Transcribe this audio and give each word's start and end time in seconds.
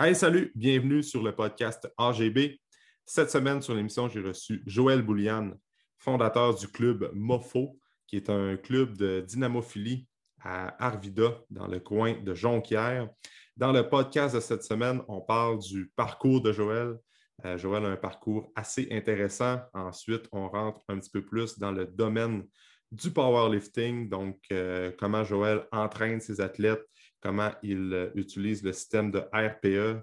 Hey, 0.00 0.14
salut, 0.14 0.52
bienvenue 0.54 1.02
sur 1.02 1.24
le 1.24 1.34
podcast 1.34 1.92
AGB. 1.98 2.60
Cette 3.04 3.32
semaine, 3.32 3.60
sur 3.60 3.74
l'émission, 3.74 4.08
j'ai 4.08 4.20
reçu 4.20 4.62
Joël 4.64 5.02
Boulian, 5.02 5.50
fondateur 5.96 6.54
du 6.54 6.68
club 6.68 7.10
MOFO, 7.14 7.80
qui 8.06 8.14
est 8.14 8.30
un 8.30 8.56
club 8.56 8.96
de 8.96 9.24
dynamophilie 9.26 10.06
à 10.40 10.86
Arvida, 10.86 11.40
dans 11.50 11.66
le 11.66 11.80
coin 11.80 12.14
de 12.22 12.32
Jonquière. 12.32 13.08
Dans 13.56 13.72
le 13.72 13.88
podcast 13.88 14.36
de 14.36 14.40
cette 14.40 14.62
semaine, 14.62 15.02
on 15.08 15.20
parle 15.20 15.58
du 15.58 15.90
parcours 15.96 16.42
de 16.42 16.52
Joël. 16.52 16.94
Euh, 17.44 17.58
Joël 17.58 17.84
a 17.84 17.88
un 17.88 17.96
parcours 17.96 18.52
assez 18.54 18.86
intéressant. 18.92 19.58
Ensuite, 19.74 20.28
on 20.30 20.48
rentre 20.48 20.80
un 20.88 21.00
petit 21.00 21.10
peu 21.10 21.24
plus 21.24 21.58
dans 21.58 21.72
le 21.72 21.86
domaine 21.86 22.44
du 22.92 23.10
powerlifting, 23.10 24.08
donc 24.08 24.38
euh, 24.52 24.92
comment 24.96 25.24
Joël 25.24 25.66
entraîne 25.72 26.20
ses 26.20 26.40
athlètes, 26.40 26.84
comment 27.20 27.50
il 27.62 27.92
euh, 27.92 28.10
utilise 28.14 28.62
le 28.62 28.72
système 28.72 29.10
de 29.10 29.18
RPE. 29.32 30.02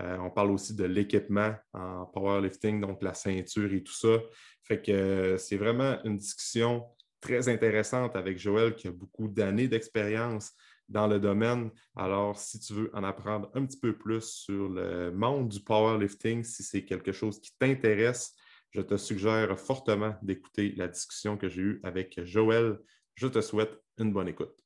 Euh, 0.00 0.16
on 0.18 0.30
parle 0.30 0.50
aussi 0.50 0.74
de 0.74 0.84
l'équipement 0.84 1.54
en 1.72 2.06
powerlifting, 2.06 2.80
donc 2.80 3.02
la 3.02 3.14
ceinture 3.14 3.72
et 3.72 3.82
tout 3.82 3.92
ça. 3.92 4.18
Fait 4.62 4.80
que 4.80 4.92
euh, 4.92 5.38
c'est 5.38 5.56
vraiment 5.56 5.98
une 6.04 6.16
discussion 6.16 6.86
très 7.20 7.48
intéressante 7.48 8.16
avec 8.16 8.38
Joël 8.38 8.74
qui 8.74 8.88
a 8.88 8.92
beaucoup 8.92 9.28
d'années 9.28 9.68
d'expérience 9.68 10.52
dans 10.88 11.06
le 11.06 11.20
domaine. 11.20 11.70
Alors, 11.96 12.38
si 12.38 12.58
tu 12.60 12.74
veux 12.74 12.90
en 12.94 13.04
apprendre 13.04 13.50
un 13.54 13.64
petit 13.64 13.78
peu 13.78 13.96
plus 13.96 14.22
sur 14.22 14.68
le 14.68 15.10
monde 15.10 15.48
du 15.48 15.60
powerlifting, 15.60 16.42
si 16.42 16.62
c'est 16.62 16.84
quelque 16.84 17.12
chose 17.12 17.40
qui 17.40 17.52
t'intéresse, 17.58 18.34
je 18.70 18.80
te 18.80 18.96
suggère 18.96 19.58
fortement 19.58 20.14
d'écouter 20.22 20.74
la 20.76 20.88
discussion 20.88 21.36
que 21.36 21.48
j'ai 21.48 21.62
eue 21.62 21.80
avec 21.82 22.20
Joël. 22.24 22.78
Je 23.14 23.26
te 23.26 23.40
souhaite 23.40 23.78
une 23.98 24.12
bonne 24.12 24.28
écoute. 24.28 24.61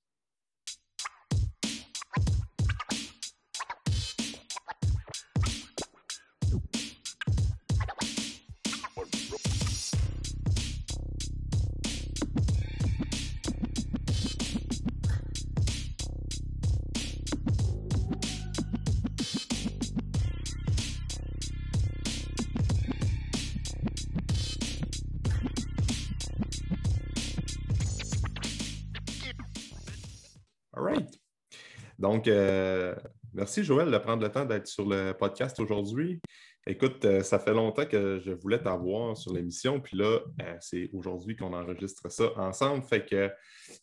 Donc, 32.27 32.34
euh, 32.34 32.94
merci 33.34 33.62
Joël 33.62 33.88
de 33.88 33.98
prendre 33.98 34.22
le 34.22 34.30
temps 34.30 34.44
d'être 34.44 34.66
sur 34.66 34.88
le 34.88 35.12
podcast 35.12 35.60
aujourd'hui. 35.60 36.20
Écoute, 36.66 37.05
euh, 37.05 37.22
ça 37.22 37.38
fait 37.38 37.52
longtemps 37.52 37.86
que 37.86 38.18
je 38.18 38.33
voulais 38.33 38.60
t'avoir 38.60 39.16
sur 39.16 39.33
l'émission, 39.33 39.80
puis 39.80 39.96
là, 39.96 40.18
euh, 40.42 40.56
c'est 40.58 40.91
aujourd'hui 40.92 41.36
qu'on 41.36 41.52
enregistre 41.52 42.10
ça 42.10 42.33
ensemble. 42.36 42.83
Fait 42.83 43.05
que 43.05 43.30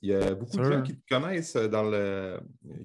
il 0.02 0.09
y 0.09 0.13
a 0.13 0.35
beaucoup 0.35 0.58
de 0.58 0.63
gens 0.63 0.81
qui 0.81 0.97
te 0.97 1.08
connaissent 1.09 1.55
dans 1.55 1.83
le 1.83 2.41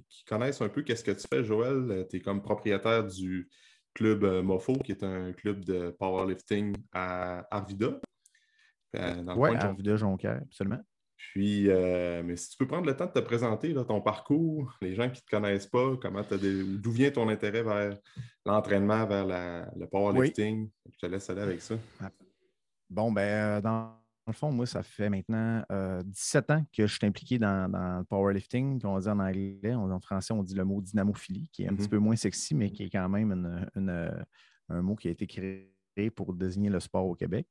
qui 0.09 0.25
connaissent 0.27 0.61
un 0.61 0.69
peu 0.69 0.83
qu'est-ce 0.83 1.03
que 1.03 1.11
tu 1.11 1.27
fais, 1.29 1.43
Joël. 1.43 2.07
Tu 2.09 2.19
es 2.19 2.21
comme 2.21 2.41
propriétaire 2.41 3.05
du 3.05 3.49
club 3.95 4.25
Mofo, 4.45 4.75
qui 4.75 4.93
est 4.93 5.03
un 5.03 5.33
club 5.33 5.65
de 5.65 5.91
powerlifting 5.99 6.77
à 6.93 7.45
Arvida. 7.51 7.99
Oui, 8.95 9.57
Arvida 9.57 9.97
Jonquière, 9.97 10.41
absolument. 10.41 10.85
Puis, 11.19 11.69
euh, 11.69 12.23
mais 12.25 12.37
si 12.37 12.51
tu 12.51 12.57
peux 12.57 12.67
prendre 12.69 12.87
le 12.87 12.97
temps 12.97 13.07
de 13.07 13.11
te 13.11 13.19
présenter 13.19 13.73
là, 13.73 13.85
ton 13.85 14.01
parcours, 14.01 14.73
les 14.81 14.95
gens 14.95 15.11
qui 15.11 15.21
ne 15.21 15.27
te 15.27 15.31
connaissent 15.31 15.67
pas, 15.67 15.97
comment 16.01 16.23
d'où 16.31 16.93
vient 16.93 17.11
ton 17.11 17.29
intérêt 17.29 17.65
vers 17.65 17.99
l'entraînement, 18.47 19.05
vers 19.05 19.27
le 19.77 19.87
powerlifting, 19.87 20.71
je 20.93 20.97
te 20.97 21.07
laisse 21.07 21.29
aller 21.29 21.43
avec 21.43 21.61
ça. 21.61 21.75
Ah. 22.01 22.11
Bon, 22.89 23.11
ben, 23.11 23.59
euh, 23.59 23.61
dans 23.61 23.99
le 24.29 24.33
fond, 24.33 24.53
moi, 24.53 24.65
ça 24.65 24.85
fait 24.85 25.11
maintenant 25.11 25.65
17 26.05 26.51
euh, 26.51 26.55
ans 26.55 26.65
que 26.73 26.87
je 26.87 26.95
suis 26.95 27.07
impliqué 27.07 27.39
dans, 27.41 27.67
le 27.99 28.05
powerlifting, 28.05 28.81
qu'on 28.81 29.01
dit 29.01 29.09
en 29.09 29.19
anglais. 29.19 29.75
En 29.75 29.99
français, 29.99 30.33
on 30.33 30.45
dit 30.45 30.55
le 30.55 30.65
mot 30.65 30.81
dynamophilie, 30.81 31.51
qui 31.53 31.65
est 31.65 31.69
un 31.69 31.75
petit 31.75 31.87
mm-hmm. 31.87 31.91
peu 31.91 31.99
moins 31.99 32.17
sexy, 32.17 32.55
mais 32.55 32.71
qui 32.71 32.85
est 32.85 32.91
quand 32.91 33.09
même 33.09 33.69
un 34.69 34.83
mot 34.83 34.95
qui 34.95 35.09
a 35.09 35.11
été 35.11 35.27
créé 35.27 35.75
pour 36.15 36.33
désigner 36.33 36.71
le 36.71 36.79
sport 36.79 37.07
au 37.07 37.17
Québec. 37.17 37.49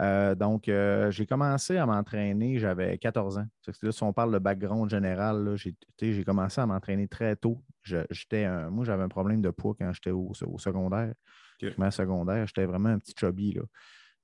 Euh, 0.00 0.34
donc, 0.34 0.68
euh, 0.68 1.10
j'ai 1.10 1.26
commencé 1.26 1.76
à 1.76 1.86
m'entraîner, 1.86 2.58
j'avais 2.58 2.98
14 2.98 3.38
ans. 3.38 3.46
si 3.90 4.02
on 4.02 4.12
parle 4.12 4.32
de 4.32 4.38
background 4.38 4.88
général, 4.90 5.56
j'ai 5.56 6.24
commencé 6.24 6.60
à 6.60 6.66
m'entraîner 6.66 7.08
très 7.08 7.34
tôt. 7.36 7.62
moi, 7.90 8.84
j'avais 8.84 9.02
un 9.02 9.08
problème 9.08 9.42
de 9.42 9.50
poids 9.50 9.74
quand 9.78 9.92
j'étais 9.92 10.10
au, 10.10 10.32
secondaire. 10.58 11.14
Okay. 11.60 11.74
secondaire, 11.90 12.46
j'étais 12.46 12.66
vraiment 12.66 12.90
un 12.90 12.98
petit 12.98 13.14
chubby. 13.18 13.54
Là. 13.54 13.62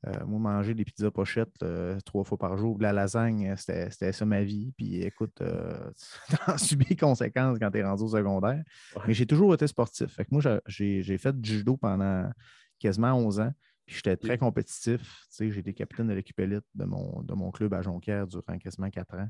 Euh, 0.06 0.26
moi, 0.26 0.38
manger 0.38 0.74
des 0.74 0.84
pizzas 0.84 1.10
pochettes 1.10 1.64
trois 2.04 2.24
fois 2.24 2.38
par 2.38 2.56
jour, 2.56 2.76
de 2.78 2.82
la 2.82 2.92
lasagne, 2.92 3.54
c'était 3.56 4.12
ça 4.12 4.24
ma 4.24 4.44
vie. 4.44 4.72
Puis 4.76 5.02
écoute, 5.02 5.42
tu 6.28 6.36
en 6.46 6.58
subis 6.58 6.86
les 6.90 6.96
conséquences 6.96 7.58
quand 7.58 7.70
tu 7.72 7.78
es 7.78 7.82
rendu 7.82 8.04
au 8.04 8.08
secondaire. 8.08 8.62
Mais 9.08 9.14
j'ai 9.14 9.26
toujours 9.26 9.54
été 9.54 9.66
sportif. 9.66 10.14
Fait 10.14 10.24
que 10.24 10.30
moi, 10.30 10.60
j'ai 10.68 11.18
fait 11.18 11.40
du 11.40 11.58
judo 11.58 11.76
pendant 11.76 12.30
quasiment 12.78 13.14
11 13.14 13.40
ans. 13.40 13.52
Puis 13.86 13.96
j'étais 13.96 14.16
très 14.16 14.38
compétitif. 14.38 15.24
J'ai 15.38 15.58
été 15.58 15.74
capitaine 15.74 16.08
de 16.08 16.14
l'équipe 16.14 16.38
élite 16.40 16.64
de 16.74 16.84
mon, 16.84 17.22
de 17.22 17.34
mon 17.34 17.50
club 17.50 17.74
à 17.74 17.82
Jonquière 17.82 18.26
durant 18.26 18.58
quasiment 18.58 18.90
quatre 18.90 19.14
ans. 19.14 19.28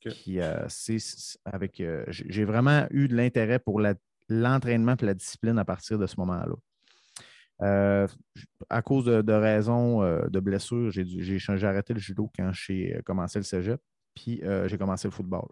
Puis 0.00 0.40
euh, 0.40 0.66
avec, 1.44 1.80
euh, 1.80 2.04
j'ai 2.08 2.44
vraiment 2.44 2.86
eu 2.90 3.08
de 3.08 3.16
l'intérêt 3.16 3.58
pour 3.58 3.80
l'entraînement 4.28 4.94
et 5.00 5.04
la 5.04 5.14
discipline 5.14 5.58
à 5.58 5.64
partir 5.64 5.98
de 5.98 6.06
ce 6.06 6.14
moment-là. 6.18 6.54
Euh, 7.62 8.06
à 8.68 8.82
cause 8.82 9.06
de, 9.06 9.32
raisons 9.32 10.02
de 10.28 10.40
blessures, 10.40 10.90
j'ai 10.90 11.66
arrêté 11.66 11.94
le 11.94 12.00
judo 12.00 12.30
quand 12.36 12.52
j'ai 12.52 13.00
commencé 13.04 13.38
le 13.38 13.44
cégep, 13.44 13.80
puis 14.14 14.42
j'ai 14.66 14.78
commencé 14.78 15.08
le 15.08 15.12
football. 15.12 15.48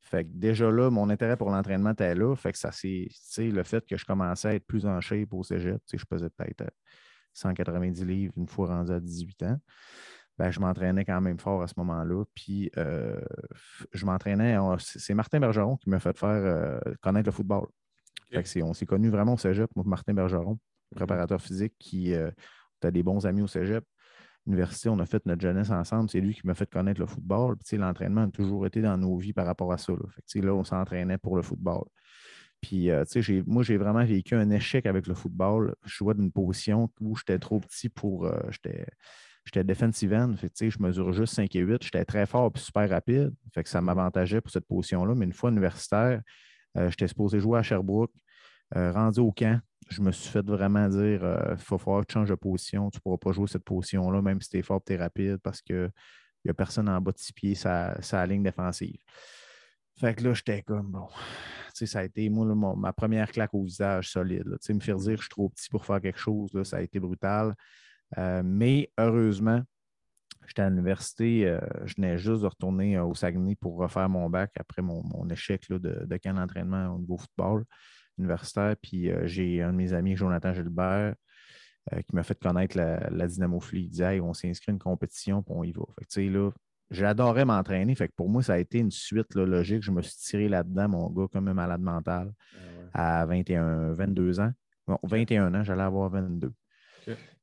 Fait 0.00 0.24
que 0.24 0.30
déjà 0.32 0.70
là, 0.70 0.90
mon 0.90 1.10
intérêt 1.10 1.36
pour 1.36 1.50
l'entraînement 1.50 1.90
était 1.90 2.14
là. 2.14 2.34
Fait 2.36 2.52
que 2.52 2.58
ça, 2.58 2.70
c'est 2.72 3.08
le 3.38 3.62
fait 3.62 3.84
que 3.86 3.96
je 3.96 4.04
commençais 4.04 4.48
à 4.48 4.54
être 4.54 4.66
plus 4.66 4.86
en 4.86 5.00
shape 5.00 5.32
au 5.32 5.42
cégep. 5.42 5.80
Je 5.92 6.04
faisais 6.08 6.30
peut-être 6.30 6.64
190 7.36 8.04
livres 8.04 8.32
une 8.36 8.48
fois 8.48 8.68
rendu 8.68 8.92
à 8.92 9.00
18 9.00 9.42
ans. 9.44 9.58
Ben, 10.38 10.50
je 10.50 10.60
m'entraînais 10.60 11.04
quand 11.04 11.20
même 11.20 11.38
fort 11.38 11.62
à 11.62 11.66
ce 11.66 11.74
moment-là. 11.78 12.24
Puis 12.34 12.70
euh, 12.76 13.20
je 13.92 14.04
m'entraînais. 14.04 14.56
C'est 14.78 15.14
Martin 15.14 15.40
Bergeron 15.40 15.76
qui 15.76 15.88
m'a 15.88 15.98
fait 15.98 16.16
faire 16.16 16.28
euh, 16.28 16.78
connaître 17.00 17.26
le 17.26 17.32
football. 17.32 17.66
on 18.62 18.74
s'est 18.74 18.86
connus 18.86 19.10
vraiment 19.10 19.34
au 19.34 19.38
cégep, 19.38 19.70
moi, 19.74 19.84
Martin 19.86 20.14
Bergeron, 20.14 20.52
mhm. 20.52 20.96
préparateur 20.96 21.40
physique, 21.40 21.74
qui 21.78 22.14
euh, 22.14 22.30
a 22.82 22.90
des 22.90 23.02
bons 23.02 23.26
amis 23.26 23.42
au 23.42 23.46
cégep. 23.46 23.84
L'université, 24.46 24.88
on 24.88 24.98
a 25.00 25.06
fait 25.06 25.24
notre 25.26 25.40
jeunesse 25.40 25.70
ensemble. 25.70 26.08
C'est 26.08 26.20
lui 26.20 26.34
qui 26.34 26.46
m'a 26.46 26.54
fait 26.54 26.70
connaître 26.70 27.00
le 27.00 27.06
football. 27.06 27.56
L'entraînement 27.72 28.22
a 28.22 28.28
toujours 28.28 28.64
été 28.66 28.80
dans 28.80 28.96
nos 28.96 29.16
vies 29.16 29.32
par 29.32 29.46
rapport 29.46 29.72
à 29.72 29.78
ça. 29.78 29.92
Fait 30.28 30.40
là 30.40 30.54
on 30.54 30.62
s'entraînait 30.62 31.18
pour 31.18 31.36
le 31.36 31.42
football. 31.42 31.84
Puis, 32.60 32.90
euh, 32.90 33.04
tu 33.04 33.22
sais, 33.22 33.42
moi, 33.46 33.62
j'ai 33.62 33.76
vraiment 33.76 34.04
vécu 34.04 34.34
un 34.34 34.50
échec 34.50 34.86
avec 34.86 35.06
le 35.06 35.14
football. 35.14 35.74
Je 35.84 35.94
jouais 35.94 36.14
d'une 36.14 36.32
position 36.32 36.90
où 37.00 37.16
j'étais 37.16 37.38
trop 37.38 37.60
petit 37.60 37.88
pour. 37.88 38.26
Euh, 38.26 38.40
j'étais 38.50 39.64
defensive 39.64 40.12
end. 40.12 40.34
Fait, 40.36 40.70
je 40.70 40.82
mesure 40.82 41.12
juste 41.12 41.34
5 41.34 41.54
et 41.54 41.60
8. 41.60 41.82
J'étais 41.82 42.04
très 42.04 42.26
fort 42.26 42.50
et 42.54 42.58
super 42.58 42.88
rapide. 42.88 43.32
Fait 43.54 43.62
que 43.62 43.68
ça 43.68 43.80
m'avantageait 43.80 44.40
pour 44.40 44.50
cette 44.50 44.66
position-là. 44.66 45.14
Mais 45.14 45.26
une 45.26 45.32
fois 45.32 45.50
universitaire, 45.50 46.22
euh, 46.76 46.90
j'étais 46.90 47.08
supposé 47.08 47.40
jouer 47.40 47.58
à 47.58 47.62
Sherbrooke. 47.62 48.12
rendu 48.74 49.20
au 49.20 49.32
camp, 49.32 49.60
je 49.88 50.02
me 50.02 50.10
suis 50.10 50.30
fait 50.30 50.44
vraiment 50.44 50.88
dire 50.88 51.20
il 51.52 51.58
faut 51.58 51.78
falloir 51.78 52.02
que 52.02 52.06
tu 52.06 52.14
changes 52.14 52.30
de 52.30 52.34
position. 52.34 52.90
Tu 52.90 52.98
ne 52.98 53.00
pourras 53.00 53.18
pas 53.18 53.32
jouer 53.32 53.46
cette 53.46 53.64
position-là, 53.64 54.22
même 54.22 54.40
si 54.40 54.50
tu 54.50 54.58
es 54.58 54.62
fort 54.62 54.80
et 54.80 54.84
tu 54.86 54.92
es 54.94 54.96
rapide, 54.96 55.36
parce 55.36 55.62
qu'il 55.62 55.90
n'y 56.44 56.50
a 56.50 56.54
personne 56.54 56.88
en 56.88 57.00
bas 57.00 57.12
de 57.12 57.18
six 57.18 57.32
pieds 57.32 57.54
sa, 57.54 58.00
sa 58.02 58.26
ligne 58.26 58.42
défensive. 58.42 58.98
Fait 59.98 60.14
que 60.14 60.24
là, 60.24 60.34
j'étais 60.34 60.62
comme 60.62 60.90
bon 60.90 61.08
ça 61.84 61.98
a 62.00 62.04
été 62.04 62.28
moi, 62.30 62.74
ma 62.76 62.92
première 62.92 63.30
claque 63.30 63.52
au 63.52 63.64
visage 63.64 64.10
solide. 64.10 64.56
me 64.68 64.80
faire 64.80 64.96
dire 64.96 65.12
que 65.12 65.16
je 65.16 65.22
suis 65.22 65.28
trop 65.28 65.48
petit 65.50 65.68
pour 65.68 65.84
faire 65.84 66.00
quelque 66.00 66.18
chose, 66.18 66.50
ça 66.62 66.78
a 66.78 66.80
été 66.80 66.98
brutal. 66.98 67.54
Euh, 68.18 68.42
mais 68.44 68.90
heureusement, 68.98 69.62
j'étais 70.46 70.62
à 70.62 70.70
l'université, 70.70 71.46
euh, 71.46 71.60
je 71.84 71.94
venais 71.96 72.18
juste 72.18 72.42
de 72.42 72.46
retourner 72.46 72.96
euh, 72.96 73.04
au 73.04 73.14
Saguenay 73.14 73.56
pour 73.56 73.76
refaire 73.76 74.08
mon 74.08 74.30
bac 74.30 74.52
après 74.58 74.82
mon, 74.82 75.28
échec 75.28 75.68
de, 75.70 76.16
camp 76.18 76.34
d'entraînement 76.34 76.94
au 76.94 76.98
niveau 77.00 77.18
football 77.18 77.64
universitaire. 78.18 78.76
Puis 78.82 79.10
j'ai 79.24 79.62
un 79.62 79.72
de 79.72 79.76
mes 79.76 79.92
amis, 79.92 80.16
Jonathan 80.16 80.54
Gilbert, 80.54 81.14
qui 82.06 82.16
m'a 82.16 82.22
fait 82.22 82.38
connaître 82.40 82.76
la, 82.76 83.10
la 83.10 83.26
dynamophilie. 83.26 83.84
Il 83.84 83.90
disait 83.90 84.20
on 84.20 84.32
s'est 84.32 84.50
à 84.50 84.70
une 84.70 84.78
compétition, 84.78 85.42
puis 85.42 85.54
on 85.54 85.64
y 85.64 85.72
va. 85.72 85.82
Fait 86.10 86.28
là, 86.28 86.50
J'adorais 86.90 87.44
m'entraîner. 87.44 87.94
Fait 87.94 88.08
que 88.08 88.14
pour 88.14 88.28
moi, 88.28 88.42
ça 88.42 88.54
a 88.54 88.58
été 88.58 88.78
une 88.78 88.90
suite 88.90 89.34
logique. 89.34 89.82
Je 89.82 89.90
me 89.90 90.02
suis 90.02 90.16
tiré 90.16 90.48
là-dedans, 90.48 90.88
mon 90.88 91.10
gars, 91.10 91.26
comme 91.32 91.48
un 91.48 91.54
malade 91.54 91.80
mental, 91.80 92.32
ah 92.92 93.22
à 93.22 93.26
21, 93.26 93.92
22 93.92 94.40
ans. 94.40 94.52
21 95.02 95.54
ans, 95.54 95.64
j'allais 95.64 95.82
avoir 95.82 96.10
22. 96.10 96.52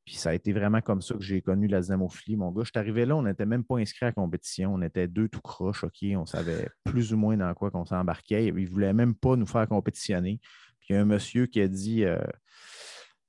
Puis 0.05 0.15
ça 0.15 0.31
a 0.31 0.33
été 0.33 0.51
vraiment 0.51 0.81
comme 0.81 1.01
ça 1.01 1.13
que 1.13 1.21
j'ai 1.21 1.41
connu 1.41 1.67
la 1.67 1.79
dynamophilie. 1.81 2.35
Mon 2.35 2.51
gars, 2.51 2.63
je 2.63 2.71
suis 2.71 2.79
arrivé 2.79 3.05
là, 3.05 3.15
on 3.15 3.23
n'était 3.23 3.45
même 3.45 3.63
pas 3.63 3.77
inscrit 3.77 4.05
à 4.05 4.09
la 4.09 4.13
compétition. 4.13 4.73
On 4.73 4.81
était 4.81 5.07
deux 5.07 5.29
tout 5.29 5.41
croche, 5.41 5.83
OK? 5.83 6.03
On 6.15 6.25
savait 6.25 6.69
plus 6.83 7.13
ou 7.13 7.17
moins 7.17 7.37
dans 7.37 7.53
quoi 7.53 7.71
qu'on 7.71 7.85
s'embarquait. 7.85 8.47
Ils 8.47 8.53
ne 8.53 8.67
voulaient 8.67 8.93
même 8.93 9.15
pas 9.15 9.35
nous 9.35 9.45
faire 9.45 9.67
compétitionner. 9.67 10.39
Puis 10.79 10.89
il 10.89 10.93
y 10.93 10.95
a 10.97 11.01
un 11.01 11.05
monsieur 11.05 11.45
qui 11.45 11.61
a 11.61 11.67
dit 11.69 12.03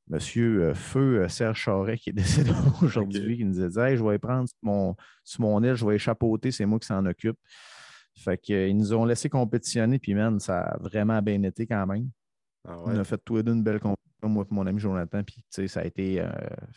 Monsieur 0.08 0.74
Feu 0.74 1.26
Serge 1.28 1.58
Charret, 1.58 1.98
qui 1.98 2.10
est 2.10 2.12
décédé 2.14 2.50
aujourd'hui, 2.82 3.38
qui 3.38 3.44
nous 3.44 3.60
a 3.60 3.68
dit 3.68 3.96
Je 3.96 4.04
vais 4.04 4.18
prendre 4.18 4.48
mon, 4.62 4.94
sur 5.22 5.40
mon 5.42 5.62
île, 5.62 5.74
je 5.74 5.86
vais 5.86 5.96
échappoter, 5.96 6.50
c'est 6.50 6.66
moi 6.66 6.78
qui 6.78 6.86
s'en 6.86 7.04
occupe. 7.06 7.38
Fait 8.16 8.38
qu'ils 8.38 8.76
nous 8.76 8.92
ont 8.94 9.04
laissé 9.04 9.28
compétitionner, 9.28 9.98
puis 9.98 10.14
man, 10.14 10.38
ça 10.38 10.60
a 10.60 10.78
vraiment 10.78 11.20
bien 11.20 11.42
été 11.42 11.66
quand 11.66 11.86
même. 11.86 12.10
Ah 12.66 12.76
On 12.84 12.98
a 12.98 13.04
fait 13.04 13.20
tous 13.24 13.36
les 13.36 13.42
deux 13.42 13.52
une 13.52 13.62
belle 13.62 13.80
compétition, 13.80 14.28
moi 14.28 14.44
et 14.48 14.54
mon 14.54 14.66
ami 14.66 14.78
Jonathan, 14.78 15.22
puis 15.22 15.44
ça 15.68 15.80
a 15.80 15.84
été 15.84 16.20
euh, 16.20 16.30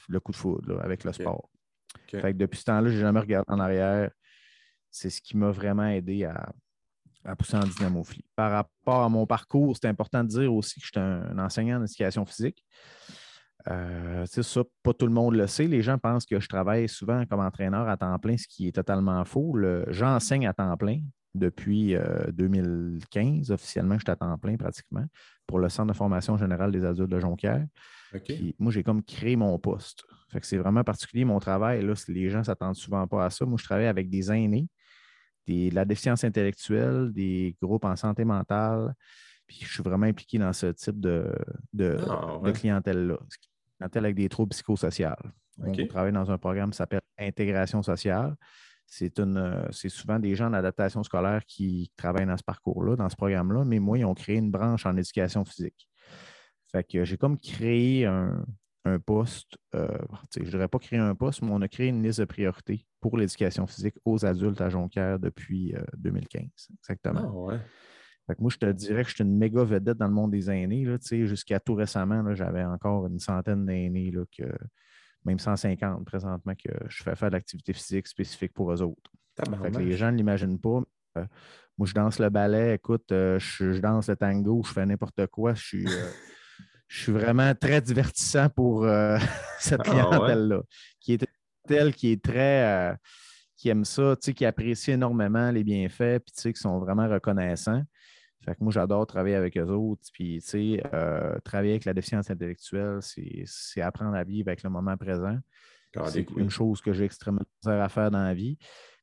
le 0.09 0.19
coup 0.19 0.31
de 0.31 0.37
foudre 0.37 0.81
avec 0.81 1.03
le 1.03 1.13
sport. 1.13 1.49
Fait 2.09 2.33
que 2.33 2.37
depuis 2.37 2.59
ce 2.59 2.65
temps-là, 2.65 2.89
je 2.89 2.95
n'ai 2.95 3.01
jamais 3.01 3.19
regardé 3.19 3.45
en 3.51 3.59
arrière. 3.59 4.09
C'est 4.89 5.09
ce 5.09 5.21
qui 5.21 5.37
m'a 5.37 5.51
vraiment 5.51 5.87
aidé 5.87 6.23
à, 6.23 6.53
pousser 7.35 7.57
en 7.57 7.65
dynamophilie. 7.65 8.25
Par 8.35 8.51
rapport 8.51 9.03
à 9.03 9.09
mon 9.09 9.25
parcours, 9.25 9.75
c'est 9.75 9.87
important 9.87 10.23
de 10.23 10.29
dire 10.29 10.53
aussi 10.53 10.79
que 10.79 10.85
je 10.85 10.91
suis 10.91 10.99
un, 10.99 11.37
enseignant 11.39 11.79
d'éducation 11.79 12.25
physique. 12.25 12.63
Euh, 13.69 14.25
ça, 14.25 14.63
pas 14.83 14.93
tout 14.93 15.07
le 15.07 15.11
monde 15.11 15.35
le 15.35 15.47
sait. 15.47 15.67
Les 15.67 15.81
gens 15.81 15.97
pensent 15.97 16.25
que 16.25 16.39
je 16.39 16.47
travaille 16.47 16.87
souvent 16.87 17.25
comme 17.25 17.41
entraîneur 17.41 17.89
à 17.89 17.97
temps 17.97 18.17
plein, 18.19 18.37
ce 18.37 18.47
qui 18.47 18.67
est 18.67 18.71
totalement 18.71 19.23
faux. 19.25 19.57
J'enseigne 19.89 20.47
à 20.47 20.53
temps 20.53 20.75
plein 20.77 21.01
depuis 21.35 21.95
2015. 22.29 23.51
Euh, 23.51 23.53
Officiellement, 23.53 23.95
je 23.95 24.03
suis 24.05 24.11
à 24.11 24.15
temps 24.15 24.37
plein 24.37 24.55
pratiquement 24.55 25.05
pour 25.45 25.59
le 25.59 25.69
Centre 25.69 25.91
de 25.91 25.97
formation 25.97 26.37
générale 26.37 26.71
des 26.71 26.85
adultes 26.85 27.09
de 27.09 27.19
Jonquière. 27.19 27.65
moi, 28.59 28.71
j'ai 28.71 28.83
comme 28.83 29.03
créé 29.03 29.35
mon 29.35 29.57
poste. 29.59 30.05
Fait 30.29 30.39
que 30.39 30.47
c'est 30.47 30.57
vraiment 30.57 30.83
particulier 30.83 31.25
mon 31.25 31.39
travail. 31.39 31.85
Là, 31.85 31.93
les 32.07 32.29
gens 32.29 32.39
ne 32.39 32.43
s'attendent 32.43 32.75
souvent 32.75 33.07
pas 33.07 33.25
à 33.25 33.29
ça. 33.29 33.45
Moi, 33.45 33.57
je 33.59 33.63
travaille 33.63 33.87
avec 33.87 34.09
des 34.09 34.31
aînés, 34.31 34.67
de 35.47 35.73
la 35.73 35.85
déficience 35.85 36.23
intellectuelle, 36.23 37.11
des 37.11 37.55
groupes 37.61 37.85
en 37.85 37.95
santé 37.95 38.25
mentale. 38.25 38.93
Puis 39.47 39.59
je 39.61 39.71
suis 39.71 39.83
vraiment 39.83 40.05
impliqué 40.05 40.37
dans 40.37 40.53
ce 40.53 40.67
type 40.67 40.99
de, 40.99 41.33
de, 41.73 41.97
ah, 42.09 42.39
clientèle-là. 42.51 43.17
Clientèle 43.77 44.05
avec 44.05 44.15
des 44.15 44.27
troubles 44.27 44.49
psychosociaux. 44.49 45.09
On 45.59 45.87
travaille 45.87 46.11
dans 46.11 46.29
un 46.29 46.37
programme 46.37 46.71
qui 46.71 46.77
s'appelle 46.77 47.01
Intégration 47.17 47.81
sociale. 47.81 48.35
Euh, 49.19 49.67
c'est 49.71 49.89
souvent 49.89 50.19
des 50.19 50.35
gens 50.35 50.49
d'adaptation 50.49 51.03
scolaire 51.03 51.43
qui 51.45 51.91
travaillent 51.97 52.25
dans 52.25 52.37
ce 52.37 52.43
parcours-là, 52.43 52.95
dans 52.95 53.09
ce 53.09 53.15
programme-là, 53.15 53.65
mais 53.65 53.79
moi, 53.79 53.97
ils 53.97 54.05
ont 54.05 54.13
créé 54.13 54.37
une 54.37 54.51
branche 54.51 54.85
en 54.85 54.95
éducation 54.95 55.43
physique. 55.43 55.89
Fait 56.71 56.83
que 56.83 57.03
j'ai 57.03 57.17
comme 57.17 57.37
créé 57.37 58.05
un, 58.05 58.45
poste, 58.97 59.57
euh, 59.75 59.87
je 60.35 60.41
ne 60.41 60.49
dirais 60.49 60.67
pas 60.67 60.79
créer 60.79 60.99
un 60.99 61.15
poste, 61.15 61.41
mais 61.41 61.49
on 61.51 61.61
a 61.61 61.67
créé 61.67 61.87
une 61.87 62.01
liste 62.01 62.19
de 62.19 62.25
priorités 62.25 62.85
pour 62.99 63.17
l'éducation 63.17 63.67
physique 63.67 63.95
aux 64.05 64.25
adultes 64.25 64.61
à 64.61 64.69
Jonquière 64.69 65.19
depuis 65.19 65.73
2015. 65.97 66.43
Euh, 66.43 66.73
exactement. 66.79 67.49
Ah, 67.51 67.59
fait 68.27 68.35
que 68.35 68.41
moi, 68.41 68.51
je 68.51 68.57
te 68.57 68.71
dirais 68.71 69.03
que 69.03 69.09
je 69.09 69.15
suis 69.15 69.23
une 69.23 69.37
méga 69.37 69.63
vedette 69.63 69.97
dans 69.97 70.07
le 70.07 70.13
monde 70.13 70.31
des 70.31 70.49
aînés. 70.51 70.85
Jusqu'à 71.25 71.59
tout 71.59 71.75
récemment, 71.75 72.35
j'avais 72.35 72.63
encore 72.63 73.07
une 73.07 73.19
centaine 73.19 73.65
d'aînés 73.65 74.11
que 74.37 74.43
même 75.23 75.39
150 75.39 76.05
présentement, 76.05 76.53
que 76.55 76.71
je 76.89 77.03
fais 77.03 77.15
faire 77.15 77.29
de 77.29 77.35
l'activité 77.35 77.73
physique 77.73 78.07
spécifique 78.07 78.53
pour 78.53 78.71
eux 78.71 78.81
autres. 78.81 79.11
les 79.79 79.97
gens 79.97 80.11
ne 80.11 80.17
l'imaginent 80.17 80.59
pas. 80.59 80.81
Euh, 81.17 81.25
moi, 81.77 81.87
je 81.87 81.93
danse 81.93 82.19
le 82.19 82.29
ballet, 82.29 82.75
écoute, 82.75 83.11
euh, 83.11 83.37
je, 83.39 83.79
danse 83.79 84.09
le 84.09 84.15
tango, 84.15 84.63
je 84.65 84.73
fais 84.73 84.85
n'importe 84.85 85.27
quoi. 85.27 85.53
Je 85.53 85.63
suis, 85.63 85.85
je 86.87 87.03
suis 87.03 87.11
vraiment 87.11 87.53
très 87.55 87.81
divertissant 87.81 88.49
pour 88.49 88.83
cette 89.59 89.81
ah, 89.81 89.89
clientèle-là, 89.89 90.61
qui 90.99 91.13
est 91.13 91.27
telle 91.67 91.93
qui 91.93 92.11
est 92.11 92.23
très. 92.23 92.95
qui 93.55 93.69
aime 93.69 93.85
ça, 93.85 94.15
qui 94.35 94.45
apprécie 94.45 94.91
énormément 94.91 95.51
les 95.51 95.63
bienfaits, 95.63 96.19
puis 96.19 96.53
qui 96.53 96.59
sont 96.59 96.79
vraiment 96.79 97.07
reconnaissants. 97.07 97.83
Fait 98.47 98.55
que 98.55 98.63
moi, 98.63 98.71
j'adore 98.71 99.05
travailler 99.05 99.35
avec 99.35 99.57
eux 99.57 99.67
autres. 99.67 100.03
Puis, 100.13 100.39
tu 100.41 100.47
sais, 100.47 100.83
euh, 100.93 101.37
travailler 101.43 101.71
avec 101.71 101.83
la 101.83 101.93
déficience 101.93 102.31
intellectuelle, 102.31 102.99
c'est 103.01 103.81
apprendre 103.81 104.15
à 104.15 104.23
vivre 104.23 104.47
avec 104.47 104.63
le 104.63 104.69
moment 104.69 104.95
présent. 104.95 105.37
C'est 106.05 106.29
une 106.37 106.49
chose 106.49 106.79
que 106.79 106.93
j'ai 106.93 107.03
extrêmement 107.03 107.41
à 107.65 107.89
faire 107.89 108.09
dans 108.09 108.23
la 108.23 108.33
vie. 108.33 108.57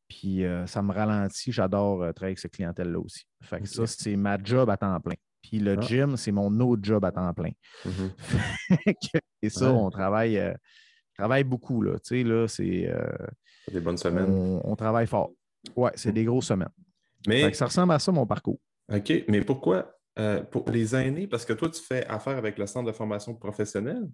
Puis, 0.08 0.44
euh, 0.44 0.66
ça 0.66 0.80
me 0.80 0.92
ralentit. 0.92 1.52
J'adore 1.52 2.02
euh, 2.02 2.12
travailler 2.12 2.30
avec 2.30 2.38
cette 2.38 2.52
clientèle-là 2.52 2.98
aussi. 2.98 3.26
Fait 3.42 3.60
que 3.60 3.68
ça, 3.68 3.86
c'est 3.86 4.16
ma 4.16 4.42
job 4.42 4.70
à 4.70 4.78
temps 4.78 4.98
plein. 5.00 5.16
Puis, 5.44 5.58
le 5.58 5.76
ah. 5.78 5.80
gym, 5.80 6.16
c'est 6.16 6.32
mon 6.32 6.58
autre 6.60 6.82
job 6.82 7.04
à 7.04 7.12
temps 7.12 7.32
plein. 7.34 7.52
Mm-hmm. 7.86 9.20
Et 9.42 9.50
ça, 9.50 9.70
on 9.70 9.90
travaille, 9.90 10.40
travaille 11.18 11.44
beaucoup. 11.44 11.82
Là. 11.82 11.98
Tu 11.98 12.00
sais, 12.04 12.22
là, 12.24 12.48
c'est. 12.48 12.90
des 13.70 13.80
bonnes 13.80 13.98
semaines. 13.98 14.60
On, 14.64 14.74
travaille 14.74 15.06
fort. 15.06 15.32
Ouais, 15.76 15.90
c'est 15.96 16.10
mm. 16.10 16.14
des 16.14 16.24
grosses 16.24 16.46
semaines. 16.46 16.72
Mais... 17.26 17.52
ça 17.52 17.66
ressemble 17.66 17.92
à 17.92 17.98
ça, 17.98 18.10
mon 18.10 18.26
parcours. 18.26 18.58
OK, 18.90 19.12
mais 19.28 19.42
pourquoi 19.42 19.94
euh, 20.18 20.42
pour 20.44 20.70
les 20.70 20.94
aînés? 20.94 21.26
Parce 21.26 21.44
que 21.44 21.52
toi, 21.52 21.68
tu 21.68 21.82
fais 21.82 22.06
affaire 22.06 22.36
avec 22.36 22.58
le 22.58 22.66
centre 22.66 22.86
de 22.86 22.92
formation 22.92 23.34
professionnelle. 23.34 24.08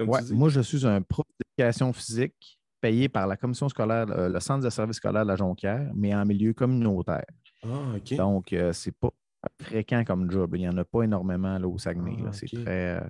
Moi, 0.00 0.48
je 0.48 0.60
suis 0.60 0.86
un 0.86 1.02
prof 1.02 1.26
d'éducation 1.38 1.92
physique 1.92 2.58
payé 2.80 3.10
par 3.10 3.26
la 3.26 3.36
commission 3.36 3.68
scolaire, 3.68 4.06
euh, 4.10 4.30
le 4.30 4.40
centre 4.40 4.64
de 4.64 4.70
service 4.70 4.96
scolaire 4.96 5.24
de 5.24 5.28
la 5.28 5.36
Jonquière, 5.36 5.90
mais 5.94 6.14
en 6.14 6.24
milieu 6.24 6.54
communautaire. 6.54 7.26
Ah, 7.62 7.96
OK. 7.96 8.14
Donc, 8.14 8.52
euh, 8.54 8.72
c'est 8.72 8.96
pas 8.96 9.10
fréquent 9.60 10.04
comme 10.04 10.30
job. 10.30 10.54
Il 10.54 10.60
n'y 10.60 10.68
en 10.68 10.76
a 10.76 10.84
pas 10.84 11.02
énormément 11.02 11.58
là, 11.58 11.68
au 11.68 11.78
Saguenay. 11.78 12.16
Ah, 12.26 12.32
c'est 12.32 12.46
très. 12.46 13.00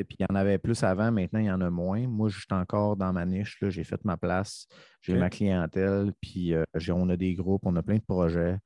Et 0.00 0.04
puis, 0.04 0.16
il 0.20 0.22
y 0.22 0.32
en 0.32 0.36
avait 0.36 0.58
plus 0.58 0.80
avant, 0.84 1.10
maintenant, 1.10 1.40
il 1.40 1.46
y 1.46 1.50
en 1.50 1.60
a 1.60 1.70
moins. 1.70 2.06
Moi, 2.06 2.28
je 2.28 2.38
suis 2.38 2.46
encore 2.52 2.96
dans 2.96 3.12
ma 3.12 3.26
niche. 3.26 3.58
J'ai 3.62 3.82
fait 3.82 4.04
ma 4.04 4.16
place, 4.16 4.68
j'ai 5.02 5.14
ma 5.14 5.28
clientèle, 5.28 6.12
puis 6.20 6.54
on 6.88 7.08
a 7.08 7.16
des 7.16 7.34
groupes, 7.34 7.62
on 7.64 7.74
a 7.74 7.82
plein 7.82 7.96
de 7.96 8.02
projets. 8.02 8.58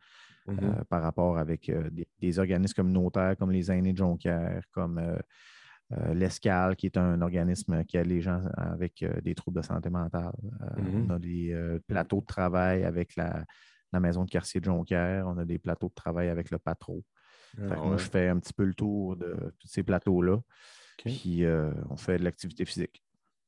Mmh 0.46 0.58
euh, 0.60 0.84
par 0.88 1.02
rapport 1.02 1.38
avec 1.38 1.68
euh, 1.68 1.88
des, 2.20 2.38
organismes 2.40 2.74
communautaires 2.74 3.36
comme 3.38 3.52
les 3.52 3.70
aînés 3.70 3.92
de 3.92 3.98
Jonquière, 3.98 4.62
comme 4.72 4.98
euh, 4.98 6.14
l'Escale, 6.14 6.74
qui 6.74 6.86
est 6.86 6.96
un 6.96 7.20
organisme 7.20 7.84
qui 7.84 7.96
aide 7.96 8.06
les 8.06 8.20
gens 8.20 8.42
avec 8.56 9.04
des 9.22 9.34
troubles 9.34 9.60
de 9.60 9.66
santé 9.66 9.90
mentale. 9.90 10.32
Mmh 10.78 11.06
on 11.06 11.10
a 11.10 11.18
des 11.18 11.78
plateaux 11.86 12.20
de 12.20 12.26
travail 12.26 12.82
avec 12.84 13.14
la, 13.16 13.44
maison 14.00 14.24
de 14.24 14.30
quartier 14.30 14.60
de 14.60 14.64
Jonquière. 14.64 15.26
On 15.26 15.38
a 15.38 15.44
des 15.44 15.58
plateaux 15.58 15.88
de 15.88 15.94
travail 15.94 16.28
avec 16.28 16.50
le 16.50 16.58
Patro. 16.58 17.04
Ah 17.58 17.76
moi, 17.76 17.96
je 17.98 18.08
fais 18.08 18.28
un 18.28 18.38
petit 18.38 18.54
peu 18.54 18.64
le 18.64 18.74
tour 18.74 19.16
de 19.16 19.34
tous 19.58 19.68
ces 19.68 19.82
plateaux-là. 19.82 20.40
Puis 21.04 21.44
on 21.90 21.96
fait 21.96 22.18
de 22.18 22.24
l'activité 22.24 22.64
physique. 22.64 23.02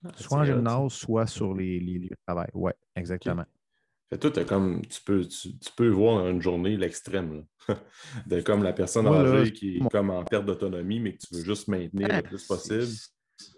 Ah, 0.04 0.10
soit 0.16 0.38
en 0.38 0.44
gymnase, 0.44 0.92
soit 0.92 1.26
sur 1.26 1.54
les, 1.54 1.80
lieux 1.80 2.08
de 2.10 2.16
travail. 2.26 2.48
Oui, 2.52 2.72
exactement. 2.94 3.44
Fait 4.10 4.18
toi, 4.18 4.44
comme, 4.44 4.82
tu, 4.86 5.00
peux, 5.02 5.26
tu, 5.26 5.50
peux 5.76 5.88
voir 5.88 6.28
une 6.28 6.42
journée 6.42 6.76
l'extrême. 6.76 7.44
de 8.26 8.40
comme 8.42 8.62
la 8.62 8.74
personne 8.74 9.06
âgée 9.06 9.52
qui 9.52 9.76
est 9.76 9.88
comme 9.90 10.10
en 10.10 10.24
perte 10.24 10.44
d'autonomie, 10.44 11.00
mais 11.00 11.14
que 11.14 11.26
tu 11.26 11.34
veux 11.34 11.44
juste 11.44 11.68
maintenir 11.68 12.08
le 12.08 12.22
plus 12.22 12.46
possible. 12.46 12.92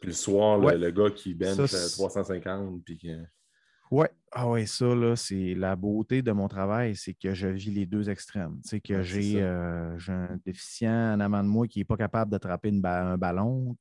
Puis 0.01 0.09
le 0.09 0.13
soir, 0.13 0.59
le, 0.59 0.91
gars 0.91 1.11
qui 1.11 1.35
bench 1.35 1.71
350. 1.71 2.85
Puis 2.85 3.11
oui, 3.91 4.07
ah 4.33 4.49
ouais, 4.51 4.67
ça, 4.67 4.85
là, 4.95 5.17
c'est 5.17 5.55
la 5.55 5.77
beauté 5.77 6.21
de 6.21 6.33
mon 6.33 6.49
travail, 6.49 6.95
c'est 6.97 7.15
que 7.15 7.33
je 7.33 7.47
vis 7.47 7.71
les 7.71 7.87
deux 7.87 8.11
extrêmes. 8.11 8.61
Tu 8.63 8.69
sais, 8.69 8.81
que 8.81 9.01
j'ai 9.01 9.41
euh, 9.41 9.97
un 10.09 10.37
déficient 10.45 11.15
en 11.15 11.21
amont 11.21 11.43
de 11.43 11.49
moi 11.49 11.67
qui 11.69 11.79
n'est 11.79 11.85
pas 11.85 11.97
capable 11.97 12.31
d'attraper 12.31 12.71
un 12.85 13.17
ballon, 13.17 13.77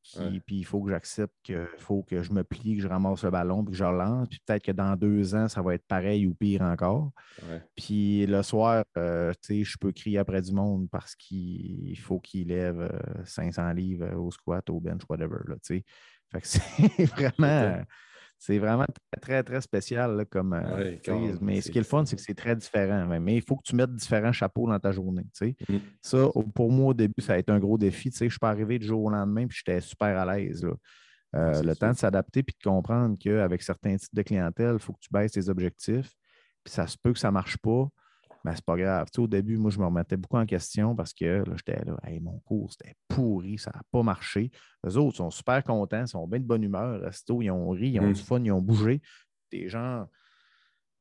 puis 0.45 0.59
il 0.59 0.63
faut 0.63 0.81
que 0.81 0.91
j'accepte 0.91 1.33
qu'il 1.43 1.67
faut 1.79 2.03
que 2.03 2.21
je 2.21 2.31
me 2.31 2.43
plie, 2.43 2.77
que 2.77 2.83
je 2.83 2.87
ramasse 2.87 3.23
le 3.23 3.31
ballon, 3.31 3.65
puis 3.65 3.71
que 3.71 3.77
je 3.77 3.83
relance. 3.83 4.29
Puis 4.29 4.39
peut-être 4.45 4.63
que 4.63 4.71
dans 4.71 4.95
deux 4.95 5.35
ans, 5.35 5.47
ça 5.47 5.61
va 5.61 5.73
être 5.73 5.85
pareil 5.87 6.27
ou 6.27 6.33
pire 6.33 6.61
encore. 6.61 7.11
Puis 7.75 8.25
le 8.25 8.43
soir, 8.43 8.85
euh, 8.97 9.33
tu 9.41 9.57
sais, 9.57 9.63
je 9.63 9.77
peux 9.77 9.91
crier 9.91 10.19
après 10.19 10.41
du 10.41 10.53
monde 10.53 10.87
parce 10.89 11.15
qu'il 11.15 11.99
faut 11.99 12.19
qu'il 12.19 12.47
lève 12.47 12.91
500 13.25 13.61
euh, 13.61 13.73
livres 13.73 14.15
au 14.15 14.31
squat, 14.31 14.69
au 14.69 14.79
bench, 14.79 15.01
whatever. 15.09 15.39
Là, 15.47 15.55
tu 15.55 15.79
sais. 15.79 15.83
Fait 16.31 16.41
que 16.41 16.47
c'est 16.47 17.05
vraiment. 17.05 17.83
C'est 18.37 18.59
vraiment 18.59 18.85
très, 19.21 19.43
très, 19.43 19.61
spécial 19.61 20.25
comme 20.29 20.53
euh, 20.53 20.95
Mais 21.41 21.61
ce 21.61 21.71
qui 21.71 21.77
est 21.77 21.81
le 21.81 21.87
fun, 21.87 22.05
c'est 22.05 22.15
que 22.15 22.21
c'est 22.21 22.35
très 22.35 22.55
différent. 22.55 23.07
Mais 23.19 23.35
il 23.35 23.41
faut 23.41 23.55
que 23.55 23.63
tu 23.63 23.75
mettes 23.75 23.95
différents 23.95 24.33
chapeaux 24.33 24.67
dans 24.67 24.79
ta 24.79 24.91
journée. 24.91 25.25
Mmh. 25.41 25.77
Ça, 26.01 26.27
pour 26.53 26.71
moi, 26.71 26.87
au 26.87 26.93
début, 26.93 27.21
ça 27.21 27.33
a 27.33 27.37
été 27.37 27.51
un 27.51 27.59
gros 27.59 27.77
défi. 27.77 28.11
Je 28.13 28.27
suis 28.27 28.39
pas 28.39 28.49
arrivé 28.49 28.77
du 28.77 28.85
jour 28.85 29.03
au 29.03 29.09
lendemain 29.09 29.47
puis 29.47 29.61
j'étais 29.65 29.81
super 29.81 30.17
à 30.17 30.35
l'aise. 30.35 30.65
Euh, 31.35 31.61
le 31.63 31.75
temps 31.75 31.91
de 31.91 31.97
s'adapter 31.97 32.43
puis 32.43 32.55
de 32.57 32.69
comprendre 32.69 33.17
qu'avec 33.19 33.61
certains 33.61 33.97
types 33.97 34.13
de 34.13 34.21
clientèle, 34.21 34.75
il 34.75 34.79
faut 34.79 34.93
que 34.93 35.01
tu 35.01 35.09
baisses 35.11 35.33
tes 35.33 35.49
objectifs. 35.49 36.11
Puis 36.63 36.73
ça 36.73 36.87
se 36.87 36.97
peut 36.97 37.13
que 37.13 37.19
ça 37.19 37.27
ne 37.29 37.33
marche 37.33 37.57
pas. 37.57 37.87
Mais 38.45 38.53
c'est 38.53 38.63
pas 38.63 38.77
grave. 38.77 39.07
au 39.17 39.27
début, 39.27 39.57
moi, 39.57 39.71
je 39.71 39.79
me 39.79 39.85
remettais 39.85 40.17
beaucoup 40.17 40.37
en 40.37 40.45
question 40.45 40.95
parce 40.95 41.15
que 41.15 41.43
là, 41.43 41.55
j'étais 41.55 41.83
là, 41.83 41.97
mon 42.21 42.37
cours, 42.41 42.71
c'était 42.71 42.93
pourri, 43.07 43.57
ça 43.57 43.71
n'a 43.73 43.81
pas 43.91 44.03
marché. 44.03 44.51
Les 44.83 44.97
autres 44.97 45.17
sont 45.17 45.31
super 45.31 45.63
contents, 45.63 46.01
ils 46.01 46.07
sont 46.07 46.27
bien 46.27 46.39
de 46.39 46.45
bonne 46.45 46.61
humeur. 46.61 47.01
Resto, 47.01 47.41
ils 47.41 47.49
ont 47.49 47.69
ri, 47.71 47.89
ils 47.89 47.99
ont 47.99 48.11
du 48.11 48.21
fun, 48.21 48.39
ils 48.43 48.51
ont 48.51 48.61
bougé. 48.61 49.01
Des 49.51 49.67
gens, 49.67 50.07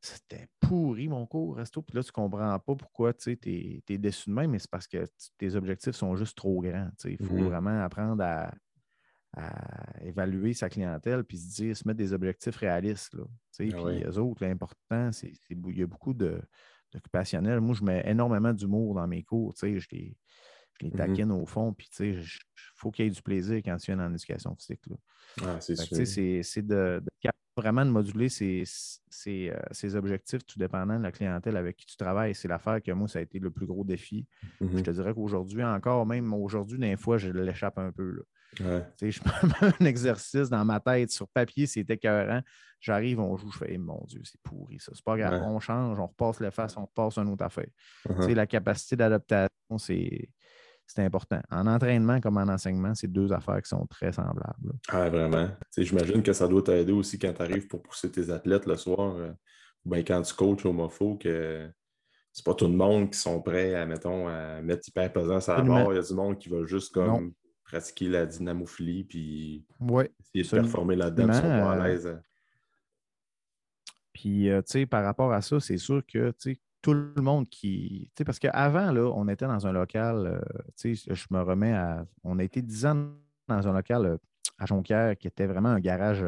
c'était 0.00 0.46
pourri 0.58 1.06
mon 1.06 1.26
cours, 1.26 1.56
resto. 1.56 1.82
Puis 1.82 1.94
là, 1.94 2.02
tu 2.02 2.08
ne 2.08 2.12
comprends 2.12 2.58
pas 2.58 2.74
pourquoi 2.76 3.12
tu 3.12 3.32
es, 3.32 3.82
es, 3.86 3.98
déçu 3.98 4.30
de 4.30 4.34
même, 4.34 4.50
mais 4.50 4.58
c'est 4.58 4.70
parce 4.70 4.86
que 4.86 5.06
tes 5.36 5.54
objectifs 5.54 5.96
sont 5.96 6.16
juste 6.16 6.38
trop 6.38 6.62
grands. 6.62 6.88
Il 7.04 7.18
faut 7.18 7.36
mmh 7.36 7.44
vraiment 7.44 7.84
apprendre 7.84 8.24
à, 8.24 8.54
évaluer 10.00 10.54
sa 10.54 10.70
clientèle 10.70 11.24
puis 11.24 11.36
se 11.36 11.56
dire, 11.56 11.76
se 11.76 11.86
mettre 11.86 11.98
des 11.98 12.12
objectifs 12.14 12.56
réalistes. 12.56 13.12
Là, 13.14 13.24
ah 13.26 13.56
puis 13.58 13.72
les 14.00 14.16
autres, 14.16 14.42
l'important, 14.42 15.12
c'est 15.12 15.32
qu'il 15.32 15.76
y 15.76 15.82
a 15.82 15.86
beaucoup 15.86 16.14
de, 16.14 16.40
occupationnel. 16.96 17.60
Moi, 17.60 17.74
je 17.74 17.84
mets 17.84 18.02
énormément 18.06 18.52
d'humour 18.52 18.94
dans 18.94 19.06
mes 19.06 19.22
cours. 19.22 19.54
Tu 19.54 19.60
sais, 19.60 19.78
je 19.78 19.88
les 19.90 20.16
Mhm. 20.82 20.90
taquine 20.90 21.32
au 21.32 21.46
fond. 21.46 21.72
Puis, 21.72 21.88
tu 21.88 21.96
sais, 21.96 22.10
il 22.10 22.26
faut 22.74 22.90
qu'il 22.90 23.04
y 23.04 23.08
ait 23.08 23.10
du 23.10 23.22
plaisir 23.22 23.56
quand 23.64 23.76
tu 23.76 23.92
viens 23.92 24.04
en 24.04 24.12
éducation 24.12 24.54
physique. 24.56 24.80
Ah, 25.40 25.58
c'est 25.60 26.66
de, 26.66 27.02
vraiment 27.56 27.84
de 27.86 27.90
moduler 27.90 28.28
ses, 28.28 28.64
ses, 28.66 29.50
euh, 29.50 29.56
ses 29.70 29.94
objectifs 29.94 30.44
tout 30.44 30.58
dépendant 30.58 30.98
de 30.98 31.02
la 31.04 31.12
clientèle 31.12 31.56
avec 31.56 31.76
qui 31.76 31.86
tu 31.86 31.96
travailles. 31.96 32.34
C'est 32.34 32.48
l'affaire 32.48 32.82
que 32.82 32.90
moi, 32.92 33.06
ça 33.06 33.20
a 33.20 33.22
été 33.22 33.38
le 33.38 33.50
plus 33.50 33.66
gros 33.66 33.84
défi. 33.84 34.26
Je 34.78 34.82
te 34.82 34.90
dirais 34.90 35.14
qu'aujourd'hui, 35.14 35.62
encore, 35.62 36.04
même 36.06 36.34
aujourd'hui, 36.34 36.78
des 36.78 36.96
fois, 36.96 37.16
je 37.16 37.30
l'échappe 37.30 37.78
un 37.78 37.92
peu. 37.92 38.10
là. 38.10 38.22
Ouais. 38.60 38.84
Je 39.00 39.10
fais 39.20 39.66
un 39.80 39.84
exercice 39.84 40.48
dans 40.48 40.64
ma 40.64 40.80
tête, 40.80 41.10
sur 41.10 41.28
papier, 41.28 41.66
c'est 41.66 41.88
écœurant. 41.88 42.40
J'arrive, 42.80 43.18
on 43.20 43.36
joue, 43.36 43.50
je 43.50 43.58
fais, 43.58 43.66
Eh, 43.70 43.78
mon 43.78 44.04
Dieu, 44.06 44.20
c'est 44.24 44.40
pourri 44.42 44.78
ça. 44.78 44.92
C'est 44.94 45.04
pas 45.04 45.16
grave. 45.16 45.40
Ouais. 45.40 45.46
On 45.48 45.58
change, 45.60 45.98
on 45.98 46.06
repasse 46.06 46.40
le 46.40 46.50
face, 46.50 46.76
on 46.76 46.82
repasse 46.82 47.16
une 47.18 47.28
autre 47.28 47.44
affaire. 47.44 47.68
Sais, 48.20 48.34
la 48.34 48.46
capacité 48.46 48.96
d'adaptation, 48.96 49.78
c'est 49.78 50.28
c'est 50.86 51.02
important. 51.02 51.40
En 51.50 51.66
entraînement 51.66 52.20
comme 52.20 52.36
en 52.36 52.42
enseignement, 52.46 52.94
c'est 52.94 53.10
deux 53.10 53.32
affaires 53.32 53.62
qui 53.62 53.70
sont 53.70 53.86
très 53.86 54.12
semblables. 54.12 54.66
là. 54.66 54.72
Ah, 54.88 55.08
vraiment. 55.08 55.48
J'imagine 55.78 56.22
que 56.22 56.34
ça 56.34 56.46
doit 56.46 56.62
t'aider 56.62 56.92
aussi 56.92 57.18
quand 57.18 57.32
tu 57.32 57.40
arrives 57.40 57.66
pour 57.66 57.80
pousser 57.82 58.10
tes 58.10 58.28
athlètes 58.28 58.66
le 58.66 58.76
soir. 58.76 59.16
euh, 59.16 59.32
ou 59.86 59.90
bien 59.90 60.02
quand 60.02 60.20
tu 60.20 60.34
coaches 60.34 60.66
au 60.66 60.72
MOFO, 60.74 61.16
que 61.16 61.70
c'est 62.32 62.44
pas 62.44 62.54
tout 62.54 62.66
le 62.66 62.72
monde 62.74 63.10
qui 63.10 63.18
sont 63.18 63.40
prêts 63.40 63.74
à, 63.74 63.86
mettons, 63.86 64.28
à 64.28 64.60
mettre 64.60 64.86
hyper 64.88 65.10
pesant 65.12 65.40
sur 65.40 65.54
la 65.56 65.62
barre. 65.62 65.92
Il 65.92 65.96
y 65.96 65.98
a 65.98 66.02
du 66.02 66.14
monde 66.14 66.38
qui 66.38 66.48
va 66.50 66.64
juste 66.66 66.92
comme 66.92 67.06
Non. 67.06 67.30
Pratiquer 67.74 68.08
la 68.08 68.24
dynamophilie 68.26 69.04
puis 69.04 69.64
Oui. 69.80 70.04
essayer 70.34 70.44
de 70.44 70.62
performer 70.62 70.94
là-dedans, 70.96 71.28
ils 71.28 71.34
sont 71.34 71.42
pas 71.42 71.72
à 71.72 71.76
Euh, 71.78 71.82
l'aise. 71.88 72.20
Puis, 74.12 74.48
euh, 74.48 74.62
tu 74.62 74.72
sais, 74.72 74.86
par 74.86 75.04
rapport 75.04 75.32
à 75.32 75.42
ça, 75.42 75.58
c'est 75.60 75.76
sûr 75.76 76.02
que, 76.06 76.30
tu 76.32 76.54
sais, 76.54 76.60
tout 76.82 76.92
le 76.94 77.20
monde 77.20 77.48
qui. 77.48 78.10
Tu 78.14 78.18
sais, 78.18 78.24
parce 78.24 78.38
qu'avant, 78.38 78.92
là, 78.92 79.10
on 79.14 79.26
était 79.28 79.46
dans 79.46 79.66
un 79.66 79.72
local, 79.72 80.26
euh, 80.26 80.40
tu 80.76 80.94
sais, 80.94 81.14
je 81.14 81.26
me 81.30 81.40
remets 81.42 81.72
à. 81.72 82.06
On 82.22 82.38
a 82.38 82.44
été 82.44 82.62
10 82.62 82.86
ans 82.86 83.08
dans 83.48 83.66
un 83.66 83.72
local 83.72 84.06
euh, 84.06 84.16
à 84.58 84.66
Jonquière 84.66 85.16
qui 85.16 85.26
était 85.26 85.46
vraiment 85.46 85.70
un 85.70 85.80
garage, 85.80 86.24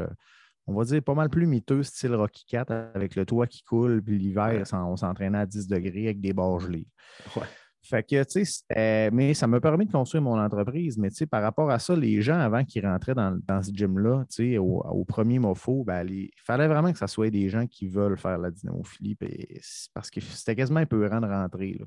on 0.67 0.75
va 0.75 0.85
dire, 0.85 1.03
pas 1.03 1.15
mal 1.15 1.31
plus 1.31 1.47
miteux, 1.47 1.83
style 1.85 2.15
Rocky 2.15 2.45
Cat, 2.47 2.67
avec 2.95 3.15
le 3.15 3.25
toit 3.25 3.47
qui 3.47 3.63
coule, 3.63 4.03
puis 4.03 4.19
l'hiver, 4.19 4.47
Ouais. 4.49 4.63
on 4.75 4.97
s'entraînait 4.97 5.39
à 5.39 5.47
10 5.47 5.69
degrés 5.69 6.07
avec 6.07 6.21
des 6.21 6.33
barres 6.33 6.59
gelées. 6.61 6.89
Ouais. 7.37 7.47
Fait 7.89 8.03
que, 8.03 8.23
tu 8.25 8.45
sais, 8.45 9.11
mais 9.13 9.33
ça 9.35 9.47
m'a 9.47 9.61
permis 9.61 9.87
de 9.87 9.93
construire 9.93 10.23
mon 10.23 10.39
entreprise. 10.39 10.99
Mais, 10.99 11.11
tu 11.11 11.17
sais, 11.17 11.27
par 11.27 11.43
rapport 11.43 11.71
à 11.71 11.79
ça, 11.79 11.95
les 11.95 12.21
gens, 12.23 12.39
avant 12.39 12.65
qu'ils 12.65 12.87
rentraient 12.87 13.15
dans, 13.15 13.39
dans 13.47 13.63
ce 13.63 13.71
gym-là, 13.73 14.25
tu 14.29 14.53
sais, 14.53 14.59
au, 14.59 14.81
au 14.83 15.05
premier 15.05 15.39
MOFO, 15.39 15.85
ben, 15.85 16.07
il 16.09 16.31
fallait 16.45 16.69
vraiment 16.69 16.93
que 16.93 16.99
ça 16.99 17.07
soit 17.07 17.31
des 17.31 17.49
gens 17.49 17.67
qui 17.67 17.89
veulent 17.89 18.19
faire 18.19 18.39
la 18.39 18.51
dynamophilie 18.51 19.17
parce 19.95 20.11
que 20.11 20.21
c'était 20.21 20.57
quasiment 20.57 20.81
épeurant 20.81 21.21
de 21.21 21.27
rentrer. 21.27 21.77
là. 21.79 21.87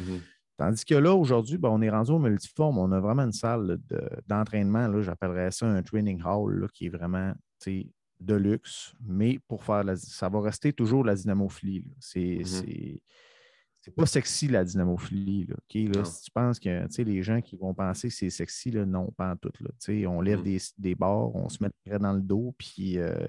Mhm. 0.00 0.20
Tandis 0.56 0.84
que 0.84 0.94
là, 0.94 1.14
aujourd'hui, 1.14 1.56
ben, 1.56 1.70
on 1.70 1.80
est 1.80 1.88
rendu 1.90 2.10
au 2.12 2.18
multiforme. 2.18 2.76
On 2.78 2.92
a 2.92 3.00
vraiment 3.00 3.22
une 3.22 3.32
salle 3.32 3.78
de- 3.88 4.08
d'entraînement. 4.28 5.00
J'appellerais 5.00 5.50
ça 5.50 5.66
un 5.66 5.82
training 5.82 6.20
hall 6.22 6.60
là, 6.60 6.66
qui 6.72 6.86
est 6.86 6.90
vraiment 6.90 7.32
tu 7.62 7.82
sais, 7.82 7.86
de 8.20 8.34
luxe. 8.34 8.94
Mais 9.06 9.38
pour 9.48 9.64
faire 9.64 9.82
la, 9.84 9.96
ça 9.96 10.28
va 10.28 10.40
rester 10.42 10.74
toujours 10.74 11.02
la 11.04 11.14
dynamophilie. 11.14 11.86
C'est 11.98 12.36
Mhm. 12.40 12.44
c'est- 12.44 13.02
c'est 13.80 13.94
pas 13.94 14.06
sexy 14.06 14.48
la 14.48 14.64
dynamophilie. 14.64 15.46
Là, 15.46 15.56
là, 15.74 16.04
si 16.04 16.22
tu 16.24 16.30
penses 16.30 16.60
que 16.60 17.02
les 17.02 17.22
gens 17.22 17.40
qui 17.40 17.56
vont 17.56 17.72
penser 17.74 18.08
que 18.08 18.14
c'est 18.14 18.30
sexy, 18.30 18.70
là, 18.70 18.84
non, 18.84 19.10
pas 19.16 19.32
en 19.32 19.36
tout. 19.36 19.50
Là. 19.60 19.70
On 20.08 20.20
lève 20.20 20.38
Mhm. 20.40 20.44
des, 20.44 20.58
des 20.78 20.94
barres, 20.94 21.34
on 21.34 21.48
se 21.48 21.62
met 21.62 21.70
près 21.86 21.98
dans 21.98 22.12
le 22.12 22.20
dos, 22.20 22.54
puis 22.58 22.98
euh, 22.98 23.26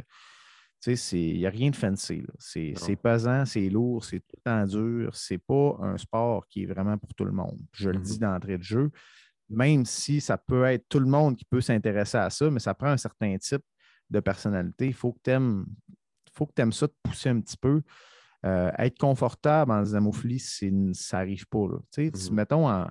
il 0.85 1.37
n'y 1.37 1.45
a 1.45 1.49
rien 1.49 1.69
de 1.69 1.75
fancy. 1.75 2.23
C'est 2.39 2.95
pesant, 3.01 3.45
c'est 3.45 3.69
lourd, 3.69 4.03
c'est 4.03 4.19
tout 4.19 4.35
le 4.37 4.41
temps 4.43 4.65
dur. 4.65 5.15
C'est 5.15 5.37
pas 5.37 5.77
un 5.79 5.97
sport 5.97 6.47
qui 6.47 6.63
est 6.63 6.65
vraiment 6.65 6.97
pour 6.97 7.13
tout 7.13 7.25
le 7.25 7.31
monde. 7.31 7.59
Je 7.71 7.89
le 7.89 7.99
dis 7.99 8.19
d'entrée 8.19 8.57
de 8.57 8.63
jeu, 8.63 8.89
même 9.49 9.85
si 9.85 10.19
ça 10.19 10.37
peut 10.37 10.65
être 10.65 10.87
tout 10.89 10.99
le 10.99 11.05
monde 11.05 11.37
qui 11.37 11.45
peut 11.45 11.61
s'intéresser 11.61 12.17
à 12.17 12.29
ça, 12.29 12.49
mais 12.49 12.59
ça 12.59 12.73
prend 12.73 12.87
un 12.87 12.97
certain 12.97 13.37
type 13.37 13.61
de 14.09 14.19
personnalité. 14.19 14.87
Il 14.87 14.93
faut 14.93 15.13
que 15.13 15.19
tu 15.23 15.29
aimes, 15.29 15.65
faut 16.33 16.45
que 16.45 16.59
aimes 16.61 16.73
ça 16.73 16.87
te 16.87 16.95
pousser 17.03 17.29
un 17.29 17.39
petit 17.39 17.57
peu. 17.57 17.81
Euh, 18.43 18.71
être 18.79 18.97
confortable 18.97 19.71
en 19.71 19.85
c'est- 19.85 20.71
ça 20.93 21.17
n'arrive 21.17 21.45
pas. 21.47 21.67
Là. 21.67 21.77
Mhm. 21.97 22.11
Mettons, 22.31 22.67
en, 22.67 22.87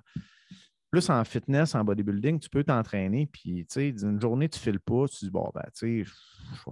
plus 0.90 1.08
en 1.08 1.24
fitness, 1.24 1.74
en 1.74 1.84
bodybuilding, 1.84 2.40
tu 2.40 2.48
peux 2.48 2.64
t'entraîner, 2.64 3.26
puis 3.26 3.66
tu 3.66 3.74
sais, 3.74 3.88
une 3.88 4.20
journée, 4.20 4.48
tu 4.48 4.58
ne 4.58 4.62
files 4.62 4.80
pas, 4.80 5.06
tu 5.08 5.24
dis, 5.24 5.30
bon, 5.30 5.50
ben, 5.54 5.62
je 5.80 5.86
vais 5.86 6.04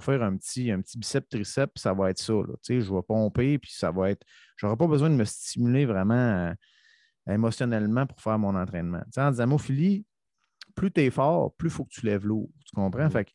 faire 0.00 0.22
un 0.22 0.36
petit, 0.36 0.70
un 0.70 0.80
petit 0.80 0.98
bicep, 0.98 1.28
tricep, 1.28 1.70
puis 1.74 1.80
ça 1.80 1.92
va 1.92 2.10
être 2.10 2.18
ça. 2.18 2.32
Là. 2.32 2.54
Tu 2.62 2.74
sais, 2.74 2.80
je 2.80 2.92
vais 2.92 3.02
pomper, 3.02 3.58
puis 3.58 3.72
ça 3.72 3.90
va 3.90 4.10
être. 4.10 4.24
Je 4.56 4.66
n'aurai 4.66 4.76
pas 4.76 4.86
besoin 4.88 5.08
de 5.10 5.14
me 5.14 5.24
stimuler 5.24 5.86
vraiment 5.86 6.14
euh, 6.14 6.52
émotionnellement 7.28 8.06
pour 8.06 8.20
faire 8.20 8.38
mon 8.38 8.54
entraînement. 8.56 9.00
Tu 9.04 9.12
sais, 9.12 9.22
en 9.22 9.30
dynamophilie, 9.30 10.04
plus 10.74 10.90
tu 10.92 11.00
es 11.02 11.10
fort, 11.10 11.54
plus 11.54 11.68
il 11.68 11.72
faut 11.72 11.84
que 11.84 11.92
tu 11.92 12.04
lèves 12.06 12.26
lourd. 12.26 12.50
Tu 12.64 12.74
comprends? 12.74 13.04
Mhm. 13.04 13.10
Fait 13.10 13.24
que 13.24 13.30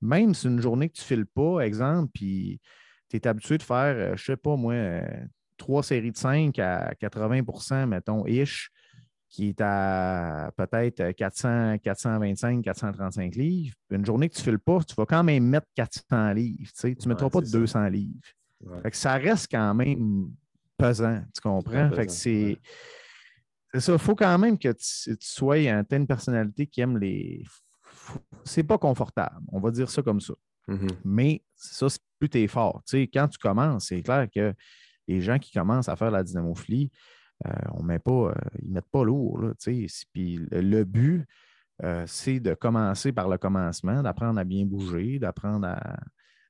même 0.00 0.34
si 0.34 0.48
une 0.48 0.60
journée 0.60 0.88
que 0.88 0.94
tu 0.94 1.02
ne 1.02 1.06
files 1.06 1.26
pas, 1.26 1.60
exemple, 1.60 2.10
puis 2.12 2.60
tu 3.08 3.16
es 3.16 3.26
habitué 3.26 3.58
de 3.58 3.62
faire, 3.62 3.94
euh, 3.96 4.06
je 4.16 4.22
ne 4.22 4.34
sais 4.34 4.36
pas 4.36 4.56
moi, 4.56 4.74
euh, 4.74 5.02
trois 5.56 5.82
séries 5.82 6.12
de 6.12 6.16
5 6.16 6.58
à 6.58 6.92
80% 6.94 7.86
mettons, 7.86 8.26
ish, 8.26 8.70
qui 9.28 9.48
est 9.48 9.60
à 9.60 10.52
peut-être 10.56 11.10
400, 11.12 11.78
425, 11.78 12.62
435 12.62 13.34
livres. 13.34 13.74
Une 13.90 14.04
journée 14.06 14.28
que 14.28 14.34
tu 14.34 14.40
ne 14.40 14.44
files 14.44 14.58
pas, 14.58 14.78
tu 14.84 14.94
vas 14.94 15.06
quand 15.06 15.24
même 15.24 15.44
mettre 15.44 15.66
400 15.74 16.32
livres. 16.32 16.70
Tu 16.80 16.86
ne 16.88 17.08
mettras 17.08 17.30
pas 17.30 17.40
de 17.40 17.46
c'est 17.46 17.52
ça. 17.52 17.58
200 17.58 17.88
livres. 17.88 18.20
Ouais. 18.60 18.80
Fait 18.82 18.90
que 18.92 18.96
ça 18.96 19.14
reste 19.14 19.48
quand 19.50 19.74
même 19.74 20.30
pesant, 20.76 21.20
tu 21.34 21.40
comprends? 21.40 21.90
Fait 21.90 21.96
que 21.96 22.02
pesant, 22.06 22.14
c'est. 22.14 22.44
ouais. 22.44 22.60
C'est 23.72 23.80
ça, 23.80 23.92
il 23.94 23.98
faut 23.98 24.14
quand 24.14 24.38
même 24.38 24.56
que 24.56 24.68
tu, 24.68 25.16
tu 25.18 25.26
sois 25.26 25.56
un- 25.56 25.82
t'aies 25.82 25.96
une 25.96 26.06
personnalité 26.06 26.66
qui 26.68 26.80
aime 26.80 26.96
les. 26.96 27.44
C'est 28.44 28.62
pas 28.62 28.78
confortable, 28.78 29.40
on 29.50 29.58
va 29.58 29.70
dire 29.72 29.90
ça 29.90 30.00
comme 30.02 30.20
ça. 30.20 30.34
Mhm. 30.68 30.88
Mais 31.04 31.42
ça, 31.56 31.88
c'est 31.88 31.98
plus 32.24 32.30
tu 32.30 32.44
es 32.44 32.46
fort. 32.46 32.82
Tu 32.86 32.98
sais, 32.98 33.10
quand 33.12 33.28
tu 33.28 33.38
commences, 33.38 33.86
c'est 33.88 34.02
clair 34.02 34.26
que 34.34 34.54
les 35.06 35.20
gens 35.20 35.38
qui 35.38 35.52
commencent 35.52 35.88
à 35.88 35.96
faire 35.96 36.10
la 36.10 36.22
dynamophilie, 36.22 36.90
euh, 37.46 37.50
on 37.72 37.82
met 37.82 37.98
pas, 37.98 38.12
euh, 38.12 38.34
ils 38.62 38.68
ne 38.68 38.74
mettent 38.74 38.90
pas 38.90 39.04
lourd. 39.04 39.38
Là, 39.40 39.52
tu 39.58 39.88
sais. 39.88 40.06
Puis 40.12 40.40
le, 40.50 40.84
but, 40.84 41.26
euh, 41.82 42.04
c'est 42.06 42.40
de 42.40 42.54
commencer 42.54 43.12
par 43.12 43.28
le 43.28 43.36
commencement, 43.38 44.02
d'apprendre 44.02 44.38
à 44.40 44.44
bien 44.44 44.64
bouger, 44.64 45.18
d'apprendre 45.18 45.66
à, 45.66 45.96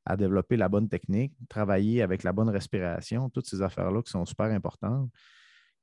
à 0.07 0.17
développer 0.17 0.57
la 0.57 0.69
bonne 0.69 0.89
technique, 0.89 1.35
travailler 1.49 2.03
avec 2.03 2.23
la 2.23 2.33
bonne 2.33 2.51
respiration, 2.51 3.31
toutes 3.31 3.47
ces 3.47 3.63
affaires-là 3.63 4.03
qui 4.03 4.11
sont 4.11 4.25
super 4.25 4.47
importantes, 4.47 5.11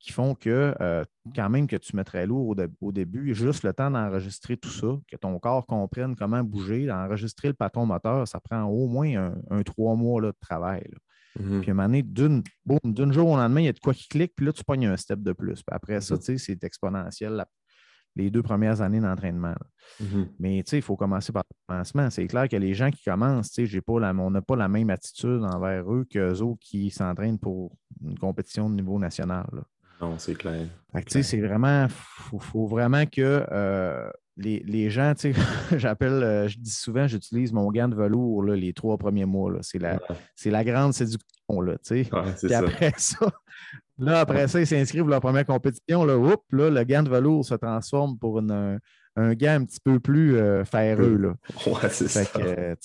qui 0.01 0.11
font 0.11 0.33
que 0.35 0.75
euh, 0.81 1.03
quand 1.35 1.49
même 1.49 1.67
que 1.67 1.75
tu 1.75 1.95
mettrais 1.95 2.25
lourd 2.25 2.47
au, 2.49 2.55
dé- 2.55 2.67
au 2.81 2.91
début, 2.91 3.33
juste 3.35 3.63
le 3.63 3.71
temps 3.73 3.91
d'enregistrer 3.91 4.57
tout 4.57 4.69
ça, 4.69 4.87
que 5.07 5.15
ton 5.15 5.37
corps 5.39 5.65
comprenne 5.67 6.15
comment 6.15 6.43
bouger, 6.43 6.87
d'enregistrer 6.87 7.49
le 7.49 7.53
patron 7.53 7.85
moteur, 7.85 8.27
ça 8.27 8.39
prend 8.39 8.63
au 8.63 8.87
moins 8.87 9.15
un, 9.15 9.35
un 9.51 9.61
trois 9.63 9.95
mois 9.95 10.19
là, 10.21 10.29
de 10.31 10.37
travail. 10.39 10.83
là. 10.91 10.97
Mhm. 11.43 11.61
Puis 11.61 11.69
à 11.69 11.73
un 11.73 11.75
moment 11.75 11.87
donné, 12.03 12.41
d'une 12.83 13.13
jour 13.13 13.29
au 13.29 13.37
lendemain, 13.37 13.61
il 13.61 13.65
y 13.65 13.69
a 13.69 13.73
de 13.73 13.79
quoi 13.79 13.93
qui 13.93 14.07
clique, 14.09 14.33
puis 14.35 14.45
là, 14.45 14.51
tu 14.53 14.63
pognes 14.63 14.87
un 14.87 14.97
step 14.97 15.21
de 15.21 15.31
plus. 15.33 15.55
Puis 15.63 15.63
après 15.75 16.01
ça, 16.01 16.15
Mhm. 16.15 16.21
sais, 16.21 16.37
c'est 16.37 16.63
exponentiel 16.63 17.33
la- 17.33 17.47
les 18.17 18.29
deux 18.29 18.43
premières 18.43 18.81
années 18.81 18.99
d'entraînement. 18.99 19.49
là. 19.55 19.65
Mhm. 20.01 20.27
Mais 20.39 20.61
tu 20.63 20.71
sais, 20.71 20.77
il 20.79 20.81
faut 20.81 20.97
commencer 20.97 21.31
par 21.31 21.43
le 21.49 21.55
commencement. 21.73 22.09
C'est 22.09 22.27
clair 22.27 22.49
que 22.49 22.57
les 22.57 22.73
gens 22.73 22.91
qui 22.91 23.01
commencent, 23.03 23.55
pas 23.85 23.99
la- 24.01 24.13
on 24.13 24.29
n'a 24.31 24.41
pas 24.41 24.57
la 24.57 24.67
même 24.67 24.89
attitude 24.89 25.41
envers 25.43 25.89
eux 25.93 26.05
qu'eux 26.09 26.39
autres 26.41 26.59
qui 26.59 26.89
s'entraînent 26.89 27.39
pour 27.39 27.77
une 28.03 28.19
compétition 28.19 28.69
de 28.69 28.75
niveau 28.75 28.99
national. 28.99 29.45
là. 29.53 29.61
Non, 30.01 30.17
c'est 30.17 30.35
clair. 30.35 30.67
C'est 31.23 31.39
vraiment, 31.41 31.87
faut, 31.89 32.39
faut 32.39 32.67
vraiment 32.67 33.05
que 33.05 33.45
euh, 33.51 34.09
les, 34.37 34.59
les 34.65 34.89
gens, 34.89 35.13
tu 35.15 35.33
sais, 35.33 35.41
j'appelle, 35.77 36.23
euh, 36.23 36.47
je 36.47 36.57
dis 36.57 36.71
souvent, 36.71 37.07
j'utilise 37.07 37.53
mon 37.53 37.69
gant 37.71 37.87
de 37.87 37.95
velours 37.95 38.43
là, 38.43 38.55
les 38.55 38.73
trois 38.73 38.97
premiers 38.97 39.25
mois. 39.25 39.51
C'est 39.61 39.79
la, 39.79 39.93
Ouais, 39.95 40.15
c'est 40.35 40.49
la 40.51 40.63
grande 40.63 40.93
séduction, 40.93 41.61
là, 41.61 41.73
tu 41.77 42.03
sais. 42.03 42.09
Ouais, 42.13 42.21
Puis 42.41 42.53
après 42.53 42.93
ça, 42.97 43.31
là, 43.99 44.19
après 44.21 44.47
ça, 44.47 44.59
ils 44.59 44.67
s'inscrivent 44.67 45.07
leur 45.07 45.21
première 45.21 45.45
compétition. 45.45 46.03
Là, 46.03 46.17
oups, 46.17 46.43
là, 46.51 46.69
le 46.69 46.83
gant 46.83 47.03
de 47.03 47.09
velours 47.09 47.45
se 47.45 47.55
transforme 47.55 48.17
pour 48.17 48.39
une- 48.39 48.51
un, 48.51 48.77
un 49.17 49.33
gant 49.35 49.61
un 49.61 49.65
petit 49.65 49.79
peu 49.83 49.99
plus 49.99 50.35
euh, 50.37 50.63
ferreux. 50.65 51.17
Là. 51.17 51.33
Ouais, 51.67 51.89
c'est 51.89 52.07
ça. 52.07 52.25
que, 52.25 52.39
euh, 52.41 52.75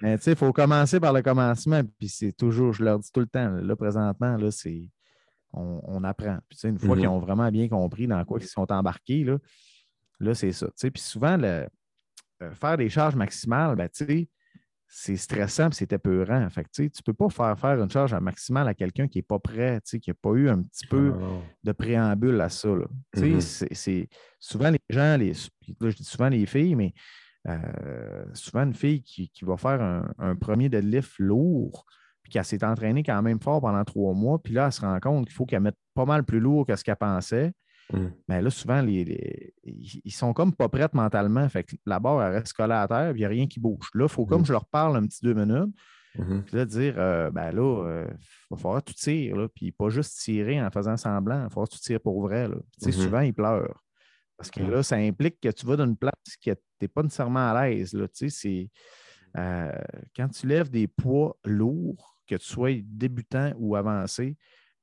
mais 0.00 0.16
tu 0.16 0.24
sais, 0.24 0.30
il 0.32 0.36
faut 0.36 0.52
commencer 0.52 1.00
par 1.00 1.12
le 1.12 1.22
commencement. 1.22 1.82
Puis 1.98 2.08
c'est 2.08 2.32
toujours, 2.32 2.72
je 2.72 2.84
leur 2.84 2.98
dis 2.98 3.10
tout 3.12 3.20
le 3.20 3.26
temps, 3.26 3.50
là, 3.50 3.76
présentement, 3.76 4.36
là, 4.36 4.50
c'est. 4.50 4.88
On, 5.58 5.80
on 5.82 6.04
apprend. 6.04 6.38
Puis, 6.48 6.58
une 6.64 6.78
fois 6.78 6.94
Mhm. 6.94 7.00
qu'ils 7.00 7.08
ont 7.08 7.18
vraiment 7.18 7.50
bien 7.50 7.68
compris 7.68 8.06
dans 8.06 8.24
quoi 8.24 8.38
ils 8.40 8.46
sont 8.46 8.70
embarqués, 8.70 9.24
là, 9.24 9.38
là 10.20 10.34
c'est 10.34 10.52
ça. 10.52 10.68
Puis 10.76 11.02
souvent, 11.02 11.36
le- 11.36 11.66
euh, 12.42 12.54
faire 12.54 12.76
des 12.76 12.88
charges 12.88 13.16
maximales, 13.16 13.74
ben, 13.76 13.88
tu 13.88 14.04
sais, 14.06 14.28
c'est 14.86 15.16
stressant 15.16 15.68
et 15.70 15.74
c'est 15.74 15.92
épeurant. 15.92 16.48
Fait 16.48 16.64
que, 16.64 16.68
tu 16.72 16.82
ne 16.84 17.02
peux 17.04 17.12
pas 17.12 17.28
faire 17.28 17.58
faire 17.58 17.82
une 17.82 17.90
charge 17.90 18.14
maximale 18.14 18.68
à 18.68 18.74
quelqu'un 18.74 19.08
qui 19.08 19.18
n'est 19.18 19.22
pas 19.22 19.38
prêt, 19.38 19.80
tu 19.80 19.90
sais, 19.90 20.00
qui 20.00 20.10
n'a 20.10 20.14
pas 20.14 20.30
eu 20.30 20.48
un 20.48 20.62
petit 20.62 20.86
peu 20.86 21.12
Ah, 21.14 21.42
de 21.64 21.72
préambule 21.72 22.40
à 22.40 22.48
ça. 22.48 22.68
là. 22.68 22.86
Tu 23.14 23.40
sais, 23.40 24.00
Mhm. 24.00 24.06
souvent 24.38 24.70
les 24.70 24.80
gens, 24.88 25.16
les, 25.18 25.32
là, 25.80 25.90
je 25.90 25.96
dis 25.96 26.04
souvent 26.04 26.28
les 26.28 26.46
filles, 26.46 26.74
mais 26.76 26.94
euh, 27.48 28.24
souvent 28.34 28.62
une 28.64 28.74
fille 28.74 29.02
qui, 29.02 29.28
qui 29.30 29.44
va 29.44 29.56
faire 29.56 29.80
un, 29.82 30.10
un 30.18 30.36
premier 30.36 30.68
deadlift 30.68 31.18
lourd, 31.18 31.84
puis 32.28 32.34
qu'elle 32.34 32.44
s'est 32.44 32.62
entraînée 32.64 33.02
quand 33.02 33.22
même 33.22 33.40
fort 33.40 33.60
pendant 33.60 33.82
trois 33.84 34.12
mois, 34.12 34.38
puis 34.38 34.52
là, 34.54 34.66
elle 34.66 34.72
se 34.72 34.82
rend 34.82 35.00
compte 35.00 35.26
qu'il 35.26 35.34
faut 35.34 35.46
qu'elle 35.46 35.62
mette 35.62 35.78
pas 35.94 36.04
mal 36.04 36.24
plus 36.24 36.40
lourd 36.40 36.66
que 36.66 36.76
ce 36.76 36.84
qu'elle 36.84 36.96
pensait. 36.96 37.52
Mais 37.90 38.10
ben 38.28 38.40
là, 38.42 38.50
souvent, 38.50 38.82
les, 38.82 39.54
ils 39.64 40.12
sont 40.12 40.34
comme 40.34 40.54
pas 40.54 40.68
prêts 40.68 40.88
mentalement. 40.92 41.48
Fait 41.48 41.64
que 41.64 41.74
la 41.86 41.98
barre, 41.98 42.22
elle 42.22 42.34
reste 42.34 42.52
collée 42.52 42.74
à 42.74 42.86
terre, 42.86 43.12
il 43.12 43.16
n'y 43.16 43.24
a 43.24 43.28
rien 43.28 43.46
qui 43.46 43.60
bouge. 43.60 43.88
Là, 43.94 44.04
il 44.04 44.10
faut 44.10 44.26
comme 44.26 44.44
je 44.44 44.52
leur 44.52 44.66
parle 44.66 44.98
un 44.98 45.06
petit 45.06 45.20
deux 45.22 45.32
minutes. 45.32 45.74
Puis 46.12 46.56
là, 46.56 46.66
dire, 46.66 46.94
euh, 46.98 47.30
ben 47.30 47.50
là, 47.52 47.82
il 47.84 47.88
euh, 47.88 48.06
va 48.50 48.56
falloir 48.56 48.82
que 48.82 48.90
tu 48.90 48.94
tires, 48.94 49.48
puis 49.54 49.72
pas 49.72 49.88
juste 49.88 50.18
tirer 50.18 50.60
en 50.60 50.70
faisant 50.70 50.96
semblant, 50.96 51.36
il 51.36 51.42
va 51.44 51.48
falloir 51.48 51.68
que 51.68 51.74
tu 51.74 51.80
tires 51.80 52.00
pour 52.00 52.20
vrai. 52.22 52.48
Là. 52.48 52.56
Souvent, 52.90 53.20
ils 53.20 53.32
pleurent. 53.32 53.82
Parce 54.36 54.50
que 54.50 54.60
là, 54.60 54.82
ça 54.82 54.96
implique 54.96 55.40
que 55.40 55.48
tu 55.48 55.66
vas 55.66 55.76
d'une 55.76 55.96
place 55.96 56.12
qui 56.40 56.50
n'es 56.50 56.88
pas 56.88 57.02
nécessairement 57.02 57.50
à 57.50 57.68
l'aise. 57.68 57.96
C'est, 58.12 58.70
euh, 59.36 59.72
quand 60.16 60.28
tu 60.28 60.46
lèves 60.46 60.70
des 60.70 60.86
poids 60.86 61.36
lourds, 61.44 62.17
que 62.28 62.36
tu 62.36 62.46
sois 62.46 62.80
débutant 62.84 63.52
ou 63.56 63.76
avancé, 63.76 64.36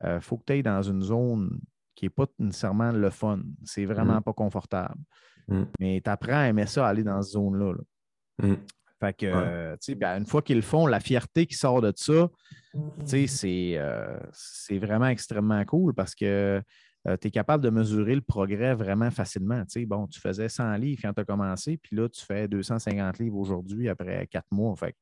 il 0.04 0.20
faut 0.22 0.38
que 0.38 0.44
tu 0.46 0.54
ailles 0.54 0.64
dans 0.64 0.82
une 0.82 1.02
zone 1.02 1.60
qui 1.96 2.06
n'est 2.06 2.10
pas 2.10 2.26
nécessairement 2.38 2.92
le 2.92 3.10
fun. 3.10 3.40
C'est 3.64 3.86
vraiment 3.86 4.22
pas 4.22 4.34
confortable. 4.34 5.00
Mm. 5.48 5.64
Mais 5.80 6.02
tu 6.04 6.10
apprends 6.10 6.40
à 6.40 6.48
aimer 6.48 6.66
ça, 6.66 6.88
aller 6.88 7.04
dans 7.04 7.22
cette 7.22 7.34
zone-là. 7.34 7.74
Là. 7.74 8.48
Mm. 8.50 8.58
Fait 9.00 9.14
que, 9.14 9.26
euh, 9.26 9.76
ben, 9.98 10.20
une 10.20 10.26
fois 10.26 10.42
qu'ils 10.42 10.56
le 10.58 10.62
font, 10.62 10.88
la 10.88 11.00
fierté 11.00 11.46
qui 11.46 11.56
sort 11.56 11.82
de 11.82 11.92
ça, 11.96 12.30
euh, 12.74 14.20
c'est 14.32 14.78
vraiment 14.78 15.08
extrêmement 15.08 15.64
cool 15.66 15.94
parce 15.94 16.16
que 16.16 16.62
euh, 17.08 17.18
tu 17.18 17.28
es 17.28 17.32
capable 17.32 17.64
de 17.64 17.70
mesurer 17.70 18.16
le 18.16 18.22
progrès 18.22 18.74
vraiment 18.74 19.12
facilement. 19.12 19.64
bon, 19.86 20.08
tu 20.08 20.20
faisais 20.20 20.50
100 20.50 20.78
livres 20.78 21.02
quand 21.04 21.14
tu 21.14 21.22
as 21.22 21.26
commencé, 21.26 21.78
puis 21.78 21.96
là, 21.96 22.08
tu 22.10 22.24
fais 22.26 22.48
250 22.48 23.20
livres 23.20 23.38
aujourd'hui 23.38 23.90
après 23.90 24.26
quatre 24.28 24.48
mois. 24.52 24.76
Fait 24.76 24.96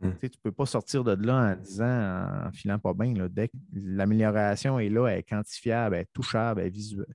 mmh. 0.00 0.10
Tu 0.20 0.26
ne 0.26 0.30
peux 0.42 0.52
pas 0.52 0.66
sortir 0.66 1.04
de 1.04 1.12
là 1.12 1.52
en 1.52 1.56
disant, 1.56 2.46
en 2.46 2.52
filant 2.52 2.78
pas 2.78 2.94
bien. 2.94 3.12
Dès 3.28 3.48
que 3.48 3.56
l'amélioration 3.72 4.78
est 4.78 4.88
là, 4.88 5.08
elle 5.08 5.18
est 5.18 5.22
quantifiable, 5.22 5.96
elle 5.96 6.02
est 6.02 6.12
touchable, 6.12 6.60
elle 6.60 6.66
est 6.68 6.70
visuelle, 6.70 7.06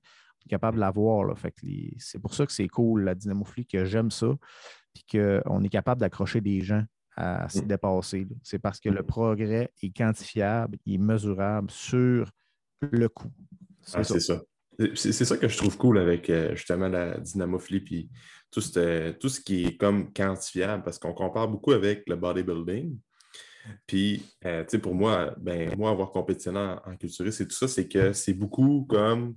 capable 0.48 0.76
de 0.76 0.80
la 0.80 0.90
voir. 0.90 1.34
C'est 1.98 2.18
pour 2.18 2.34
ça 2.34 2.46
que 2.46 2.52
c'est 2.52 2.68
cool, 2.68 3.04
la 3.04 3.14
dynamophilie, 3.14 3.66
que 3.66 3.84
j'aime 3.84 4.10
ça 4.10 4.34
puis 4.92 5.04
qu'on 5.18 5.62
est 5.62 5.68
capable 5.68 6.00
d'accrocher 6.00 6.40
des 6.40 6.60
gens 6.60 6.84
à 7.16 7.48
se 7.48 7.60
mm. 7.60 7.66
dépasser. 7.66 8.26
C'est 8.42 8.58
parce 8.58 8.80
que 8.80 8.88
le 8.88 9.02
progrès 9.02 9.70
est 9.82 9.96
quantifiable, 9.96 10.78
il 10.86 10.94
est 10.94 10.98
mesurable 10.98 11.70
sur 11.70 12.30
le 12.80 13.08
coût. 13.08 13.32
C'est 13.82 14.04
ça. 14.04 14.40
C'est 14.94 15.12
ça 15.12 15.36
que 15.36 15.48
je 15.48 15.56
trouve 15.56 15.76
cool 15.76 15.98
avec 15.98 16.30
euh, 16.30 16.54
justement 16.56 16.88
la 16.88 17.18
dynamophilie 17.18 17.80
puis 17.80 18.10
tout, 18.52 18.60
tout 18.60 19.28
ce 19.28 19.40
qui 19.40 19.64
est 19.64 19.76
comme 19.76 20.12
quantifiable 20.12 20.82
parce 20.84 20.98
qu'on 20.98 21.14
compare 21.14 21.48
beaucoup 21.48 21.72
avec 21.72 22.08
le 22.08 22.16
bodybuilding. 22.16 22.96
Puis, 23.86 24.24
euh, 24.44 24.62
tu 24.64 24.70
sais, 24.70 24.78
pour 24.78 24.94
moi, 24.94 25.34
ben, 25.38 25.74
moi, 25.76 25.90
avoir 25.90 26.10
compétitionné 26.10 26.58
en, 26.58 26.82
en 26.84 26.96
culturiste 26.96 27.40
et 27.40 27.46
tout 27.46 27.54
ça, 27.54 27.68
c'est 27.68 27.88
que 27.88 28.12
c'est 28.12 28.34
beaucoup 28.34 28.86
comme 28.88 29.36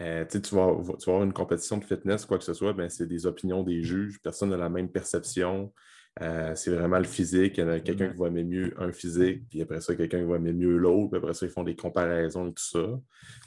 euh, 0.00 0.24
tu, 0.24 0.54
vas, 0.54 0.64
avoir 0.64 1.22
une 1.22 1.32
compétition 1.32 1.78
de 1.78 1.84
fitness, 1.84 2.26
quoi 2.26 2.38
que 2.38 2.44
ce 2.44 2.54
soit, 2.54 2.72
ben, 2.72 2.88
c'est 2.88 3.06
des 3.06 3.26
opinions 3.26 3.62
des 3.62 3.82
juges. 3.82 4.20
Personne 4.22 4.50
n'a 4.50 4.56
la 4.56 4.68
même 4.68 4.90
perception. 4.90 5.72
Euh, 6.22 6.54
c'est 6.54 6.70
vraiment 6.70 6.98
le 6.98 7.04
physique. 7.04 7.58
Il 7.58 7.60
y 7.60 7.64
en 7.64 7.68
a 7.68 7.80
quelqu'un 7.80 8.08
qui 8.08 8.16
va 8.16 8.28
aimer 8.28 8.44
mieux 8.44 8.74
un 8.78 8.92
physique, 8.92 9.42
puis 9.50 9.60
après 9.60 9.80
ça, 9.80 9.94
quelqu'un 9.94 10.20
qui 10.20 10.24
va 10.24 10.36
aimer 10.36 10.52
mieux 10.52 10.76
l'autre, 10.76 11.10
puis 11.10 11.18
après 11.18 11.34
ça, 11.34 11.44
ils 11.44 11.52
font 11.52 11.64
des 11.64 11.76
comparaisons 11.76 12.48
et 12.48 12.54
tout 12.54 12.64
ça. 12.64 13.00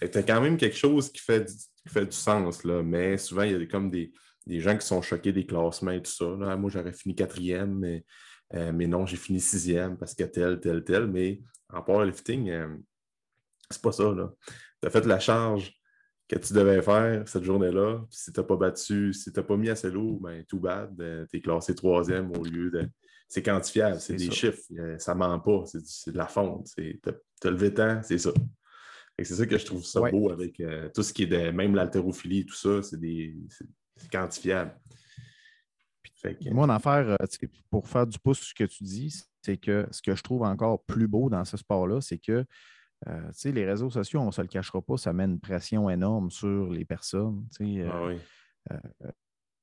Tu 0.08 0.18
as 0.18 0.24
quand 0.24 0.42
même 0.42 0.58
quelque 0.58 0.78
chose 0.78 1.12
qui 1.12 1.20
fait 1.20 1.46
du, 1.46 1.54
fait 1.88 2.06
du 2.06 2.16
sens, 2.16 2.64
là, 2.64 2.84
mais 2.84 3.18
souvent, 3.18 3.44
il 3.44 3.52
y 3.52 3.56
a 3.56 3.66
comme 3.66 3.90
des, 3.90 4.12
gens 4.60 4.78
qui 4.78 4.86
sont 4.86 5.02
choqués 5.02 5.32
des 5.32 5.46
classements 5.46 5.92
et 5.92 6.02
tout 6.02 6.12
ça. 6.12 6.26
Moi, 6.26 6.70
j'aurais 6.70 6.94
fini 6.94 7.16
quatrième, 7.16 7.78
mais, 7.78 8.06
euh, 8.56 8.72
mais 8.74 8.88
non, 8.88 9.06
j'ai 9.06 9.18
fini 9.18 9.40
sixième 9.40 9.98
parce 9.98 10.16
que 10.16 10.24
tel, 10.24 10.60
tel, 10.60 10.84
tel. 10.84 11.08
Mais 11.08 11.42
en 11.70 11.84
powerlifting, 11.84 12.52
c'est 13.70 13.82
pas 13.82 13.92
ça. 13.92 14.14
Tu 14.82 14.88
as 14.88 14.90
fait 14.90 15.06
la 15.06 15.20
charge 15.20 15.74
que 16.30 16.38
tu 16.38 16.54
devais 16.54 16.82
faire 16.82 17.28
cette 17.28 17.44
journée-là. 17.44 18.06
Si 18.10 18.32
tu 18.32 18.40
n'as 18.40 18.46
pas 18.46 18.56
battu, 18.56 19.14
si 19.14 19.34
tu 19.34 19.40
n'as 19.40 19.46
pas 19.46 19.58
mis 19.58 19.70
assez 19.70 19.90
lourd, 19.90 20.22
ben 20.22 20.44
tout 20.46 20.60
bad, 20.60 20.96
ben, 20.96 21.26
tu 21.30 21.38
es 21.38 21.42
classé 21.42 21.74
troisième 21.76 22.32
au 22.38 22.44
lieu 22.44 22.70
de. 22.70 22.88
C'est 23.28 23.44
quantifiable, 23.44 24.00
c'est 24.00 24.16
des 24.16 24.32
chiffres, 24.32 24.64
euh, 24.80 24.98
ça 24.98 25.14
ne 25.14 25.20
ment 25.20 25.40
pas, 25.40 25.64
c'est 25.66 26.12
de 26.12 26.18
la 26.18 26.26
fonte. 26.26 26.68
Tu 26.76 27.00
as 27.44 27.52
levé 27.52 27.72
temps, 27.72 28.02
c'est 28.02 28.18
ça. 28.18 28.32
C'est 29.20 29.36
ça 29.36 29.46
que 29.46 29.58
je 29.58 29.66
trouve 29.66 29.86
ça 29.86 30.02
beau 30.10 30.32
avec 30.32 30.60
euh, 30.60 30.90
tout 30.94 31.04
ce 31.04 31.14
qui 31.14 31.24
est 31.24 31.28
de 31.28 31.52
même 31.52 31.76
l'haltérophilie, 31.76 32.46
tout 32.46 32.56
ça, 32.56 32.82
c'est 32.82 33.00
quantifiable. 34.12 34.72
Moi, 36.52 36.68
en 36.70 36.80
faire, 36.80 37.10
euh, 37.10 37.48
pour 37.70 37.88
faire 37.88 38.06
du 38.06 38.20
pouce 38.20 38.40
sur 38.40 38.48
ce 38.48 38.54
que 38.54 38.66
tu 38.66 38.84
dis, 38.84 39.24
c'est 39.42 39.58
que 39.58 39.88
ce 39.92 40.02
que 40.02 40.16
je 40.16 40.22
trouve 40.22 40.44
encore 40.44 40.84
plus 40.84 41.08
beau 41.08 41.30
dans 41.30 41.46
ce 41.46 41.56
sport-là, 41.56 42.02
c'est 42.02 42.18
que 42.18 42.46
euh, 43.08 43.32
les 43.46 43.66
réseaux 43.66 43.90
sociaux, 43.90 44.20
on 44.20 44.28
ne 44.28 44.32
se 44.32 44.42
le 44.42 44.48
cachera 44.48 44.82
pas, 44.82 44.98
ça 44.98 45.14
met 45.14 45.24
une 45.24 45.40
pression 45.40 45.90
énorme 45.90 46.30
sur 46.32 46.70
les 46.70 46.86
personnes. 46.86 47.48
Euh, 47.62 47.90
ah 47.92 48.06
oui. 48.06 48.18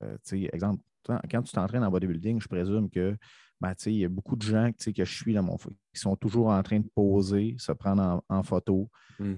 Euh, 0.03 0.17
exemple, 0.53 0.83
quand 1.31 1.43
tu 1.43 1.53
t'entraînes 1.53 1.85
en 1.85 1.91
bodybuilding, 1.91 2.41
je 2.41 2.49
présume 2.49 2.91
que 2.91 3.17
ben, 3.61 3.73
il 3.87 3.93
y 3.93 4.05
a 4.05 4.09
beaucoup 4.09 4.37
de 4.37 4.43
gens 4.43 4.71
que 4.73 5.05
je 5.05 5.05
suis 5.05 5.33
dans 5.33 5.43
mon 5.43 5.57
qui 5.57 6.01
sont 6.01 6.15
toujours 6.17 6.49
en 6.49 6.63
train 6.63 6.81
de 6.81 6.89
poser, 6.95 7.57
se 7.59 7.73
prendre 7.73 8.23
en, 8.29 8.43
photo, 8.43 8.91
mmh. 9.19 9.35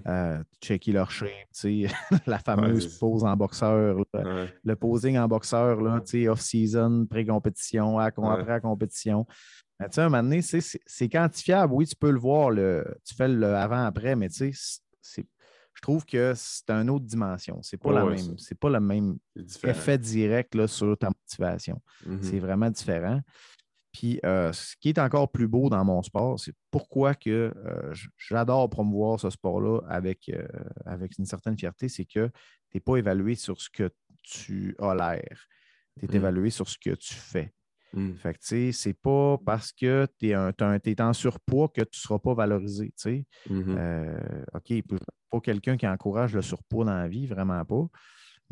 checker 0.61 0.91
leur 0.91 1.09
shape, 1.09 1.29
la 2.27 2.39
fameuse 2.39 2.97
pose 2.97 3.23
en 3.23 3.35
boxeur, 3.37 4.03
le 4.13 4.75
posing 4.75 5.17
en 5.17 5.27
boxeur, 5.27 5.79
off-season, 5.81 7.05
pré-compétition, 7.05 7.97
après 7.97 8.45
la 8.45 8.59
compétition. 8.59 9.25
Mais 9.79 9.87
tu 9.87 9.95
sais, 9.95 10.01
un 10.01 10.09
moment 10.09 10.23
donné, 10.23 10.41
c'est 10.41 11.09
quantifiable. 11.09 11.73
Oui, 11.73 11.87
tu 11.87 11.95
peux 11.95 12.11
le 12.11 12.19
voir, 12.19 12.51
le, 12.51 12.85
tu 13.05 13.15
fais 13.15 13.29
le 13.29 13.55
avant-après, 13.55 14.15
mais 14.17 14.27
je 14.29 15.81
trouve 15.81 16.05
que 16.05 16.33
c'est 16.35 16.69
une 16.69 16.89
autre 16.89 17.05
dimension. 17.05 17.59
C'est 17.61 17.77
pas, 17.77 17.93
la 17.93 18.03
même, 18.03 18.37
c'est 18.37 18.59
pas 18.59 18.69
le 18.69 18.81
même 18.81 19.17
effet 19.63 19.97
direct 19.97 20.53
là, 20.55 20.67
sur 20.67 20.97
ta 20.97 21.07
motivation. 21.07 21.81
Mm-hmm. 22.05 22.21
C'est 22.21 22.39
vraiment 22.39 22.69
différent. 22.69 23.21
Puis 23.91 24.19
euh, 24.23 24.53
ce 24.53 24.75
qui 24.79 24.89
est 24.89 24.99
encore 24.99 25.31
plus 25.31 25.47
beau 25.47 25.69
dans 25.69 25.83
mon 25.83 26.01
sport, 26.03 26.39
c'est 26.39 26.53
pourquoi 26.71 27.15
que 27.15 27.53
euh, 27.55 27.93
j'adore 28.17 28.69
promouvoir 28.69 29.19
ce 29.19 29.29
sport-là 29.29 29.81
avec, 29.87 30.29
euh, 30.29 30.47
avec 30.85 31.17
une 31.17 31.25
certaine 31.25 31.57
fierté, 31.57 31.89
c'est 31.89 32.05
que 32.05 32.27
tu 32.27 32.75
n'es 32.75 32.81
pas 32.81 32.97
évalué 32.97 33.35
sur 33.35 33.59
ce 33.59 33.69
que 33.69 33.89
tu 34.21 34.75
as 34.79 34.93
l'air. 34.93 35.47
Tu 35.99 36.05
es 36.05 36.07
mm. 36.07 36.15
évalué 36.15 36.49
sur 36.49 36.69
ce 36.69 36.77
que 36.77 36.91
tu 36.91 37.13
fais. 37.13 37.51
Mmh. 37.93 38.13
Fait 38.17 38.33
que, 38.35 38.39
tu 38.39 38.47
sais, 38.47 38.71
c'est 38.71 38.93
pas 38.93 39.39
parce 39.43 39.71
que 39.71 40.05
tu 40.19 40.29
es, 40.29 41.01
en 41.01 41.13
surpoids 41.13 41.69
que 41.69 41.81
tu 41.81 41.97
ne 41.97 41.99
seras 41.99 42.19
pas 42.19 42.35
valorisé, 42.35 42.89
tu 42.89 42.93
sais. 42.95 43.25
Mmh 43.49 43.75
OK, 44.53 44.73
pas 45.31 45.39
quelqu'un 45.39 45.75
qui 45.75 45.87
encourage 45.87 46.35
le 46.35 46.43
surpoids 46.43 46.85
dans 46.85 46.93
la 46.93 47.07
vie, 47.07 47.25
vraiment 47.25 47.65
pas. 47.65 47.87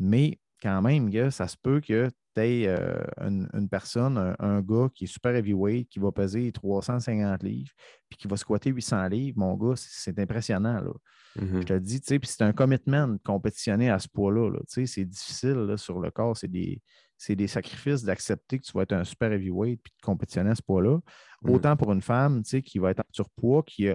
Mais 0.00 0.40
quand 0.60 0.82
même, 0.82 1.30
ça 1.30 1.46
se 1.46 1.56
peut 1.56 1.80
que 1.80 2.10
tu 2.38 2.46
aies 2.46 2.68
euh, 2.68 3.02
une, 3.20 3.68
personne, 3.68 4.34
un, 4.38 4.60
gars 4.60 4.88
qui 4.94 5.04
est 5.04 5.08
super 5.08 5.34
heavyweight, 5.34 5.88
qui 5.88 5.98
va 5.98 6.12
peser 6.12 6.52
350 6.52 7.42
livres, 7.42 7.70
puis 8.08 8.18
qui 8.18 8.28
va 8.28 8.36
squatter 8.36 8.70
800 8.70 9.08
livres. 9.08 9.38
Mon 9.38 9.54
gars, 9.56 9.74
c'est 9.76 10.18
impressionnant, 10.18 10.80
là. 10.80 10.92
Je 11.36 11.62
te 11.62 11.78
dis, 11.78 12.00
tu 12.00 12.06
sais, 12.08 12.18
puis 12.18 12.28
c'est 12.28 12.42
un 12.42 12.52
commitment 12.52 13.06
de 13.06 13.18
compétitionner 13.22 13.90
à 13.90 14.00
ce 14.00 14.08
poids-là, 14.08 14.50
tu 14.50 14.64
sais, 14.66 14.86
c'est 14.86 15.04
difficile, 15.04 15.74
sur 15.76 16.00
le 16.00 16.10
corps, 16.10 16.36
c'est 16.36 16.48
des 16.48 16.82
c'est 17.18 17.34
des 17.34 17.48
sacrifices 17.48 18.04
d'accepter 18.04 18.60
que 18.60 18.64
tu 18.64 18.72
vas 18.72 18.82
être 18.82 18.92
un 18.92 19.04
super 19.04 19.32
heavyweight 19.32 19.80
puis 19.82 19.92
de 19.96 20.02
compétitionner 20.02 20.50
à 20.50 20.54
ce 20.54 20.62
poids-là. 20.62 21.00
Mm. 21.42 21.50
Autant 21.50 21.76
pour 21.76 21.92
une 21.92 22.00
femme 22.00 22.42
qui 22.42 22.78
va 22.78 22.92
être 22.92 23.00
en 23.00 23.10
surpoids, 23.12 23.64
qui 23.64 23.88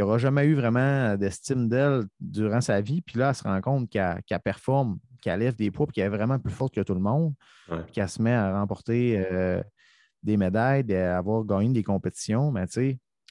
n'aura 0.00 0.18
jamais 0.18 0.46
eu 0.46 0.54
vraiment 0.54 1.16
d'estime 1.16 1.68
d'elle 1.68 2.04
durant 2.20 2.60
sa 2.60 2.80
vie, 2.80 3.00
puis 3.00 3.18
là, 3.18 3.30
elle 3.30 3.34
se 3.34 3.42
rend 3.42 3.60
compte 3.60 3.90
qu'elle 3.90 4.40
performe, 4.44 4.98
qu'elle 5.20 5.40
lève 5.40 5.56
des 5.56 5.70
poids, 5.70 5.86
puis 5.86 5.94
qu'elle 5.94 6.06
est 6.12 6.16
vraiment 6.16 6.38
plus 6.38 6.52
forte 6.52 6.74
que 6.74 6.80
tout 6.80 6.94
le 6.94 7.00
monde, 7.00 7.34
puis 7.68 7.92
qu'elle 7.92 8.08
se 8.08 8.20
met 8.20 8.32
à 8.32 8.58
remporter 8.58 9.24
euh, 9.30 9.62
des 10.22 10.36
médailles, 10.36 10.92
à 10.94 11.18
avoir 11.18 11.44
gagné 11.44 11.72
des 11.72 11.82
compétitions, 11.82 12.50
mais 12.50 12.66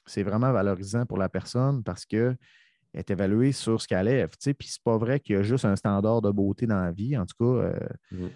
c'est 0.06 0.22
vraiment 0.22 0.52
valorisant 0.52 1.06
pour 1.06 1.18
la 1.18 1.28
personne 1.28 1.82
parce 1.82 2.04
qu'elle 2.04 2.36
est 2.94 3.10
évaluée 3.10 3.52
sur 3.52 3.80
ce 3.80 3.88
qu'elle 3.88 4.06
lève. 4.06 4.30
Puis 4.40 4.68
c'est 4.68 4.82
pas 4.82 4.96
vrai 4.96 5.20
qu'il 5.20 5.36
y 5.36 5.38
a 5.38 5.42
juste 5.42 5.64
un 5.64 5.76
standard 5.76 6.22
de 6.22 6.30
beauté 6.30 6.66
dans 6.66 6.80
la 6.80 6.92
vie. 6.92 7.16
En 7.16 7.26
tout 7.26 7.36
cas, 7.38 7.66
euh, 7.66 7.78
mm 8.12 8.28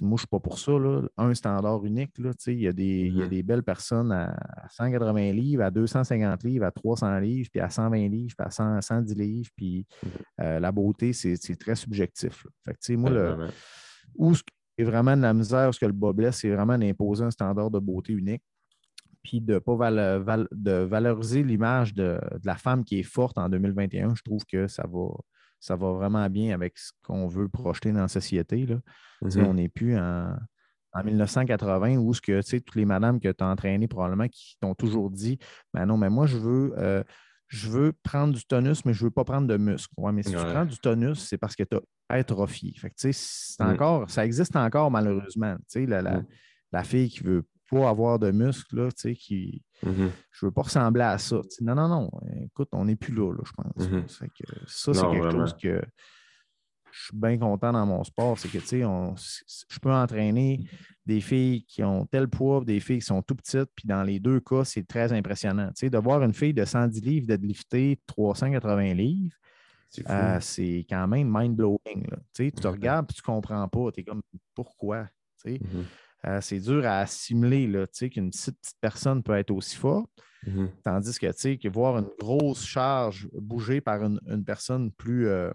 moi, 0.00 0.10
je 0.10 0.12
ne 0.12 0.16
suis 0.16 0.26
pas 0.26 0.40
pour 0.40 0.58
ça. 0.58 0.72
Un 1.16 1.34
standard 1.34 1.84
unique. 1.84 2.12
il, 2.46 2.60
y 2.60 2.68
a 2.68 2.72
des, 2.72 3.10
mm-hmm. 3.10 3.28
des 3.28 3.42
belles 3.42 3.62
personnes 3.62 4.12
à 4.12 4.34
180 4.70 5.32
livres, 5.32 5.62
à 5.62 5.70
250 5.70 6.44
livres, 6.44 6.64
à 6.64 6.70
300 6.70 7.18
livres, 7.18 7.48
puis 7.50 7.60
à 7.60 7.70
120 7.70 8.08
livres, 8.08 8.34
puis 8.36 8.46
à 8.46 8.80
110 8.80 9.14
livres. 9.14 9.50
Puis 9.56 9.86
mm-hmm. 9.86 10.08
euh, 10.44 10.60
la 10.60 10.72
beauté, 10.72 11.12
c'est 11.12 11.56
très 11.56 11.74
subjectif. 11.74 12.46
Fait 12.64 12.96
moi, 12.96 13.10
le, 13.10 13.48
où 14.16 14.34
c'est 14.34 14.84
vraiment 14.84 15.16
de 15.16 15.22
la 15.22 15.34
misère, 15.34 15.72
ce 15.74 15.80
que 15.80 15.86
le 15.86 15.92
bas 15.92 16.12
blesse, 16.12 16.38
c'est 16.38 16.50
vraiment 16.50 16.78
d'imposer 16.78 17.24
un 17.24 17.30
standard 17.30 17.70
de 17.70 17.78
beauté 17.78 18.12
unique 18.12 18.42
puis 19.22 19.40
de 19.40 19.58
pas 19.58 19.90
de 19.90 20.72
valoriser 20.84 21.42
l'image 21.42 21.94
de, 21.94 22.20
de, 22.32 22.46
la 22.46 22.56
femme 22.56 22.84
qui 22.84 23.00
est 23.00 23.04
forte 23.04 23.38
en 23.38 23.48
2021, 23.48 24.14
je 24.14 24.22
trouve 24.22 24.44
que 24.44 24.68
ça 24.68 24.84
va, 24.86 25.08
ça 25.64 25.76
va 25.76 25.92
vraiment 25.92 26.28
bien 26.28 26.52
avec 26.52 26.76
ce 26.76 26.92
qu'on 27.02 27.26
veut 27.26 27.48
projeter 27.48 27.90
dans 27.90 28.02
la 28.02 28.08
société. 28.08 28.66
Là. 28.66 28.76
Mm-hmm. 29.22 29.44
On 29.46 29.54
n'est 29.54 29.70
plus 29.70 29.96
en, 29.98 30.36
1980 31.02 31.96
où 31.96 32.12
ce 32.12 32.20
que 32.20 32.40
toutes 32.58 32.76
les 32.76 32.84
madames 32.84 33.18
que 33.18 33.32
tu 33.32 33.42
as 33.42 33.48
entraînées 33.48 33.88
probablement 33.88 34.28
qui 34.28 34.56
t'ont 34.60 34.74
toujours 34.74 35.10
dit 35.10 35.38
ben 35.72 35.86
non, 35.86 35.96
mais 35.96 36.08
moi 36.08 36.26
je 36.26 36.36
veux 36.36 36.72
euh, 36.78 37.02
je 37.48 37.68
veux 37.68 37.92
prendre 37.92 38.34
du 38.34 38.44
tonus, 38.44 38.84
mais 38.84 38.92
je 38.92 39.02
ne 39.02 39.06
veux 39.06 39.10
pas 39.10 39.24
prendre 39.24 39.48
de 39.48 39.56
muscle. 39.56 39.92
mais 40.12 40.22
si 40.22 40.30
tu 40.30 40.36
prends 40.36 40.64
du 40.64 40.78
tonus, 40.78 41.18
c'est 41.18 41.38
parce 41.38 41.56
que 41.56 41.62
tu 41.62 41.76
as 41.76 42.14
atrophié. 42.14 42.74
Fait 42.76 42.90
que, 42.90 43.08
mm. 43.08 43.66
encore, 43.66 44.10
ça 44.10 44.24
existe 44.24 44.56
encore 44.56 44.90
malheureusement. 44.90 45.56
La, 45.74 46.02
la, 46.02 46.18
mm. 46.18 46.26
la, 46.72 46.84
fille 46.84 47.08
qui 47.08 47.22
veut 47.22 47.44
pas 47.70 47.88
avoir 47.88 48.18
de 48.18 48.30
muscle, 48.30 48.76
là, 48.76 48.88
qui. 48.90 49.62
Mm-hmm. 49.84 50.10
Je 50.32 50.46
veux 50.46 50.52
pas 50.52 50.62
ressembler 50.62 51.02
à 51.02 51.18
ça. 51.18 51.40
non, 51.60 51.74
non, 51.74 51.88
non. 51.88 52.10
Écoute, 52.42 52.68
on 52.72 52.84
n'est 52.84 52.96
plus 52.96 53.14
là, 53.14 53.32
je 53.44 53.52
pense. 53.52 53.88
Mm-hmm. 53.88 54.08
ça, 54.66 54.94
c'est 54.94 55.10
quelque 55.10 55.30
chose 55.30 55.56
que 55.60 55.82
je 56.94 57.04
suis 57.06 57.16
bien 57.16 57.36
content 57.38 57.72
dans 57.72 57.86
mon 57.86 58.04
sport. 58.04 58.38
C'est 58.38 58.48
que, 58.48 58.58
tu 58.58 58.66
sais, 58.66 58.80
je 58.80 59.78
peux 59.80 59.92
entraîner 59.92 60.60
des 61.04 61.20
filles 61.20 61.64
qui 61.64 61.82
ont 61.82 62.06
tel 62.06 62.28
poids, 62.28 62.64
des 62.64 62.78
filles 62.78 63.00
qui 63.00 63.06
sont 63.06 63.20
tout 63.20 63.34
petites, 63.34 63.70
puis 63.74 63.86
dans 63.86 64.02
les 64.04 64.20
deux 64.20 64.40
cas, 64.40 64.64
c'est 64.64 64.86
très 64.86 65.12
impressionnant. 65.12 65.68
Tu 65.68 65.86
sais, 65.86 65.90
de 65.90 65.98
voir 65.98 66.22
une 66.22 66.32
fille 66.32 66.54
de 66.54 66.64
110 66.64 67.00
livres 67.00 67.26
deadlifter 67.26 68.00
380 68.06 68.94
livres, 68.94 69.34
euh, 70.08 70.38
c'est 70.40 70.86
quand 70.88 71.06
même 71.08 71.28
mind-blowing. 71.30 72.06
Tu, 72.32 72.44
sais, 72.44 72.52
tu 72.52 72.66
regardes 72.66 73.10
et 73.10 73.14
tu 73.14 73.22
ne 73.22 73.34
comprends 73.34 73.68
pas. 73.68 73.92
Tu 73.92 74.00
es 74.00 74.04
comme, 74.04 74.22
pourquoi? 74.54 75.08
Tu 75.42 75.52
sais? 75.52 75.58
Mm-hmm. 75.58 75.84
Euh, 76.26 76.40
c'est 76.40 76.60
dur 76.60 76.86
à 76.86 77.00
assimiler 77.00 77.66
qu'une 78.10 78.30
petite, 78.30 78.58
personne 78.80 79.22
peut 79.22 79.36
être 79.36 79.50
aussi 79.50 79.76
forte. 79.76 80.10
Mm-hmm. 80.46 80.68
Tandis 80.82 81.18
que, 81.18 81.26
tu 81.26 81.32
sais, 81.36 81.58
que 81.58 81.68
voir 81.68 81.98
une 81.98 82.10
grosse 82.18 82.64
charge 82.64 83.28
bouger 83.32 83.80
par 83.80 84.02
une, 84.02 84.44
personne 84.44 84.90
plus, 84.92 85.26
euh, 85.28 85.50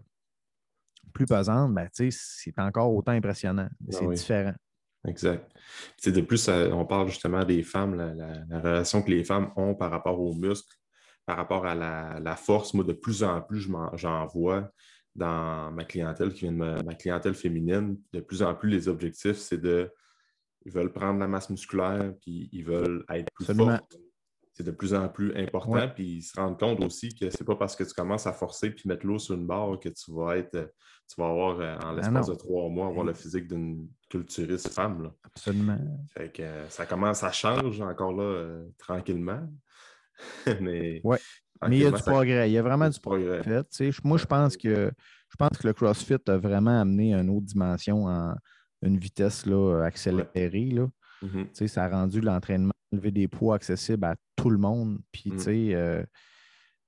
plus 1.14 1.26
pesante, 1.26 1.74
ben, 1.74 1.88
c'est 1.94 2.60
encore 2.60 2.94
autant 2.94 3.12
impressionnant. 3.12 3.70
Ben 3.80 3.92
c'est 3.92 4.08
différent. 4.08 4.54
Exact. 5.08 5.50
de 6.06 6.22
plus, 6.22 6.50
on 6.50 6.86
parle 6.86 7.08
justement 7.08 7.46
des 7.46 7.64
femmes, 7.64 7.96
la, 7.96 8.60
relation 8.60 9.02
que 9.02 9.10
les 9.10 9.24
femmes 9.24 9.52
ont 9.56 9.74
par 9.74 9.92
rapport 9.92 10.20
aux 10.20 10.34
muscles, 10.34 10.76
par 11.26 11.38
rapport 11.38 11.66
à 11.66 11.76
la, 11.76 12.36
force. 12.36 12.74
Moi, 12.74 12.84
de 12.84 12.94
plus 12.94 13.24
en 13.24 13.42
plus, 13.42 13.70
j'en 13.94 14.26
vois 14.26 14.72
dans 15.16 15.72
ma 15.72 15.86
clientèle 15.86 16.34
qui 16.34 16.42
vient 16.42 16.52
de 16.52 16.84
ma, 16.84 16.96
clientèle 16.96 17.34
féminine. 17.34 17.98
De 18.12 18.20
plus 18.20 18.44
en 18.44 18.54
plus, 18.54 18.70
les 18.70 18.88
objectifs, 18.88 19.38
c'est 19.38 19.58
de. 19.58 19.90
Ils 20.66 20.72
veulent 20.72 20.92
prendre 20.92 21.20
la 21.20 21.28
masse 21.28 21.50
musculaire, 21.50 22.14
puis 22.22 22.50
ils 22.52 22.66
veulent 22.66 23.06
être 23.10 23.32
plus 23.34 23.46
forts 23.46 23.80
c'est 24.60 24.66
de 24.66 24.72
plus 24.72 24.94
en 24.94 25.08
plus 25.08 25.34
important. 25.38 25.88
Puis 25.96 26.18
ils 26.18 26.22
se 26.22 26.38
rendent 26.38 26.60
compte 26.60 26.84
aussi 26.84 27.16
que 27.16 27.30
c'est 27.30 27.46
pas 27.46 27.56
parce 27.56 27.78
que 27.78 27.86
tu 27.86 27.94
commences 27.94 28.28
à 28.28 28.34
forcer 28.34 28.72
puis 28.72 28.90
mettre 28.90 29.06
l'eau 29.06 29.18
sur 29.18 29.36
une 29.36 29.48
barre 29.48 29.80
que 29.80 29.88
tu 29.88 30.12
vas 30.12 30.36
être, 30.36 30.74
tu 31.08 31.16
vas 31.18 31.30
avoir 31.30 31.62
euh, 31.62 31.78
en 31.78 31.94
ben 31.94 31.96
l'espace 31.96 32.28
de 32.28 32.36
trois 32.36 32.68
mois 32.68 32.88
avoir 32.88 33.06
le 33.06 33.14
physique 33.14 33.48
d'une 33.48 33.88
culturiste 34.10 34.68
femme. 34.68 35.14
Absolument. 35.24 35.80
Fait 36.14 36.30
que 36.30 36.42
euh, 36.42 36.68
ça 36.68 36.86
commence, 36.86 37.24
à 37.24 37.32
changer 37.32 37.82
encore 37.82 38.12
là 38.12 38.24
euh, 38.24 38.66
tranquillement. 38.78 39.48
mais, 40.60 41.02
mais 41.06 41.78
il 41.78 41.84
y 41.84 41.86
a 41.86 41.92
du 41.92 42.04
progrès. 42.04 42.50
Il 42.50 42.54
y 42.54 42.58
a 42.58 42.62
vraiment 42.62 42.90
du 42.90 43.00
progrès. 43.00 43.42
moi, 44.04 44.18
je 44.18 44.26
pense 44.26 44.58
que 44.58 44.92
je 45.30 45.36
pense 45.38 45.58
que 45.58 45.68
le 45.68 45.74
CrossFit 45.74 46.18
a 46.28 46.38
vraiment 46.38 46.82
amené 46.82 47.14
une 47.14 47.30
autre 47.30 47.46
dimension 47.46 48.08
en 48.08 48.36
une 48.82 48.98
vitesse 48.98 49.46
là, 49.46 49.84
accélérée. 49.84 50.72
Là. 50.72 50.88
Mm-hmm. 51.24 51.68
Ça 51.68 51.86
a 51.86 51.90
rendu 51.90 52.22
l'entraînement 52.22 52.74
lever 52.92 53.12
des 53.12 53.28
poids 53.28 53.56
accessibles 53.56 54.06
à 54.06 54.16
tout 54.36 54.50
le 54.50 54.58
monde. 54.58 55.00
Puis, 55.12 55.32
mm. 55.32 55.40
euh, 55.48 56.04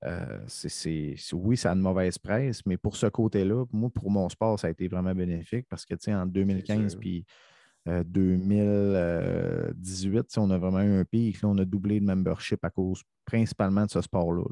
euh, 0.04 0.38
c'est, 0.48 1.14
oui, 1.32 1.56
ça 1.56 1.70
a 1.70 1.74
une 1.74 1.80
mauvaise 1.80 2.18
presse, 2.18 2.64
mais 2.66 2.76
pour 2.76 2.96
ce 2.96 3.06
côté-là, 3.06 3.64
moi, 3.72 3.90
pour 3.90 4.10
mon 4.10 4.28
sport, 4.28 4.58
ça 4.58 4.66
a 4.66 4.70
été 4.70 4.88
vraiment 4.88 5.14
bénéfique 5.14 5.66
parce 5.68 5.84
que, 5.84 5.94
tu 5.94 6.04
sais, 6.04 6.14
en 6.14 6.26
2015 6.26 6.96
puis 6.96 7.24
2018, 7.86 10.16
euh, 10.16 10.22
on 10.36 10.50
a 10.50 10.58
vraiment 10.58 10.82
eu 10.82 11.00
un 11.00 11.04
pic. 11.04 11.38
on 11.42 11.56
a 11.58 11.64
doublé 11.64 11.98
de 12.00 12.04
membership 12.04 12.64
à 12.64 12.70
cause 12.70 13.02
principalement 13.24 13.86
de 13.86 13.90
ce 13.90 14.00
sport-là. 14.00 14.44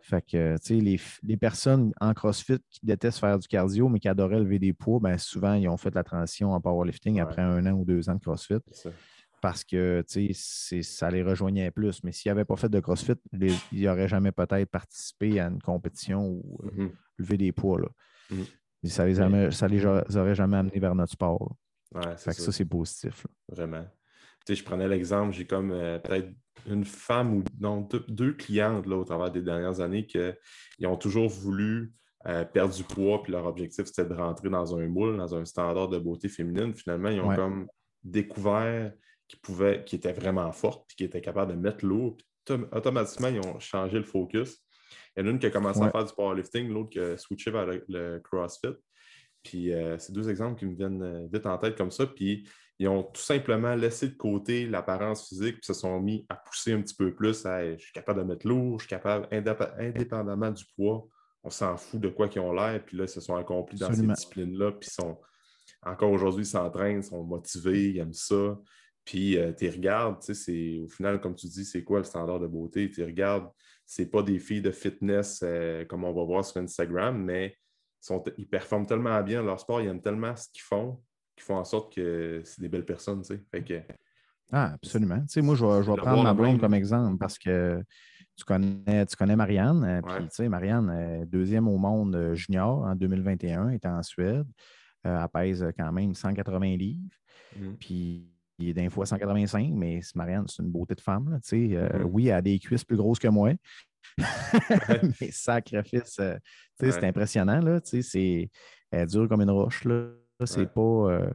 Fait 0.00 0.22
que, 0.22 0.56
tu 0.58 0.62
sais, 0.62 0.74
les, 0.74 1.00
les, 1.22 1.36
personnes 1.36 1.92
en 2.00 2.14
CrossFit 2.14 2.58
qui 2.68 2.80
détestent 2.82 3.20
faire 3.20 3.38
du 3.38 3.46
cardio, 3.48 3.88
mais 3.88 4.00
qui 4.00 4.08
adoraient 4.08 4.40
lever 4.40 4.58
des 4.58 4.72
poids, 4.72 4.98
ben 5.00 5.18
souvent, 5.18 5.54
ils 5.54 5.68
ont 5.68 5.76
fait 5.76 5.94
la 5.94 6.04
transition 6.04 6.52
en 6.52 6.60
powerlifting 6.60 7.20
après 7.20 7.42
un 7.42 7.64
an 7.66 7.72
ou 7.72 7.84
deux 7.84 8.08
ans 8.08 8.14
de 8.14 8.20
CrossFit 8.20 8.58
parce 9.42 9.64
que 9.64 10.04
ça 10.82 11.10
les 11.10 11.22
rejoignait 11.22 11.72
plus. 11.72 12.02
Mais 12.04 12.12
s'ils 12.12 12.30
n'avaient 12.30 12.44
pas 12.44 12.56
fait 12.56 12.68
de 12.68 12.80
CrossFit, 12.80 13.16
ils 13.72 13.82
n'auraient 13.82 14.08
jamais 14.08 14.30
peut-être 14.30 14.70
participé 14.70 15.40
à 15.40 15.48
une 15.48 15.60
compétition 15.60 16.26
ou 16.26 16.58
euh, 16.64 16.84
mmh 16.84 16.90
levé 17.18 17.36
des 17.36 17.52
poids. 17.52 17.78
Là. 17.78 17.88
Mmh 18.30 18.42
ça 18.84 19.04
ne 19.04 19.68
les, 19.68 19.78
les, 19.78 20.16
aurait 20.16 20.34
jamais 20.34 20.56
amenés 20.56 20.80
vers 20.80 20.94
notre 20.94 21.12
sport. 21.12 21.56
Ouais, 21.94 22.16
ça, 22.16 22.32
c'est 22.32 22.64
positif. 22.64 23.26
Vraiment. 23.48 23.86
je 24.48 24.62
prenais 24.62 24.88
l'exemple, 24.88 25.32
j'ai 25.32 25.46
comme 25.46 25.72
euh, 25.72 25.98
peut-être 25.98 26.28
une 26.66 26.84
femme 26.84 27.34
ou 27.34 27.44
non, 27.60 27.88
deux, 28.08 28.32
clientes 28.32 28.86
là, 28.86 28.96
au 28.96 29.04
travers 29.04 29.30
des 29.30 29.42
dernières 29.42 29.80
années 29.80 30.06
qui 30.06 30.86
ont 30.86 30.96
toujours 30.96 31.28
voulu 31.28 31.92
euh, 32.26 32.44
perdre 32.44 32.72
du 32.72 32.84
poids, 32.84 33.20
puis 33.22 33.32
leur 33.32 33.46
objectif, 33.46 33.86
c'était 33.86 34.04
de 34.04 34.14
rentrer 34.14 34.48
dans 34.48 34.76
un 34.76 34.86
moule, 34.86 35.16
dans 35.16 35.34
un 35.34 35.44
standard 35.44 35.88
de 35.88 35.98
beauté 35.98 36.28
féminine. 36.28 36.72
Finalement, 36.72 37.08
ils 37.08 37.20
ont 37.20 37.34
comme 37.34 37.66
découvert 38.04 38.92
qui, 39.26 39.36
pouvaient, 39.36 39.82
qui 39.84 39.96
étaient 39.96 40.12
vraiment 40.12 40.52
fortes, 40.52 40.84
puis 40.86 40.96
qui 40.96 41.04
étaient 41.04 41.20
capables 41.20 41.52
de 41.52 41.58
mettre 41.58 41.84
l'eau. 41.84 42.16
Automatiquement, 42.72 43.28
ils 43.28 43.40
ont 43.40 43.58
changé 43.58 43.98
le 43.98 44.04
focus. 44.04 44.58
Il 45.16 45.20
y 45.20 45.24
en 45.24 45.28
a 45.28 45.30
une 45.30 45.38
qui 45.40 45.46
a 45.46 45.50
commencé 45.50 45.82
à 45.82 45.90
faire 45.90 46.04
du 46.04 46.12
powerlifting, 46.14 46.68
l'autre 46.68 46.90
qui 46.90 47.00
a 47.00 47.16
switché 47.16 47.50
vers 47.50 47.66
le, 47.66 48.20
CrossFit. 48.20 48.74
Puis 49.42 49.72
euh, 49.72 49.98
c'est 49.98 50.12
deux 50.12 50.28
exemples 50.28 50.58
qui 50.58 50.66
me 50.66 50.74
viennent 50.74 51.02
euh, 51.02 51.26
vite 51.32 51.46
en 51.46 51.58
tête 51.58 51.76
comme 51.76 51.90
ça. 51.90 52.06
Puis 52.06 52.48
ils 52.78 52.88
ont 52.88 53.02
tout 53.04 53.20
simplement 53.20 53.74
laissé 53.74 54.08
de 54.08 54.14
côté 54.14 54.66
l'apparence 54.66 55.28
physique, 55.28 55.56
puis 55.56 55.66
se 55.66 55.74
sont 55.74 56.00
mis 56.00 56.26
à 56.28 56.36
pousser 56.36 56.72
un 56.72 56.82
petit 56.82 56.94
peu 56.94 57.14
plus 57.14 57.44
je 57.44 57.76
suis 57.78 57.92
capable 57.92 58.20
de 58.20 58.24
mettre 58.24 58.46
l'eau, 58.46 58.78
je 58.78 58.84
suis 58.84 58.88
capable, 58.88 59.28
indépendamment 59.30 60.50
du 60.50 60.64
poids, 60.74 61.06
on 61.44 61.50
s'en 61.50 61.76
fout 61.76 62.00
de 62.00 62.08
quoi 62.08 62.28
qu'ils 62.28 62.40
ont 62.40 62.52
l'air, 62.52 62.84
puis 62.84 62.96
là, 62.96 63.04
ils 63.04 63.08
se 63.08 63.20
sont 63.20 63.36
accomplis 63.36 63.78
dans 63.78 63.92
ces 63.92 64.06
disciplines-là, 64.06 64.72
puis 64.72 64.90
sont 64.90 65.18
encore 65.82 66.10
aujourd'hui, 66.10 66.44
ils 66.44 66.48
s'entraînent, 66.48 66.98
ils 66.98 67.04
sont 67.04 67.22
motivés, 67.22 67.90
ils 67.90 67.98
aiment 67.98 68.12
ça. 68.12 68.58
Puis 69.04 69.36
euh, 69.36 69.52
tu 69.52 69.68
regardes, 69.68 70.20
tu 70.20 70.34
sais, 70.34 70.80
au 70.84 70.88
final, 70.88 71.20
comme 71.20 71.34
tu 71.34 71.46
dis, 71.46 71.64
c'est 71.64 71.82
quoi 71.82 71.98
le 71.98 72.04
standard 72.04 72.38
de 72.38 72.46
beauté? 72.46 72.90
Tu 72.90 73.02
regardes, 73.04 73.48
c'est 73.84 74.10
pas 74.10 74.22
des 74.22 74.38
filles 74.38 74.62
de 74.62 74.70
fitness 74.70 75.40
euh, 75.42 75.84
comme 75.84 76.04
on 76.04 76.12
va 76.12 76.24
voir 76.24 76.44
sur 76.44 76.60
Instagram, 76.60 77.20
mais 77.22 77.56
ils 78.38 78.48
performent 78.48 78.86
tellement 78.86 79.20
bien 79.22 79.42
leur 79.42 79.60
sport, 79.60 79.80
ils 79.80 79.88
aiment 79.88 80.00
tellement 80.00 80.34
ce 80.36 80.48
qu'ils 80.48 80.62
font, 80.62 81.00
qu'ils 81.36 81.44
font 81.44 81.56
en 81.56 81.64
sorte 81.64 81.94
que 81.94 82.42
c'est 82.44 82.60
des 82.60 82.68
belles 82.68 82.84
personnes, 82.84 83.22
tu 83.22 83.34
sais. 83.34 83.42
Fait 83.50 83.62
que, 83.62 83.80
ah, 84.52 84.72
absolument. 84.74 85.20
Tu 85.20 85.28
sais, 85.28 85.42
moi, 85.42 85.54
je 85.54 85.64
vais, 85.64 85.96
prendre 85.96 86.22
ma 86.22 86.34
blonde 86.34 86.60
comme 86.60 86.74
exemple 86.74 87.16
parce 87.16 87.38
que 87.38 87.82
tu 88.36 88.44
connais, 88.44 89.06
tu 89.06 89.16
connais 89.16 89.36
Marianne. 89.36 89.82
Euh, 89.82 90.02
puis, 90.02 90.24
tu 90.24 90.30
sais, 90.30 90.48
Marianne 90.48 90.90
est 90.90 91.26
deuxième 91.26 91.68
au 91.68 91.78
monde 91.78 92.34
junior 92.34 92.82
en 92.84 92.94
2021, 92.94 93.68
elle 93.68 93.76
était 93.76 93.88
en 93.88 94.02
Suède. 94.02 94.46
elle 95.04 95.26
pèse 95.32 95.66
quand 95.78 95.90
même 95.90 96.14
180 96.14 96.76
livres. 96.76 97.00
Mmh. 97.56 97.72
Puis 97.80 98.32
il 98.62 98.68
est 98.68 98.74
d'un 98.74 98.90
fois 98.90 99.06
185, 99.06 99.70
mais 99.72 100.00
Marianne, 100.14 100.44
c'est 100.46 100.62
une 100.62 100.70
beauté 100.70 100.94
de 100.94 101.00
femme. 101.00 101.38
Euh, 101.52 101.58
mm-hmm. 101.58 102.02
Oui, 102.04 102.28
elle 102.28 102.34
a 102.34 102.42
des 102.42 102.58
cuisses 102.58 102.84
plus 102.84 102.96
grosses 102.96 103.18
que 103.18 103.28
moi. 103.28 103.52
Mais 104.18 105.30
sacrifice, 105.30 106.16
euh, 106.20 106.36
c'est 106.78 107.04
impressionnant. 107.04 107.60
Là, 107.60 107.80
c'est, 107.82 108.50
elle 108.90 109.06
dure 109.06 109.28
comme 109.28 109.42
une 109.42 109.50
roche. 109.50 109.84
Là. 109.84 110.10
C'est 110.44 110.72
pas. 110.72 110.80
Euh, 110.80 111.30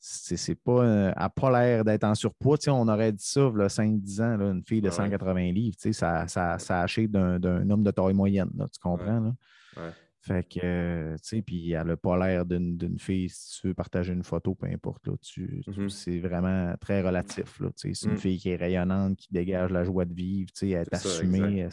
c'est, 0.00 0.54
pas. 0.54 0.84
elle 0.84 1.14
n'a 1.18 1.28
pas 1.28 1.50
l'air 1.50 1.84
d'être 1.84 2.04
en 2.04 2.14
surpoids. 2.14 2.56
on 2.68 2.88
aurait 2.88 3.12
dit 3.12 3.24
ça, 3.24 3.50
là, 3.54 3.66
5-10 3.66 4.22
ans, 4.22 4.40
une 4.52 4.62
fille 4.64 4.80
de 4.80 4.90
180 4.90 5.52
livres. 5.52 5.76
Ça, 5.92 6.26
ça, 6.28 6.58
ça 6.58 6.82
achète 6.82 7.10
d'un, 7.10 7.70
homme 7.70 7.82
de 7.82 7.90
taille 7.90 8.14
moyenne. 8.14 8.50
tu 8.56 8.80
comprends? 8.80 9.20
Là? 9.20 9.92
Fait 10.28 10.44
que, 10.44 10.60
euh, 10.62 11.16
tu 11.22 11.28
sais, 11.28 11.42
puis 11.42 11.72
elle 11.72 11.86
n'a 11.86 11.96
pas 11.96 12.18
l'air 12.18 12.44
d'une 12.44 12.98
fille, 12.98 13.30
si 13.30 13.60
tu 13.60 13.68
veux 13.68 13.74
partager 13.74 14.12
une 14.12 14.24
photo, 14.24 14.54
peu 14.54 14.66
importe, 14.66 15.06
là, 15.06 15.14
tu, 15.22 15.62
mmh 15.66 15.88
c'est 15.88 16.18
vraiment 16.18 16.74
très 16.78 17.00
relatif, 17.00 17.58
là, 17.60 17.68
tu 17.68 17.88
sais, 17.88 17.94
c'est 17.94 18.08
une 18.08 18.14
mmh. 18.14 18.18
fille 18.18 18.38
qui 18.38 18.50
est 18.50 18.56
rayonnante, 18.56 19.16
qui 19.16 19.28
dégage 19.30 19.70
la 19.70 19.84
joie 19.84 20.04
de 20.04 20.12
vivre, 20.12 20.50
tu 20.52 20.58
sais, 20.60 20.68
elle 20.70 20.82
est 20.82 20.94
assumée, 20.94 21.38
elle, 21.38 21.68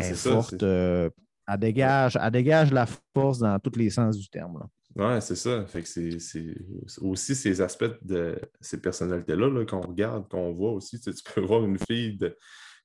est, 0.00 0.14
forte, 0.14 0.62
euh, 0.62 1.10
elle, 1.46 1.58
dégage, 1.58 2.18
elle 2.20 2.30
dégage 2.30 2.72
la 2.72 2.86
force 3.14 3.40
dans 3.40 3.58
tous 3.58 3.78
les 3.78 3.90
sens 3.90 4.16
du 4.16 4.28
terme, 4.28 4.58
là. 4.58 4.66
Oui, 4.98 5.20
c'est 5.20 5.36
ça. 5.36 5.66
Fait 5.66 5.82
que 5.82 5.88
c'est 5.88 6.54
aussi 7.02 7.34
ces 7.34 7.60
aspects 7.60 7.84
de 8.02 8.40
ces 8.62 8.80
personnalités-là 8.80 9.66
qu'on 9.66 9.82
regarde, 9.82 10.26
qu'on 10.26 10.52
voit 10.52 10.72
aussi. 10.72 10.98
Tu, 10.98 11.12
peux 11.34 11.42
voir 11.42 11.62
une 11.66 11.78
fille 11.78 12.16
de, 12.16 12.34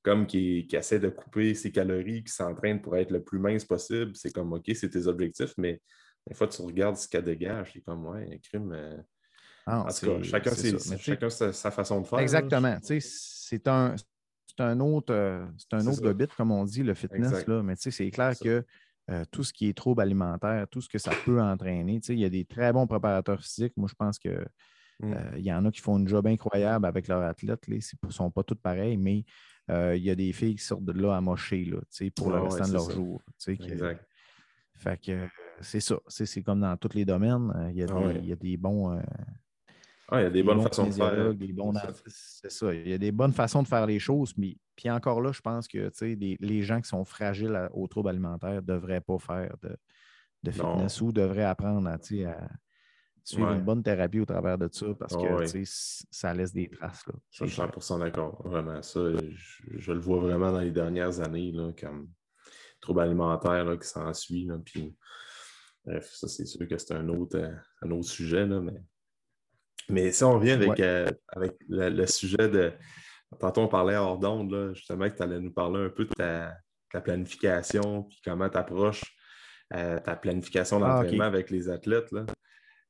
comme 0.03 0.25
qui, 0.25 0.67
essaie 0.71 0.99
de 0.99 1.09
couper 1.09 1.53
ses 1.53 1.71
calories, 1.71 2.23
qui 2.23 2.33
s'entraîne 2.33 2.81
pour 2.81 2.97
être 2.97 3.11
le 3.11 3.23
plus 3.23 3.39
mince 3.39 3.65
possible. 3.65 4.11
C'est 4.15 4.31
comme, 4.31 4.53
OK, 4.53 4.69
c'est 4.73 4.89
tes 4.89 5.07
objectifs, 5.07 5.53
mais 5.57 5.81
une 6.29 6.35
fois 6.35 6.47
tu 6.47 6.61
regardes 6.61 6.97
ce 6.97 7.07
qu'elle 7.07 7.23
dégage, 7.23 7.71
c'est 7.73 7.81
comme, 7.81 8.05
ouais, 8.07 8.27
un 8.33 8.37
crime. 8.37 8.71
Euh, 8.73 8.97
ah, 9.67 9.81
en 9.81 9.87
tout 9.87 10.05
cas, 10.05 10.23
chacun, 10.23 10.51
chacun 10.97 11.29
sa, 11.29 11.71
façon 11.71 12.01
de 12.01 12.07
faire. 12.07 12.19
Exactement. 12.19 12.77
C'est 12.81 13.67
un, 13.67 13.95
un 14.59 14.79
autre, 14.79 15.13
euh, 15.13 15.45
c'est 15.57 15.75
un 15.75 15.85
autre 15.85 16.11
bit, 16.13 16.33
comme 16.33 16.51
on 16.51 16.63
dit, 16.63 16.83
le 16.83 16.93
fitness. 16.93 17.45
Là. 17.45 17.61
Mais 17.61 17.75
c'est 17.77 18.11
clair 18.11 18.33
que 18.41 18.63
euh, 19.09 19.23
tout 19.31 19.43
ce 19.43 19.53
qui 19.53 19.69
est 19.69 19.77
trouble 19.77 20.01
alimentaire, 20.01 20.67
tout 20.69 20.81
ce 20.81 20.89
que 20.89 20.97
ça 20.97 21.11
peut 21.25 21.39
entraîner, 21.39 21.99
il 22.09 22.19
y 22.19 22.25
a 22.25 22.29
des 22.29 22.45
très 22.45 22.73
bons 22.73 22.87
préparateurs 22.87 23.41
physiques. 23.41 23.73
Moi, 23.77 23.87
je 23.87 23.95
pense 23.95 24.17
que 24.17 24.45
Mm. 25.01 25.13
Euh, 25.13 25.37
il 25.37 25.43
y 25.43 25.53
en 25.53 25.65
a 25.65 25.71
qui 25.71 25.81
font 25.81 25.97
un 25.97 26.05
job 26.05 26.27
incroyable 26.27 26.85
avec 26.85 27.07
leurs 27.07 27.23
athlètes. 27.23 27.63
Ils 27.67 27.81
ne 28.03 28.11
sont 28.11 28.31
pas 28.31 28.43
tous 28.43 28.55
pareils, 28.55 28.97
mais 28.97 29.19
euh, 29.19 29.60
il 29.69 30.03
y 30.03 30.09
a 30.09 30.15
des 30.15 30.33
filles 30.33 30.55
qui 30.55 30.63
sortent 30.63 30.85
de 30.85 30.93
là 30.93 31.15
à 31.15 31.21
mocher 31.21 31.65
là, 31.65 31.79
pour 32.15 32.31
le 32.31 32.39
restant 32.41 32.67
de 32.67 32.73
leur 32.73 32.89
jour. 32.89 33.21
exact. 33.47 34.05
Fait 34.73 34.99
que 34.99 35.27
c'est 35.61 35.79
ça. 35.79 35.97
C'est 36.07 36.41
comme 36.41 36.61
dans 36.61 36.75
tous 36.75 36.95
les 36.95 37.05
domaines. 37.05 37.53
Il 37.69 37.77
y 37.77 37.83
a, 37.83 37.87
ah 37.89 38.13
des, 38.13 38.19
il 38.19 38.25
y 38.25 38.31
a 38.31 38.35
des 38.35 38.57
bons. 38.57 38.99
Ah, 40.13 40.19
il 40.19 40.23
y 40.23 40.25
a 40.25 40.29
des, 40.29 40.43
bonnes 40.43 40.61
façons 40.61 40.87
de 40.87 40.91
faire. 40.91 41.33
c'est 42.07 42.51
ça. 42.51 42.73
Il 42.73 42.89
y 42.89 42.93
a 42.93 42.97
des 42.97 43.13
bonnes 43.13 43.31
façons 43.31 43.63
de 43.63 43.67
faire 43.67 43.85
les 43.85 43.99
choses. 43.99 44.33
Mais, 44.37 44.57
puis 44.75 44.89
encore 44.89 45.21
là, 45.21 45.31
je 45.31 45.39
pense 45.39 45.69
que 45.69 45.89
les, 46.01 46.37
les 46.39 46.63
gens 46.63 46.81
qui 46.81 46.89
sont 46.89 47.05
fragiles 47.05 47.69
aux 47.71 47.87
troubles 47.87 48.09
alimentaires 48.09 48.55
ne 48.55 48.59
devraient 48.61 48.99
pas 48.99 49.17
faire 49.19 49.55
de, 49.61 49.77
de 50.43 50.51
fitness 50.51 50.99
ou 50.99 51.13
devraient 51.13 51.45
apprendre 51.45 51.87
à, 51.87 51.93
à 51.93 52.49
suivre 53.23 53.51
une 53.51 53.63
bonne 53.63 53.83
thérapie 53.83 54.19
au 54.19 54.25
travers 54.25 54.57
de 54.57 54.69
ça 54.71 54.87
parce 54.97 55.15
que 55.15 55.63
ça 55.65 56.33
laisse 56.33 56.53
des 56.53 56.69
traces. 56.69 57.05
Là. 57.07 57.13
Je 57.31 57.45
suis 57.45 57.61
100% 57.61 57.99
d'accord. 57.99 58.41
Vraiment, 58.45 58.81
ça, 58.81 58.99
je, 59.75 59.91
le 59.91 59.99
vois 59.99 60.19
vraiment 60.19 60.51
dans 60.51 60.59
les 60.59 60.71
dernières 60.71 61.19
années, 61.19 61.51
là, 61.51 61.71
comme 61.79 62.09
troubles 62.79 63.01
alimentaires 63.01 63.65
là, 63.65 63.77
qui 63.77 63.87
s'ensuit. 63.87 64.49
Puis, 64.65 64.95
bref, 65.85 66.09
ça, 66.13 66.27
c'est 66.27 66.45
sûr 66.45 66.67
que 66.67 66.77
c'est 66.77 66.93
un 66.93 67.07
autre, 67.09 67.37
euh, 67.37 67.53
un 67.83 67.91
autre 67.91 68.09
sujet, 68.09 68.45
là, 68.45 68.59
mais 68.59 68.81
mais 69.89 70.11
si 70.11 70.23
on 70.23 70.35
revient 70.35 70.51
avec, 70.51 70.79
euh, 70.79 71.09
avec 71.27 71.55
le, 71.67 72.05
sujet 72.05 72.49
de. 72.49 72.71
Tantôt, 73.39 73.61
on 73.61 73.67
parlait 73.67 73.95
hors 73.95 74.17
d'onde, 74.17 74.71
justement, 74.73 75.09
que 75.09 75.15
tu 75.15 75.23
allais 75.23 75.39
nous 75.39 75.51
parler 75.51 75.85
un 75.85 75.89
peu 75.89 76.05
de 76.05 76.13
ta, 76.13 77.01
planification, 77.01 78.03
puis 78.03 78.19
comment 78.23 78.49
tu 78.49 78.57
approches 78.57 79.03
euh, 79.73 79.97
ta 79.99 80.15
planification 80.15 80.83
ah, 80.83 81.01
d'entraînement 81.01 81.25
avec 81.25 81.49
les 81.49 81.69
athlètes. 81.69 82.11
Là. 82.11 82.25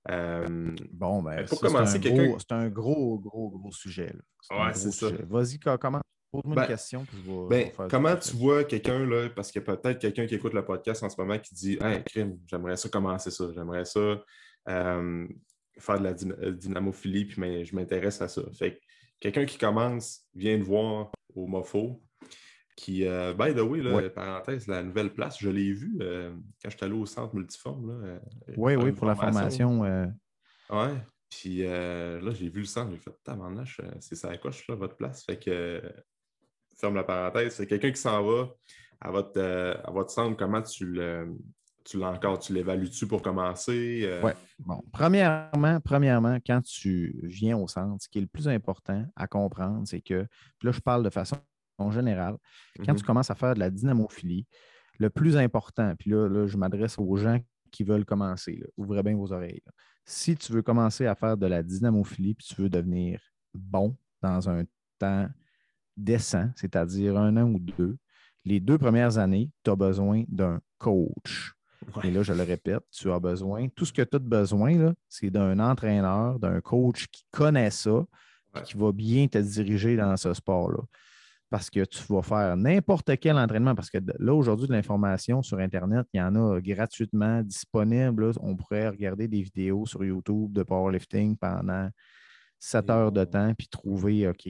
Euh, 0.09 0.75
bon, 0.91 1.21
ben, 1.21 1.45
pour 1.45 1.59
commencer, 1.59 1.99
quelqu'un. 1.99 2.35
C'est 2.39 2.53
un 2.53 2.69
gros, 2.69 3.19
gros, 3.19 3.49
gros 3.49 3.71
sujet. 3.71 4.13
Ouais, 4.49 4.73
c'est 4.73 4.91
ça. 4.91 5.07
Vas-y, 5.29 5.59
comment? 5.59 6.01
Pose-moi 6.31 6.55
une 6.55 6.61
ben, 6.61 6.67
question. 6.67 7.05
ben, 7.49 7.71
comment 7.89 8.15
tu 8.15 8.37
vois 8.37 8.63
quelqu'un, 8.63 9.05
là, 9.05 9.29
parce 9.35 9.51
qu'il 9.51 9.61
y 9.61 9.69
a 9.69 9.75
peut-être 9.75 9.99
quelqu'un 9.99 10.25
qui 10.25 10.35
écoute 10.35 10.53
le 10.53 10.63
podcast 10.63 11.03
en 11.03 11.09
ce 11.09 11.19
moment 11.19 11.37
qui 11.37 11.53
dit 11.53 11.77
Hey, 11.81 12.03
crime, 12.03 12.39
j'aimerais 12.47 12.77
ça 12.77 12.87
commencer 12.89 13.31
ça, 13.31 13.45
j'aimerais 13.53 13.85
ça 13.85 14.21
faire 15.79 15.99
de 15.99 16.03
la 16.03 16.13
euh, 16.43 16.51
dynamophilie, 16.51 17.25
puis 17.25 17.65
je 17.65 17.75
m'intéresse 17.75 18.21
à 18.21 18.27
ça. 18.27 18.41
Fait 18.53 18.79
quelqu'un 19.19 19.45
qui 19.45 19.57
commence 19.57 20.21
vient 20.33 20.57
de 20.57 20.63
voir 20.63 21.11
au 21.35 21.47
MOFO, 21.47 22.01
qui, 22.75 23.05
euh, 23.05 23.33
by 23.33 23.53
the 23.53 23.59
way, 23.59 24.09
parenthèse, 24.09 24.67
la 24.67 24.83
nouvelle 24.83 25.13
place, 25.13 25.37
je 25.39 25.49
l'ai 25.49 25.71
vu 25.71 25.97
euh, 26.01 26.31
quand 26.61 26.69
je 26.69 26.77
suis 26.77 26.85
allé 26.85 26.95
au 26.95 27.05
centre 27.05 27.35
multiforme. 27.35 28.19
oui, 28.57 28.75
oui, 28.75 28.91
pour 28.91 29.07
la 29.07 29.15
formation. 29.15 29.81
Oui. 29.81 30.79
Puis 31.29 31.59
là, 31.63 32.31
j'ai 32.31 32.49
vu 32.49 32.61
le 32.61 32.65
centre, 32.65 32.91
j'ai 32.91 32.97
fait 32.97 33.15
tabarnache, 33.23 33.81
c'est 33.99 34.15
ça 34.15 34.35
coche, 34.37 34.67
là, 34.67 34.75
votre 34.75 34.95
place. 34.95 35.23
Fait 35.23 35.37
que, 35.37 35.81
ferme 36.79 36.95
la 36.95 37.03
parenthèse, 37.03 37.55
c'est 37.55 37.67
quelqu'un 37.67 37.91
qui 37.91 38.01
s'en 38.01 38.23
va 38.23 38.49
à 38.99 39.11
votre, 39.11 39.41
à 39.41 39.91
votre 39.91 40.11
centre, 40.11 40.37
comment 40.37 40.61
tu 40.61 40.85
le, 40.85 41.35
tu 41.83 41.97
l'as 41.97 42.11
encore, 42.11 42.39
tu 42.39 42.53
l'évalues-tu 42.53 43.07
pour 43.07 43.21
commencer? 43.21 44.01
Euh? 44.03 44.21
Oui. 44.23 44.31
Bon, 44.59 44.81
premièrement, 44.91 45.79
premièrement, 45.79 46.37
quand 46.45 46.61
tu 46.61 47.19
viens 47.23 47.57
au 47.57 47.67
centre, 47.67 48.01
ce 48.01 48.09
qui 48.09 48.19
est 48.19 48.21
le 48.21 48.27
plus 48.27 48.47
important 48.47 49.05
à 49.15 49.27
comprendre, 49.27 49.81
c'est 49.85 50.01
que, 50.01 50.27
puis 50.59 50.67
là, 50.67 50.71
je 50.71 50.79
parle 50.79 51.03
de 51.03 51.09
façon 51.09 51.37
générale, 51.89 52.35
quand 52.77 52.93
tu 52.93 53.01
mm-hmm. 53.01 53.05
commences 53.05 53.31
à 53.31 53.35
faire 53.35 53.55
de 53.55 53.59
la 53.59 53.71
dynamophilie, 53.71 54.45
le 54.99 55.09
plus 55.09 55.37
important, 55.37 55.95
puis 55.97 56.11
là, 56.11 56.45
je 56.45 56.57
m'adresse 56.57 56.99
aux 56.99 57.15
gens 57.15 57.39
qui 57.71 57.83
veulent 57.83 58.05
commencer, 58.05 58.61
ouvrez 58.77 59.01
bien 59.01 59.15
vos 59.15 59.31
oreilles. 59.31 59.63
Si 60.05 60.35
tu 60.35 60.51
veux 60.51 60.61
commencer 60.61 61.07
à 61.07 61.15
faire 61.15 61.37
de 61.37 61.47
la 61.47 61.63
dynamophilie, 61.63 62.35
puis 62.35 62.45
tu 62.47 62.61
veux 62.61 62.69
devenir 62.69 63.19
bon 63.53 63.95
dans 64.21 64.49
un 64.49 64.63
temps 64.99 65.27
décent, 65.97 66.49
c'est-à-dire 66.55 67.17
un 67.17 67.37
an 67.37 67.49
ou 67.49 67.59
deux, 67.59 67.97
les 68.45 68.59
deux 68.59 68.77
premières 68.77 69.17
années, 69.17 69.51
tu 69.63 69.71
as 69.71 69.75
besoin 69.75 70.23
d'un 70.27 70.59
coach. 70.77 71.53
Et 72.03 72.11
là, 72.11 72.21
je 72.21 72.33
le 72.33 72.43
répète, 72.43 72.83
tu 72.91 73.11
as 73.11 73.19
besoin, 73.19 73.67
tout 73.69 73.85
ce 73.85 73.93
que 73.93 74.01
tu 74.01 74.15
as 74.15 74.19
besoin, 74.19 74.93
c'est 75.09 75.29
d'un 75.29 75.59
entraîneur, 75.59 76.39
d'un 76.39 76.61
coach 76.61 77.07
qui 77.07 77.23
connaît 77.31 77.71
ça, 77.71 78.05
qui 78.63 78.77
va 78.77 78.91
bien 78.91 79.27
te 79.27 79.37
diriger 79.37 79.95
dans 79.95 80.15
ce 80.17 80.33
sport-là. 80.33 80.79
Parce 81.51 81.69
que 81.69 81.83
tu 81.83 82.01
vas 82.07 82.21
faire 82.21 82.55
n'importe 82.55 83.11
quel 83.19 83.37
entraînement, 83.37 83.75
parce 83.75 83.89
que 83.89 83.97
là, 84.19 84.33
aujourd'hui, 84.33 84.67
de 84.67 84.71
l'information 84.71 85.43
sur 85.43 85.59
Internet, 85.59 86.07
il 86.13 86.17
y 86.17 86.21
en 86.21 86.33
a 86.33 86.61
gratuitement 86.61 87.43
disponible. 87.43 88.31
On 88.39 88.55
pourrait 88.55 88.87
regarder 88.87 89.27
des 89.27 89.41
vidéos 89.41 89.85
sur 89.85 90.03
YouTube 90.03 90.53
de 90.53 90.63
powerlifting 90.63 91.35
pendant 91.35 91.89
7 92.57 92.89
heures 92.89 93.11
de 93.11 93.25
temps, 93.25 93.53
puis 93.53 93.67
trouver, 93.67 94.29
OK, 94.29 94.47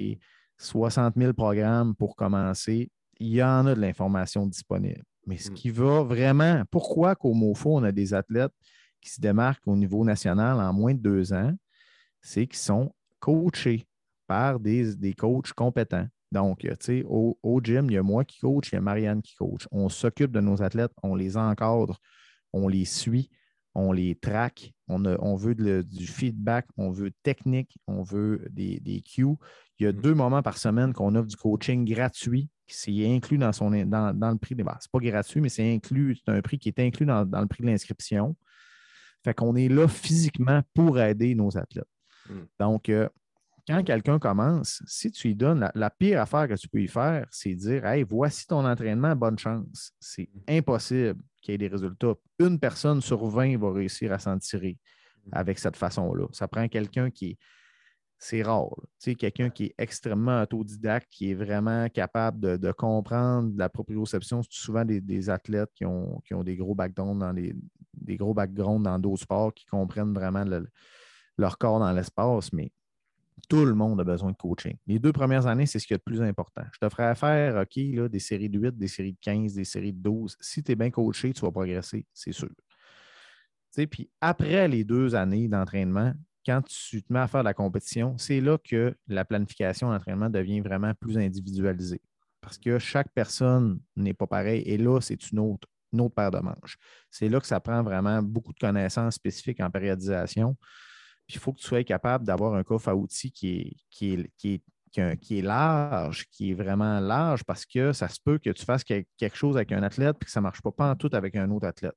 60 0.59 1.15
000 1.17 1.33
programmes 1.33 1.95
pour 1.95 2.15
commencer. 2.15 2.91
Il 3.19 3.29
y 3.29 3.43
en 3.43 3.65
a 3.65 3.73
de 3.73 3.81
l'information 3.81 4.45
disponible. 4.45 5.03
Mais 5.25 5.37
ce 5.37 5.49
mmh. 5.49 5.53
qui 5.55 5.69
va 5.71 6.03
vraiment, 6.03 6.63
pourquoi 6.69 7.15
qu'au 7.15 7.33
MOFO, 7.33 7.77
on 7.77 7.83
a 7.83 7.91
des 7.91 8.13
athlètes 8.13 8.53
qui 9.01 9.09
se 9.09 9.19
démarquent 9.19 9.67
au 9.67 9.75
niveau 9.75 10.05
national 10.05 10.59
en 10.59 10.71
moins 10.71 10.93
de 10.93 10.99
deux 10.99 11.33
ans, 11.33 11.53
c'est 12.21 12.45
qu'ils 12.45 12.59
sont 12.59 12.93
coachés 13.19 13.87
par 14.27 14.59
des, 14.59 14.95
des 14.95 15.13
coachs 15.13 15.51
compétents. 15.53 16.07
Donc, 16.31 16.59
tu 16.59 16.69
sais, 16.79 17.03
au, 17.05 17.61
gym, 17.63 17.89
il 17.89 17.93
y 17.93 17.97
a 17.97 18.03
moi 18.03 18.23
qui 18.23 18.39
coach, 18.39 18.69
il 18.71 18.75
y 18.75 18.77
a 18.77 18.81
Marianne 18.81 19.21
qui 19.21 19.35
coach. 19.35 19.67
On 19.71 19.89
s'occupe 19.89 20.31
de 20.31 20.39
nos 20.39 20.61
athlètes, 20.61 20.91
on 21.03 21.15
les 21.15 21.35
encadre, 21.35 21.99
on 22.53 22.67
les 22.67 22.85
suit, 22.85 23.29
on 23.75 23.91
les 23.91 24.15
traque, 24.15 24.71
on, 24.87 25.05
on 25.05 25.35
veut 25.35 25.55
du 25.83 26.07
feedback, 26.07 26.67
on 26.77 26.91
veut 26.91 27.11
technique, 27.23 27.77
on 27.87 28.01
veut 28.01 28.47
des, 28.49 28.79
des 28.79 29.01
cues. 29.01 29.35
Il 29.79 29.83
y 29.83 29.87
a 29.87 29.91
mmh. 29.91 30.01
deux 30.01 30.13
moments 30.13 30.41
par 30.41 30.57
semaine 30.57 30.93
qu'on 30.93 31.15
offre 31.15 31.27
du 31.27 31.35
coaching 31.35 31.85
gratuit 31.85 32.49
c'est 32.73 33.05
inclus 33.05 33.37
dans, 33.37 33.51
son, 33.51 33.71
dans, 33.71 34.31
le 34.31 34.37
prix. 34.37 34.55
Ce 34.55 34.61
n'est 34.61 34.63
pas 34.63 34.79
gratuit, 34.93 35.41
mais 35.41 35.49
c'est 35.49 35.73
inclus, 35.73 36.17
c'est 36.23 36.31
un 36.31 36.41
prix 36.41 36.57
qui 36.57 36.69
est 36.69 36.79
inclus 36.79 37.05
dans, 37.05 37.23
le 37.23 37.47
prix 37.47 37.63
de 37.63 37.67
l'inscription. 37.67 38.35
Fait 39.23 39.33
qu'on 39.33 39.55
est 39.55 39.69
là 39.69 39.87
physiquement 39.87 40.61
pour 40.73 40.99
aider 40.99 41.35
nos 41.35 41.55
athlètes. 41.57 41.85
Hmm. 42.29 42.43
Donc, 42.59 42.89
euh, 42.89 43.07
quand 43.67 43.83
quelqu'un 43.83 44.19
commence, 44.19 44.81
si 44.85 45.11
tu 45.11 45.29
lui 45.29 45.35
donnes 45.35 45.69
la, 45.73 45.89
pire 45.89 46.21
affaire 46.21 46.47
que 46.47 46.55
tu 46.55 46.67
peux 46.67 46.81
y 46.81 46.87
faire, 46.87 47.27
c'est 47.31 47.53
dire 47.55 47.85
Hey, 47.85 48.03
voici 48.03 48.47
ton 48.47 48.65
entraînement, 48.65 49.15
bonne 49.15 49.37
chance. 49.37 49.93
C'est 49.99 50.29
hmm. 50.33 50.57
impossible 50.57 51.21
qu'il 51.41 51.53
y 51.53 51.55
ait 51.55 51.57
des 51.57 51.67
résultats. 51.67 52.13
Une 52.39 52.59
personne 52.59 53.01
sur 53.01 53.25
20 53.25 53.57
va 53.57 53.71
réussir 53.71 54.11
à 54.11 54.19
s'en 54.19 54.37
tirer 54.37 54.77
hmm. 55.25 55.29
avec 55.33 55.59
cette 55.59 55.75
façon-là. 55.75 56.27
Ça 56.31 56.47
prend 56.47 56.67
quelqu'un 56.67 57.09
qui 57.09 57.31
est 57.31 57.37
c'est 58.23 58.43
rare. 58.43 58.69
Tu 58.99 59.11
sais, 59.11 59.15
quelqu'un 59.15 59.49
qui 59.49 59.65
est 59.65 59.75
extrêmement 59.79 60.43
autodidacte, 60.43 61.07
qui 61.09 61.31
est 61.31 61.33
vraiment 61.33 61.89
capable 61.89 62.59
de, 62.59 62.71
comprendre 62.71 63.51
la 63.57 63.67
proprioception, 63.67 64.43
c'est 64.43 64.53
souvent 64.53 64.85
des, 64.85 65.29
athlètes 65.31 65.71
qui 65.73 65.85
ont, 65.85 66.21
ont, 66.31 66.43
des 66.43 66.55
gros 66.55 66.75
backgrounds 66.75 67.19
dans 67.19 67.33
des 67.33 68.17
gros 68.17 68.35
backgrounds 68.35 68.83
dans 68.83 68.99
d'autres 68.99 69.23
sports, 69.23 69.51
qui 69.51 69.65
comprennent 69.65 70.13
vraiment 70.13 70.45
leur 71.35 71.57
corps 71.57 71.79
dans 71.79 71.91
l'espace, 71.91 72.53
mais 72.53 72.71
tout 73.51 73.65
le 73.65 73.75
monde 73.75 73.99
a 73.99 74.05
besoin 74.05 74.31
de 74.31 74.37
coaching. 74.37 74.77
Les 74.87 74.97
deux 74.97 75.11
premières 75.11 75.45
années, 75.45 75.65
c'est 75.65 75.77
ce 75.77 75.85
qui 75.85 75.91
est 75.91 75.97
le 75.97 76.01
plus 76.09 76.21
important. 76.21 76.63
Je 76.71 76.79
te 76.79 76.87
ferai 76.87 77.13
faire, 77.15 77.57
OK, 77.57 78.09
des 78.09 78.19
séries 78.19 78.47
de 78.47 78.57
8, 78.57 78.77
des 78.77 78.87
séries 78.87 79.11
de 79.11 79.17
15, 79.19 79.55
des 79.55 79.65
séries 79.65 79.91
de 79.91 80.01
12. 80.01 80.37
Si 80.39 80.63
tu 80.63 80.71
es 80.71 80.75
bien 80.75 80.89
coaché, 80.89 81.33
tu 81.33 81.41
vas 81.41 81.51
progresser, 81.51 82.05
c'est 82.13 82.31
sûr. 82.31 82.47
Puis 83.75 84.09
après 84.21 84.69
les 84.69 84.85
deux 84.85 85.15
années 85.15 85.49
d'entraînement, 85.49 86.13
quand 86.45 86.61
tu 86.61 87.03
te 87.03 87.11
mets 87.11 87.19
à 87.19 87.27
faire 87.27 87.41
de 87.41 87.49
la 87.49 87.53
compétition, 87.53 88.17
c'est 88.17 88.39
là 88.39 88.57
que 88.57 88.95
la 89.07 89.25
planification 89.25 89.89
d'entraînement 89.89 90.29
devient 90.29 90.61
vraiment 90.61 90.93
plus 90.93 91.17
individualisée. 91.17 92.01
Parce 92.39 92.57
que 92.57 92.79
chaque 92.79 93.11
personne 93.13 93.81
n'est 93.97 94.13
pas 94.13 94.27
pareille. 94.27 94.61
Et 94.61 94.77
là, 94.77 95.01
c'est 95.01 95.29
une 95.29 95.39
autre, 95.39 95.67
paire 96.15 96.31
de 96.31 96.39
manches. 96.39 96.77
C'est 97.09 97.27
là 97.27 97.41
que 97.41 97.47
ça 97.47 97.59
prend 97.59 97.83
vraiment 97.83 98.23
beaucoup 98.23 98.53
de 98.53 98.59
connaissances 98.59 99.15
spécifiques 99.15 99.59
en 99.59 99.69
périodisation. 99.69 100.55
Puis 101.31 101.37
il 101.37 101.41
faut 101.41 101.53
que 101.53 101.59
tu 101.59 101.65
sois 101.65 101.85
capable 101.85 102.25
d'avoir 102.25 102.55
un 102.55 102.63
coffre 102.63 102.89
à 102.89 102.95
outils 102.95 103.31
qui 103.31 103.57
est, 103.57 103.77
qui 103.89 104.13
est, 104.13 105.15
qui 105.21 105.39
est 105.39 105.41
large, 105.41 106.27
qui 106.29 106.51
est 106.51 106.53
vraiment 106.53 106.99
large, 106.99 107.45
parce 107.45 107.65
que 107.65 107.93
ça 107.93 108.09
se 108.09 108.19
peut 108.21 108.37
que 108.37 108.49
tu 108.49 108.65
fasses 108.65 108.83
quelque 108.83 109.33
chose 109.33 109.55
avec 109.55 109.71
un 109.71 109.81
athlète 109.81 110.17
et 110.21 110.25
que 110.25 110.29
ça 110.29 110.41
ne 110.41 110.43
marche 110.43 110.61
pas, 110.61 110.71
pas 110.71 110.91
en 110.91 110.95
tout 110.97 111.09
avec 111.13 111.37
un 111.37 111.49
autre 111.51 111.67
athlète. 111.67 111.95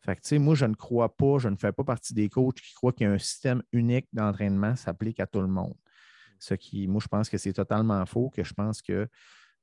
Fait 0.00 0.16
que, 0.16 0.38
moi, 0.38 0.54
je 0.54 0.64
ne 0.64 0.74
crois 0.74 1.14
pas, 1.14 1.36
je 1.38 1.50
ne 1.50 1.56
fais 1.56 1.70
pas 1.70 1.84
partie 1.84 2.14
des 2.14 2.30
coachs 2.30 2.62
qui 2.62 2.72
croient 2.72 2.94
qu'il 2.94 3.06
y 3.06 3.10
a 3.10 3.12
un 3.12 3.18
système 3.18 3.62
unique 3.72 4.08
d'entraînement 4.14 4.74
s'applique 4.74 5.20
à 5.20 5.26
tout 5.26 5.42
le 5.42 5.48
monde. 5.48 5.76
Ce 6.38 6.54
qui, 6.54 6.88
moi, 6.88 7.02
je 7.02 7.08
pense 7.08 7.28
que 7.28 7.36
c'est 7.36 7.52
totalement 7.52 8.06
faux, 8.06 8.30
que 8.30 8.42
je 8.42 8.54
pense 8.54 8.80
que 8.80 9.06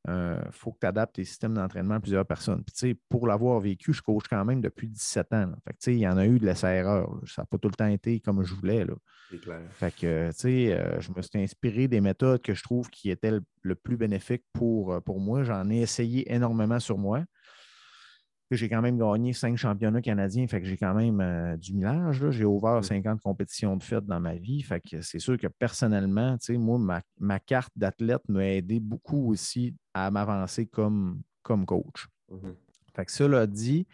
euh, 0.08 0.42
faut 0.52 0.72
que 0.72 0.80
tu 0.80 0.88
adaptes 0.88 1.16
tes 1.16 1.26
systèmes 1.26 1.54
d'entraînement 1.54 1.96
à 1.96 2.00
plusieurs 2.00 2.26
personnes. 2.26 2.64
Puis, 2.64 2.96
pour 3.10 3.28
l'avoir 3.28 3.60
vécu, 3.60 3.94
je 3.94 4.02
coach 4.02 4.24
quand 4.30 4.44
même 4.46 4.62
depuis 4.62 4.88
17 4.88 5.34
ans. 5.34 5.52
Fait 5.66 5.74
que, 5.74 5.92
il 5.92 6.00
y 6.00 6.08
en 6.08 6.18
a 6.18 6.26
eu 6.26 6.40
de 6.40 6.46
l'essai-erreur. 6.46 7.20
Ça 7.28 7.42
n'a 7.42 7.46
pas 7.46 7.58
tout 7.58 7.68
le 7.68 7.76
temps 7.76 7.88
été 7.88 8.20
comme 8.20 8.44
je 8.44 8.56
voulais. 8.56 8.86
Clair. 9.42 9.62
Fait 9.72 9.94
que, 9.94 10.08
euh, 10.08 11.02
je 11.02 11.12
me 11.16 11.22
suis 11.22 11.40
inspiré 11.40 11.88
des 11.88 12.02
méthodes 12.02 12.42
que 12.42 12.54
je 12.54 12.64
trouve 12.64 12.90
qui 12.90 13.12
étaient 13.12 13.40
le, 13.62 13.76
plus 13.76 13.98
bénéfiques 13.98 14.46
pour, 14.54 14.94
euh, 14.94 15.00
pour 15.02 15.20
moi. 15.20 15.44
J'en 15.44 15.70
ai 15.70 15.82
essayé 15.82 16.32
énormément 16.34 16.80
sur 16.80 16.98
moi. 16.98 17.24
J'ai 18.52 18.68
quand 18.68 18.82
même 18.82 18.98
gagné 18.98 19.34
cinq 19.34 19.58
championnats 19.58 20.02
canadiens, 20.02 20.48
fait 20.48 20.60
que 20.60 20.68
j'ai 20.68 20.78
quand 20.78 20.96
même 20.96 21.22
euh, 21.22 21.56
du 21.56 21.76
millage. 21.76 22.30
J'ai 22.32 22.46
ouvert 22.46 22.84
50 22.84 23.18
mm. 23.18 23.20
compétitions 23.22 23.78
de 23.78 23.84
fête 23.84 24.06
dans 24.06 24.20
ma 24.20 24.36
vie. 24.36 24.64
Fait 24.64 24.82
que 24.82 25.02
c'est 25.02 25.20
sûr 25.20 25.38
que 25.38 25.48
personnellement, 25.48 26.36
moi, 26.58 27.02
ma, 27.20 27.40
carte 27.40 27.72
d'athlète 27.76 28.28
m'a 28.28 28.46
aidé 28.46 28.80
beaucoup 28.80 29.32
aussi 29.32 29.76
à 29.94 30.10
m'avancer 30.10 30.66
comme, 30.66 31.22
comme 31.44 31.66
coach. 31.66 32.08
Mm-hmm. 32.32 32.56
Fait 32.96 33.06
que 33.06 33.12
cela 33.12 33.46
dit, 33.46 33.86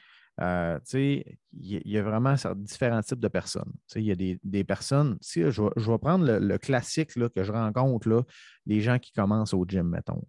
euh, 0.41 0.79
il 0.93 1.23
y, 1.53 1.97
a 1.97 2.03
vraiment 2.03 2.35
différents 2.55 3.01
types 3.01 3.19
de 3.19 3.27
personnes. 3.27 3.71
Il 3.95 4.03
y 4.03 4.11
a 4.11 4.15
des, 4.15 4.63
personnes, 4.63 5.17
si 5.21 5.41
je, 5.49 5.61
vais, 5.61 5.97
prendre 5.97 6.25
le, 6.25 6.57
classique 6.57 7.15
là, 7.15 7.29
que 7.29 7.43
je 7.43 7.51
rencontre, 7.51 8.09
là, 8.09 8.21
les 8.65 8.81
gens 8.81 8.99
qui 8.99 9.11
commencent 9.11 9.53
au 9.53 9.65
gym, 9.65 9.89
mettons. 9.89 10.21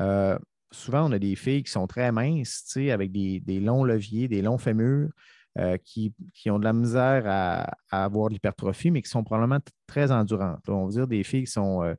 Euh, 0.00 0.38
souvent, 0.74 1.08
on 1.08 1.12
a 1.12 1.18
des 1.18 1.36
filles 1.36 1.62
qui 1.62 1.70
sont 1.70 1.86
très 1.86 2.12
minces, 2.12 2.76
avec 2.76 3.12
des, 3.12 3.60
longs 3.60 3.84
leviers, 3.84 4.28
des 4.28 4.42
longs 4.42 4.58
fémurs, 4.58 5.10
euh, 5.58 5.76
qui, 5.84 6.12
ont 6.48 6.58
de 6.58 6.64
la 6.64 6.72
misère 6.72 7.24
à, 7.26 7.76
avoir 7.90 8.28
de 8.28 8.34
l'hypertrophie, 8.34 8.90
mais 8.90 9.02
qui 9.02 9.10
sont 9.10 9.24
probablement 9.24 9.60
très 9.86 10.10
endurantes. 10.10 10.68
on 10.68 10.86
va 10.86 10.90
dire 10.90 11.06
des 11.06 11.22
filles 11.22 11.44
qui 11.44 11.52
sont 11.52 11.94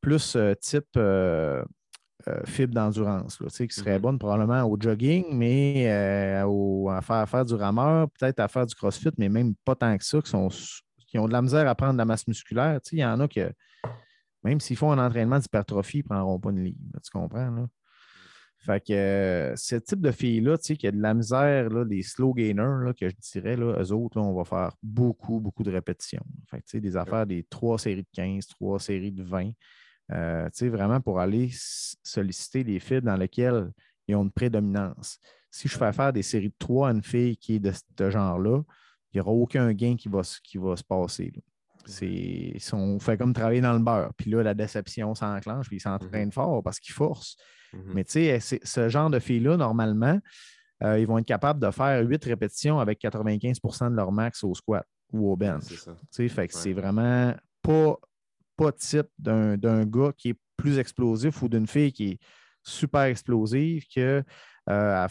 plus 0.00 0.36
type 0.60 0.98
euh, 2.28 2.40
fibre 2.44 2.72
d'endurance, 2.72 3.36
qui 3.36 3.68
serait 3.70 3.96
mhm. 3.96 4.02
bonne 4.02 4.18
probablement 4.18 4.62
au 4.62 4.76
jogging, 4.78 5.24
mais 5.32 5.90
euh, 5.90 6.88
à, 6.88 7.26
faire, 7.26 7.44
du 7.44 7.54
rameur, 7.54 8.08
peut-être 8.10 8.38
à 8.38 8.46
faire 8.46 8.64
du 8.64 8.76
crossfit, 8.76 9.10
mais 9.18 9.28
même 9.28 9.54
pas 9.64 9.74
tant 9.74 9.96
que 9.98 10.04
ça, 10.04 10.20
qui, 10.20 10.30
sont, 10.30 10.48
qui 11.08 11.18
ont 11.18 11.26
de 11.26 11.32
la 11.32 11.42
misère 11.42 11.66
à 11.66 11.74
prendre 11.74 11.94
de 11.94 11.98
la 11.98 12.04
masse 12.04 12.28
musculaire. 12.28 12.78
Il 12.92 12.98
y 12.98 13.04
en 13.04 13.18
a 13.18 13.26
que, 13.26 13.52
même 14.44 14.60
s'ils 14.60 14.76
font 14.76 14.92
un 14.92 15.04
entraînement 15.04 15.40
d'hypertrophie, 15.40 15.98
ils 15.98 16.02
ne 16.02 16.08
prendront 16.08 16.38
pas 16.38 16.50
une 16.50 16.62
ligne. 16.62 16.76
Tu 17.02 17.10
comprends? 17.10 17.50
Là? 17.50 17.66
Fait 18.64 18.80
que 18.80 18.92
euh, 18.92 19.56
ce 19.56 19.74
type 19.74 20.00
de 20.00 20.12
filles-là, 20.12 20.56
tu 20.56 20.66
sais, 20.66 20.76
qui 20.76 20.86
a 20.86 20.92
de 20.92 21.00
la 21.00 21.14
misère, 21.14 21.68
là, 21.68 21.84
les 21.84 22.02
slow 22.02 22.32
gainers, 22.32 22.92
que 22.98 23.08
je 23.08 23.14
dirais, 23.32 23.56
là, 23.56 23.82
eux 23.82 23.92
autres, 23.92 24.20
on 24.20 24.32
va 24.34 24.44
faire 24.44 24.76
beaucoup, 24.80 25.40
beaucoup 25.40 25.64
de 25.64 25.72
répétitions. 25.72 26.24
Fait 26.48 26.58
que, 26.58 26.66
tu 26.66 26.70
sais, 26.70 26.80
des 26.80 26.96
affaires 26.96 27.26
des 27.26 27.42
trois 27.42 27.76
séries 27.76 28.02
de 28.02 28.08
15, 28.12 28.46
trois 28.46 28.78
séries 28.78 29.10
de 29.10 29.24
20. 29.24 29.50
Euh, 30.12 30.48
vraiment 30.62 31.00
pour 31.00 31.18
aller 31.18 31.50
solliciter 32.04 32.62
des 32.62 32.78
fibres 32.78 33.06
dans 33.06 33.16
lesquelles 33.16 33.72
ils 34.06 34.14
ont 34.14 34.22
une 34.22 34.30
prédominance. 34.30 35.18
Si 35.50 35.66
je 35.66 35.76
fais 35.76 35.92
faire 35.92 36.12
des 36.12 36.22
séries 36.22 36.50
de 36.50 36.54
trois 36.58 36.88
à 36.88 36.92
une 36.92 37.02
fille 37.02 37.36
qui 37.36 37.56
est 37.56 37.60
de 37.60 37.72
ce 37.72 38.10
genre-là, 38.10 38.62
il 39.12 39.16
n'y 39.16 39.20
aura 39.20 39.32
aucun 39.32 39.72
gain 39.72 39.96
qui 39.96 40.08
va, 40.08 40.22
qui 40.44 40.58
va 40.58 40.76
se 40.76 40.84
passer. 40.84 41.32
C'est, 41.84 42.56
on 42.72 42.98
fait 42.98 43.16
comme 43.16 43.32
travailler 43.32 43.60
dans 43.60 43.72
le 43.72 43.78
beurre. 43.78 44.12
Puis 44.16 44.30
là, 44.30 44.42
la 44.42 44.54
déception 44.54 45.14
s'enclenche, 45.14 45.68
puis 45.68 45.76
ils 45.76 45.80
s'entraînent 45.80 46.28
mm-hmm. 46.28 46.32
fort 46.32 46.62
parce 46.62 46.78
qu'ils 46.80 46.94
forcent. 46.94 47.36
Mm-hmm. 47.72 47.92
Mais 47.94 48.04
tu 48.04 48.12
sais, 48.40 48.60
ce 48.62 48.88
genre 48.88 49.10
de 49.10 49.18
filles-là, 49.18 49.56
normalement, 49.56 50.18
euh, 50.82 50.98
ils 50.98 51.06
vont 51.06 51.18
être 51.18 51.26
capables 51.26 51.60
de 51.60 51.70
faire 51.70 52.02
huit 52.06 52.24
répétitions 52.24 52.80
avec 52.80 53.00
95% 53.00 53.90
de 53.90 53.96
leur 53.96 54.12
max 54.12 54.42
au 54.44 54.54
squat 54.54 54.86
ou 55.12 55.30
au 55.30 55.36
bench. 55.36 55.64
C'est 56.10 56.28
Fait 56.28 56.48
que 56.48 56.54
c'est 56.54 56.72
vraiment 56.72 57.34
pas 57.62 57.96
pas 58.56 58.72
type 58.72 59.08
d'un 59.18 59.84
gars 59.84 60.12
qui 60.16 60.30
est 60.30 60.38
plus 60.56 60.78
explosif 60.78 61.42
ou 61.42 61.48
d'une 61.48 61.66
fille 61.66 61.92
qui 61.92 62.10
est 62.10 62.18
super 62.62 63.02
explosive, 63.02 63.84
que 63.94 64.22
euh, 64.68 65.08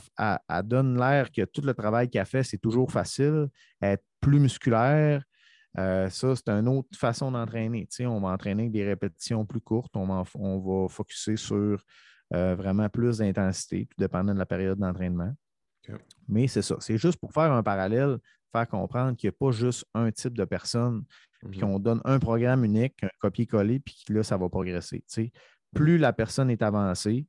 donne 0.63 0.97
l'air 0.97 1.31
que 1.31 1.43
tout 1.45 1.61
le 1.61 1.73
travail 1.73 2.09
qu'elle 2.09 2.25
fait, 2.25 2.43
c'est 2.43 2.57
toujours 2.57 2.91
facile, 2.91 3.47
être 3.81 4.03
plus 4.21 4.39
musculaire. 4.39 5.23
Euh, 5.77 6.09
ça, 6.09 6.35
c'est 6.35 6.49
une 6.49 6.67
autre 6.67 6.89
façon 6.97 7.31
d'entraîner. 7.31 7.87
On 8.01 8.19
va 8.19 8.29
entraîner 8.29 8.63
avec 8.63 8.73
des 8.73 8.85
répétitions 8.85 9.45
plus 9.45 9.61
courtes. 9.61 9.95
On 9.95 10.05
va, 10.05 10.23
on 10.35 10.59
va 10.59 10.89
focuser 10.89 11.37
sur 11.37 11.83
euh, 12.33 12.55
vraiment 12.55 12.89
plus 12.89 13.19
d'intensité, 13.19 13.87
tout 13.89 13.97
dépendant 13.97 14.33
de 14.33 14.39
la 14.39 14.45
période 14.45 14.79
d'entraînement. 14.79 15.33
Mais 16.27 16.47
c'est 16.47 16.61
ça. 16.61 16.75
C'est 16.79 16.97
juste 16.97 17.19
pour 17.19 17.33
faire 17.33 17.51
un 17.51 17.63
parallèle, 17.63 18.17
faire 18.51 18.67
comprendre 18.67 19.17
qu'il 19.17 19.29
n'y 19.29 19.35
a 19.35 19.37
pas 19.37 19.51
juste 19.51 19.85
un 19.93 20.11
type 20.11 20.37
de 20.37 20.45
personne 20.45 21.03
puis 21.49 21.59
mhm. 21.59 21.65
qu'on 21.65 21.79
donne 21.79 22.01
un 22.05 22.19
programme 22.19 22.63
unique, 22.63 23.03
un 23.03 23.09
copier-coller, 23.19 23.79
puis 23.79 24.03
là, 24.09 24.23
ça 24.23 24.37
va 24.37 24.49
progresser. 24.49 25.03
Plus 25.73 25.97
la 25.97 26.13
personne 26.13 26.49
est 26.49 26.61
avancée, 26.61 27.25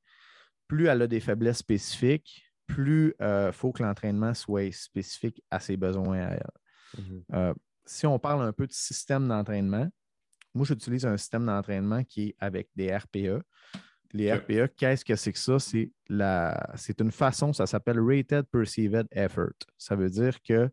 plus 0.68 0.86
elle 0.86 1.02
a 1.02 1.06
des 1.06 1.20
faiblesses 1.20 1.58
spécifiques, 1.58 2.44
plus 2.66 3.14
il 3.18 3.24
euh, 3.24 3.52
faut 3.52 3.72
que 3.72 3.82
l'entraînement 3.82 4.34
soit 4.34 4.72
spécifique 4.72 5.42
à 5.50 5.60
ses 5.60 5.76
besoins 5.76 6.36
mhm. 6.96 7.24
euh, 7.34 7.54
si 7.84 8.06
on 8.06 8.18
parle 8.18 8.42
un 8.42 8.52
peu 8.52 8.66
de 8.66 8.72
système 8.72 9.28
d'entraînement, 9.28 9.88
moi, 10.54 10.66
j'utilise 10.66 11.06
un 11.06 11.16
système 11.16 11.46
d'entraînement 11.46 12.04
qui 12.04 12.28
est 12.28 12.36
avec 12.38 12.68
des 12.76 12.94
RPE. 12.94 13.42
Les 14.12 14.32
RPE, 14.32 14.74
qu'est-ce 14.76 15.04
que 15.04 15.16
c'est 15.16 15.32
que 15.32 15.38
ça? 15.38 15.58
C'est, 15.58 15.90
c'est 16.74 17.00
une 17.00 17.10
façon, 17.10 17.54
ça 17.54 17.66
s'appelle 17.66 17.98
Rated 17.98 18.44
Perceived 18.52 19.06
Effort. 19.12 19.54
Ça 19.78 19.96
veut 19.96 20.10
dire 20.10 20.42
que 20.42 20.70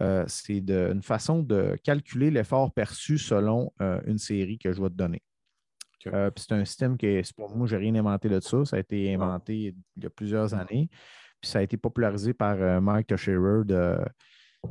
euh, 0.00 0.24
c'est 0.26 0.58
une 0.58 1.02
façon 1.02 1.42
de 1.42 1.78
calculer 1.84 2.30
l'effort 2.30 2.72
perçu 2.72 3.18
selon 3.18 3.72
euh, 3.82 4.00
une 4.06 4.18
série 4.18 4.58
que 4.58 4.72
je 4.72 4.80
vais 4.80 4.88
te 4.88 4.94
donner. 4.94 5.22
Euh, 6.06 6.30
c'est 6.36 6.52
un 6.52 6.64
système 6.64 6.96
qui 6.96 7.06
est, 7.06 7.32
pour 7.34 7.54
moi, 7.54 7.66
je 7.66 7.76
n'ai 7.76 7.82
rien 7.82 7.94
inventé 7.96 8.28
de 8.30 8.40
ça. 8.40 8.64
Ça 8.64 8.76
a 8.76 8.78
été 8.78 9.14
inventé 9.14 9.74
il 9.96 10.02
y 10.02 10.06
a 10.06 10.10
plusieurs 10.10 10.54
années. 10.54 10.88
Puis 11.40 11.50
ça 11.50 11.58
a 11.58 11.62
été 11.62 11.76
popularisé 11.76 12.32
par 12.32 12.80
Mike 12.80 13.08
Toshirer 13.08 13.64
de 13.64 13.98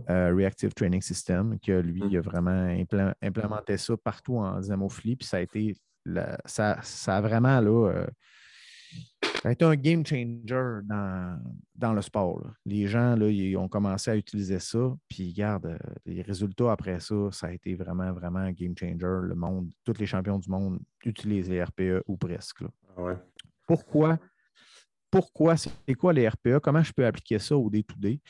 Reactive 0.08 0.73
Training 0.73 1.01
System, 1.01 1.58
qui 1.60 1.71
lui, 1.71 2.01
il 2.10 2.17
a 2.17 2.19
mm. 2.19 2.23
vraiment 2.23 3.13
implémenté 3.21 3.77
ça 3.77 3.95
partout 3.97 4.38
en 4.38 4.60
dynamophilie. 4.60 5.15
Puis 5.15 5.27
ça 5.27 5.38
a 5.38 5.41
été 5.41 5.75
ça, 6.45 6.79
ça, 6.82 7.17
a 7.17 7.21
vraiment 7.21 7.62
là, 7.62 8.06
ça 9.43 9.49
a 9.49 9.51
été 9.51 9.65
un 9.65 9.75
game 9.75 10.06
changer 10.06 10.79
dans, 11.75 11.93
le 11.93 12.01
sport. 12.01 12.49
Les 12.65 12.88
gens 12.88 13.15
là, 13.15 13.27
ils 13.27 13.58
ont 13.58 13.67
commencé 13.67 14.10
à 14.10 14.15
utiliser 14.15 14.60
ça, 14.60 14.95
puis 15.10 15.32
regarde, 15.32 15.65
euh, 15.65 15.77
les 16.06 16.21
résultats 16.21 16.71
après 16.71 17.01
ça, 17.01 17.29
ça 17.32 17.47
a 17.47 17.51
été 17.51 17.75
vraiment, 17.75 18.13
vraiment 18.13 18.39
un 18.39 18.53
game 18.53 18.73
changer. 18.77 19.27
Le 19.27 19.36
monde, 19.36 19.69
tous 19.84 19.99
les 19.99 20.06
champions 20.06 20.39
du 20.39 20.49
monde 20.49 20.79
utilisent 21.03 21.49
les 21.49 21.62
RPE 21.62 22.03
ou 22.08 22.15
presque. 22.15 22.63
Ah 22.97 23.17
Pourquoi? 23.67 24.17
Pourquoi? 25.12 25.58
C'est 25.58 25.93
quoi 25.93 26.13
les 26.13 26.27
RPE? 26.27 26.60
Comment 26.62 26.82
je 26.82 26.93
peux 26.93 27.06
appliquer 27.06 27.38
ça 27.39 27.58
au 27.58 27.69
day-to-day? 27.69 28.21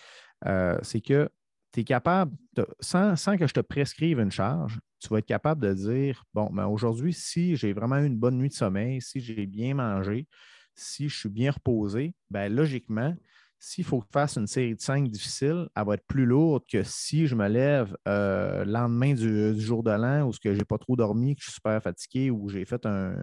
Euh, 0.45 0.77
c'est 0.81 0.99
que 0.99 1.29
tu 1.73 1.79
es 1.79 1.83
capable, 1.83 2.35
sans, 2.79 3.15
que 3.37 3.47
je 3.47 3.53
te 3.53 3.59
prescrive 3.59 4.19
une 4.19 4.31
charge, 4.31 4.79
tu 4.99 5.09
vas 5.09 5.17
être 5.17 5.25
capable 5.25 5.61
de 5.61 5.73
dire, 5.73 6.23
bon, 6.33 6.49
ben 6.53 6.67
aujourd'hui, 6.67 7.13
si 7.13 7.55
j'ai 7.55 7.73
vraiment 7.73 7.97
eu 7.97 8.05
une 8.05 8.17
bonne 8.17 8.37
nuit 8.37 8.49
de 8.49 8.53
sommeil, 8.53 9.01
si 9.01 9.19
j'ai 9.19 9.47
bien 9.47 9.73
mangé, 9.73 10.27
si 10.75 11.09
je 11.09 11.17
suis 11.17 11.29
bien 11.29 11.51
reposé, 11.51 12.13
ben, 12.29 12.53
logiquement, 12.53 13.15
s'il 13.59 13.85
faut 13.85 14.01
que 14.01 14.07
je 14.07 14.11
fasse 14.11 14.37
une 14.37 14.47
série 14.47 14.75
de 14.75 14.81
5 14.81 15.09
difficiles, 15.09 15.67
elle 15.75 15.85
va 15.85 15.95
être 15.95 16.05
plus 16.05 16.25
lourde 16.25 16.63
que 16.69 16.83
si 16.83 17.27
je 17.27 17.35
me 17.35 17.47
lève 17.47 17.91
le 18.05 18.11
euh, 18.11 18.65
lendemain 18.65 19.13
du, 19.13 19.59
jour 19.59 19.83
de 19.83 19.91
l'an 19.91 20.27
où 20.27 20.33
je 20.33 20.49
n'ai 20.49 20.65
pas 20.65 20.77
trop 20.77 20.95
dormi, 20.95 21.35
que 21.35 21.41
je 21.41 21.45
suis 21.45 21.53
super 21.55 21.81
fatigué 21.81 22.29
ou 22.29 22.49
j'ai 22.49 22.65
fait 22.65 22.85
un, 22.85 23.15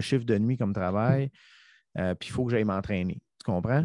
chiffre 0.00 0.24
de 0.24 0.38
nuit 0.38 0.56
comme 0.56 0.72
travail, 0.72 1.30
euh, 1.98 2.14
puis 2.14 2.28
il 2.28 2.32
faut 2.32 2.44
que 2.44 2.52
j'aille 2.52 2.64
m'entraîner. 2.64 3.20
Tu 3.42 3.50
comprends? 3.50 3.82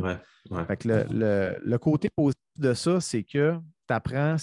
le, 0.85 1.77
côté 1.77 2.09
positif 2.09 2.41
de 2.57 2.73
ça, 2.73 2.99
c'est 2.99 3.23
que 3.23 3.55
tu 3.87 3.93
apprends, 3.93 4.35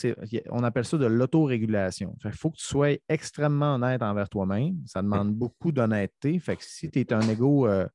on 0.50 0.64
appelle 0.64 0.84
ça 0.84 0.96
de 0.96 1.06
l'autorégulation. 1.06 2.16
Il 2.24 2.32
faut 2.32 2.50
que 2.50 2.56
tu 2.56 2.64
sois 2.64 2.98
extrêmement 3.08 3.74
honnête 3.74 4.02
envers 4.02 4.28
toi-même. 4.28 4.76
Ça 4.86 5.02
demande 5.02 5.34
beaucoup 5.34 5.72
d'honnêteté. 5.72 6.38
Fait 6.38 6.56
que 6.56 6.64
si 6.64 6.90
tu 6.90 7.00
es 7.00 7.12
un 7.12 7.20
ego 7.28 7.66
euh, 7.66 7.86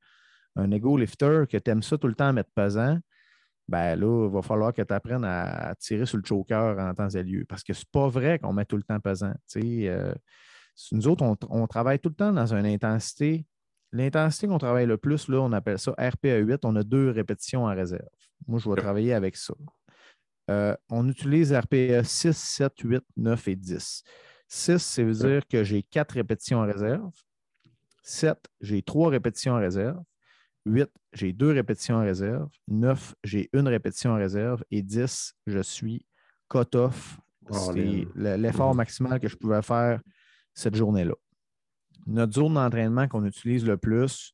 un 0.56 0.70
ego 0.70 0.96
lifter, 0.96 1.44
que 1.48 1.56
tu 1.56 1.70
aimes 1.70 1.82
ça 1.82 1.98
tout 1.98 2.08
le 2.08 2.14
temps 2.14 2.28
à 2.28 2.32
mettre 2.32 2.50
pesant, 2.54 2.98
ben 3.68 3.94
là, 3.94 4.26
il 4.26 4.32
va 4.32 4.42
falloir 4.42 4.72
que 4.72 4.82
tu 4.82 4.92
apprennes 4.92 5.24
à, 5.24 5.74
tirer 5.78 6.04
sur 6.04 6.18
le 6.18 6.24
choker 6.24 6.78
en 6.78 6.92
temps 6.94 7.08
et 7.08 7.22
lieu. 7.22 7.44
Parce 7.48 7.62
que 7.62 7.72
c'est 7.72 7.88
pas 7.90 8.08
vrai 8.08 8.38
qu'on 8.38 8.52
met 8.52 8.64
tout 8.64 8.76
le 8.76 8.82
temps 8.82 8.98
pesant. 8.98 9.32
Euh, 9.56 10.14
nous 10.92 11.08
autres, 11.08 11.24
on, 11.48 11.66
travaille 11.66 12.00
tout 12.00 12.08
le 12.08 12.14
temps 12.14 12.32
dans 12.32 12.52
une 12.52 12.66
intensité. 12.66 13.46
L'intensité 13.92 14.46
qu'on 14.46 14.58
travaille 14.58 14.86
le 14.86 14.96
plus, 14.96 15.28
là, 15.28 15.40
on 15.40 15.52
appelle 15.52 15.78
ça 15.78 15.92
RPA 15.92 16.36
8. 16.36 16.64
On 16.64 16.76
a 16.76 16.82
deux 16.82 17.10
répétitions 17.10 17.64
en 17.64 17.74
réserve. 17.74 18.08
Moi, 18.46 18.58
je 18.58 18.70
vais 18.70 18.76
travailler 18.76 19.14
avec 19.14 19.36
ça. 19.36 19.54
Euh, 20.50 20.76
on 20.88 21.08
utilise 21.08 21.52
RPA 21.52 22.02
6, 22.02 22.36
7, 22.36 22.72
8, 22.82 23.04
9 23.16 23.48
et 23.48 23.56
10. 23.56 24.02
6, 24.48 24.78
ça 24.78 25.02
veut 25.02 25.12
dire 25.12 25.46
que 25.46 25.62
j'ai 25.62 25.82
quatre 25.82 26.12
répétitions 26.12 26.58
en 26.58 26.66
réserve. 26.66 27.12
7, 28.02 28.36
j'ai 28.60 28.82
trois 28.82 29.10
répétitions 29.10 29.54
en 29.54 29.60
réserve. 29.60 30.02
8, 30.66 30.90
j'ai 31.12 31.32
deux 31.32 31.52
répétitions 31.52 31.96
en 31.96 32.02
réserve. 32.02 32.48
9, 32.68 33.14
j'ai 33.24 33.48
une 33.52 33.68
répétition 33.68 34.10
en 34.10 34.16
réserve. 34.16 34.64
Et 34.70 34.82
10, 34.82 35.34
je 35.46 35.60
suis 35.60 36.06
cut-off. 36.48 37.18
Oh, 37.48 37.54
c'est 37.54 38.06
l'effort 38.36 38.74
maximal 38.74 39.18
que 39.20 39.28
je 39.28 39.36
pouvais 39.36 39.62
faire 39.62 40.00
cette 40.54 40.74
journée-là. 40.74 41.14
Notre 42.06 42.32
zone 42.34 42.54
d'entraînement 42.54 43.08
qu'on 43.08 43.24
utilise 43.24 43.64
le 43.66 43.76
plus, 43.76 44.32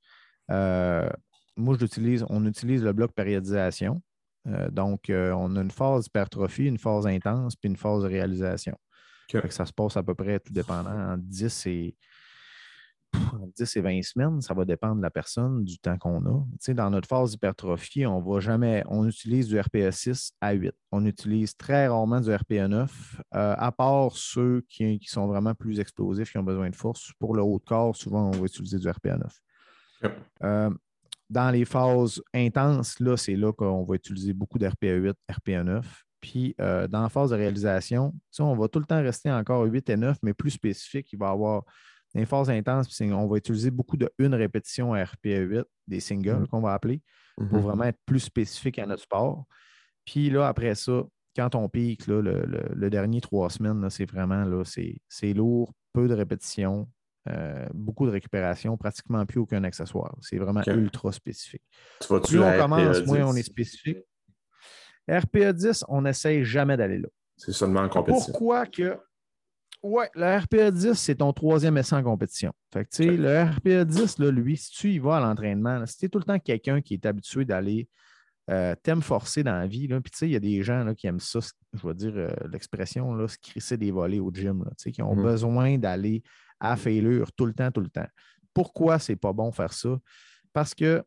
euh, 0.51 1.09
moi, 1.57 1.77
j'utilise, 1.79 2.25
on 2.29 2.45
utilise 2.47 2.83
le 2.85 2.93
bloc 2.93 3.13
périodisation. 3.13 4.03
Euh, 4.47 4.71
donc, 4.71 5.11
euh, 5.11 5.33
on 5.33 5.57
a 5.57 5.61
une 5.61 5.71
phase 5.71 6.07
hypertrophie, 6.07 6.67
une 6.67 6.79
phase 6.79 7.07
intense, 7.07 7.57
puis 7.57 7.69
une 7.69 7.77
phase 7.77 8.03
de 8.03 8.09
réalisation. 8.09 8.77
ça 9.51 9.67
se 9.67 9.73
passe 9.73 9.97
à 9.97 10.03
peu 10.03 10.15
près, 10.15 10.39
tout 10.39 10.53
dépendant, 10.53 10.91
en 10.91 11.17
10 11.17 11.67
et 11.67 11.97
10 13.57 13.77
et 13.77 13.81
20 13.81 14.03
semaines, 14.03 14.41
ça 14.41 14.55
va 14.55 14.65
dépendre 14.65 14.97
de 14.97 15.03
la 15.03 15.11
personne, 15.11 15.65
du 15.65 15.79
temps 15.79 15.97
qu'on 15.99 16.25
a. 16.27 16.75
dans 16.75 16.91
notre 16.91 17.09
phase 17.09 17.31
d'hypertrophie, 17.33 18.07
on 18.07 18.21
va 18.21 18.41
jamais, 18.41 18.83
on 18.89 19.07
utilise 19.07 19.49
du 19.49 19.59
RPE 19.59 19.91
6 19.91 20.33
à 20.41 20.53
8. 20.53 20.73
On 20.93 21.05
utilise 21.05 21.57
très 21.57 21.89
rarement 21.89 22.21
du 22.21 22.35
RPE 22.35 22.69
9, 22.69 23.21
euh, 23.35 23.55
à 23.57 23.73
part 23.73 24.13
ceux 24.13 24.65
qui, 24.69 25.01
sont 25.07 25.27
vraiment 25.27 25.55
plus 25.55 25.81
explosifs, 25.81 26.31
qui 26.31 26.39
ont 26.39 26.43
besoin 26.43 26.71
de 26.71 26.77
force. 26.77 27.13
Pour 27.19 27.35
le 27.35 27.43
haut 27.43 27.59
de 27.59 27.65
corps, 27.65 27.97
souvent, 27.97 28.29
on 28.29 28.33
va 28.33 28.45
utiliser 28.45 28.79
du 28.79 28.89
RPE 28.89 29.19
9. 30.03 30.11
Euh, 30.45 30.71
dans 31.31 31.51
les 31.51 31.65
phases 31.65 32.23
intenses, 32.35 33.01
là, 33.01 33.17
c'est 33.17 33.37
là, 33.37 33.53
qu'on 33.53 33.85
va 33.85 33.95
utiliser 33.95 34.33
beaucoup 34.33 34.59
d'RPE 34.59 34.85
8, 34.85 35.17
RPE 35.31 35.65
9. 35.65 36.05
Puis 36.21 36.55
euh, 36.61 36.89
dans 36.89 37.03
la 37.03 37.09
phase 37.09 37.31
de 37.31 37.37
réalisation, 37.37 38.13
on 38.39 38.57
va 38.57 38.69
tout 38.69 38.79
le 38.79 38.85
temps 38.85 39.01
rester 39.01 39.31
encore 39.31 39.65
8 39.65 39.91
et 39.91 39.97
9, 39.97 40.19
mais 40.23 40.35
plus 40.35 40.51
spécifique. 40.51 41.13
Il 41.13 41.19
va 41.19 41.29
y 41.29 41.31
avoir 41.31 41.65
des 42.17 42.27
phases 42.27 42.51
intenses, 42.51 43.01
on 43.01 43.27
va 43.27 43.37
utiliser 43.37 43.71
beaucoup 43.71 43.97
de 43.97 44.11
une 44.19 44.35
répétition 44.35 44.95
à 44.95 45.05
RPE 45.05 45.49
8, 45.49 45.65
des 45.87 46.01
singles 46.01 46.43
mm. 46.43 46.47
qu'on 46.49 46.61
va 46.61 46.73
appeler, 46.73 47.03
pour 47.37 47.47
mm-hmm. 47.47 47.61
vraiment 47.61 47.85
être 47.85 47.99
plus 48.07 48.21
spécifique 48.21 48.79
à 48.79 48.87
notre 48.87 49.03
sport. 49.03 49.45
Puis 50.05 50.31
là, 50.31 50.49
après 50.49 50.75
ça, 50.75 51.03
quand 51.35 51.55
on 51.55 51.69
pique, 51.69 52.07
le, 52.07 52.89
dernier 52.89 53.21
trois 53.21 53.51
semaines, 53.51 53.89
c'est 53.91 54.11
vraiment 54.11 54.45
là, 54.45 54.63
c'est 54.65 55.33
lourd, 55.35 55.73
peu 55.93 56.09
de 56.09 56.15
répétitions, 56.15 56.89
euh, 57.29 57.67
beaucoup 57.75 58.07
de 58.07 58.11
récupération, 58.11 58.77
pratiquement 58.77 59.27
plus 59.27 59.41
aucun 59.41 59.63
accessoire. 59.65 60.17
C'est 60.23 60.39
vraiment 60.39 60.63
ultra 60.67 61.13
spécifique. 61.13 61.63
plus 62.01 62.41
on 62.41 62.59
commence, 62.59 63.05
moins 63.05 63.25
on 63.25 63.35
est 63.35 63.43
spécifique. 63.43 63.99
RPE 65.09 65.53
10, 65.53 65.85
on 65.89 66.03
n'essaye 66.03 66.45
jamais 66.45 66.77
d'aller 66.77 66.99
là. 66.99 67.09
C'est 67.37 67.53
seulement 67.53 67.81
en 67.81 67.89
compétition. 67.89 68.33
Pourquoi 68.33 68.67
que. 68.67 68.99
Ouais, 69.83 70.11
le 70.15 70.39
RPE 70.39 70.75
10, 70.75 70.95
c'est 70.95 71.17
ton 71.17 71.33
troisième 71.33 71.77
essai 71.79 71.95
en 71.95 72.03
compétition. 72.03 72.53
Fait 72.73 72.85
que, 72.85 72.95
sais, 72.95 73.17
le 73.17 73.43
RPE 73.43 73.87
10, 73.87 74.19
là, 74.19 74.31
lui, 74.31 74.57
si 74.57 74.71
tu 74.71 74.91
y 74.93 74.99
vas 74.99 75.17
à 75.17 75.21
l'entraînement, 75.21 75.85
si 75.87 75.99
tu 75.99 76.07
es 76.07 76.09
tout 76.09 76.19
le 76.19 76.25
temps 76.25 76.39
quelqu'un 76.39 76.81
qui 76.81 76.95
est 76.95 77.07
habitué 77.07 77.45
d'aller 77.45 77.89
euh, 78.49 78.77
t'aimes 78.81 79.03
forcer 79.03 79.43
dans 79.43 79.57
la 79.59 79.67
vie, 79.67 79.89
puis 79.89 80.11
tu 80.11 80.19
sais, 80.19 80.29
il 80.29 80.33
y 80.33 80.37
a 80.37 80.41
des 80.41 80.63
gens 80.63 80.85
là, 80.85 80.95
qui 80.95 81.09
aiment 81.09 81.19
ça, 81.19 81.41
je 81.73 81.87
vais 81.87 81.95
dire 81.95 82.13
euh, 82.15 82.31
l'expression, 82.51 83.27
se 83.27 83.37
crisser 83.39 83.77
des 83.77 83.91
volets 83.91 84.21
au 84.21 84.31
gym, 84.33 84.65
là, 84.65 84.71
qui 84.93 85.03
ont 85.03 85.17
mm-hmm. 85.17 85.23
besoin 85.23 85.79
d'aller 85.79 86.23
à 86.61 86.77
failure 86.77 87.33
tout 87.33 87.47
le 87.47 87.53
temps, 87.55 87.73
tout 87.73 87.81
le 87.81 87.89
temps. 87.89 88.07
Pourquoi 88.55 89.01
c'est 89.01 89.17
pas 89.17 89.33
bon 89.33 89.51
faire 89.51 89.73
ça? 89.73 89.99
Parce 90.53 90.75
que 90.75 91.03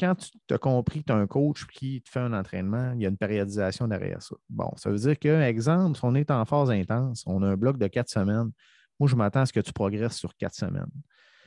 quand 0.00 0.14
tu 0.16 0.54
as 0.54 0.58
compris 0.58 1.00
que 1.00 1.06
tu 1.06 1.12
as 1.12 1.16
un 1.16 1.26
coach 1.26 1.66
qui 1.66 2.02
te 2.02 2.10
fait 2.10 2.20
un 2.20 2.32
entraînement, 2.32 2.92
il 2.94 3.02
y 3.02 3.06
a 3.06 3.08
une 3.08 3.16
périodisation 3.16 3.86
derrière 3.88 4.22
ça. 4.22 4.34
Bon, 4.48 4.70
ça 4.76 4.90
veut 4.90 4.98
dire 4.98 5.18
que, 5.18 5.42
exemple, 5.42 5.96
si 5.96 6.04
on 6.04 6.14
est 6.14 6.30
en 6.30 6.44
phase 6.44 6.70
intense, 6.70 7.22
on 7.26 7.42
a 7.42 7.48
un 7.48 7.56
bloc 7.56 7.78
de 7.78 7.86
quatre 7.86 8.08
semaines, 8.08 8.50
moi, 8.98 9.08
je 9.08 9.16
m'attends 9.16 9.40
à 9.40 9.46
ce 9.46 9.52
que 9.52 9.60
tu 9.60 9.72
progresses 9.72 10.16
sur 10.16 10.36
quatre 10.36 10.54
semaines. 10.54 10.90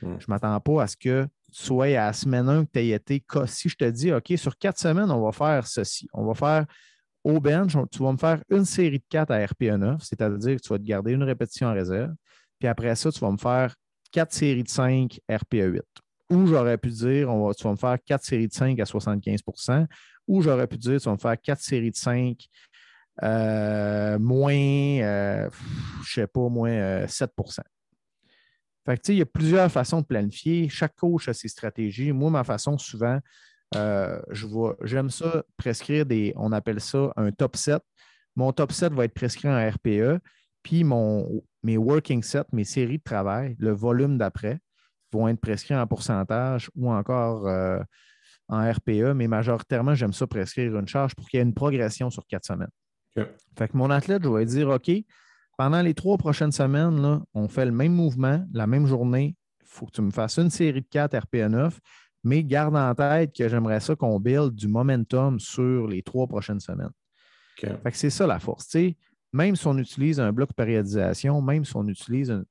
Hmm. 0.02 0.18
Je 0.18 0.26
ne 0.28 0.28
m'attends 0.28 0.60
pas 0.60 0.82
à 0.82 0.86
ce 0.86 0.96
que 0.96 1.24
tu 1.24 1.64
sois 1.64 1.86
à 1.86 2.06
la 2.06 2.12
semaine 2.12 2.48
1 2.48 2.64
que 2.66 2.70
tu 2.72 2.78
aies 2.80 2.90
été. 2.90 3.24
Si 3.46 3.68
je 3.68 3.76
te 3.76 3.88
dis, 3.88 4.12
OK, 4.12 4.32
sur 4.36 4.56
quatre 4.58 4.78
semaines, 4.78 5.10
on 5.10 5.24
va 5.24 5.32
faire 5.32 5.66
ceci. 5.66 6.08
On 6.12 6.26
va 6.26 6.34
faire 6.34 6.66
au 7.24 7.40
bench, 7.40 7.76
tu 7.90 8.02
vas 8.02 8.12
me 8.12 8.18
faire 8.18 8.42
une 8.50 8.64
série 8.64 8.98
de 8.98 9.04
quatre 9.08 9.32
à 9.32 9.44
RPE 9.44 9.78
9, 9.78 10.00
c'est-à-dire 10.00 10.56
que 10.56 10.62
tu 10.62 10.68
vas 10.68 10.78
te 10.78 10.84
garder 10.84 11.12
une 11.12 11.24
répétition 11.24 11.66
en 11.66 11.72
réserve. 11.72 12.14
Puis 12.58 12.68
après 12.68 12.94
ça, 12.94 13.10
tu 13.10 13.18
vas 13.18 13.32
me 13.32 13.36
faire 13.36 13.74
quatre 14.12 14.32
séries 14.32 14.62
de 14.62 14.68
5 14.68 15.18
RPE 15.28 15.54
8. 15.54 15.82
Ou 16.30 16.46
j'aurais 16.46 16.78
pu 16.78 16.88
dire, 16.88 17.30
on 17.30 17.46
va, 17.46 17.54
tu 17.54 17.62
vas 17.64 17.70
me 17.70 17.76
faire 17.76 17.96
quatre 18.04 18.24
séries 18.24 18.48
de 18.48 18.52
5 18.52 18.78
à 18.80 18.84
75% 18.84 19.86
ou 20.28 20.42
j'aurais 20.42 20.66
pu 20.66 20.76
dire, 20.76 21.00
tu 21.00 21.04
vas 21.04 21.12
me 21.12 21.18
faire 21.18 21.40
quatre 21.40 21.62
séries 21.62 21.90
de 21.90 21.96
5 21.96 22.36
euh, 23.22 24.18
moins, 24.18 24.52
euh, 24.52 25.48
je 26.04 26.12
sais 26.12 26.26
pas, 26.26 26.48
moins 26.48 27.06
7 27.06 27.30
euh, 27.38 27.42
Fait 28.84 28.98
que, 28.98 29.12
il 29.12 29.18
y 29.18 29.22
a 29.22 29.26
plusieurs 29.26 29.70
façons 29.70 30.00
de 30.00 30.06
planifier. 30.06 30.68
Chaque 30.68 30.96
coach 30.96 31.28
a 31.28 31.32
ses 31.32 31.48
stratégies. 31.48 32.12
Moi, 32.12 32.30
ma 32.30 32.44
façon, 32.44 32.76
souvent, 32.76 33.20
je 33.72 34.46
vois, 34.46 34.76
j'aime 34.82 35.10
ça 35.10 35.44
prescrire 35.56 36.06
des, 36.06 36.32
on 36.36 36.52
appelle 36.52 36.80
ça 36.80 37.12
un 37.16 37.30
top 37.30 37.56
7. 37.56 37.80
Mon 38.34 38.52
top 38.52 38.72
7 38.72 38.92
va 38.92 39.04
être 39.04 39.14
prescrit 39.14 39.48
en 39.48 39.70
RPE, 39.70 40.20
puis 40.62 40.84
mon, 40.84 41.42
mes 41.62 41.78
working 41.78 42.22
sets, 42.22 42.44
mes 42.52 42.64
séries 42.64 42.98
de 42.98 43.02
travail, 43.02 43.56
le 43.58 43.70
volume 43.70 44.18
d'après, 44.18 44.58
vont 45.12 45.28
être 45.28 45.40
prescrits 45.40 45.76
en 45.76 45.86
pourcentage 45.86 46.70
ou 46.74 46.90
encore 46.90 47.46
euh, 47.46 47.80
en 48.48 48.70
RPE, 48.70 49.12
mais 49.14 49.28
majoritairement, 49.28 49.94
j'aime 49.94 50.12
ça 50.12 50.26
prescrire 50.26 50.76
une 50.76 50.88
charge 50.88 51.14
pour 51.14 51.28
qu'il 51.28 51.38
y 51.38 51.40
ait 51.40 51.44
une 51.44 51.54
progression 51.54 52.10
sur 52.10 52.26
quatre 52.26 52.44
semaines. 52.44 52.70
Fait 53.56 53.68
que 53.68 53.76
mon 53.76 53.90
athlète, 53.90 54.22
je 54.22 54.28
vais 54.28 54.44
dire 54.44 54.68
OK, 54.68 54.90
pendant 55.56 55.80
les 55.80 55.94
trois 55.94 56.18
prochaines 56.18 56.52
semaines, 56.52 57.00
là, 57.00 57.22
on 57.32 57.48
fait 57.48 57.64
le 57.64 57.72
même 57.72 57.92
mouvement, 57.92 58.44
la 58.52 58.66
même 58.66 58.86
journée. 58.86 59.36
Il 59.62 59.66
faut 59.66 59.86
que 59.86 59.92
tu 59.92 60.02
me 60.02 60.10
fasses 60.10 60.38
une 60.38 60.50
série 60.50 60.82
de 60.82 60.86
4 60.90 61.16
RPE 61.16 61.48
9, 61.48 61.80
mais 62.24 62.44
garde 62.44 62.76
en 62.76 62.94
tête 62.94 63.34
que 63.34 63.48
j'aimerais 63.48 63.80
ça 63.80 63.96
qu'on 63.96 64.20
build 64.20 64.54
du 64.54 64.68
momentum 64.68 65.40
sur 65.40 65.86
les 65.86 66.02
trois 66.02 66.26
prochaines 66.26 66.60
semaines. 66.60 66.90
Fait 67.82 67.90
que 67.90 67.96
c'est 67.96 68.10
ça 68.10 68.26
la 68.26 68.38
force. 68.38 68.76
même 69.32 69.56
si 69.56 69.66
on 69.66 69.78
utilise 69.78 70.20
un 70.20 70.30
bloc 70.30 70.52
périodisation, 70.52 71.40
même 71.40 71.64
si 71.64 71.74
on 71.74 71.86
utilise 71.88 72.30
un, 72.30 72.44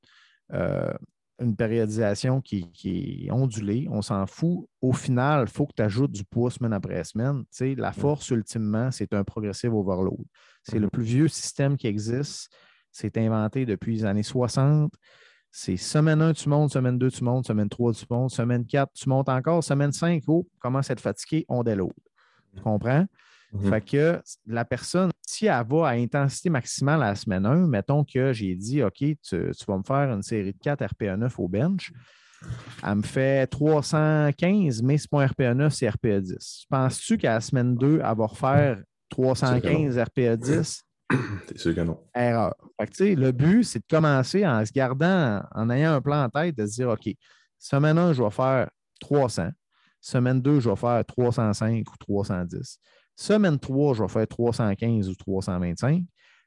euh, 0.54 0.94
une 1.40 1.56
périodisation 1.56 2.42
qui, 2.42 3.26
est 3.28 3.32
ondulée, 3.32 3.88
on 3.92 4.02
s'en 4.02 4.26
fout. 4.26 4.68
Au 4.82 4.94
final, 4.94 5.46
il 5.48 5.52
faut 5.52 5.66
que 5.66 5.74
tu 5.76 5.82
ajoutes 5.82 6.12
du 6.12 6.24
poids 6.24 6.50
semaine 6.50 6.74
après 6.74 7.04
semaine. 7.04 7.44
la 7.60 7.92
force, 7.92 8.30
ultimement, 8.30 8.92
c'est 8.92 9.14
un 9.14 9.24
progressive 9.24 9.74
overload. 9.74 10.24
C'est 10.64 10.80
le 10.80 10.88
mm-hmm. 10.88 10.92
plus 10.92 11.04
vieux 11.04 11.28
système 11.28 11.78
qui 11.78 11.88
existe. 11.88 12.52
C'est 12.92 13.18
inventé 13.18 13.66
depuis 13.66 13.98
les 13.98 14.06
années 14.06 14.24
60. 14.24 14.94
C'est 15.52 15.78
semaine 15.78 16.22
1, 16.22 16.34
tu 16.34 16.50
montes, 16.50 16.72
semaine 16.72 16.98
2, 16.98 17.12
tu 17.12 17.24
montes, 17.24 17.48
semaine 17.48 17.70
3, 17.70 17.94
tu 17.94 18.06
montes, 18.10 18.32
semaine 18.32 18.66
4, 18.66 18.92
tu 18.94 19.10
montes 19.10 19.30
encore, 19.30 19.64
semaine 19.64 19.92
5, 19.92 20.24
oh, 20.28 20.48
commence 20.60 20.90
à 20.90 20.94
être 20.94 21.02
fatigué, 21.02 21.46
on 21.48 21.64
déload. 21.64 21.94
Tu 22.56 22.62
mm-hmm. 22.62 23.08
Mm-hmm. 23.54 23.70
Fait 23.70 23.82
que 23.82 24.22
la 24.48 24.66
personne, 24.66 25.12
si 25.26 25.46
elle 25.46 25.66
va 25.68 25.88
à 25.88 25.92
intensité 25.92 26.50
maximale 26.50 27.02
à 27.04 27.10
la 27.10 27.16
semaine 27.16 27.46
1, 27.46 27.68
mettons 27.68 28.04
que 28.04 28.34
j'ai 28.34 28.56
dit, 28.56 28.84
OK, 28.84 28.98
tu, 28.98 29.52
vas 29.68 29.78
me 29.78 29.84
faire 29.84 30.12
une 30.12 30.22
série 30.22 30.54
de 30.54 30.60
4 30.60 30.86
RPA 30.86 31.18
9 31.18 31.40
au 31.40 31.48
bench, 31.48 31.92
elle 32.84 32.96
me 32.96 33.02
fait 33.02 33.48
315, 33.48 34.82
mais 34.84 34.98
c'est 34.98 35.10
pas 35.10 35.24
un 35.24 35.28
RPA 35.28 35.54
9, 35.54 35.74
c'est 35.74 35.90
RPA 35.90 36.20
10. 36.20 36.66
Penses-tu 36.70 37.18
qu'à 37.18 37.36
la 37.36 37.42
semaine 37.42 37.76
2, 37.76 38.02
elle 38.04 38.18
va 38.18 38.26
refaire 38.26 38.82
315 39.10 39.98
RPA 39.98 40.38
10? 40.38 40.84
C'est 41.48 41.58
sûr 41.58 41.76
que 41.76 41.82
non. 41.82 42.00
Erreur. 42.16 42.56
Fait 42.80 42.88
que, 42.88 43.04
le 43.20 43.32
but, 43.32 43.64
c'est 43.64 43.80
de 43.80 43.86
commencer 43.90 44.46
en 44.46 44.66
se 44.66 44.72
gardant, 44.72 45.44
en 45.54 45.70
ayant 45.70 45.94
un 45.94 46.02
plan 46.02 46.24
en 46.24 46.30
tête, 46.30 46.58
de 46.58 46.66
se 46.66 46.76
dire, 46.76 46.90
OK, 46.90 47.10
semaine 47.58 47.98
1, 47.98 48.14
je 48.14 48.24
vais 48.24 48.32
faire 48.32 48.70
300. 49.00 49.50
Semaine 50.02 50.42
2, 50.42 50.60
je 50.60 50.70
vais 50.70 50.76
faire 50.76 51.04
305 51.06 51.90
ou 51.90 51.98
310. 51.98 52.80
Semaine 53.16 53.60
3, 53.60 53.94
je 53.96 54.04
vais 54.04 54.10
faire 54.10 54.28
315 54.28 55.10
ou 55.10 55.16
325. 55.16 56.04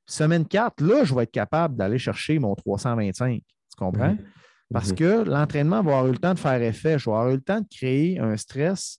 Semaine 0.07 0.47
4, 0.47 0.81
là, 0.83 1.05
je 1.05 1.14
vais 1.14 1.25
être 1.25 1.31
capable 1.31 1.77
d'aller 1.77 1.99
chercher 1.99 2.39
mon 2.39 2.55
325. 2.55 3.41
Tu 3.41 3.45
comprends? 3.77 4.12
Mhm. 4.12 4.25
Parce 4.73 4.91
mhm. 4.91 4.97
que 4.97 5.25
l'entraînement 5.25 5.83
va 5.83 5.93
avoir 5.93 6.07
eu 6.09 6.12
le 6.12 6.19
temps 6.19 6.35
de 6.35 6.39
faire 6.39 6.61
effet. 6.62 6.99
Je 6.99 7.07
vais 7.07 7.16
avoir 7.16 7.31
eu 7.31 7.37
le 7.37 7.41
temps 7.41 7.61
de 7.61 7.66
créer 7.71 8.19
un 8.19 8.37
stress 8.37 8.99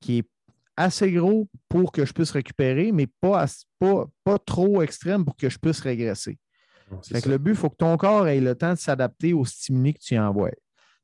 qui 0.00 0.18
est 0.18 0.28
assez 0.76 1.10
gros 1.10 1.48
pour 1.68 1.90
que 1.90 2.04
je 2.04 2.12
puisse 2.12 2.30
récupérer, 2.30 2.92
mais 2.92 3.06
pas, 3.06 3.46
pas, 3.78 4.38
trop 4.38 4.82
extrême 4.82 5.24
pour 5.24 5.36
que 5.36 5.48
je 5.48 5.58
puisse 5.58 5.80
régresser. 5.80 6.38
le 7.10 7.38
but, 7.38 7.52
il 7.52 7.56
faut 7.56 7.70
que 7.70 7.76
ton 7.76 7.96
corps 7.96 8.28
ait 8.28 8.40
le 8.40 8.54
temps 8.54 8.74
de 8.74 8.78
s'adapter 8.78 9.32
aux 9.32 9.44
stimuli 9.44 9.94
que 9.94 10.00
tu 10.00 10.18
envoies. 10.18 10.50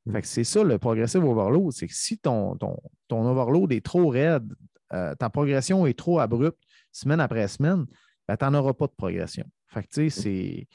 Mhm. 0.05 0.19
c'est 0.23 0.43
ça 0.43 0.63
le 0.63 0.77
progressive 0.77 1.23
overload, 1.23 1.71
c'est 1.71 1.87
que 1.87 1.95
si 1.95 2.17
ton, 2.17 2.55
ton, 2.57 2.77
ton 3.07 3.25
overload 3.25 3.71
est 3.71 3.85
trop 3.85 4.09
raide, 4.09 4.53
euh, 4.93 5.15
ta 5.15 5.29
progression 5.29 5.85
est 5.85 5.97
trop 5.97 6.19
abrupte 6.19 6.61
semaine 6.91 7.19
après 7.19 7.47
semaine, 7.47 7.85
ben, 8.27 8.37
tu 8.37 8.45
n'en 8.45 8.53
auras 8.53 8.73
pas 8.73 8.87
de 8.87 8.93
progression. 8.95 9.45
Fait 9.67 9.83
que, 9.83 10.09
c'est, 10.09 10.67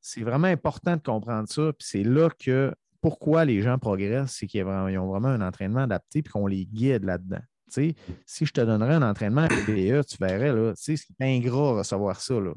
c'est 0.00 0.22
vraiment 0.22 0.48
important 0.48 0.96
de 0.96 1.02
comprendre 1.02 1.48
ça. 1.48 1.72
Puis 1.78 1.88
c'est 1.88 2.02
là 2.02 2.28
que 2.38 2.74
pourquoi 3.00 3.44
les 3.44 3.62
gens 3.62 3.78
progressent, 3.78 4.36
c'est 4.38 4.46
qu'ils 4.46 4.64
ont 4.64 5.06
vraiment 5.06 5.28
un 5.28 5.40
entraînement 5.40 5.82
adapté 5.82 6.20
et 6.20 6.22
qu'on 6.22 6.46
les 6.46 6.66
guide 6.66 7.04
là-dedans. 7.04 7.42
si 7.68 7.94
je 8.40 8.52
te 8.52 8.60
donnerais 8.60 8.94
un 8.94 9.02
entraînement 9.02 9.46
PBE, 9.48 10.04
tu 10.06 10.16
verrais, 10.20 10.52
là, 10.52 10.72
c'est 10.74 10.96
ingrat 11.20 11.72
de 11.72 11.78
recevoir 11.78 12.20
ça. 12.20 12.34
Là. 12.40 12.52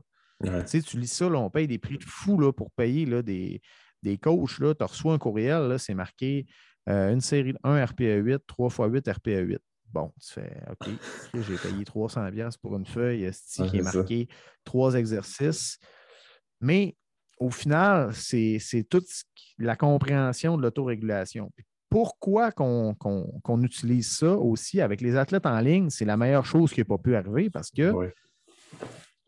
Tu 0.63 0.97
lis 0.97 1.07
ça, 1.07 1.27
on 1.27 1.49
paye 1.49 1.67
des 1.67 1.77
prix 1.77 1.97
de 1.97 2.03
fou 2.03 2.39
là, 2.39 2.51
pour 2.51 2.71
payer 2.71 3.05
là, 3.05 3.21
des, 3.21 3.61
des 4.01 4.17
coachs. 4.17 4.55
Tu 4.57 4.83
reçois 4.83 5.13
un 5.13 5.17
courriel, 5.17 5.77
c'est 5.77 5.93
marqué 5.93 6.47
euh, 6.87 7.13
une 7.13 7.21
série 7.21 7.53
de 7.53 7.59
1 7.63 7.85
RPA 7.85 8.15
8, 8.15 8.41
3 8.47 8.69
x 8.69 8.77
8 8.89 9.09
RPA 9.09 9.39
8. 9.39 9.59
Bon, 9.91 10.13
tu 10.21 10.33
fais 10.33 10.61
OK, 10.69 10.89
j'ai 11.33 11.57
payé 11.57 11.83
300 11.83 12.29
pour 12.61 12.77
une 12.77 12.85
feuille 12.85 13.29
qui 13.55 13.77
est 13.77 13.81
marquée 13.81 14.27
trois 14.63 14.93
exercices. 14.93 15.79
Mais 16.61 16.95
au 17.39 17.49
final, 17.49 18.13
c'est 18.13 18.85
toute 18.89 19.07
la 19.57 19.75
compréhension 19.75 20.57
de 20.57 20.61
l'autorégulation. 20.61 21.51
Pourquoi 21.89 22.51
qu'on 22.51 23.63
utilise 23.63 24.11
ça 24.17 24.33
aussi 24.33 24.79
avec 24.79 25.01
les 25.01 25.15
athlètes 25.15 25.47
en 25.47 25.59
ligne? 25.59 25.89
C'est 25.89 26.05
la 26.05 26.17
meilleure 26.17 26.45
chose 26.45 26.71
qui 26.71 26.81
n'a 26.81 26.85
pas 26.85 26.99
pu 26.99 27.15
arriver 27.15 27.49
parce 27.49 27.71
que 27.71 28.11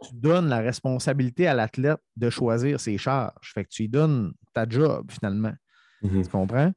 tu 0.03 0.13
donnes 0.13 0.47
la 0.47 0.59
responsabilité 0.59 1.47
à 1.47 1.55
l'athlète 1.55 2.01
de 2.15 2.29
choisir 2.29 2.79
ses 2.79 2.99
charges. 2.99 3.53
Fait 3.53 3.63
que 3.63 3.69
tu 3.69 3.83
lui 3.83 3.89
donnes 3.89 4.33
ta 4.53 4.69
job 4.69 5.09
finalement. 5.11 5.53
Tu 6.01 6.23
comprends? 6.31 6.71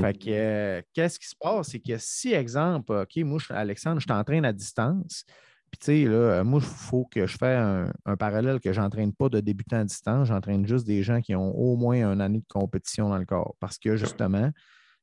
Fait 0.00 0.18
que, 0.18 0.30
euh, 0.30 0.82
qu'est-ce 0.92 1.18
qui 1.18 1.26
se 1.26 1.34
passe? 1.38 1.68
C'est 1.68 1.80
que 1.80 1.96
si, 1.98 2.32
exemple, 2.32 2.92
OK, 2.92 3.22
moi, 3.24 3.40
Alexandre, 3.50 4.00
je 4.00 4.06
t'entraîne 4.06 4.44
à 4.44 4.52
distance, 4.52 5.24
puis, 5.70 5.78
tu 5.78 5.86
sais, 5.86 6.04
là, 6.04 6.42
moi, 6.42 6.60
il 6.60 6.66
faut 6.66 7.04
que 7.04 7.26
je 7.26 7.36
fasse 7.36 7.88
un, 8.04 8.16
parallèle 8.16 8.58
que 8.58 8.72
je 8.72 8.80
n'entraîne 8.80 9.12
pas 9.12 9.28
de 9.28 9.38
débutants 9.38 9.78
à 9.78 9.84
distance, 9.84 10.26
j'entraîne 10.26 10.66
juste 10.66 10.84
des 10.84 11.02
gens 11.02 11.20
qui 11.20 11.34
ont 11.36 11.56
au 11.56 11.76
moins 11.76 12.08
un 12.08 12.18
année 12.18 12.40
de 12.40 12.46
compétition 12.48 13.08
dans 13.08 13.18
le 13.18 13.24
corps. 13.24 13.54
Parce 13.60 13.78
que, 13.78 13.96
justement, 13.96 14.50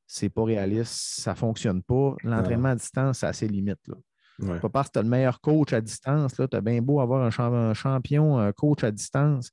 c'est 0.06 0.30
pas 0.30 0.44
réaliste, 0.44 1.22
ça 1.22 1.32
ne 1.32 1.38
fonctionne 1.38 1.84
pas. 1.84 2.16
L'entraînement 2.24 2.70
à 2.70 2.76
distance, 2.76 3.20
ça 3.20 3.30
a 3.30 3.34
ses 3.34 3.48
limites. 3.48 3.88
Là. 3.88 3.96
Pas 4.60 4.70
parce 4.70 4.88
que 4.90 4.94
tu 4.94 5.00
as 5.00 5.04
le 5.04 5.10
meilleur 5.10 5.42
coach 5.42 5.74
à 5.74 5.82
distance, 5.82 6.34
tu 6.36 6.56
as 6.56 6.62
bien 6.62 6.82
beau 6.82 7.00
avoir 7.00 7.24
un, 7.24 7.74
champion 7.74 8.38
un 8.38 8.52
coach 8.52 8.84
à 8.84 8.92
distance. 8.92 9.52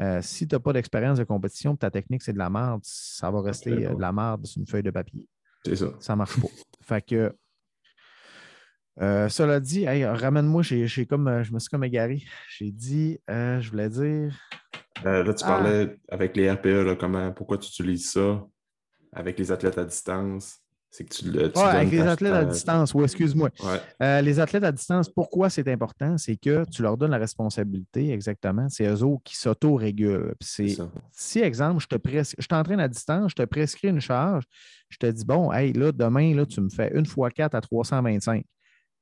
Euh, 0.00 0.20
si 0.22 0.48
tu 0.48 0.54
n'as 0.54 0.60
pas 0.60 0.72
d'expérience 0.72 1.18
de 1.18 1.24
compétition, 1.24 1.76
ta 1.76 1.90
technique, 1.90 2.22
c'est 2.22 2.32
de 2.32 2.38
la 2.38 2.50
merde, 2.50 2.80
ça 2.82 3.30
va 3.30 3.42
rester 3.42 3.86
euh, 3.86 3.94
de 3.94 4.00
la 4.00 4.12
merde 4.12 4.46
sur 4.46 4.60
une 4.60 4.66
feuille 4.66 4.82
de 4.82 4.90
papier. 4.90 5.26
C'est 5.64 5.76
ça. 5.76 5.86
Ça 6.00 6.14
ne 6.14 6.18
marche 6.18 6.40
pas. 6.40 6.48
fait 6.82 7.02
que, 7.02 7.34
euh, 9.00 9.28
cela 9.28 9.60
dit, 9.60 9.86
ramène-moi, 9.86 10.62
j'ai, 10.62 11.06
comme, 11.06 11.42
je 11.42 11.52
me 11.52 11.58
suis 11.58 11.68
comme 11.68 11.84
égaré. 11.84 12.22
J'ai 12.48 12.70
dit, 12.70 13.18
je 13.28 13.70
voulais 13.70 13.90
dire. 13.90 14.38
là, 15.04 15.34
tu 15.34 15.44
parlais 15.44 15.96
ah! 16.08 16.14
avec 16.14 16.36
les 16.36 16.50
RPE, 16.50 16.98
comment, 16.98 17.32
pourquoi 17.32 17.58
tu 17.58 17.68
utilises 17.68 18.10
ça 18.10 18.46
avec 19.12 19.38
les 19.38 19.52
athlètes 19.52 19.78
à 19.78 19.84
distance. 19.84 20.61
C'est 20.94 21.04
que 21.04 21.14
tu 21.14 21.30
le. 21.30 21.50
Oui, 21.56 21.62
avec 21.62 21.90
les 21.90 22.02
athlètes 22.02 22.34
à 22.34 22.44
distance, 22.44 22.92
oui, 22.92 23.04
excuse-moi. 23.04 23.48
Euh, 24.02 24.20
les 24.20 24.38
athlètes 24.38 24.62
à 24.62 24.70
distance, 24.70 25.08
pourquoi 25.08 25.48
c'est 25.48 25.66
important? 25.68 26.18
C'est 26.18 26.36
que 26.36 26.66
tu 26.70 26.82
leur 26.82 26.98
donnes 26.98 27.12
la 27.12 27.18
responsabilité, 27.18 28.12
exactement. 28.12 28.68
C'est 28.68 28.84
eux 28.84 29.02
autres 29.02 29.22
qui 29.24 29.34
s'auto-régulent. 29.34 30.34
Si, 30.38 31.38
exemple, 31.40 31.82
je 31.82 31.86
te 31.86 31.96
je 32.38 32.46
t'entraîne 32.46 32.78
à 32.78 32.88
distance, 32.88 33.30
je 33.30 33.36
te 33.36 33.46
prescris 33.46 33.88
une 33.88 34.02
charge, 34.02 34.44
je 34.90 34.98
te 34.98 35.06
dis, 35.06 35.24
bon, 35.24 35.50
hey, 35.50 35.72
là, 35.72 35.92
demain, 35.92 36.34
là, 36.34 36.44
tu 36.44 36.60
me 36.60 36.68
fais 36.68 36.92
une 36.94 37.06
fois 37.06 37.30
4 37.30 37.54
à 37.54 37.62
325. 37.62 38.44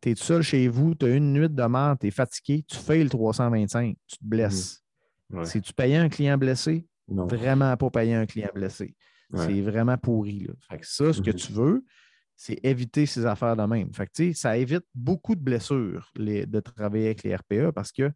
Tu 0.01 0.11
es 0.11 0.15
tout 0.15 0.23
seul 0.23 0.43
chez 0.43 0.69
vous, 0.69 0.95
tu 0.95 1.07
as 1.07 1.09
une 1.09 1.33
nuit 1.33 1.51
de 1.51 1.65
mort, 1.65 1.97
tu 1.99 2.07
es 2.07 2.13
fatigué, 2.13 2.65
tu 2.69 2.77
fais 2.77 3.03
le 3.03 3.11
325, 3.11 3.97
tu 4.07 4.17
te 4.17 4.25
blesses. 4.25 4.81
Mmh. 5.29 5.45
Si 5.45 5.61
tu 5.61 5.73
payais 5.73 5.97
un 5.97 6.09
client 6.09 6.39
blessé, 6.39 6.87
vraiment 7.09 7.77
pas 7.77 7.91
payer 7.91 8.15
un 8.15 8.27
client 8.27 8.51
blessé. 8.55 8.95
C'est 9.35 9.61
vraiment 9.61 9.97
pourri. 9.97 10.49
Fait 10.69 10.79
que 10.79 10.87
ça, 10.87 11.13
ce 11.13 11.21
que 11.21 11.31
mhm. 11.31 11.37
tu 11.37 11.53
veux, 11.53 11.85
c'est 12.37 12.59
éviter 12.63 13.07
ces 13.07 13.27
affaires 13.27 13.57
de 13.57 13.63
même. 13.63 13.93
Fait 13.93 14.07
que, 14.07 14.33
ça 14.33 14.57
évite 14.57 14.85
beaucoup 14.95 15.35
de 15.35 15.41
blessures 15.41 16.11
de 16.17 16.61
travailler 16.61 17.07
avec 17.07 17.23
les 17.23 17.37
RPA 17.37 17.73
parce 17.73 17.93
que, 17.93 18.11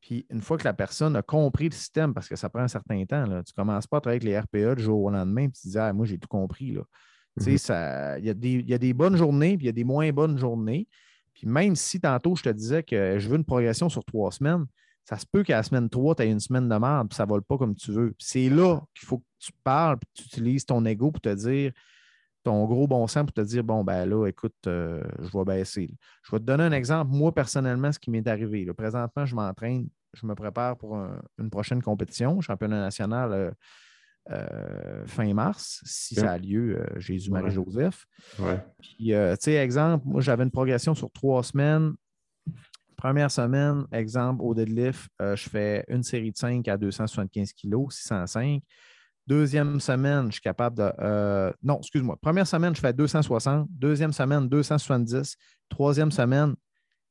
puis 0.00 0.26
une 0.30 0.40
fois 0.40 0.58
que 0.58 0.64
la 0.64 0.74
personne 0.74 1.14
a 1.14 1.22
compris 1.22 1.68
le 1.68 1.74
système, 1.74 2.12
parce 2.12 2.28
que 2.28 2.34
ça 2.34 2.48
prend 2.48 2.62
un 2.62 2.68
certain 2.68 3.04
temps, 3.04 3.24
là, 3.24 3.42
tu 3.44 3.52
ne 3.56 3.62
commences 3.62 3.86
pas 3.86 3.98
à 3.98 4.00
travailler 4.00 4.36
avec 4.36 4.52
les 4.52 4.64
RPA 4.64 4.74
du 4.74 4.82
jour 4.82 5.04
au 5.04 5.10
lendemain 5.10 5.44
et 5.44 5.50
tu 5.50 5.62
te 5.62 5.68
dis 5.68 5.78
ah, 5.78 5.92
moi, 5.92 6.06
j'ai 6.06 6.18
tout 6.18 6.28
compris. 6.28 6.72
Mhm. 6.72 7.46
Il 7.46 8.24
y, 8.24 8.30
a 8.30 8.34
des, 8.34 8.64
y 8.66 8.74
a 8.74 8.78
des 8.78 8.92
bonnes 8.92 9.16
journées 9.16 9.56
puis 9.56 9.64
il 9.64 9.68
y 9.68 9.70
a 9.70 9.72
des 9.72 9.84
moins 9.84 10.10
bonnes 10.12 10.36
journées. 10.36 10.88
Puis 11.32 11.46
même 11.46 11.76
si 11.76 12.00
tantôt 12.00 12.36
je 12.36 12.42
te 12.42 12.48
disais 12.50 12.82
que 12.82 13.18
je 13.18 13.28
veux 13.28 13.36
une 13.36 13.44
progression 13.44 13.88
sur 13.88 14.04
trois 14.04 14.32
semaines, 14.32 14.66
ça 15.04 15.18
se 15.18 15.26
peut 15.26 15.42
qu'à 15.42 15.56
la 15.56 15.62
semaine 15.62 15.88
3, 15.88 16.16
tu 16.16 16.22
aies 16.22 16.30
une 16.30 16.40
semaine 16.40 16.68
de 16.68 16.76
merde, 16.76 17.08
puis 17.08 17.16
ça 17.16 17.24
ne 17.24 17.28
vole 17.28 17.42
pas 17.42 17.58
comme 17.58 17.74
tu 17.74 17.92
veux. 17.92 18.14
C'est 18.18 18.48
là 18.48 18.80
qu'il 18.94 19.06
faut 19.06 19.18
que 19.18 19.24
tu 19.38 19.52
parles, 19.64 19.98
puis 19.98 20.08
tu 20.14 20.24
utilises 20.24 20.64
ton 20.64 20.84
ego 20.84 21.10
pour 21.10 21.20
te 21.20 21.34
dire, 21.34 21.72
ton 22.44 22.64
gros 22.66 22.86
bon 22.86 23.06
sens 23.06 23.24
pour 23.24 23.32
te 23.32 23.40
dire, 23.40 23.64
bon, 23.64 23.84
ben 23.84 24.04
là, 24.06 24.26
écoute, 24.26 24.54
euh, 24.66 25.02
je 25.20 25.36
vais 25.36 25.44
baisser. 25.44 25.94
Je 26.24 26.30
vais 26.32 26.38
te 26.38 26.44
donner 26.44 26.64
un 26.64 26.72
exemple, 26.72 27.10
moi, 27.12 27.34
personnellement, 27.34 27.92
ce 27.92 27.98
qui 27.98 28.10
m'est 28.10 28.26
arrivé. 28.26 28.66
Présentement, 28.72 29.24
je 29.26 29.34
m'entraîne, 29.34 29.88
je 30.14 30.26
me 30.26 30.34
prépare 30.34 30.76
pour 30.76 30.96
une 31.38 31.50
prochaine 31.50 31.82
compétition, 31.82 32.40
championnat 32.40 32.80
national 32.80 33.32
euh, 33.32 33.50
euh, 34.30 35.06
fin 35.06 35.32
mars, 35.34 35.80
si 35.84 36.14
ça 36.14 36.32
a 36.32 36.38
lieu, 36.38 36.84
Jésus-Marie-Joseph. 36.96 38.06
Puis, 38.80 39.06
tu 39.06 39.14
sais, 39.40 39.54
exemple, 39.54 40.04
moi, 40.06 40.20
j'avais 40.20 40.44
une 40.44 40.50
progression 40.50 40.94
sur 40.94 41.10
trois 41.10 41.42
semaines 41.42 41.94
Première 43.02 43.32
semaine, 43.32 43.84
exemple, 43.90 44.42
au 44.44 44.54
deadlift, 44.54 45.10
euh, 45.20 45.34
je 45.34 45.50
fais 45.50 45.84
une 45.88 46.04
série 46.04 46.30
de 46.30 46.36
5 46.36 46.68
à 46.68 46.76
275 46.76 47.52
kg, 47.52 47.90
605. 47.90 48.62
Deuxième 49.26 49.80
semaine, 49.80 50.26
je 50.26 50.34
suis 50.34 50.40
capable 50.40 50.76
de. 50.76 50.92
Euh, 51.00 51.52
non, 51.64 51.78
excuse-moi. 51.78 52.16
Première 52.22 52.46
semaine, 52.46 52.76
je 52.76 52.80
fais 52.80 52.92
260. 52.92 53.66
Deuxième 53.72 54.12
semaine, 54.12 54.48
270. 54.48 55.34
Troisième 55.68 56.12
semaine, 56.12 56.54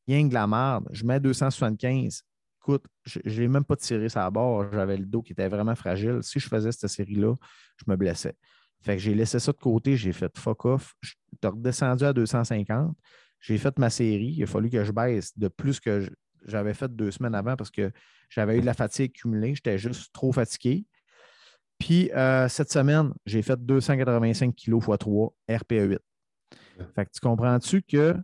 rien 0.07 0.23
que 0.23 0.29
de 0.29 0.33
la 0.33 0.47
merde. 0.47 0.87
Je 0.91 1.03
mets 1.03 1.19
275. 1.19 2.21
Écoute, 2.61 2.85
je 3.03 3.41
n'ai 3.41 3.49
même 3.49 3.65
pas 3.65 3.75
tiré 3.75 4.07
sa 4.07 4.29
barre. 4.31 4.71
J'avais 4.71 4.95
le 4.95 5.05
dos 5.05 5.21
qui 5.21 5.33
était 5.33 5.49
vraiment 5.49 5.75
fragile. 5.75 6.19
Si 6.21 6.39
je 6.39 6.47
faisais 6.47 6.71
cette 6.71 6.89
série-là, 6.89 7.35
je 7.75 7.91
me 7.91 7.97
blessais. 7.97 8.35
Fait 8.81 8.95
que 8.95 9.01
j'ai 9.01 9.13
laissé 9.13 9.39
ça 9.39 9.51
de 9.51 9.57
côté. 9.57 9.97
J'ai 9.97 10.13
fait 10.13 10.31
fuck 10.37 10.63
off. 10.63 10.93
Je 11.01 11.09
suis 11.09 11.17
redescendu 11.43 12.05
à 12.05 12.13
250. 12.13 12.95
J'ai 13.41 13.57
fait 13.57 13.77
ma 13.79 13.89
série. 13.89 14.35
Il 14.37 14.43
a 14.43 14.47
fallu 14.47 14.69
que 14.69 14.83
je 14.83 14.91
baisse 14.91 15.37
de 15.37 15.47
plus 15.47 15.79
que 15.79 16.07
j'avais 16.45 16.73
fait 16.73 16.93
deux 16.95 17.11
semaines 17.11 17.35
avant 17.35 17.55
parce 17.55 17.71
que 17.71 17.91
j'avais 18.29 18.57
eu 18.57 18.61
de 18.61 18.65
la 18.65 18.73
fatigue 18.73 19.11
cumulée. 19.11 19.55
J'étais 19.55 19.77
juste 19.77 20.13
trop 20.13 20.31
fatigué. 20.31 20.85
Puis 21.79 22.11
euh, 22.11 22.47
cette 22.47 22.71
semaine, 22.71 23.11
j'ai 23.25 23.41
fait 23.41 23.59
285 23.59 24.55
kg 24.55 24.77
x 24.77 24.87
3 24.99 25.33
RPA 25.49 25.83
8. 25.83 25.99
Fait 26.95 27.05
que 27.05 27.11
tu 27.11 27.19
comprends-tu 27.19 27.81
que 27.81 28.15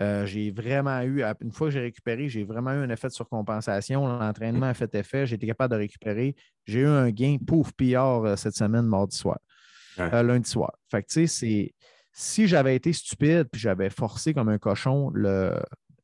euh, 0.00 0.26
j'ai 0.26 0.50
vraiment 0.50 1.00
eu, 1.02 1.22
une 1.40 1.52
fois 1.52 1.68
que 1.68 1.72
j'ai 1.72 1.80
récupéré, 1.80 2.28
j'ai 2.28 2.44
vraiment 2.44 2.72
eu 2.72 2.78
un 2.84 2.90
effet 2.90 3.08
de 3.08 3.12
surcompensation. 3.12 4.06
L'entraînement 4.06 4.66
a 4.66 4.74
fait 4.74 4.92
effet, 4.94 5.26
j'ai 5.26 5.36
été 5.36 5.46
capable 5.46 5.74
de 5.74 5.78
récupérer. 5.78 6.36
J'ai 6.66 6.80
eu 6.80 6.86
un 6.86 7.10
gain, 7.10 7.36
pouf, 7.44 7.72
pire 7.72 8.02
euh, 8.02 8.36
cette 8.36 8.54
semaine, 8.54 8.86
mardi 8.86 9.16
soir, 9.16 9.38
lundi 9.96 10.48
soir. 10.48 10.72
Fait 10.90 11.02
que 11.02 11.08
tu 11.08 11.26
sais, 11.26 11.26
c'est 11.26 11.74
si 12.12 12.48
j'avais 12.48 12.76
été 12.76 12.92
stupide 12.92 13.48
puis 13.50 13.60
j'avais 13.60 13.90
forcé 13.90 14.34
comme 14.34 14.48
un 14.48 14.58
cochon 14.58 15.10
le, 15.14 15.54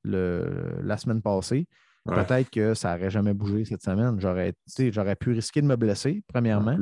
la 0.05 0.97
semaine 0.97 1.23
passée, 1.23 1.67
peut-être 2.05 2.51
que 2.51 2.75
ça 2.75 2.95
n'aurait 2.95 3.11
jamais 3.11 3.35
bougé 3.35 3.65
cette 3.65 3.83
semaine. 3.83 4.21
J'aurais, 4.21 4.55
j'aurais 4.91 5.17
pu 5.17 5.33
risquer 5.33 5.63
de 5.63 5.67
me 5.67 5.77
blesser, 5.77 6.23
premièrement. 6.29 6.77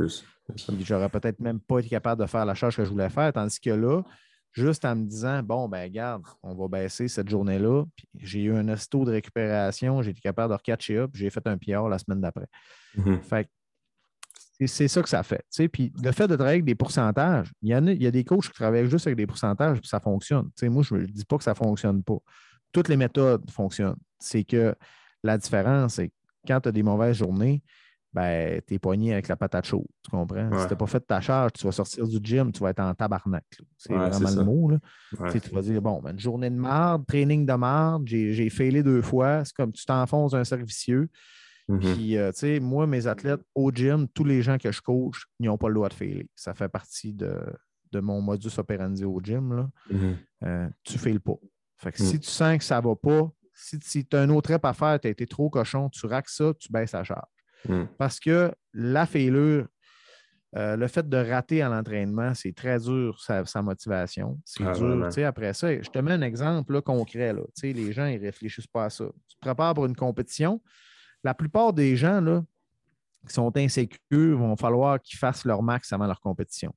Puis 0.57 0.85
j'aurais 0.85 1.09
peut-être 1.09 1.41
même 1.41 1.61
pas 1.61 1.79
été 1.79 1.89
capable 1.89 2.21
de 2.21 2.27
faire 2.27 2.45
la 2.45 2.55
charge 2.55 2.77
que 2.77 2.85
je 2.85 2.91
voulais 2.91 3.11
faire. 3.11 3.33
Tandis 3.33 3.61
que 3.61 3.71
là, 3.71 4.03
juste 4.53 4.85
en 4.85 4.97
me 4.97 5.05
disant, 5.05 5.43
bon, 5.43 5.69
ben 5.69 5.91
garde, 5.91 6.25
on 6.43 6.55
va 6.55 6.69
baisser 6.69 7.09
cette 7.09 7.29
journée-là. 7.29 7.85
j'ai 8.19 8.43
eu 8.43 8.55
un 8.55 8.69
esto 8.69 9.05
de 9.05 9.13
récupération, 9.13 10.03
j'ai 10.03 10.11
été 10.11 10.21
capable 10.21 10.53
de 10.53 10.57
recatcher 10.57 10.99
up, 10.99 11.11
j'ai 11.15 11.31
fait 11.31 11.47
un 11.47 11.57
PR 11.57 11.89
la 11.89 11.99
semaine 11.99 12.21
d'après. 12.21 12.47
Mm-hmm. 12.97 13.23
Fait 13.23 13.49
c'est 14.67 14.89
ça 14.89 15.03
que 15.03 15.09
ça 15.09 15.23
fait. 15.23 15.45
Puis 15.73 15.93
le 16.03 16.13
fait 16.13 16.29
de 16.29 16.35
travailler 16.35 16.57
avec 16.57 16.65
des 16.65 16.75
pourcentages, 16.75 17.53
il 17.63 17.71
y, 17.71 17.75
a, 17.75 17.79
il 17.79 18.03
y 18.03 18.07
a 18.07 18.11
des 18.11 18.25
coachs 18.25 18.45
qui 18.45 18.53
travaillent 18.53 18.89
juste 18.89 19.07
avec 19.07 19.17
des 19.17 19.27
pourcentages, 19.27 19.81
puis 19.81 19.89
ça 19.89 20.01
fonctionne. 20.01 20.51
moi, 20.65 20.83
je 20.83 20.95
ne 20.95 21.07
dis 21.07 21.25
pas 21.25 21.39
que 21.39 21.45
ça 21.45 21.53
ne 21.53 21.57
fonctionne 21.57 22.03
pas. 22.03 22.19
Toutes 22.73 22.89
les 22.89 22.97
méthodes 22.97 23.51
fonctionnent. 23.51 23.97
C'est 24.19 24.45
que 24.45 24.75
la 25.23 25.39
différence, 25.39 25.95
c'est 25.95 26.09
que 26.09 26.15
quand 26.47 26.61
tu 26.61 26.69
as 26.69 26.73
des 26.73 26.83
mauvaises 26.83 27.17
journées, 27.17 27.63
ben, 28.13 28.61
tu 28.67 28.75
es 28.75 28.79
poigné 28.79 29.15
avec 29.15 29.29
la 29.29 29.37
patate 29.37 29.67
chaude. 29.67 29.87
Tu 30.03 30.11
comprends? 30.11 30.51
Si 30.59 30.67
tu 30.67 30.71
n'as 30.73 30.77
pas 30.77 30.87
fait 30.87 31.01
ta 31.01 31.21
charge, 31.21 31.53
tu 31.55 31.65
vas 31.65 31.73
sortir 31.73 32.07
du 32.07 32.19
gym, 32.23 32.53
tu 32.53 32.61
vas 32.61 32.71
être 32.71 32.81
en 32.81 32.95
tabarnak. 32.95 33.45
C'est 33.79 33.95
vraiment 33.95 34.31
le 34.31 34.45
mot. 34.45 34.71
Tu 35.31 35.51
vas 35.55 35.63
dire 35.63 35.81
bon, 35.81 36.01
ben, 36.03 36.11
une 36.11 36.19
journée 36.19 36.51
de 36.51 36.57
marde, 36.57 37.07
training 37.07 37.47
de 37.47 37.55
marde, 37.55 38.07
j'ai 38.07 38.51
failé 38.51 38.83
deux 38.83 39.01
fois. 39.01 39.45
C'est 39.45 39.55
comme 39.55 39.73
tu 39.73 39.85
t'enfonces 39.87 40.35
un 40.35 40.45
servicieux. 40.45 41.09
Mm-hmm. 41.69 41.95
Puis, 41.95 42.17
euh, 42.17 42.33
tu 42.33 42.39
sais, 42.39 42.61
moi, 42.61 42.87
mes 42.87 43.07
athlètes 43.07 43.43
au 43.55 43.71
gym, 43.71 44.09
tous 44.09 44.25
les 44.25 44.43
gens 44.43 44.59
que 44.59 44.73
je 44.73 44.81
coach, 44.81 45.25
ils 45.39 45.47
n'ont 45.47 45.59
pas 45.59 45.69
le 45.69 45.75
droit 45.75 45.89
de 45.89 45.95
failer. 45.95 46.29
Ça 46.35 46.55
fait 46.55 46.69
partie 46.69 47.13
de, 47.13 47.41
mon 47.95 48.21
modus 48.21 48.59
operandi 48.59 49.05
au 49.05 49.21
gym. 49.21 49.55
Là. 49.55 49.69
Mm-hmm. 49.91 50.17
Euh, 50.45 50.69
tu 50.83 51.13
ne 51.13 51.19
pas. 51.19 51.39
Fait 51.79 51.93
que 51.93 51.99
si 51.99 52.17
mm. 52.17 52.21
tu 52.21 52.31
sens 52.31 52.59
que 52.59 52.65
ça 52.65 52.81
ne 52.81 52.87
va 52.87 52.97
pas, 52.97 53.31
si, 53.55 54.07
tu 54.07 54.17
as 54.17 54.21
un 54.21 54.31
autre 54.31 54.53
rep 54.53 54.65
à 54.65 54.73
faire, 54.73 54.99
tu 55.01 55.09
as 55.09 55.11
été 55.11 55.27
trop 55.27 55.51
cochon, 55.51 55.89
tu 55.89 56.07
raques 56.07 56.29
ça, 56.29 56.53
tu 56.59 56.71
baisses 56.71 56.93
la 56.93 57.05
charge. 57.05 57.29
Mm. 57.69 57.85
Parce 57.99 58.19
que 58.21 58.53
la 58.73 59.07
failure, 59.07 59.67
euh, 60.57 60.77
le 60.77 60.87
fait 60.87 61.09
de 61.09 61.17
rater 61.17 61.63
à 61.63 61.69
l'entraînement, 61.69 62.35
c'est 62.35 62.55
très 62.55 62.79
dur, 62.79 63.19
sa, 63.21 63.63
motivation. 63.63 64.39
C'est 64.45 64.65
ah, 64.65 64.73
dur. 64.73 65.09
Après 65.27 65.55
ça, 65.55 65.81
je 65.81 65.89
te 65.89 65.99
mets 65.99 66.13
un 66.13 66.23
exemple 66.23 66.75
là, 66.75 66.83
concret. 66.83 67.33
Là. 67.33 67.43
Les 67.63 67.93
gens, 67.93 68.07
ils 68.07 68.21
ne 68.21 68.27
réfléchissent 68.27 68.67
pas 68.67 68.85
à 68.85 68.91
ça. 68.91 69.07
Tu 69.29 69.37
te 69.37 69.41
prépares 69.41 69.75
pour 69.75 69.87
une 69.87 69.97
compétition, 69.97 70.61
la 71.25 71.35
plupart 71.35 71.73
des 71.73 71.97
gens 71.97 72.21
là, 72.21 72.45
qui 73.27 73.35
sont 73.35 73.57
insécures 73.57 74.39
vont 74.39 74.57
falloir 74.57 75.01
qu'ils 75.01 75.19
fassent 75.19 75.45
leur 75.45 75.63
max 75.63 75.93
avant 75.93 76.07
leur 76.07 76.21
compétition. 76.21 76.75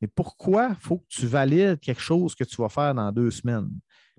Mais 0.00 0.08
pourquoi 0.08 0.68
il 0.70 0.76
faut 0.76 0.98
que 0.98 1.06
tu 1.08 1.26
valides 1.26 1.78
quelque 1.78 2.00
chose 2.00 2.34
que 2.34 2.44
tu 2.44 2.56
vas 2.56 2.68
faire 2.68 2.94
dans 2.94 3.12
deux 3.12 3.30
semaines? 3.30 3.70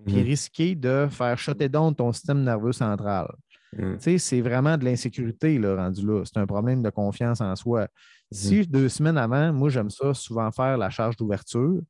Puis 0.05 0.15
mhm. 0.15 0.23
risquer 0.23 0.75
de 0.75 1.07
faire 1.09 1.37
shotter 1.37 1.69
down 1.69 1.93
ton 1.93 2.11
système 2.11 2.43
nerveux 2.43 2.71
central. 2.71 3.31
Mhm. 3.77 3.97
C'est 4.17 4.41
vraiment 4.41 4.77
de 4.77 4.85
l'insécurité 4.85 5.57
là, 5.57 5.75
rendu 5.75 6.05
là. 6.05 6.23
C'est 6.25 6.37
un 6.37 6.47
problème 6.47 6.81
de 6.81 6.89
confiance 6.89 7.41
en 7.41 7.55
soi. 7.55 7.81
Mhm. 7.81 7.87
Si 8.31 8.67
deux 8.67 8.89
semaines 8.89 9.17
avant, 9.17 9.53
moi 9.53 9.69
j'aime 9.69 9.89
ça 9.89 10.13
souvent 10.13 10.51
faire 10.51 10.77
la 10.77 10.89
charge 10.89 11.17
d'ouverture, 11.17 11.81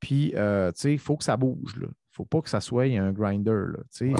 puis 0.00 0.32
euh, 0.36 0.72
il 0.84 0.98
faut 0.98 1.16
que 1.16 1.24
ça 1.24 1.36
bouge. 1.36 1.74
Il 1.76 1.82
ne 1.82 1.88
faut 2.12 2.24
pas 2.24 2.40
que 2.40 2.48
ça 2.48 2.60
soit 2.60 2.84
un 2.84 3.12
grinder. 3.12 3.50
Là. 3.72 3.78
c'est 3.90 4.12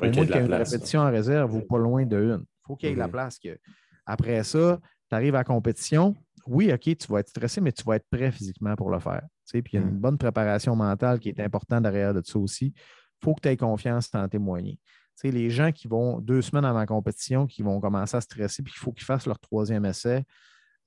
au 0.00 0.04
moins 0.04 0.10
qu'il 0.12 0.34
y 0.34 0.38
ait 0.38 0.44
une 0.44 0.52
répétition 0.52 1.00
en 1.00 1.10
réserve 1.10 1.54
ou 1.54 1.60
pas 1.60 1.78
loin 1.78 2.04
de 2.06 2.16
une. 2.16 2.40
Il 2.40 2.66
faut 2.66 2.76
qu'il 2.76 2.88
y 2.88 2.92
ait 2.92 2.94
de 2.94 3.00
la 3.00 3.06
mhm. 3.06 3.12
place. 3.12 3.38
Que... 3.38 3.58
Après 4.06 4.42
ça, 4.44 4.78
tu 5.08 5.14
arrives 5.14 5.34
à 5.34 5.38
la 5.38 5.44
compétition. 5.44 6.14
oui, 6.46 6.72
OK, 6.72 6.96
tu 6.96 7.06
vas 7.08 7.20
être 7.20 7.28
stressé, 7.28 7.60
mais 7.60 7.72
tu 7.72 7.84
vas 7.84 7.96
être 7.96 8.06
prêt 8.10 8.30
physiquement 8.32 8.74
pour 8.74 8.90
le 8.90 8.98
faire. 8.98 9.22
Puis 9.50 9.62
il 9.72 9.76
y 9.76 9.78
a 9.78 9.82
une 9.82 9.96
mm. 9.96 10.00
bonne 10.00 10.18
préparation 10.18 10.74
mentale 10.74 11.18
qui 11.18 11.28
est 11.28 11.40
importante 11.40 11.82
derrière 11.82 12.14
de 12.14 12.22
ça 12.24 12.38
aussi. 12.38 12.72
Il 12.74 13.24
faut 13.24 13.34
que 13.34 13.40
tu 13.42 13.48
aies 13.48 13.56
confiance 13.56 14.08
en 14.14 14.26
témoigner. 14.28 14.78
les 15.22 15.50
gens 15.50 15.70
qui 15.72 15.88
vont 15.88 16.20
deux 16.20 16.42
semaines 16.42 16.64
avant 16.64 16.78
la 16.78 16.86
compétition, 16.86 17.46
qui 17.46 17.62
vont 17.62 17.80
commencer 17.80 18.16
à 18.16 18.20
stresser, 18.20 18.62
puis 18.62 18.72
il 18.74 18.78
faut 18.78 18.92
qu'ils 18.92 19.04
fassent 19.04 19.26
leur 19.26 19.38
troisième 19.38 19.84
essai 19.84 20.24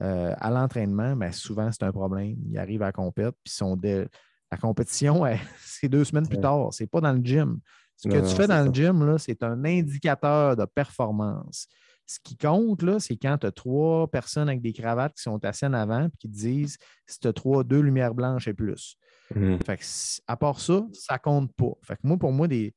euh, 0.01 0.33
à 0.37 0.49
l'entraînement, 0.49 1.15
mais 1.15 1.27
ben, 1.27 1.31
souvent, 1.31 1.71
c'est 1.71 1.83
un 1.83 1.91
problème. 1.91 2.35
Ils 2.49 2.57
arrivent 2.57 2.81
à 2.81 2.87
la 2.87 2.91
compétition, 2.91 3.33
puis 3.43 3.53
sont 3.53 3.79
la 4.51 4.57
compétition, 4.57 5.23
c'est 5.59 5.89
deux 5.89 6.03
semaines 6.03 6.27
plus 6.27 6.39
tard. 6.39 6.73
Ce 6.73 6.83
n'est 6.83 6.87
pas 6.87 7.01
dans 7.01 7.13
le 7.13 7.21
gym. 7.23 7.59
Ce 7.97 8.09
que 8.09 8.27
tu 8.27 8.35
fais 8.35 8.47
dans 8.47 8.65
le 8.65 8.73
gym, 8.73 9.17
c'est 9.17 9.41
un 9.43 9.63
indicateur 9.63 10.55
de 10.55 10.65
performance. 10.65 11.67
Ce 12.05 12.19
qui 12.23 12.37
compte, 12.37 12.83
c'est 12.99 13.17
quand 13.17 13.39
tu 13.39 13.47
as 13.47 13.51
trois 13.51 14.07
personnes 14.07 14.47
avec 14.47 14.61
des 14.61 14.73
cravates 14.73 15.15
qui 15.15 15.23
sont 15.23 15.43
assises 15.43 15.63
en 15.63 15.73
avant 15.73 16.05
et 16.05 16.11
qui 16.19 16.29
te 16.29 16.35
disent 16.35 16.77
si 17.07 17.19
tu 17.19 17.27
as 17.27 17.33
trois, 17.33 17.63
deux 17.63 17.79
lumières 17.79 18.13
blanches 18.13 18.47
et 18.47 18.53
plus. 18.53 18.97
Mmh. 19.33 19.57
Fait 19.65 19.79
à 20.27 20.37
part 20.37 20.59
ça, 20.59 20.85
ça 20.93 21.17
compte 21.17 21.51
pas. 21.55 21.73
Fait 21.81 21.95
que 21.95 22.01
moi, 22.03 22.17
pour 22.17 22.31
moi, 22.31 22.47
des. 22.47 22.75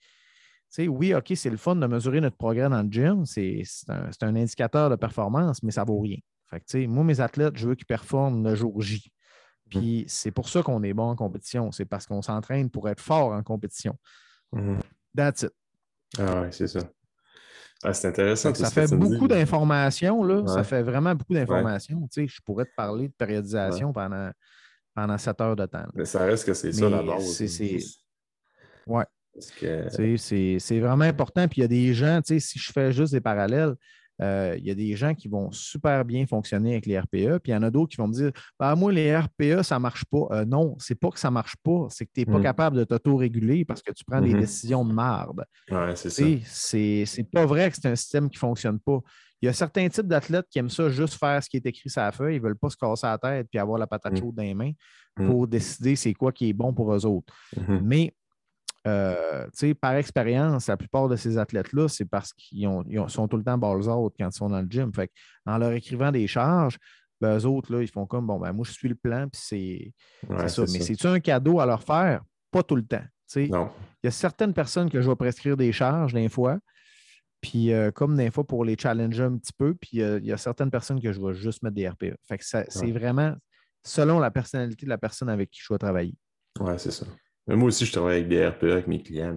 oui, 0.78 1.14
OK, 1.14 1.32
c'est 1.34 1.50
le 1.50 1.58
fun 1.58 1.76
de 1.76 1.86
mesurer 1.86 2.22
notre 2.22 2.36
progrès 2.38 2.70
dans 2.70 2.82
le 2.82 2.90
gym. 2.90 3.26
C'est 3.26 3.62
un, 3.88 4.08
un, 4.22 4.36
indicateur 4.36 4.88
de 4.88 4.96
performance, 4.96 5.62
mais 5.62 5.72
ça 5.72 5.84
vaut 5.84 6.00
rien. 6.00 6.18
Fait 6.48 6.60
que, 6.60 6.86
moi, 6.86 7.04
mes 7.04 7.20
athlètes, 7.20 7.56
je 7.56 7.68
veux 7.68 7.74
qu'ils 7.74 7.86
performent 7.86 8.42
le 8.42 8.54
jour 8.54 8.80
J. 8.80 9.12
Mmh. 9.66 9.68
Puis 9.68 10.04
c'est 10.08 10.30
pour 10.30 10.48
ça 10.48 10.62
qu'on 10.62 10.82
est 10.82 10.94
bon 10.94 11.10
en 11.10 11.16
compétition. 11.16 11.70
C'est 11.70 11.84
parce 11.84 12.06
qu'on 12.06 12.22
s'entraîne 12.22 12.70
pour 12.70 12.88
être 12.88 13.00
fort 13.00 13.32
en 13.32 13.42
compétition. 13.42 13.98
Mmh. 14.52 14.78
That's 15.16 15.42
it. 15.42 15.52
Ah 16.18 16.42
ouais, 16.42 16.52
c'est 16.52 16.68
ça. 16.68 16.80
Ah, 17.82 17.92
c'est 17.92 18.08
intéressant. 18.08 18.52
Ça 18.54 18.70
fait 18.70 18.94
beaucoup 18.96 19.28
d'informations, 19.28 20.24
là. 20.24 20.46
Ça 20.46 20.64
fait 20.64 20.82
vraiment 20.82 21.14
beaucoup 21.14 21.34
d'informations. 21.34 22.08
Tu 22.12 22.22
sais, 22.22 22.28
je 22.28 22.40
pourrais 22.42 22.64
te 22.64 22.74
parler 22.76 23.08
de 23.08 23.12
périodisation 23.12 23.92
pendant, 23.92 24.30
pendant 24.94 25.16
7 25.16 25.40
heures 25.40 25.56
de 25.56 25.66
temps. 25.66 25.86
Mais 25.94 26.04
ça 26.04 26.24
reste 26.24 26.44
que 26.44 26.54
c'est 26.54 26.72
ça 26.72 26.88
la 26.90 27.02
base. 27.02 27.24
C'est. 27.46 27.78
Ouais. 28.86 29.04
C'est 29.38 30.80
vraiment 30.80 31.04
important. 31.04 31.46
Puis 31.46 31.58
il 31.58 31.62
y 31.62 31.64
a 31.64 31.68
des 31.68 31.94
gens, 31.94 32.20
tu 32.20 32.34
sais, 32.34 32.40
si 32.40 32.58
je 32.58 32.72
fais 32.72 32.90
juste 32.90 33.12
des 33.12 33.20
parallèles, 33.20 33.74
euh, 34.20 34.56
il 34.58 34.66
y 34.66 34.70
a 34.70 34.74
des 34.74 34.96
gens 34.96 35.14
qui 35.14 35.28
vont 35.28 35.50
super 35.52 36.04
bien 36.04 36.26
fonctionner 36.26 36.72
avec 36.72 36.86
les 36.86 36.98
RPE, 36.98 37.38
puis 37.38 37.52
il 37.52 37.52
y 37.52 37.54
en 37.54 37.62
a 37.62 37.70
d'autres 37.70 37.90
qui 37.90 37.96
vont 37.96 38.08
me 38.08 38.12
dire 38.12 38.32
bah, 38.58 38.74
Moi, 38.74 38.92
les 38.92 39.16
RPE, 39.16 39.62
ça 39.62 39.76
ne 39.76 39.80
marche 39.80 40.04
pas. 40.04 40.26
Euh, 40.32 40.44
non, 40.44 40.76
c'est 40.78 40.94
pas 40.94 41.10
que 41.10 41.18
ça 41.18 41.28
ne 41.28 41.34
marche 41.34 41.56
pas, 41.62 41.86
c'est 41.90 42.06
que 42.06 42.10
tu 42.14 42.20
n'es 42.20 42.26
pas 42.26 42.38
mm. 42.38 42.42
capable 42.42 42.76
de 42.78 42.84
t'auto-réguler 42.84 43.64
parce 43.64 43.82
que 43.82 43.92
tu 43.92 44.04
prends 44.04 44.20
des 44.20 44.34
mm-hmm. 44.34 44.40
décisions 44.40 44.84
de 44.84 44.92
marde. 44.92 45.44
Ouais, 45.70 45.94
c'est 45.94 46.10
ça. 46.10 47.04
C'est 47.04 47.30
pas 47.30 47.46
vrai 47.46 47.70
que 47.70 47.76
c'est 47.80 47.88
un 47.88 47.96
système 47.96 48.28
qui 48.28 48.36
ne 48.36 48.40
fonctionne 48.40 48.80
pas. 48.80 48.98
Il 49.40 49.46
y 49.46 49.48
a 49.48 49.52
certains 49.52 49.88
types 49.88 50.08
d'athlètes 50.08 50.46
qui 50.50 50.58
aiment 50.58 50.68
ça 50.68 50.88
juste 50.88 51.14
faire 51.14 51.40
ce 51.42 51.48
qui 51.48 51.58
est 51.58 51.66
écrit 51.66 51.88
sur 51.88 52.00
la 52.00 52.10
feuille. 52.10 52.36
Ils 52.36 52.42
ne 52.42 52.44
veulent 52.44 52.58
pas 52.58 52.70
se 52.70 52.76
casser 52.76 53.06
la 53.06 53.18
tête 53.18 53.46
puis 53.48 53.60
avoir 53.60 53.78
la 53.78 53.86
patate 53.86 54.14
mm. 54.14 54.16
chaude 54.16 54.34
dans 54.34 54.42
les 54.42 54.54
mains 54.54 54.72
pour 55.14 55.48
décider 55.48 55.96
c'est 55.96 56.14
quoi 56.14 56.30
qui 56.30 56.48
est 56.48 56.52
bon 56.52 56.72
pour 56.72 56.94
eux 56.94 57.04
autres. 57.04 57.32
Mais 57.82 58.12
euh, 58.88 59.74
par 59.80 59.94
expérience, 59.94 60.66
la 60.66 60.76
plupart 60.76 61.08
de 61.08 61.16
ces 61.16 61.38
athlètes-là, 61.38 61.88
c'est 61.88 62.04
parce 62.04 62.32
qu'ils 62.32 62.68
sont 63.08 63.28
tout 63.28 63.36
le 63.36 63.44
temps 63.44 63.58
balls 63.58 63.88
out 63.88 64.14
quand 64.18 64.28
ils 64.28 64.36
sont 64.36 64.48
dans 64.48 64.60
le 64.60 64.68
gym. 64.68 64.92
Fait 64.94 65.10
en 65.46 65.58
leur 65.58 65.72
écrivant 65.72 66.12
des 66.12 66.26
charges, 66.26 66.78
ben, 67.20 67.38
eux 67.38 67.46
autres, 67.46 67.72
là, 67.72 67.82
ils 67.82 67.90
font 67.90 68.06
comme 68.06 68.26
bon, 68.26 68.38
ben, 68.38 68.52
moi, 68.52 68.64
je 68.66 68.72
suis 68.72 68.88
le 68.88 68.94
plan, 68.94 69.28
puis 69.28 69.40
c'est 69.42 70.48
ça. 70.48 70.62
Mais 70.72 70.80
c'est-tu 70.80 71.06
un 71.06 71.20
cadeau 71.20 71.60
à 71.60 71.66
leur 71.66 71.82
faire? 71.82 72.22
Pas 72.50 72.62
tout 72.62 72.76
le 72.76 72.84
temps. 72.84 73.04
Il 73.36 73.50
y 74.04 74.06
a 74.06 74.10
certaines 74.10 74.54
personnes 74.54 74.90
que 74.90 75.00
je 75.00 75.08
vais 75.08 75.16
prescrire 75.16 75.56
des 75.56 75.72
charges 75.72 76.14
d'un 76.14 76.28
fois. 76.28 76.58
Puis 77.40 77.72
euh, 77.72 77.92
comme 77.92 78.16
des 78.16 78.32
fois 78.32 78.44
pour 78.44 78.64
les 78.64 78.76
challenger 78.76 79.22
un 79.22 79.36
petit 79.36 79.52
peu, 79.56 79.74
puis 79.74 80.02
euh, 80.02 80.18
il 80.18 80.26
y 80.26 80.32
a 80.32 80.36
certaines 80.36 80.72
personnes 80.72 81.00
que 81.00 81.12
je 81.12 81.20
vais 81.20 81.34
juste 81.34 81.62
mettre 81.62 81.76
des 81.76 81.88
RPE. 81.88 82.16
Fait 82.26 82.36
que 82.36 82.44
c'est 82.44 82.90
vraiment 82.90 83.34
selon 83.84 84.18
la 84.18 84.32
personnalité 84.32 84.86
de 84.86 84.90
la 84.90 84.98
personne 84.98 85.28
avec 85.28 85.50
qui 85.50 85.60
je 85.62 85.68
dois 85.68 85.78
travailler. 85.78 86.16
Oui, 86.58 86.72
c'est 86.78 86.90
ça 86.90 87.06
moi 87.56 87.68
aussi, 87.68 87.86
je 87.86 87.92
travaille 87.92 88.16
avec 88.16 88.28
des 88.28 88.46
RPE 88.46 88.64
avec 88.64 88.86
mes 88.86 89.02
clients. 89.02 89.36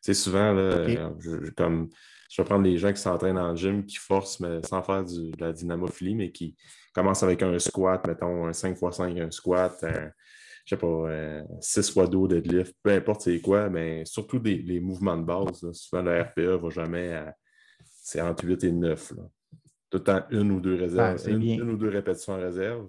C'est 0.00 0.14
souvent, 0.14 0.52
là, 0.52 0.86
je, 1.18 1.50
comme, 1.50 1.88
je 2.30 2.42
vais 2.42 2.46
prendre 2.46 2.64
les 2.64 2.76
gens 2.76 2.92
qui 2.92 3.00
s'entraînent 3.00 3.38
en 3.38 3.54
gym, 3.54 3.84
qui 3.84 3.96
forcent, 3.96 4.40
mais 4.40 4.62
sans 4.62 4.82
faire 4.82 5.04
de 5.04 5.32
la 5.38 5.52
dynamophilie, 5.52 6.14
mais 6.14 6.30
qui 6.30 6.56
commencent 6.94 7.22
avec 7.22 7.42
un 7.42 7.58
squat, 7.58 8.06
mettons 8.06 8.46
un 8.46 8.50
5x5, 8.50 9.22
un 9.22 9.30
squat, 9.30 9.82
un, 9.84 10.10
je 10.64 10.74
sais 10.74 10.76
pas, 10.76 11.44
6 11.60 11.88
x 11.88 12.10
de 12.10 12.26
deadlift, 12.26 12.74
peu 12.82 12.90
importe 12.90 13.22
c'est 13.22 13.40
quoi, 13.40 13.68
mais 13.68 14.04
surtout 14.04 14.38
des, 14.38 14.56
les 14.56 14.80
mouvements 14.80 15.16
de 15.16 15.24
base. 15.24 15.70
Souvent, 15.72 16.02
le 16.02 16.22
RPE 16.22 16.38
ne 16.38 16.56
va 16.56 16.70
jamais 16.70 17.12
à. 17.12 17.34
C'est 18.02 18.20
entre 18.20 18.44
8 18.44 18.64
et 18.64 18.72
9. 18.72 19.12
Tout 19.90 19.98
le 19.98 20.02
temps, 20.02 20.22
une 20.30 20.50
ou 20.50 20.60
deux 20.60 20.74
réserves, 20.74 21.22
une, 21.28 21.42
une, 21.42 21.70
ou 21.70 21.76
deux 21.76 21.88
répétitions 21.88 22.34
en 22.34 22.40
réserve 22.40 22.88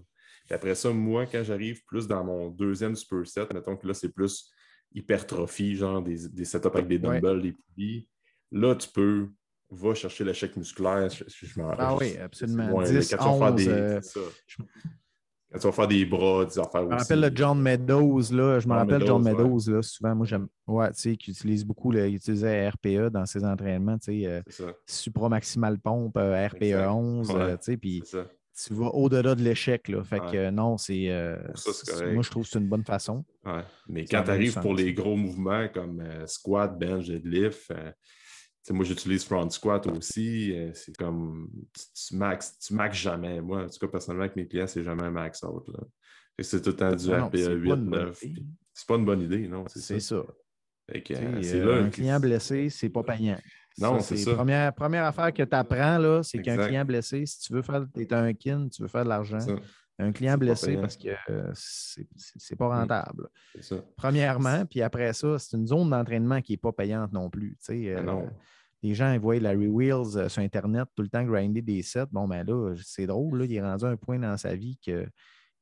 après 0.54 0.76
ça, 0.76 0.92
moi, 0.92 1.26
quand 1.26 1.44
j'arrive 1.44 1.84
plus 1.86 2.08
dans 2.08 2.24
mon 2.24 2.50
deuxième 2.50 2.96
superset, 2.96 3.48
mettons 3.54 3.76
que 3.76 3.88
là, 3.88 3.94
c'est 3.94 4.10
plus 4.10 4.52
hypertrophie, 4.94 5.76
genre 5.76 6.02
des, 6.02 6.30
des 6.30 6.46
setups 6.46 6.68
avec 6.68 6.88
des 6.88 7.00
dumbbells, 7.00 7.42
des 7.42 7.54
poulies, 7.54 8.08
là, 8.52 8.76
tu 8.76 8.88
peux 8.90 9.30
va 9.70 9.94
chercher 9.94 10.24
l'échec 10.24 10.56
musculaire. 10.56 11.10
Je, 11.10 11.24
ah 11.78 11.96
oui, 11.96 12.18
absolument. 12.18 12.82
10, 12.82 13.16
quand, 13.16 13.42
11, 13.42 13.56
tu 13.56 13.66
des, 13.66 13.72
euh, 13.72 14.00
quand 15.52 15.60
tu 15.60 15.68
vas 15.68 15.72
faire 15.72 15.88
des 15.88 16.06
bras, 16.06 16.46
des 16.46 16.60
affaires 16.60 16.84
Je 16.84 16.88
me 16.88 16.96
rappelle 16.96 17.22
le 17.22 17.32
John 17.34 17.62
Meadows, 17.62 18.32
là. 18.32 18.60
Je 18.60 18.68
me 18.68 18.74
rappelle 18.74 19.06
John 19.06 19.24
Meadows, 19.24 19.60
là. 19.68 19.82
Souvent, 19.82 20.16
moi, 20.16 20.26
j'aime. 20.26 20.48
Ouais, 20.68 20.92
tu 20.92 21.02
sais, 21.02 21.18
qui 21.18 21.32
utilise 21.32 21.66
beaucoup, 21.66 21.94
il 21.94 22.16
utilisait 22.16 22.70
RPE 22.70 23.10
dans 23.10 23.26
ses 23.26 23.44
entraînements, 23.44 23.98
tu 23.98 24.22
sais. 24.22 24.44
Euh, 24.60 24.74
supramaximal 24.86 25.80
pompe, 25.80 26.18
euh, 26.18 26.48
RPE 26.48 26.88
11, 26.90 27.28
tu 27.28 27.36
sais. 27.62 27.78
Puis 27.78 28.04
tu 28.56 28.74
vas 28.74 28.88
au-delà 28.88 29.36
de 29.36 29.44
l'échec. 29.44 29.88
Là. 29.90 30.04
Fait 30.04 30.20
que 30.20 30.50
non, 30.50 30.78
c'est. 30.78 31.10
Euh, 31.10 31.38
moi, 32.14 32.24
je 32.24 32.30
trouve 32.30 32.44
que 32.44 32.50
c'est 32.50 32.60
une 32.60 32.70
bonne 32.70 32.86
façon. 32.86 33.26
Mais 33.88 34.06
quand 34.06 34.24
tu 34.24 34.32
arrives 34.32 34.60
pour 34.60 34.74
les 34.74 34.94
gros 34.94 35.16
mouvements 35.16 35.68
comme 35.74 36.02
euh, 36.02 36.26
squat, 36.26 36.78
bench, 36.78 37.06
deadlift, 37.08 37.72
euh, 37.72 37.92
moi, 38.72 38.86
j'utilise 38.86 39.26
front 39.26 39.50
squat 39.50 39.86
aussi. 39.88 40.56
c'est 40.74 40.96
comme. 40.96 41.50
Tu, 41.94 42.16
max, 42.16 42.58
tu 42.60 42.74
max 42.74 42.98
jamais. 42.98 43.42
Moi, 43.42 43.64
en 43.64 43.68
tout 43.68 43.80
cas, 43.80 43.88
personnellement, 43.88 44.24
avec 44.24 44.36
mes 44.36 44.48
clients, 44.48 44.68
c'est 44.68 44.84
jamais 44.84 45.04
un 45.04 45.12
max 45.12 45.44
out. 45.44 45.70
C'est 46.40 46.62
tout 46.62 46.72
le 46.72 46.76
temps 46.76 46.96
du 46.96 47.14
RPA 47.14 47.52
8, 47.52 47.76
9. 47.76 48.24
C'est 48.74 48.88
pas 48.88 48.96
une 48.96 49.06
bonne 49.06 49.22
idée, 49.22 49.48
non? 49.48 49.66
C'est 49.68 50.00
ça. 50.00 50.24
un 50.94 51.90
client 51.90 52.20
blessé, 52.20 52.70
c'est 52.70 52.90
pas 52.90 53.04
payant. 53.04 53.38
Non, 53.80 54.00
c'est 54.00 54.18
ça. 54.18 54.32
La 54.32 54.36
première, 54.38 54.74
première 54.74 55.06
affaire 55.06 55.34
que 55.34 55.44
tu 55.44 55.56
apprends, 55.56 56.24
c'est 56.24 56.42
qu'un 56.42 56.58
client 56.58 56.86
blessé, 56.86 57.26
si 57.26 57.40
tu 57.40 57.54
veux 57.54 57.62
faire, 57.62 57.86
tu 57.94 58.02
es 58.02 58.14
un 58.14 58.34
kin, 58.34 58.68
tu 58.70 58.82
veux 58.82 58.88
faire 58.88 59.04
de 59.04 59.10
l'argent, 59.10 59.40
un 59.98 60.12
client 60.12 60.38
blessé 60.38 60.78
parce 60.78 60.98
que 60.98 61.10
euh, 61.30 61.52
c'est 61.54 62.56
pas 62.58 62.68
mm. 62.68 62.80
rentable. 62.80 63.30
Ça. 63.62 63.78
Premièrement, 63.96 64.66
puis 64.66 64.82
après 64.82 65.14
ça, 65.14 65.40
c'est 65.40 65.56
une 65.56 65.68
zone 65.68 65.90
d'entraînement 65.90 66.42
qui 66.42 66.54
n'est 66.54 66.58
pas 66.58 66.72
payante 66.72 67.14
non 67.14 67.30
plus. 67.30 67.58
Euh, 67.70 68.02
non. 68.02 68.30
Les 68.84 68.94
gens 68.94 69.14
ils 69.14 69.20
voient 69.20 69.40
Larry 69.40 69.68
Wheels 69.68 70.18
euh, 70.18 70.30
sur 70.30 70.42
Internet 70.42 70.88
tout 70.96 71.02
le 71.02 71.10
temps 71.10 71.24
grinder 71.24 71.62
des 71.62 71.82
sets. 71.82 72.08
Bon, 72.12 72.28
ben 72.28 72.46
là, 72.46 72.76
c'est 72.84 73.08
drôle, 73.08 73.40
là, 73.40 73.46
il 73.46 73.56
est 73.56 73.62
rendu 73.62 73.86
à 73.86 73.90
un 73.90 73.96
point 73.96 74.20
dans 74.20 74.38
sa 74.38 74.56
vie 74.56 74.78
que 74.86 75.08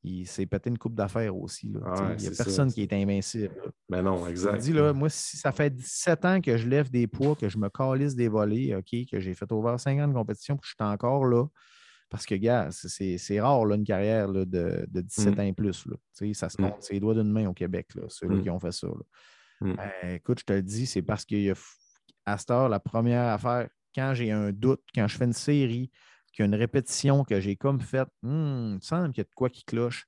il 0.03 0.27
s'est 0.27 0.45
pété 0.45 0.69
une 0.69 0.77
coupe 0.77 0.95
d'affaires 0.95 1.35
aussi. 1.35 1.67
il 1.67 1.71
n'y 1.71 2.27
a 2.27 2.31
personne 2.31 2.71
qui 2.71 2.81
est 2.81 2.93
invincible. 2.93 3.53
Mais 3.89 4.01
ben 4.01 4.03
non, 4.03 4.27
exact. 4.27 4.61
Dis, 4.61 4.73
là, 4.73 4.91
moi, 4.93 5.09
si 5.09 5.37
ça 5.37 5.51
fait 5.51 5.69
17 5.69 6.25
ans 6.25 6.41
que 6.41 6.57
je 6.57 6.67
lève 6.67 6.89
des 6.89 7.07
poids, 7.07 7.35
que 7.35 7.47
je 7.47 7.57
me 7.57 7.69
calisse 7.69 8.15
des 8.15 8.27
volets, 8.27 8.75
OK, 8.75 8.93
que 9.09 9.19
j'ai 9.19 9.33
fait 9.33 9.51
over 9.51 9.77
50 9.77 10.13
compétitions, 10.13 10.57
que 10.57 10.65
je 10.65 10.69
suis 10.71 10.75
encore 10.79 11.25
là. 11.25 11.45
Parce 12.09 12.25
que, 12.25 12.35
gars, 12.35 12.69
c'est 12.71 13.41
rare 13.41 13.65
là, 13.65 13.75
une 13.75 13.85
carrière 13.85 14.27
là, 14.27 14.45
de, 14.45 14.85
de, 14.87 15.01
17 15.01 15.35
mm. 15.35 15.39
ans 15.39 15.43
et 15.43 15.53
plus. 15.53 15.85
Là. 15.87 15.95
Ça 16.33 16.49
se 16.49 16.61
mm. 16.61 16.65
compte, 16.65 16.83
c'est 16.83 16.93
les 16.93 16.99
doigts 16.99 17.15
d'une 17.15 17.31
main 17.31 17.47
au 17.47 17.53
Québec, 17.53 17.95
là, 17.95 18.03
ceux-là 18.07 18.35
mm. 18.35 18.43
qui 18.43 18.49
ont 18.49 18.59
fait 18.59 18.71
ça. 18.71 18.87
Ben, 19.61 19.77
écoute, 20.03 20.39
je 20.41 20.45
te 20.45 20.53
le 20.53 20.61
dis, 20.61 20.85
c'est 20.85 21.01
parce 21.01 21.23
qu'il 21.23 21.41
y 21.41 21.49
a 21.49 21.55
à 22.25 22.37
cette 22.37 22.51
heure, 22.51 22.69
la 22.69 22.79
première 22.79 23.29
affaire, 23.29 23.69
quand 23.95 24.13
j'ai 24.13 24.31
un 24.31 24.51
doute, 24.51 24.81
quand 24.93 25.07
je 25.07 25.17
fais 25.17 25.25
une 25.25 25.33
série, 25.33 25.89
qu'il 26.33 26.43
y 26.43 26.45
a 26.45 26.47
une 26.47 26.55
répétition 26.55 27.23
que 27.23 27.39
j'ai 27.39 27.55
comme 27.55 27.79
faite, 27.79 28.09
hmm, 28.23 28.67
il 28.71 28.75
me 28.75 28.81
semble 28.81 29.11
qu'il 29.11 29.19
y 29.19 29.25
a 29.25 29.29
de 29.29 29.35
quoi 29.35 29.49
qui 29.49 29.63
cloche. 29.63 30.05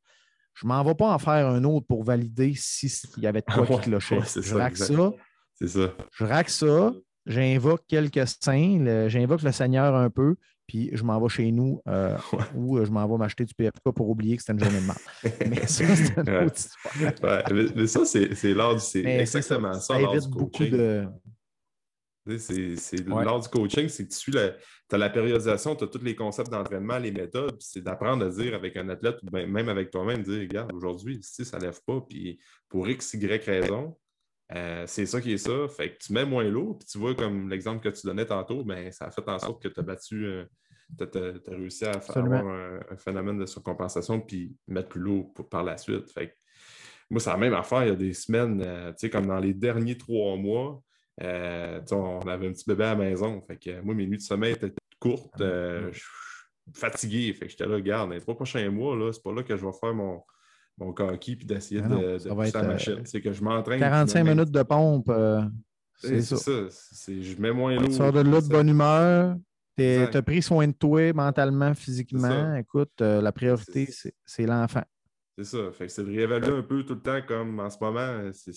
Je 0.54 0.66
ne 0.66 0.70
m'en 0.70 0.84
vais 0.84 0.96
pas 0.96 1.14
en 1.14 1.20
faire 1.20 1.48
un 1.48 1.64
autre 1.64 1.86
pour 1.86 2.04
valider 2.04 2.54
s'il 2.56 2.90
y 3.18 3.28
avait 3.28 3.42
de 3.42 3.52
quoi 3.52 3.66
qui 3.80 3.90
clochait. 3.90 4.20
je 4.42 4.56
raque 4.56 4.78
ça. 4.78 5.12
C'est 5.54 5.68
ça. 5.68 5.94
Je 6.12 6.24
raque 6.26 6.50
ça. 6.50 6.94
J'invoque 7.26 7.84
quelques 7.88 8.28
saints. 8.28 9.08
J'invoque 9.08 9.42
le 9.42 9.52
Seigneur 9.52 9.96
un 9.96 10.10
peu. 10.10 10.36
Puis 10.68 10.90
je 10.94 11.04
m'en 11.04 11.22
vais 11.22 11.30
chez 11.30 11.52
nous 11.52 11.82
euh, 11.88 12.18
ou 12.56 12.78
euh, 12.78 12.86
je 12.86 12.92
m'en 12.92 13.08
vais 13.08 13.18
m'acheter 13.18 13.46
du 13.46 13.54
PFK 13.54 13.92
pour 13.96 14.10
oublier 14.10 14.36
que 14.36 14.42
c'était 14.42 14.54
une 14.54 14.64
journée 14.64 14.80
de 14.80 15.50
mais 15.50 15.68
ça, 15.68 15.96
c'est 15.96 16.18
une 16.18 16.46
autre 16.46 16.56
histoire. 16.58 17.44
mais, 17.76 17.88
ça, 17.88 18.06
c'est 18.06 18.54
l'ordre. 18.54 18.82
C'est 18.82 19.04
exactement 19.04 19.74
ça. 19.74 19.94
Ça 19.94 20.02
évite 20.02 20.28
beaucoup 20.28 20.64
de. 20.64 21.06
C'est 22.38 23.08
lors 23.08 23.40
du 23.40 23.50
coaching, 23.50 23.88
c'est 23.88 24.06
que 24.06 24.12
tu 24.12 24.18
suis 24.18 24.32
la, 24.32 24.54
as 24.92 24.98
la 24.98 25.10
périodisation, 25.10 25.76
tu 25.76 25.84
as 25.84 25.88
tous 25.88 26.04
les 26.04 26.16
concepts 26.16 26.50
d'entraînement, 26.50 26.98
les 26.98 27.12
méthodes, 27.12 27.58
c'est 27.60 27.82
d'apprendre 27.82 28.26
à 28.26 28.30
dire 28.30 28.56
avec 28.56 28.76
un 28.78 28.90
athlète 28.90 29.18
ou 29.22 29.30
même 29.32 29.70
avec 29.70 29.92
toi-même, 29.92 30.24
dire 30.24 30.40
regarde, 30.40 30.74
aujourd'hui, 30.74 31.20
si 31.22 31.46
ça 31.46 31.58
ne 31.58 31.66
lève 31.66 31.80
pas, 31.86 32.02
puis 32.02 32.40
pour 32.68 32.88
X, 32.90 33.14
Y 33.14 33.46
raison, 33.46 33.96
euh, 34.54 34.86
c'est 34.88 35.06
ça 35.06 35.22
qui 35.22 35.34
est 35.34 35.38
ça. 35.38 35.68
Fait 35.68 35.94
que 35.94 35.98
tu 35.98 36.14
mets 36.14 36.26
moins 36.26 36.44
lourd, 36.44 36.78
puis 36.80 36.88
tu 36.88 36.98
vois 36.98 37.16
comme 37.16 37.50
l'exemple 37.50 37.84
que 37.84 37.96
tu 37.96 38.08
donnais 38.08 38.26
tantôt, 38.26 38.64
ben, 38.64 38.92
ça 38.92 39.06
a 39.06 39.12
fait 39.12 39.28
en 39.28 39.40
sorte 39.40 39.62
que 39.62 39.68
tu 39.68 39.80
as 39.80 39.84
battu 39.84 40.46
tu 40.98 41.18
as, 41.18 41.56
réussi 41.56 41.86
à 41.86 42.00
faire 42.00 42.18
avoir 42.18 42.48
un, 42.48 42.98
phénomène 42.98 43.38
de 43.38 43.46
surcompensation 43.46 44.22
puis 44.22 44.56
mettre 44.68 44.90
plus 44.90 45.02
lourd 45.02 45.34
par 45.50 45.64
la 45.64 45.78
suite. 45.78 46.12
Fait 46.12 46.36
moi, 47.10 47.20
c'est 47.20 47.30
la 47.30 47.38
même 47.38 47.54
affaire. 47.54 47.84
Il 47.84 47.90
y 47.90 47.92
a 47.92 47.96
des 47.96 48.14
semaines, 48.14 48.62
euh, 48.66 48.90
tu 48.92 49.00
sais, 49.00 49.10
comme 49.10 49.28
dans 49.28 49.40
les 49.40 49.54
derniers 49.54 49.98
trois 49.98 50.36
mois, 50.38 50.82
euh, 51.24 51.82
on 51.92 52.20
avait 52.28 52.48
un 52.48 52.52
petit 52.52 52.66
bébé 52.68 52.84
à 52.84 52.90
la 52.90 52.96
maison. 52.96 53.42
Fait 53.48 53.58
que 53.58 53.82
moi, 53.82 53.96
mes 53.96 54.06
nuits 54.06 54.18
de 54.18 54.24
sommeil 54.24 54.54
étaient 54.54 54.74
courtes. 55.00 55.34
Ah, 55.40 55.44
euh, 55.44 55.90
je 55.92 56.00
suis 56.00 56.08
fatigué. 56.74 57.34
Fait 57.34 57.46
que 57.46 57.52
j'étais 57.52 57.66
là, 57.66 57.76
regarde, 57.76 58.10
dans 58.10 58.16
les 58.16 58.22
trois 58.22 58.36
prochains 58.36 58.70
mois, 58.70 58.96
là, 58.96 59.12
c'est 59.14 59.24
pas 59.24 59.34
là 59.34 59.44
que 59.44 59.56
je 59.56 59.66
vais 59.66 59.72
faire 59.80 59.94
mon, 59.94 60.22
mon 60.78 60.94
coquille 60.94 61.38
puis 61.38 61.46
d'essayer 61.46 61.82
ah 61.84 61.88
de, 61.88 62.18
de 62.18 62.30
pousser 62.34 62.52
la 62.54 62.64
machine. 62.64 63.02
C'est 63.06 63.22
que 63.22 63.32
je 63.32 63.44
m'entraîne. 63.44 63.80
45 63.80 64.24
minutes 64.24 64.52
de 64.52 64.64
pompe. 64.64 65.12
c'est 65.96 66.22
ça. 66.22 66.36
Je 67.08 67.42
mets 67.42 67.54
moins 67.54 67.76
lourd. 67.76 67.86
Tu 67.90 67.94
sors 67.94 68.12
de 68.12 68.22
là 68.22 68.42
de 68.42 68.48
bonne 68.48 68.70
humeur. 68.70 69.38
Tu 69.78 69.84
as 69.84 70.22
pris 70.22 70.42
soin 70.42 70.68
de 70.68 70.74
toi 70.74 71.14
mentalement, 71.14 71.74
physiquement. 71.74 72.56
Écoute, 72.56 73.00
la 73.00 73.32
priorité, 73.32 73.90
c'est 74.26 74.46
l'enfant. 74.46 74.84
C'est 75.38 75.44
ça. 75.44 75.72
Fait 75.72 75.90
c'est 75.90 76.04
de 76.04 76.12
réévaluer 76.12 76.58
un 76.58 76.62
peu 76.62 76.84
tout 76.86 76.94
le 76.94 77.02
temps 77.02 77.22
comme 77.28 77.60
en 77.60 77.70
ce 77.70 77.78
moment, 77.82 78.32
c'est, 78.32 78.54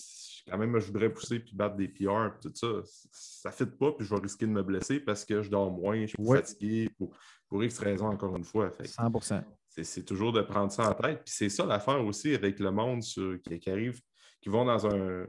quand 0.49 0.59
même, 0.59 0.79
je 0.79 0.87
voudrais 0.87 1.11
pousser 1.11 1.41
puis 1.41 1.55
battre 1.55 1.77
des 1.77 1.89
PR 1.89 2.27
et 2.27 2.41
tout 2.41 2.53
ça. 2.55 2.69
Ça 3.11 3.49
ne 3.51 3.55
fit 3.55 3.67
pas, 3.67 3.93
puis 3.93 4.07
je 4.07 4.15
vais 4.15 4.21
risquer 4.21 4.47
de 4.47 4.53
me 4.53 4.63
blesser 4.63 5.01
parce 5.01 5.25
que 5.25 5.43
je 5.43 5.51
dors 5.51 5.73
moins, 5.73 6.01
je 6.03 6.15
suis 6.15 6.25
fatigué 6.25 6.91
pour, 6.97 7.17
pour 7.49 7.65
X 7.65 7.79
raisons, 7.79 8.07
encore 8.07 8.37
une 8.37 8.45
fois. 8.45 8.71
100% 8.71 9.43
c'est, 9.83 10.05
toujours 10.05 10.33
de 10.33 10.43
prendre 10.43 10.73
ça 10.73 10.91
en 10.91 10.95
tête. 10.95 11.23
Puis 11.25 11.35
c'est 11.35 11.49
ça 11.49 11.65
l'affaire 11.65 12.05
aussi 12.05 12.35
avec 12.35 12.59
le 12.59 12.71
monde 12.71 13.03
qui, 13.03 13.61
qui 13.61 13.71
arrive, 13.71 14.01
qui 14.41 14.49
vont 14.49 14.65
dans 14.65 14.87
un 14.87 15.27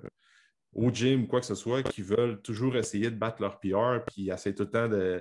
au 0.73 0.91
gym 0.91 1.23
ou 1.23 1.27
quoi 1.27 1.39
que 1.39 1.47
ce 1.47 1.55
soit, 1.55 1.81
qui 1.81 2.01
veulent 2.01 2.41
toujours 2.41 2.75
essayer 2.75 3.09
de 3.09 3.15
battre 3.15 3.41
leur 3.41 3.59
PR, 3.59 4.05
puis 4.05 4.29
essayer 4.29 4.53
tout 4.53 4.63
le 4.63 4.69
temps 4.69 4.87
de 4.87 5.19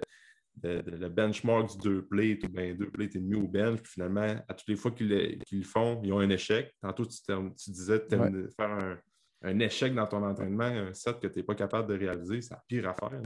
le 0.63 1.09
benchmark 1.09 1.71
du 1.73 1.79
deux 1.79 2.03
plates 2.03 2.45
ou 2.45 2.49
bien 2.49 2.75
deux 2.75 2.91
plates 2.91 3.17
et 3.17 3.21
demi 3.21 3.35
au 3.35 3.49
bench. 3.49 3.81
Puis 3.81 3.93
finalement, 3.93 4.37
à 4.49 4.55
toutes 4.55 4.69
les 4.69 4.77
fois 4.77 4.91
qu'ils 4.91 5.09
le 5.09 5.63
font, 5.63 6.01
ils 6.03 6.13
ont 6.13 6.21
un 6.21 6.31
échec. 6.31 6.75
Tantôt, 6.83 7.05
tu, 7.07 7.71
disais 7.71 8.01
de 8.11 8.49
faire 8.57 8.99
un, 9.43 9.59
échec 9.61 9.95
dans 9.95 10.07
ton 10.07 10.25
entraînement, 10.25 10.65
un 10.65 10.93
set 10.93 11.21
que 11.21 11.27
tu 11.29 11.39
n'es 11.39 11.43
pas 11.45 11.55
capable 11.55 11.89
de 11.89 11.99
réaliser, 11.99 12.41
c'est 12.41 12.55
la 12.55 12.63
pire 12.67 12.89
affaire. 12.89 13.21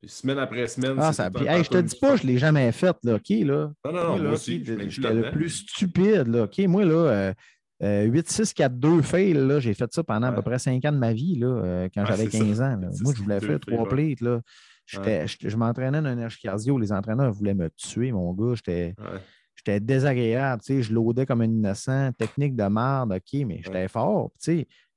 Puis 0.00 0.10
semaine 0.10 0.38
après 0.38 0.66
semaine. 0.68 0.94
Ah, 0.98 1.12
ça 1.12 1.28
hey, 1.40 1.64
je 1.64 1.70
te 1.70 1.78
dis 1.78 1.96
pas, 1.96 2.16
je 2.16 2.22
ne 2.22 2.28
l'ai 2.28 2.38
jamais 2.38 2.70
fait, 2.70 2.96
là, 3.02 3.16
OK, 3.16 3.28
là. 3.30 3.72
Non, 3.84 3.92
non, 3.92 3.92
non, 3.92 4.22
moi, 4.22 4.32
aussi. 4.32 4.64
J'étais 4.64 5.12
le 5.12 5.30
plus 5.30 5.50
stupide, 5.50 6.28
là, 6.28 6.44
OK. 6.44 6.58
Moi, 6.68 6.84
là, 6.84 7.34
8-6-4-2 7.82 8.86
euh, 8.86 9.02
fail, 9.02 9.32
là, 9.32 9.58
j'ai 9.58 9.74
fait 9.74 9.92
ça 9.92 10.04
pendant 10.04 10.28
à 10.28 10.32
peu 10.32 10.42
près 10.42 10.58
5 10.58 10.84
ans 10.84 10.92
de 10.92 10.98
ma 10.98 11.12
vie, 11.12 11.36
là, 11.36 11.46
euh, 11.46 11.88
quand 11.92 12.04
j'avais 12.04 12.28
15 12.28 12.60
ans. 12.60 12.78
Moi, 13.00 13.12
je 13.16 13.22
voulais 13.22 13.40
faire 13.40 13.58
trois 13.60 13.88
plates, 13.88 14.20
là. 14.20 14.40
Je, 14.88 15.56
m'entraînais 15.56 16.00
dans 16.00 16.08
un 16.08 16.12
énergie 16.12 16.40
cardio. 16.40 16.78
Les 16.78 16.92
entraîneurs 16.92 17.32
voulaient 17.32 17.54
me 17.54 17.68
tuer, 17.70 18.10
mon 18.12 18.32
gars. 18.32 18.54
J'étais 18.54 19.80
désagréable. 19.80 20.62
Je 20.66 20.92
l'audais 20.92 21.26
comme 21.26 21.42
un 21.42 21.50
innocent. 21.50 22.12
Technique 22.12 22.56
de 22.56 22.64
merde, 22.64 23.12
OK, 23.12 23.46
mais 23.46 23.60
j'étais 23.62 23.88
fort. 23.88 24.30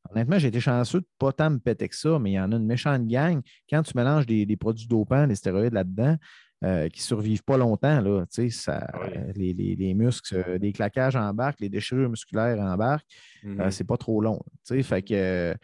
Honnêtement, 0.10 0.40
j'ai 0.40 0.48
été 0.48 0.60
chanceux 0.60 1.00
de 1.00 1.06
ne 1.06 1.18
pas 1.20 1.32
tant 1.32 1.52
me 1.52 1.60
péter 1.60 1.88
que 1.88 1.96
ça, 1.96 2.18
mais 2.18 2.32
il 2.32 2.34
y 2.34 2.40
en 2.40 2.52
a 2.52 2.56
une 2.56 2.66
méchante 2.66 3.06
gang. 3.06 3.40
Quand 3.70 3.84
tu 3.84 3.92
mélanges 3.96 4.26
des, 4.26 4.58
produits 4.58 4.88
dopants, 4.88 5.28
des 5.28 5.36
stéroïdes 5.36 5.74
là-dedans, 5.74 6.18
euh, 6.64 6.90
qui 6.90 7.00
ne 7.00 7.04
survivent 7.04 7.44
pas 7.44 7.58
longtemps, 7.58 8.02
là, 8.02 8.24
ça, 8.50 8.88
les, 9.36 9.94
muscles, 9.96 10.60
des 10.60 10.72
claquages 10.74 11.16
embarquent, 11.16 11.60
les 11.60 11.70
déchirures 11.70 12.10
musculaires 12.10 12.60
embarquent, 12.60 13.06
Ce 13.42 13.48
euh, 13.48 13.56
mm-hmm. 13.56 13.72
c'est 13.72 13.84
pas 13.84 13.98
trop 13.98 14.22
long. 14.22 14.40
Fait 14.66 15.02
que 15.04 15.56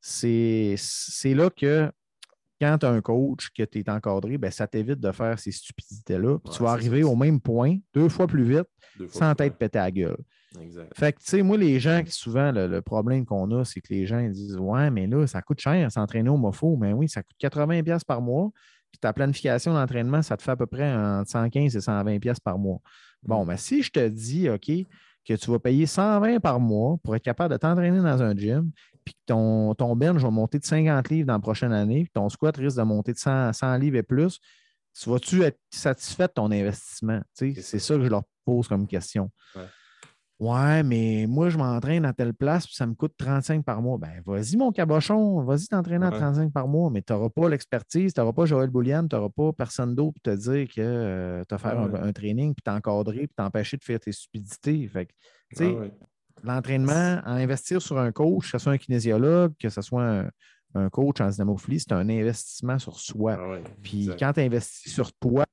c'est 0.00 0.76
là 1.34 1.50
que 1.50 1.90
quand 2.60 2.78
tu 2.78 2.86
as 2.86 2.90
un 2.90 3.00
coach 3.00 3.50
que 3.50 3.62
tu 3.62 3.80
es 3.80 3.90
encadré, 3.90 4.38
ben, 4.38 4.50
ça 4.50 4.66
t'évite 4.66 5.00
de 5.00 5.12
faire 5.12 5.38
ces 5.38 5.52
stupidités-là. 5.52 6.38
tu 6.52 6.62
vas 6.62 6.70
arriver 6.70 7.02
au 7.02 7.14
même 7.14 7.40
point, 7.40 7.76
deux 7.94 8.08
fois 8.08 8.26
plus 8.26 8.44
vite, 8.44 8.68
sans 9.10 9.34
t'être 9.34 9.56
pété 9.56 9.78
à 9.78 9.84
la 9.84 9.90
gueule. 9.90 10.16
Fait 10.94 11.12
que, 11.12 11.18
tu 11.18 11.26
sais, 11.26 11.42
moi, 11.42 11.56
les 11.56 11.78
gens 11.80 12.02
qui 12.02 12.12
souvent, 12.12 12.50
le, 12.52 12.80
problème 12.80 13.26
qu'on 13.26 13.50
a, 13.52 13.64
c'est 13.64 13.80
que 13.80 13.92
les 13.92 14.06
gens 14.06 14.22
disent 14.28 14.56
Ouais, 14.56 14.90
mais 14.90 15.06
là, 15.06 15.26
ça 15.26 15.42
coûte 15.42 15.60
cher 15.60 15.90
s'entraîner 15.90 16.30
au 16.30 16.36
MOFO. 16.36 16.76
Mais 16.76 16.92
oui, 16.92 17.08
ça 17.08 17.22
coûte 17.22 17.36
80$ 17.40 18.04
par 18.06 18.20
mois. 18.20 18.50
Puis 18.90 18.98
ta 18.98 19.12
planification 19.12 19.74
d'entraînement, 19.74 20.22
ça 20.22 20.36
te 20.36 20.42
fait 20.42 20.52
à 20.52 20.56
peu 20.56 20.66
près 20.66 20.90
entre 20.94 21.30
115 21.30 21.76
et 21.76 21.78
120$ 21.78 22.36
par 22.42 22.58
mois. 22.58 22.80
Bon, 23.22 23.40
mais 23.40 23.44
mm. 23.44 23.48
ben, 23.48 23.56
si 23.56 23.82
je 23.82 23.90
te 23.90 24.08
dis, 24.08 24.48
OK, 24.48 24.70
que 25.26 25.34
tu 25.34 25.50
vas 25.50 25.58
payer 25.58 25.86
120 25.86 26.40
par 26.40 26.60
mois 26.60 26.96
pour 27.02 27.16
être 27.16 27.22
capable 27.22 27.52
de 27.52 27.58
t'entraîner 27.58 27.98
dans 27.98 28.22
un 28.22 28.34
gym, 28.34 28.70
puis 29.06 29.14
que 29.14 29.20
ton, 29.26 29.72
ton 29.74 29.94
bench 29.94 30.20
va 30.20 30.30
monter 30.30 30.58
de 30.58 30.64
50 30.64 31.08
livres 31.08 31.28
dans 31.28 31.34
la 31.34 31.38
prochaine 31.38 31.72
année, 31.72 32.02
puis 32.02 32.10
ton 32.12 32.28
squat 32.28 32.56
risque 32.56 32.76
de 32.76 32.82
monter 32.82 33.12
de 33.12 33.18
100, 33.18 33.52
100 33.52 33.76
livres 33.78 33.96
et 33.96 34.02
plus, 34.02 34.40
tu 35.00 35.08
vas-tu 35.08 35.42
être 35.42 35.58
satisfait 35.70 36.26
de 36.26 36.32
ton 36.32 36.50
investissement? 36.50 37.20
C'est 37.32 37.54
ça 37.78 37.94
que 37.94 38.02
je 38.02 38.08
leur 38.08 38.24
pose 38.44 38.66
comme 38.66 38.86
question. 38.88 39.30
Ouais. 40.40 40.82
mais 40.82 41.26
moi, 41.28 41.50
je 41.50 41.56
m'entraîne 41.56 42.04
à 42.04 42.12
telle 42.12 42.34
place, 42.34 42.66
puis 42.66 42.74
ça 42.74 42.84
me 42.84 42.94
coûte 42.94 43.14
35 43.16 43.64
par 43.64 43.80
mois. 43.80 43.96
Ben, 43.96 44.20
vas-y, 44.26 44.56
mon 44.56 44.72
cabochon, 44.72 45.44
vas-y 45.44 45.68
t'entraîner 45.68 46.06
à 46.06 46.10
35 46.10 46.52
par 46.52 46.66
mois, 46.66 46.90
mais 46.90 47.02
tu 47.02 47.12
n'auras 47.12 47.28
pas 47.28 47.48
l'expertise, 47.48 48.12
tu 48.12 48.20
n'auras 48.20 48.32
pas 48.32 48.44
Joël 48.44 48.70
Boulian, 48.70 49.06
tu 49.06 49.14
n'auras 49.14 49.30
pas 49.30 49.52
personne 49.52 49.94
d'autre 49.94 50.14
pour 50.14 50.32
te 50.32 50.36
dire 50.36 50.66
que 50.66 50.80
euh, 50.80 51.42
tu 51.48 51.54
vas 51.54 51.58
faire 51.58 51.78
un, 51.78 52.12
training, 52.12 52.54
puis 52.54 52.62
t'encadrer, 52.64 53.28
puis 53.28 53.34
t'empêcher 53.36 53.76
de 53.76 53.84
faire 53.84 54.00
tes 54.00 54.12
stupidités. 54.12 54.88
Fait 54.88 55.06
tu 55.54 55.58
sais, 55.58 55.76
L'entraînement, 56.42 57.20
en 57.24 57.32
investir 57.32 57.80
sur 57.80 57.98
un 57.98 58.12
coach, 58.12 58.52
que 58.52 58.58
ce 58.58 58.64
soit 58.64 58.72
un 58.72 58.78
kinésiologue, 58.78 59.54
que 59.58 59.68
ce 59.68 59.80
soit 59.82 60.24
un, 60.74 60.90
coach 60.90 61.22
en 61.22 61.28
dynamophilie, 61.28 61.80
c'est 61.80 61.92
un 61.92 62.08
investissement 62.08 62.78
sur 62.78 62.98
soi. 62.98 63.38
Ah 63.40 63.58
Puis 63.82 64.10
quand 64.18 64.34
tu 64.34 64.40
investis 64.40 64.92
sur 64.92 65.10
toi, 65.14 65.46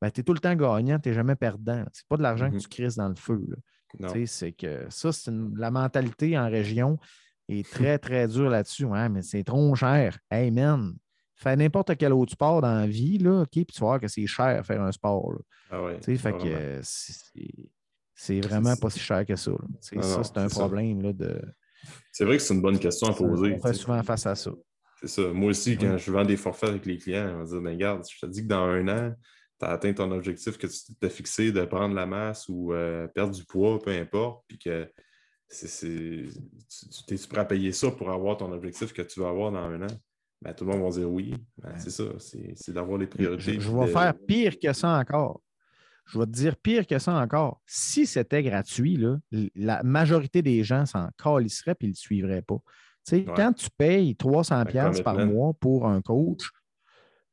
ben, 0.00 0.10
tu 0.10 0.20
es 0.20 0.24
tout 0.24 0.32
le 0.32 0.38
temps 0.38 0.54
gagnant, 0.54 0.98
tu 0.98 1.10
n'es 1.10 1.14
jamais 1.14 1.36
perdant. 1.36 1.84
Ce 1.92 2.00
n'est 2.00 2.06
pas 2.08 2.16
de 2.16 2.22
l'argent 2.22 2.50
que 2.50 2.56
mm-hmm. 2.56 2.62
tu 2.62 2.68
crises 2.68 2.96
dans 2.96 3.08
le 3.08 3.14
feu. 3.14 3.46
C'est 4.26 4.52
que 4.52 4.86
ça, 4.88 5.12
c'est 5.12 5.32
la 5.56 5.70
mentalité 5.70 6.38
en 6.38 6.48
région 6.48 6.98
est 7.48 7.68
très, 7.70 7.98
très 7.98 8.28
dure 8.28 8.48
là-dessus. 8.48 8.84
Ouais, 8.84 9.08
mais 9.08 9.22
c'est 9.22 9.44
trop 9.44 9.74
cher. 9.74 10.18
Hey 10.30 10.50
man, 10.50 10.94
fais 11.34 11.56
n'importe 11.56 11.96
quel 11.96 12.12
autre 12.12 12.32
sport 12.32 12.60
dans 12.60 12.74
la 12.74 12.86
vie, 12.86 13.18
là, 13.18 13.42
OK, 13.42 13.50
puis 13.50 13.66
tu 13.66 13.80
vas 13.80 13.86
voir 13.86 14.00
que 14.00 14.08
c'est 14.08 14.26
cher 14.26 14.64
faire 14.64 14.82
un 14.82 14.92
sport. 14.92 15.34
Ah 15.70 15.82
ouais, 15.82 16.00
fait 16.00 16.32
que 16.32 16.80
c'est 18.22 18.40
vraiment 18.40 18.76
pas 18.76 18.90
si 18.90 18.98
cher 18.98 19.24
que 19.24 19.34
ça. 19.34 19.52
ça, 19.80 20.22
c'est 20.22 20.36
un 20.36 20.48
problème 20.48 21.00
là, 21.00 21.14
de. 21.14 21.40
C'est 22.12 22.26
vrai 22.26 22.36
que 22.36 22.42
c'est 22.42 22.52
une 22.52 22.60
bonne 22.60 22.78
question 22.78 23.08
à 23.08 23.14
poser. 23.14 23.54
On 23.54 23.58
fait 23.66 23.72
souvent 23.72 24.02
face 24.02 24.26
à 24.26 24.34
ça. 24.34 24.50
C'est 25.00 25.08
ça. 25.08 25.32
Moi 25.32 25.48
aussi, 25.48 25.78
quand 25.78 25.96
je 25.96 26.12
vends 26.12 26.26
des 26.26 26.36
forfaits 26.36 26.68
avec 26.68 26.84
les 26.84 26.98
clients, 26.98 27.30
on 27.34 27.38
va 27.38 27.44
dire, 27.44 27.60
ben, 27.62 27.70
regarde, 27.70 28.04
je 28.06 28.18
te 28.18 28.30
dis 28.30 28.42
que 28.42 28.48
dans 28.48 28.66
un 28.66 28.86
an, 28.88 29.14
tu 29.58 29.64
as 29.64 29.70
atteint 29.70 29.94
ton 29.94 30.10
objectif 30.12 30.58
que 30.58 30.66
tu 30.66 30.94
t'es 31.00 31.08
fixé 31.08 31.50
de 31.50 31.64
prendre 31.64 31.94
la 31.94 32.04
masse 32.04 32.46
ou 32.50 32.74
euh, 32.74 33.08
perdre 33.08 33.34
du 33.34 33.42
poids, 33.46 33.78
peu 33.78 33.90
importe, 33.90 34.44
puis 34.46 34.58
que 34.58 34.86
c'est, 35.48 36.26
tu 37.08 37.14
es 37.14 37.26
prêt 37.26 37.40
à 37.40 37.46
payer 37.46 37.72
ça 37.72 37.90
pour 37.90 38.10
avoir 38.10 38.36
ton 38.36 38.52
objectif 38.52 38.92
que 38.92 39.00
tu 39.00 39.20
vas 39.20 39.30
avoir 39.30 39.50
dans 39.50 39.64
un 39.64 39.80
an? 39.80 39.96
Ben, 40.42 40.52
tout 40.52 40.66
le 40.66 40.72
monde 40.72 40.82
va 40.82 40.90
dire 40.90 41.10
oui. 41.10 41.34
Ben, 41.56 41.72
c'est 41.78 41.90
ça, 41.90 42.04
c'est, 42.18 42.72
d'avoir 42.72 42.98
les 42.98 43.06
priorités. 43.06 43.58
Je, 43.58 43.70
vais 43.70 43.86
faire 43.86 44.12
pire 44.26 44.58
que 44.58 44.74
ça 44.74 44.98
encore. 44.98 45.40
Je 46.10 46.18
vais 46.18 46.26
te 46.26 46.30
dire 46.30 46.56
pire 46.56 46.86
que 46.86 46.98
ça 46.98 47.14
encore. 47.14 47.60
Si 47.66 48.06
c'était 48.06 48.42
gratuit, 48.42 48.96
là, 48.96 49.18
la 49.54 49.82
majorité 49.82 50.42
des 50.42 50.64
gens 50.64 50.86
s'en 50.86 51.08
calisseraient 51.22 51.72
et 51.72 51.84
ils 51.84 51.86
ne 51.86 51.92
le 51.92 51.96
suivraient 51.96 52.42
pas. 52.42 52.58
Quand 53.34 53.52
tu 53.52 53.68
payes 53.76 54.14
300$ 54.14 54.66
pièces 54.66 55.00
par 55.00 55.24
mois 55.26 55.52
pour 55.54 55.86
un 55.86 56.00
coach, 56.00 56.50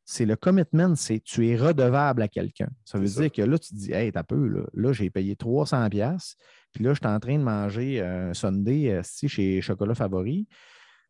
c'est 0.06 0.26
le 0.26 0.38
commitment, 0.38 0.96
c'est 0.96 1.20
tu 1.20 1.50
es 1.50 1.58
redevable 1.58 2.22
à 2.22 2.28
quelqu'un. 2.28 2.70
Ça 2.86 2.98
veut 2.98 3.08
dire 3.08 3.32
que 3.32 3.42
là, 3.42 3.60
tu 3.60 3.70
te 3.70 3.76
dis, 3.76 3.92
hey, 3.92 4.12
t'as 4.12 4.24
peu, 4.24 4.66
là, 4.74 4.94
j'ai 4.94 5.10
payé 5.10 5.36
300$, 5.36 6.36
puis 6.72 6.84
là, 6.84 6.94
je 6.94 7.00
suis 7.00 7.08
en 7.08 7.20
train 7.20 7.38
de 7.38 7.44
manger 7.44 8.02
un 8.02 8.34
Sunday 8.34 8.92
euh, 8.92 9.02
chez 9.04 9.62
Chocolat 9.62 9.96
Favori. 9.96 10.48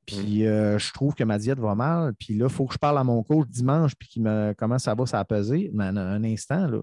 Puis 0.08 0.44
mmh. 0.44 0.48
euh, 0.48 0.80
je 0.80 0.94
trouve 0.94 1.14
que 1.14 1.24
ma 1.26 1.38
diète 1.38 1.60
va 1.60 1.76
mal. 1.76 2.14
Puis 2.16 2.34
là, 2.34 2.48
il 2.48 2.52
faut 2.52 2.66
que 2.66 2.74
je 2.74 2.80
parle 2.80 2.98
à 2.98 3.04
mon 3.04 3.22
coach 3.22 3.48
dimanche, 3.50 3.94
puis 3.96 4.08
qu'il 4.08 4.24
me 4.24 4.56
comment 4.58 4.80
ça 4.80 4.96
va, 4.96 5.06
ça 5.06 5.24
peser. 5.26 5.70
Mais 5.74 5.86
un 5.86 6.24
instant, 6.24 6.66
là, 6.68 6.82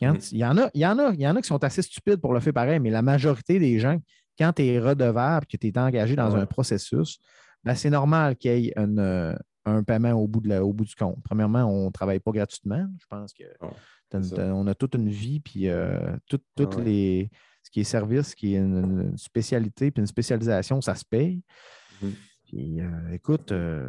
Mm. 0.00 0.18
il, 0.32 0.38
y 0.38 0.44
en 0.44 0.58
a, 0.58 0.70
il, 0.74 0.80
y 0.80 0.86
en 0.86 0.98
a, 0.98 1.12
il 1.12 1.20
y 1.20 1.28
en 1.28 1.36
a 1.36 1.40
qui 1.42 1.48
sont 1.48 1.62
assez 1.62 1.82
stupides 1.82 2.20
pour 2.20 2.32
le 2.32 2.40
faire 2.40 2.52
pareil, 2.52 2.80
mais 2.80 2.90
la 2.90 3.02
majorité 3.02 3.58
des 3.58 3.78
gens, 3.78 3.98
quand 4.38 4.52
tu 4.52 4.64
es 4.64 4.78
redevable, 4.78 5.46
que 5.46 5.56
tu 5.56 5.68
es 5.68 5.78
engagé 5.78 6.16
dans 6.16 6.34
un 6.34 6.46
processus, 6.46 7.18
ben, 7.62 7.74
c'est 7.74 7.90
normal 7.90 8.36
qu'il 8.36 8.64
y 8.64 8.68
ait 8.68 8.74
euh, 8.78 9.34
un 9.64 9.82
paiement 9.82 10.12
au 10.12 10.26
bout, 10.26 10.40
de 10.40 10.58
au 10.58 10.72
bout 10.72 10.84
du 10.84 10.94
compte. 10.94 11.18
Premièrement, 11.24 11.64
on 11.64 11.86
ne 11.86 11.90
travaille 11.90 12.20
pas 12.20 12.32
gratuitement. 12.32 12.86
Je 13.00 13.06
pense 13.08 13.32
qu'on 14.34 14.66
a 14.66 14.74
toute 14.74 14.94
une 14.94 15.08
vie, 15.08 15.40
puis 15.40 15.68
euh, 15.68 16.16
toutes 16.26 16.76
les, 16.78 17.30
ce 17.62 17.70
qui 17.70 17.80
est 17.80 17.84
service, 17.84 18.30
ce 18.30 18.36
qui 18.36 18.54
est 18.54 18.58
une, 18.58 19.16
spécialité, 19.16 19.90
puis 19.90 20.00
une 20.00 20.06
spécialisation, 20.06 20.80
ça 20.80 20.94
se 20.94 21.04
paye. 21.04 21.40
Mm-hmm. 22.02 22.12
Euh, 22.56 23.12
écoute, 23.12 23.52
euh, 23.52 23.88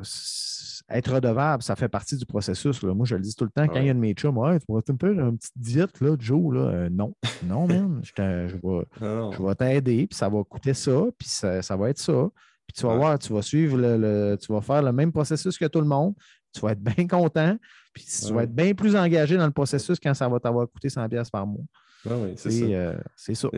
être 0.90 1.14
redevable, 1.14 1.64
ça 1.64 1.76
fait 1.76 1.90
partie 1.90 2.18
du 2.18 2.26
processus. 2.26 2.82
Moi, 2.84 3.06
je 3.06 3.16
le 3.16 3.22
dis 3.22 3.36
tout 3.36 3.44
le 3.44 3.50
temps, 3.50 3.68
quand 3.68 3.80
il 3.80 3.86
y 3.86 3.90
a 3.90 3.92
une 3.92 4.00
moi, 4.32 4.60
tu 4.60 4.66
vas 4.70 4.82
te 4.82 4.94
faire 5.00 5.12
une 5.12 5.38
petite 5.38 5.58
diète, 5.58 6.02
là, 6.02 6.16
Joe. 6.18 6.54
Là. 6.54 6.62
Euh, 6.62 6.90
non, 6.90 7.14
non, 7.44 7.68
man. 7.68 8.02
je, 8.04 8.48
je 8.48 9.44
vais, 9.44 9.56
t'aider, 9.56 10.08
puis 10.08 10.18
ça 10.18 10.30
va 10.30 10.44
coûter 10.44 10.74
ça, 10.74 11.02
puis 11.18 11.28
ça, 11.28 11.76
va 11.76 11.90
être 11.90 12.00
ça. 12.00 12.30
Puis 12.68 12.74
tu 12.76 12.86
vas 12.86 12.96
voir, 12.96 13.20
tu 13.20 13.32
vas 13.34 13.42
suivre 13.42 13.78
le, 13.78 14.38
tu 14.40 14.52
vas 14.52 14.62
faire 14.62 14.82
le 14.82 14.92
même 14.92 15.12
processus 15.12 15.58
que 15.58 15.66
tout 15.66 15.82
le 15.82 15.88
monde. 15.88 16.14
tu 16.54 16.62
vas 16.62 16.72
être 16.72 16.82
bien 16.98 17.08
content, 17.08 17.58
puis 17.94 18.06
tu 18.06 18.34
vas 18.34 18.44
être 18.44 18.56
bien 18.56 18.74
plus 18.74 18.96
engagé 18.96 19.38
dans 19.38 19.46
le 19.46 19.52
processus 19.52 20.00
quand 20.02 20.14
ça 20.14 20.28
va 20.28 20.40
t'avoir 20.40 20.68
coûté 20.70 20.88
100$ 20.88 21.30
par 21.30 21.46
mois. 21.46 21.64
Ah 22.10 22.18
oui, 22.18 22.34
c'est 22.36 22.52
ça. 22.52 22.66
Euh, 22.66 22.98
ça. 23.16 23.50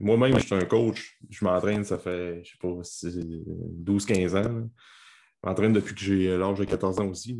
Moi-même, 0.00 0.38
je 0.38 0.46
suis 0.46 0.54
un 0.54 0.64
coach. 0.64 1.18
Je 1.28 1.44
m'entraîne, 1.44 1.84
ça 1.84 1.98
fait, 1.98 2.42
je 2.44 2.50
sais 2.50 2.58
pas, 2.60 2.68
12-15 2.68 4.36
ans. 4.36 4.68
Je 5.42 5.48
m'entraîne 5.48 5.72
depuis 5.72 5.94
que 5.94 6.00
j'ai 6.00 6.36
l'âge 6.36 6.58
de 6.58 6.64
14 6.64 7.00
ans 7.00 7.08
aussi. 7.08 7.38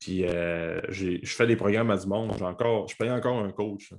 Puis 0.00 0.24
euh, 0.24 0.80
je 0.88 1.18
fais 1.24 1.46
des 1.46 1.56
programmes 1.56 1.90
à 1.90 1.96
du 1.96 2.06
monde. 2.06 2.30
Encore, 2.42 2.88
je 2.88 2.96
paye 2.96 3.10
encore 3.10 3.38
un 3.38 3.52
coach 3.52 3.92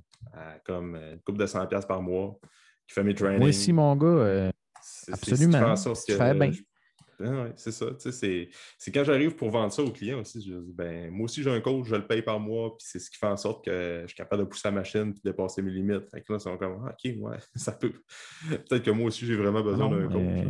comme 0.64 0.96
une 0.96 1.20
coupe 1.24 1.38
de 1.38 1.46
100$ 1.46 1.86
par 1.86 2.02
mois 2.02 2.38
qui 2.86 2.94
fait 2.94 3.02
mes 3.02 3.14
trainings. 3.14 3.38
Moi 3.38 3.48
aussi, 3.48 3.72
mon 3.72 3.96
gars, 3.96 4.06
euh, 4.06 4.50
absolument. 5.12 5.74
Tu 5.74 6.12
fais 6.12 6.34
bien. 6.34 6.50
Oui, 7.20 7.48
c'est 7.56 7.72
ça. 7.72 7.86
C'est 7.98 8.92
quand 8.92 9.04
j'arrive 9.04 9.34
pour 9.34 9.50
vendre 9.50 9.72
ça 9.72 9.82
aux 9.82 9.90
clients 9.90 10.20
aussi, 10.20 10.42
je 10.42 10.54
dis 10.54 10.72
ben, 10.72 11.10
moi 11.10 11.24
aussi 11.24 11.42
j'ai 11.42 11.50
un 11.50 11.60
coach, 11.60 11.86
je 11.86 11.96
le 11.96 12.06
paye 12.06 12.22
par 12.22 12.38
mois, 12.38 12.76
puis 12.76 12.86
c'est 12.88 12.98
ce 12.98 13.10
qui 13.10 13.16
fait 13.16 13.26
en 13.26 13.36
sorte 13.36 13.64
que 13.64 14.00
je 14.02 14.08
suis 14.08 14.16
capable 14.16 14.42
de 14.42 14.48
pousser 14.48 14.68
la 14.68 14.72
machine 14.72 15.14
et 15.16 15.20
dépasser 15.28 15.62
mes 15.62 15.70
limites. 15.70 16.10
Fait 16.10 16.20
que 16.20 16.32
là, 16.32 16.38
c'est 16.38 16.56
comme 16.58 16.84
ah, 16.86 16.92
OK, 16.92 17.12
ouais, 17.18 17.38
ça 17.54 17.72
peut. 17.72 17.92
Peut-être 18.48 18.82
que 18.82 18.90
moi 18.90 19.06
aussi 19.06 19.26
j'ai 19.26 19.36
vraiment 19.36 19.62
besoin 19.62 19.90
d'un 19.90 20.08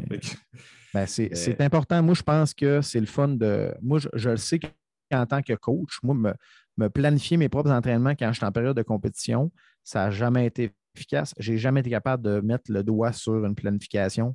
coach. 0.09 0.37
Ben, 0.95 1.05
c'est 1.05 1.61
important. 1.61 2.03
Moi, 2.03 2.15
je 2.15 2.23
pense 2.23 2.55
que 2.55 2.81
c'est 2.81 3.01
le 3.01 3.07
fun 3.07 3.29
de. 3.29 3.75
Moi, 3.83 3.99
je, 4.15 4.31
le 4.31 4.39
sais 4.39 4.59
qu'en 4.59 5.27
tant 5.27 5.43
que 5.43 5.53
coach, 5.53 5.99
moi, 6.03 6.15
me, 6.15 6.33
me, 6.79 6.89
planifier 6.89 7.37
mes 7.37 7.51
propres 7.51 7.71
entraînements 7.71 8.15
quand 8.15 8.33
je 8.33 8.39
suis 8.39 8.47
en 8.47 8.53
période 8.53 8.75
de 8.75 8.83
compétition, 8.83 9.53
ça 9.85 10.05
n'a 10.05 10.11
jamais 10.11 10.47
été 10.47 10.71
efficace. 10.95 11.35
Je 11.39 11.53
n'ai 11.53 11.59
jamais 11.59 11.81
été 11.81 11.91
capable 11.91 12.23
de 12.23 12.41
mettre 12.41 12.73
le 12.73 12.83
doigt 12.83 13.13
sur 13.13 13.45
une 13.45 13.55
planification 13.55 14.35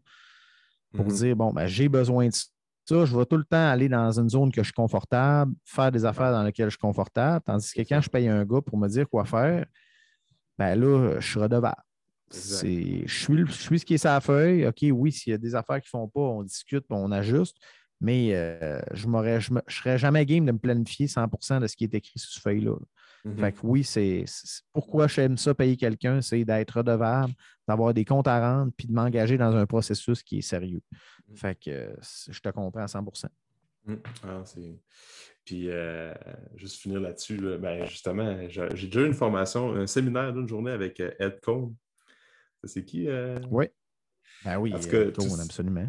pour 0.93 1.05
mhm. 1.05 1.11
dire 1.11 1.35
bon, 1.35 1.51
ben, 1.53 1.67
j'ai 1.67 1.89
besoin 1.89 2.27
de 2.27 2.33
ça. 2.33 3.05
Je 3.05 3.17
vais 3.17 3.25
tout 3.25 3.37
le 3.37 3.43
temps 3.43 3.69
aller 3.69 3.89
dans 3.89 4.19
une 4.19 4.29
zone 4.29 4.51
que 4.51 4.61
je 4.61 4.67
suis 4.67 4.73
confortable, 4.73 5.53
faire 5.65 5.91
des 5.91 6.05
affaires 6.05 6.31
dans 6.31 6.43
lesquelles 6.43 6.67
je 6.67 6.75
suis 6.75 6.79
confortable. 6.79 7.43
Tandis 7.45 7.71
que 7.73 7.81
quand 7.81 8.01
je 8.01 8.09
paye 8.09 8.27
un 8.27 8.43
gars 8.45 8.61
pour 8.61 8.77
me 8.77 8.87
dire 8.87 9.07
quoi 9.07 9.25
faire, 9.25 9.65
ben 10.57 10.75
là, 10.75 11.19
je 11.19 11.27
suis 11.27 11.39
redevable. 11.39 11.81
Je 12.33 12.37
suis, 12.37 13.03
je 13.07 13.51
suis 13.51 13.79
ce 13.79 13.85
qui 13.85 13.95
est 13.95 13.97
sa 13.97 14.19
feuille. 14.21 14.65
OK, 14.65 14.85
oui, 14.91 15.11
s'il 15.11 15.31
y 15.31 15.33
a 15.33 15.37
des 15.37 15.53
affaires 15.53 15.81
qui 15.81 15.87
ne 15.87 15.99
font 15.99 16.07
pas, 16.07 16.21
on 16.21 16.43
discute, 16.43 16.85
on 16.89 17.11
ajuste. 17.11 17.57
Mais 17.99 18.33
euh, 18.33 18.81
je 18.93 19.07
ne 19.07 19.59
serais 19.67 19.97
jamais 19.97 20.25
game 20.25 20.45
de 20.45 20.51
me 20.51 20.57
planifier 20.57 21.07
100% 21.07 21.59
de 21.59 21.67
ce 21.67 21.75
qui 21.75 21.83
est 21.83 21.93
écrit 21.93 22.17
sur 22.19 22.31
ce 22.31 22.39
feuille-là. 22.39 22.75
Mhm. 23.23 23.37
Fait 23.37 23.51
que 23.51 23.57
oui, 23.63 23.83
c'est 23.83 24.25
pourquoi 24.73 25.07
j'aime 25.07 25.37
ça 25.37 25.53
payer 25.53 25.77
quelqu'un, 25.77 26.21
c'est 26.21 26.43
d'être 26.43 26.77
redevable, 26.77 27.33
d'avoir 27.67 27.93
des 27.93 28.05
comptes 28.05 28.27
à 28.27 28.39
rendre, 28.39 28.71
puis 28.75 28.87
de 28.87 28.93
m'engager 28.93 29.37
dans 29.37 29.55
un 29.55 29.65
processus 29.65 30.23
qui 30.23 30.39
est 30.39 30.41
sérieux. 30.41 30.81
Mhm. 31.27 31.37
Fait 31.37 31.59
que 31.59 31.95
je 32.29 32.39
te 32.39 32.49
comprends 32.49 32.81
à 32.81 32.87
100 32.87 33.01
mhm. 33.85 33.99
ah, 34.23 34.43
Puis, 35.45 35.69
euh, 35.69 36.13
juste 36.55 36.81
finir 36.81 36.99
là-dessus, 36.99 37.37
ben, 37.59 37.85
justement, 37.85 38.37
j'ai 38.49 38.87
déjà 38.87 39.01
eu 39.01 39.07
une 39.07 39.13
formation, 39.13 39.73
un 39.73 39.87
séminaire 39.87 40.33
d'une 40.33 40.47
journée 40.47 40.71
avec 40.71 40.99
euh, 40.99 41.11
Ed 41.19 41.39
Cohn. 41.41 41.75
C'est 42.63 42.85
qui? 42.85 43.07
Euh? 43.07 43.39
Oui. 43.49 43.67
Ben 44.43 44.57
oui, 44.57 44.73
absolument. 44.73 45.87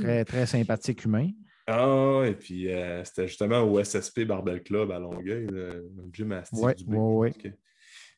Très, 0.00 0.24
très 0.24 0.46
sympathique 0.46 1.04
humain. 1.04 1.30
Ah, 1.70 2.22
et 2.26 2.34
puis 2.34 2.68
euh, 2.68 3.04
c'était 3.04 3.28
justement 3.28 3.60
au 3.60 3.82
SSP 3.82 4.24
Barbell 4.24 4.62
Club 4.62 4.90
à 4.90 4.98
Longueuil, 4.98 5.46
le, 5.46 5.88
gymnastique 6.12 6.76
du 6.78 6.84
Oui, 6.88 7.32
oui. 7.42 7.52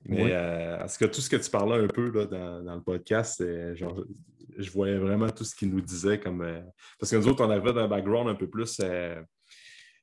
Mais 0.04 0.32
euh, 0.32 0.82
en 0.82 0.86
tout 0.86 1.20
ce 1.20 1.30
que 1.30 1.36
tu 1.36 1.50
parlais 1.50 1.84
un 1.84 1.86
peu 1.86 2.10
là, 2.10 2.26
dans, 2.26 2.74
le 2.74 2.82
podcast, 2.82 3.44
genre, 3.76 4.04
je 4.56 4.70
voyais 4.70 4.98
vraiment 4.98 5.28
tout 5.28 5.44
ce 5.44 5.54
qu'il 5.54 5.70
nous 5.70 5.80
disait. 5.80 6.18
comme 6.18 6.40
euh, 6.40 6.60
Parce 6.98 7.12
que 7.12 7.16
nous 7.16 7.28
autres, 7.28 7.44
on 7.44 7.50
avait 7.50 7.78
un 7.78 7.88
background 7.88 8.28
un 8.28 8.34
peu 8.34 8.48
plus 8.48 8.80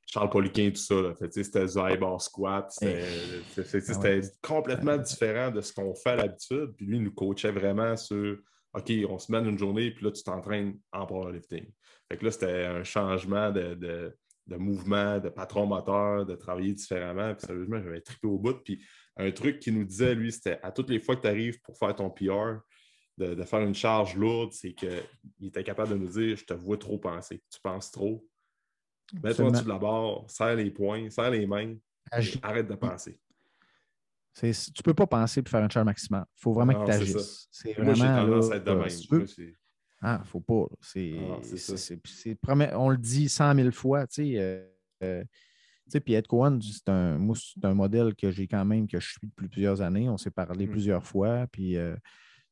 Charles 0.06 0.30
Poliquin, 0.30 0.70
tout 0.70 0.80
ça. 0.80 1.14
C'était 1.30 1.66
du 1.66 1.98
bar 1.98 2.20
squat. 2.20 2.70
C'était 2.70 4.20
ah 4.22 4.28
complètement 4.42 4.96
différent 4.96 5.50
de 5.50 5.60
ce 5.60 5.72
qu'on 5.72 5.94
fait 5.94 6.10
à 6.10 6.16
l'habitude. 6.16 6.72
Puis 6.76 6.86
lui, 6.86 6.96
il 6.96 7.02
nous 7.02 7.12
coachait 7.12 7.52
vraiment 7.52 7.96
sur 7.96 8.38
OK, 8.72 8.92
on 9.08 9.18
se 9.18 9.32
met 9.32 9.38
une 9.38 9.58
journée, 9.58 9.90
puis 9.90 10.04
là, 10.04 10.12
tu 10.12 10.22
t'entraînes 10.22 10.78
en 10.92 11.04
powerlifting. 11.04 11.66
Fait 12.10 12.18
que 12.18 12.24
là, 12.24 12.30
c'était 12.32 12.64
un 12.64 12.82
changement 12.82 13.52
de, 13.52 14.12
mouvement, 14.48 15.20
de 15.20 15.28
patron 15.28 15.66
moteur, 15.66 16.26
de 16.26 16.34
travailler 16.34 16.74
différemment. 16.74 17.34
Puis 17.34 17.46
sérieusement, 17.46 17.80
j'avais 17.80 18.00
trippé 18.00 18.26
au 18.26 18.38
bout. 18.38 18.58
Puis 18.64 18.84
un 19.16 19.30
truc 19.30 19.60
qu'il 19.60 19.78
nous 19.78 19.84
disait, 19.84 20.14
lui, 20.14 20.32
c'était 20.32 20.58
à 20.62 20.72
toutes 20.72 20.90
les 20.90 20.98
fois 20.98 21.14
que 21.14 21.22
tu 21.22 21.28
arrives 21.28 21.60
pour 21.60 21.78
faire 21.78 21.94
ton 21.94 22.10
PR, 22.10 22.60
de, 23.16 23.44
faire 23.44 23.60
une 23.60 23.74
charge 23.74 24.16
lourde, 24.16 24.52
c'est 24.52 24.72
qu'il 24.72 25.02
était 25.42 25.62
capable 25.62 25.90
de 25.90 25.96
nous 25.96 26.08
dire 26.08 26.36
Je 26.36 26.44
te 26.44 26.54
vois 26.54 26.78
trop 26.78 26.98
penser, 26.98 27.42
tu 27.50 27.60
penses 27.62 27.90
trop. 27.90 28.26
Mets-toi 29.22 29.46
en 29.46 29.50
dessous 29.50 29.64
de 29.64 29.68
la 29.68 29.78
barre, 29.78 30.24
serre 30.28 30.56
les 30.56 30.70
poings, 30.70 31.10
serre 31.10 31.30
les 31.30 31.46
mains, 31.46 31.74
arrête 32.42 32.66
de 32.66 32.74
penser. 32.74 33.20
Tu 34.34 34.46
ne 34.46 34.82
peux 34.82 34.94
pas 34.94 35.06
penser 35.06 35.42
pour 35.42 35.50
faire 35.50 35.62
un 35.62 35.68
charge 35.68 35.84
maximum. 35.84 36.24
Il 36.36 36.40
faut 36.40 36.52
vraiment 36.52 36.72
que 36.72 36.86
tu 36.86 36.92
agisses. 36.92 37.48
Moi, 37.78 37.94
j'ai 37.94 38.02
tendance 38.04 38.50
à 38.50 38.56
être 38.56 38.64
de 38.64 38.72
même. 38.72 39.26
Ah, 40.02 40.22
faut 40.24 40.40
pas. 40.40 40.66
C'est, 40.80 41.14
ah, 41.18 42.78
on 42.78 42.88
le 42.88 42.96
dit 42.96 43.28
cent 43.28 43.54
mille 43.54 43.72
fois, 43.72 44.06
tu 44.06 44.14
sais. 44.14 44.38
Euh, 44.38 44.64
euh 45.02 45.24
puis 45.98 46.14
Ed 46.14 46.28
Cohen, 46.28 46.60
c'est 46.60 46.88
un, 46.88 47.18
un 47.64 47.74
modèle 47.74 48.14
que 48.14 48.30
j'ai 48.30 48.46
quand 48.46 48.64
même, 48.64 48.86
que 48.86 49.00
je 49.00 49.08
suis 49.08 49.18
depuis 49.22 49.48
plusieurs 49.48 49.80
années. 49.80 50.08
On 50.08 50.16
s'est 50.16 50.30
parlé 50.30 50.66
mmh. 50.66 50.70
plusieurs 50.70 51.04
fois. 51.04 51.48
Puis, 51.50 51.76
euh, 51.76 51.96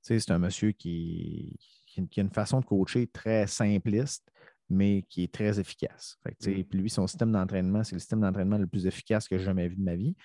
c'est 0.03 0.31
un 0.33 0.41
monsieur 0.41 0.73
qui, 0.73 1.57
qui, 1.87 2.19
a 2.19 2.23
une 2.23 2.33
façon 2.33 2.59
de 2.59 2.65
coacher 2.65 3.07
très 3.07 3.47
simpliste, 3.47 4.29
mais 4.69 5.05
qui 5.09 5.23
est 5.23 5.33
très 5.33 5.61
efficace. 5.61 6.19
Fait 6.25 6.33
mmh. 6.33 6.65
Puis 6.65 6.81
lui, 6.81 6.91
son 6.91 7.07
système 7.07 7.31
d'entraînement, 7.31 7.85
c'est 7.85 7.95
le 7.95 8.01
système 8.01 8.21
d'entraînement 8.23 8.59
le 8.59 8.67
plus 8.67 8.87
efficace 8.87 9.29
que 9.29 9.39
j'ai 9.39 9.45
jamais 9.45 9.69
vu 9.69 9.77
de 9.77 9.85
ma 9.85 9.95
vie. 9.95 10.17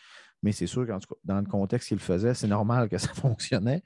Mais 0.44 0.52
c'est 0.52 0.68
sûr 0.68 0.86
que 0.86 0.91
dans 1.24 1.39
le 1.39 1.46
contexte 1.46 1.88
qu'il 1.88 2.00
faisait, 2.00 2.34
c'est 2.34 2.48
normal 2.48 2.89
que 2.89 2.98
ça 3.00 3.14
fonctionnait. 3.14 3.82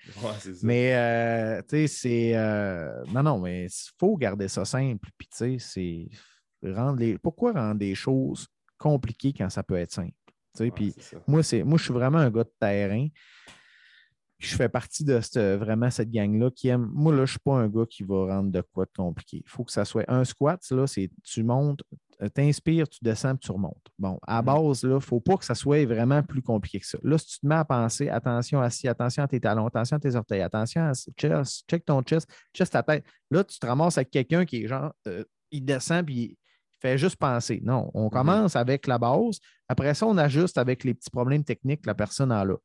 Mais, 0.64 0.96
euh, 0.96 1.62
tu 1.62 1.70
sais, 1.70 1.88
c'est. 1.88 2.36
Euh, 2.36 3.04
non, 3.14 3.24
non, 3.24 3.40
mais 3.40 3.66
il 3.66 3.92
faut 4.00 4.18
garder 4.18 4.48
ça 4.48 4.66
simple. 4.66 5.08
Puis, 5.18 5.28
tu 5.30 5.38
sais, 5.38 5.58
c'est. 5.60 6.10
Rendre 6.64 7.00
les... 7.00 7.20
Pourquoi 7.20 7.54
rendre 7.54 7.78
des 7.78 7.94
choses 7.94 8.48
compliquées 8.80 9.32
quand 9.32 9.50
ça 9.50 9.64
peut 9.64 9.78
être 9.78 9.92
simple? 9.92 10.14
puis 10.74 10.96
moi, 11.28 11.42
moi, 11.66 11.78
je 11.78 11.84
suis 11.84 11.94
vraiment 11.94 12.18
un 12.18 12.32
gars 12.32 12.44
de 12.44 12.54
terrain 12.60 13.08
je 14.40 14.56
fais 14.56 14.70
partie 14.70 15.04
de 15.04 15.20
cette, 15.20 15.60
vraiment 15.60 15.90
cette 15.90 16.12
gang-là 16.12 16.52
qui 16.52 16.68
aime. 16.68 16.90
Moi, 16.94 17.12
là, 17.12 17.20
je 17.20 17.22
ne 17.22 17.28
suis 17.28 17.40
pas 17.40 17.56
un 17.56 17.68
gars 17.68 17.86
qui 17.90 18.04
va 18.04 18.36
rendre 18.36 18.52
de 18.52 18.62
quoi 18.62 18.86
de 18.86 18.92
compliqué. 18.96 19.42
Il 19.44 19.50
faut 19.50 19.64
que 19.64 19.72
ça 19.72 19.86
soit 19.86 20.06
un 20.08 20.24
squat, 20.26 20.62
là, 20.72 20.86
c'est 20.86 21.10
tu 21.24 21.44
montes, 21.44 21.82
t'inspires, 22.34 22.88
tu 22.88 23.00
descends, 23.02 23.36
tu 23.36 23.52
remontes. 23.52 23.88
Bon, 24.00 24.20
à 24.26 24.42
base, 24.42 24.82
il 24.84 24.90
ne 24.90 25.00
faut 25.00 25.20
pas 25.20 25.38
que 25.38 25.46
ça 25.46 25.56
soit 25.56 25.86
vraiment 25.86 26.24
plus 26.24 26.42
compliqué 26.42 26.80
que 26.80 26.88
ça. 26.88 26.98
Là, 27.04 27.18
si 27.18 27.28
tu 27.28 27.40
te 27.40 27.48
mets 27.48 27.56
à 27.56 27.66
penser, 27.66 28.10
attention 28.10 28.60
assis, 28.60 28.88
attention 28.88 29.24
à 29.24 29.28
tes 29.28 29.40
talons, 29.40 29.68
attention 29.68 29.98
à 29.98 30.00
tes 30.00 30.16
orteils, 30.16 30.42
attention 30.42 30.82
à 30.82 30.94
chest, 30.94 31.64
check 31.70 31.86
ton 31.86 32.02
chest, 32.02 32.28
chest 32.54 32.74
ta 32.74 32.84
tête. 32.84 33.06
Là, 33.30 33.44
tu 33.44 33.60
te 33.60 33.66
ramasses 33.66 33.98
avec 33.98 34.10
quelqu'un 34.10 34.46
qui 34.46 34.64
est 34.64 34.68
genre, 34.68 34.92
euh, 35.08 35.24
il 35.52 35.64
descend 35.64 36.06
puis 36.06 36.16
il 36.16 36.38
fait 36.80 36.98
juste 36.98 37.18
penser. 37.18 37.62
Non, 37.64 37.92
on 37.94 38.10
commence 38.10 38.56
avec 38.56 38.88
la 38.88 38.98
base. 38.98 39.40
Après 39.68 39.94
ça, 39.94 40.06
on 40.06 40.18
ajuste 40.18 40.58
avec 40.58 40.84
les 40.84 40.94
petits 40.94 41.10
problèmes 41.10 41.44
techniques 41.44 41.82
que 41.82 41.88
la 41.88 41.96
personne 41.96 42.32
a 42.32 42.44
là. 42.44 42.56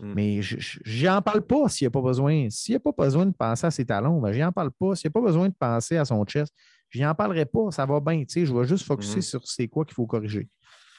Mm. 0.00 0.12
Mais 0.14 0.42
je 0.42 1.06
n'en 1.06 1.22
parle 1.22 1.42
pas 1.42 1.68
s'il 1.68 1.84
n'y 1.84 1.88
a 1.88 1.90
pas 1.90 2.02
besoin. 2.02 2.48
S'il 2.50 2.72
n'y 2.72 2.76
a 2.76 2.80
pas 2.80 2.92
besoin 2.96 3.26
de 3.26 3.32
penser 3.32 3.66
à 3.66 3.70
ses 3.70 3.84
talons, 3.84 4.20
ben, 4.20 4.32
je 4.32 4.40
n'en 4.40 4.52
parle 4.52 4.70
pas. 4.70 4.94
S'il 4.94 5.08
n'y 5.08 5.12
a 5.12 5.20
pas 5.20 5.26
besoin 5.26 5.48
de 5.48 5.54
penser 5.54 5.96
à 5.96 6.04
son 6.04 6.24
chest, 6.24 6.52
je 6.98 7.02
n'en 7.02 7.14
parlerai 7.14 7.46
pas. 7.46 7.70
Ça 7.70 7.86
va 7.86 8.00
bien. 8.00 8.24
Je 8.28 8.52
vais 8.52 8.66
juste 8.66 8.84
focuser 8.84 9.20
mm-hmm. 9.20 9.22
sur 9.22 9.46
c'est 9.46 9.68
quoi 9.68 9.84
qu'il 9.84 9.94
faut 9.94 10.06
corriger. 10.06 10.48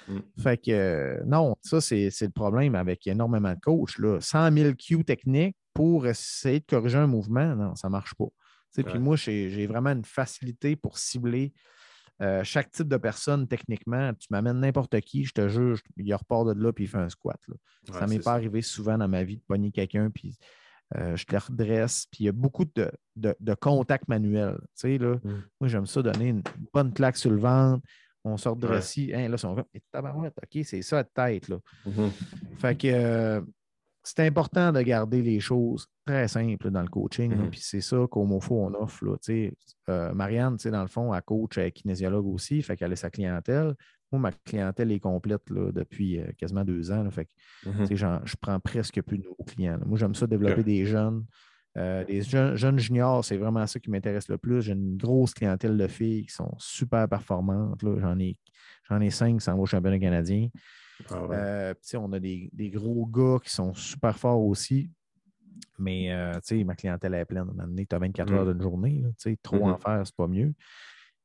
Mm. 0.07 0.19
Fait 0.39 0.57
que 0.57 0.71
euh, 0.71 1.23
non, 1.25 1.55
ça, 1.61 1.81
c'est 1.81 2.09
le 2.21 2.29
problème 2.29 2.75
avec 2.75 3.05
énormément 3.07 3.53
de 3.53 3.59
coachs. 3.59 3.97
Là. 3.97 4.19
100 4.19 4.51
000 4.51 4.73
Q 4.73 5.03
techniques 5.03 5.57
pour 5.73 6.07
essayer 6.07 6.59
de 6.59 6.65
corriger 6.65 6.97
un 6.97 7.07
mouvement, 7.07 7.55
non, 7.55 7.75
ça 7.75 7.87
ne 7.87 7.91
marche 7.91 8.13
pas. 8.15 8.27
Puis 8.83 8.99
moi, 8.99 9.15
j'ai 9.15 9.67
vraiment 9.67 9.91
une 9.91 10.03
facilité 10.03 10.75
pour 10.75 10.97
cibler 10.97 11.53
euh, 12.21 12.43
chaque 12.43 12.71
type 12.71 12.87
de 12.87 12.97
personne, 12.97 13.47
techniquement, 13.47 14.13
tu 14.13 14.27
m'amènes 14.29 14.59
n'importe 14.59 14.99
qui, 15.01 15.25
je 15.25 15.33
te 15.33 15.49
jure, 15.49 15.77
il 15.97 16.13
repart 16.13 16.47
de 16.47 16.53
là 16.53 16.71
puis 16.71 16.85
il 16.85 16.87
fait 16.87 16.97
un 16.97 17.09
squat. 17.09 17.39
Ça 17.87 17.99
ça 17.99 18.07
m'est 18.07 18.19
pas 18.19 18.33
arrivé 18.33 18.61
souvent 18.61 18.97
dans 18.97 19.07
ma 19.07 19.23
vie 19.23 19.37
de 19.37 19.43
pogner 19.45 19.71
quelqu'un 19.71 20.09
puis 20.09 20.37
euh, 20.95 21.15
je 21.15 21.25
te 21.25 21.35
redresse. 21.35 22.05
Puis 22.11 22.23
il 22.23 22.25
y 22.27 22.29
a 22.29 22.31
beaucoup 22.31 22.65
de, 22.65 22.91
de, 23.15 23.53
contact 23.55 24.07
manuel. 24.07 24.57
là, 24.83 25.15
mm. 25.15 25.43
Moi, 25.59 25.67
j'aime 25.67 25.85
ça 25.85 26.01
donner 26.01 26.29
une 26.29 26.43
bonne 26.73 26.93
claque 26.93 27.17
sur 27.17 27.31
le 27.31 27.39
ventre. 27.39 27.85
On 28.23 28.37
sort 28.37 28.55
de 28.55 28.67
récit. 28.67 29.11
Hein, 29.13 29.29
là, 29.29 29.37
son 29.37 29.57
OK, 29.57 30.63
c'est 30.63 30.81
ça, 30.81 31.03
tête. 31.03 31.47
Là. 31.47 31.57
Mm-hmm. 31.87 32.09
Fait 32.57 32.75
que 32.75 32.87
euh, 32.87 33.41
c'est 34.03 34.25
important 34.25 34.71
de 34.71 34.81
garder 34.81 35.21
les 35.21 35.39
choses 35.39 35.87
très 36.05 36.27
simples 36.27 36.69
dans 36.71 36.81
le 36.81 36.87
coaching. 36.87 37.33
Mm-hmm. 37.33 37.49
Puis 37.49 37.59
c'est 37.61 37.81
ça 37.81 38.05
qu'au 38.09 38.25
MOFO, 38.25 38.55
on 38.55 38.73
offre. 38.75 39.05
Là, 39.05 39.15
euh, 39.89 40.13
Marianne, 40.13 40.57
dans 40.57 40.81
le 40.81 40.87
fond, 40.87 41.13
elle 41.13 41.21
coach 41.23 41.57
est 41.57 41.71
kinésiologue 41.71 42.27
aussi, 42.27 42.61
fait 42.61 42.75
qu'elle 42.77 42.93
a 42.93 42.95
sa 42.95 43.09
clientèle. 43.09 43.75
Moi, 44.11 44.21
ma 44.21 44.31
clientèle 44.31 44.91
est 44.91 44.99
complète 44.99 45.49
là, 45.49 45.71
depuis 45.71 46.19
euh, 46.19 46.27
quasiment 46.37 46.63
deux 46.63 46.91
ans. 46.91 47.09
fait 47.09 47.25
que, 47.25 47.69
mm-hmm. 47.69 48.21
je 48.25 48.35
prends 48.39 48.59
presque 48.59 49.01
plus 49.01 49.17
de 49.17 49.23
nouveaux 49.23 49.43
clients. 49.43 49.79
Moi, 49.85 49.97
j'aime 49.97 50.15
ça 50.15 50.27
développer 50.27 50.63
des 50.63 50.85
jeunes 50.85 51.25
Euh, 51.77 52.05
les 52.07 52.21
jeunes, 52.21 52.79
juniors, 52.79 53.25
c'est 53.25 53.35
vraiment 53.35 53.67
ça 53.67 53.79
qui 53.79 53.89
m'intéresse 53.89 54.29
le 54.29 54.37
plus. 54.37 54.61
J'ai 54.61 54.73
une 54.73 54.95
grosse 54.95 55.33
clientèle 55.33 55.77
de 55.77 55.87
filles 55.87 56.25
qui 56.25 56.33
sont 56.33 56.53
super 56.57 57.07
performantes. 57.09 57.81
J'en 57.81 58.17
ai, 58.19 58.37
ai 59.01 59.09
cinq 59.09 59.39
qui 59.39 59.43
s'en 59.43 59.55
vont 59.55 59.63
au 59.63 59.65
championnat 59.65 59.99
canadien. 59.99 60.47
Ah 61.09 61.15
euh, 61.31 61.73
on 61.95 62.13
a 62.13 62.19
des, 62.19 62.49
gros 62.73 63.05
gars 63.05 63.39
qui 63.43 63.49
sont 63.49 63.73
super 63.73 64.17
forts 64.17 64.41
aussi. 64.41 64.89
Mais 65.77 66.11
euh, 66.11 66.39
ma 66.65 66.75
clientèle 66.75 67.13
est 67.15 67.25
pleine. 67.25 67.47
Tu 67.77 67.95
as 67.95 67.99
24 67.99 68.33
heures 68.33 68.45
d'une 68.45 68.61
journée. 68.61 69.03
trop 69.41 69.67
en 69.67 69.77
faire, 69.77 70.01
c'est 70.05 70.15
pas 70.15 70.27
mieux. 70.27 70.53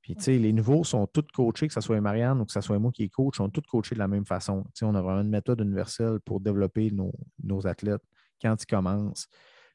Puis, 0.02 0.14
les 0.38 0.52
nouveaux 0.52 0.82
sont 0.82 1.06
tous 1.06 1.26
coachés, 1.34 1.68
que 1.68 1.74
ce 1.74 1.80
soit 1.80 2.00
Marianne 2.00 2.40
ou 2.40 2.44
que 2.44 2.52
ce 2.52 2.60
soit 2.60 2.78
moi 2.78 2.90
qui 2.90 3.04
est 3.04 3.08
coach, 3.08 3.36
sont 3.36 3.50
tous 3.50 3.62
coachés 3.68 3.94
de 3.94 4.00
la 4.00 4.08
même 4.08 4.24
façon. 4.24 4.64
on 4.82 4.94
a 4.94 5.02
vraiment 5.02 5.20
une 5.20 5.28
méthode 5.28 5.60
universelle 5.60 6.20
pour 6.24 6.40
développer 6.40 6.90
nos, 6.90 7.12
nos 7.42 7.66
athlètes 7.66 8.02
quand 8.40 8.56
ils 8.60 8.66
commencent. 8.66 9.28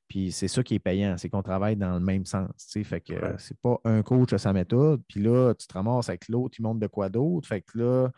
Puis 0.07 0.31
c'est 0.31 0.47
ça 0.47 0.61
qui 0.63 0.75
est 0.75 0.79
payant, 0.79 1.17
c'est 1.17 1.29
qu'on 1.29 1.41
travaille 1.41 1.75
dans 1.75 1.93
le 1.93 1.99
même 1.99 2.25
sens. 2.25 2.51
Fait 2.83 3.01
que 3.01 3.13
c'est 3.37 3.59
pas 3.59 3.79
un 3.85 4.03
coach 4.03 4.33
à 4.33 4.37
sa 4.37 4.53
méthode, 4.53 5.01
puis 5.07 5.21
là, 5.21 5.53
tu 5.55 5.65
te 5.67 5.73
ramasses 5.73 6.09
avec 6.09 6.27
l'autre, 6.29 6.55
il 6.59 6.61
montre 6.61 6.79
de 6.79 6.87
quoi 6.87 7.09
d'autre. 7.09 7.47
Fait 7.47 7.61
que 7.61 7.77
là, 7.79 8.11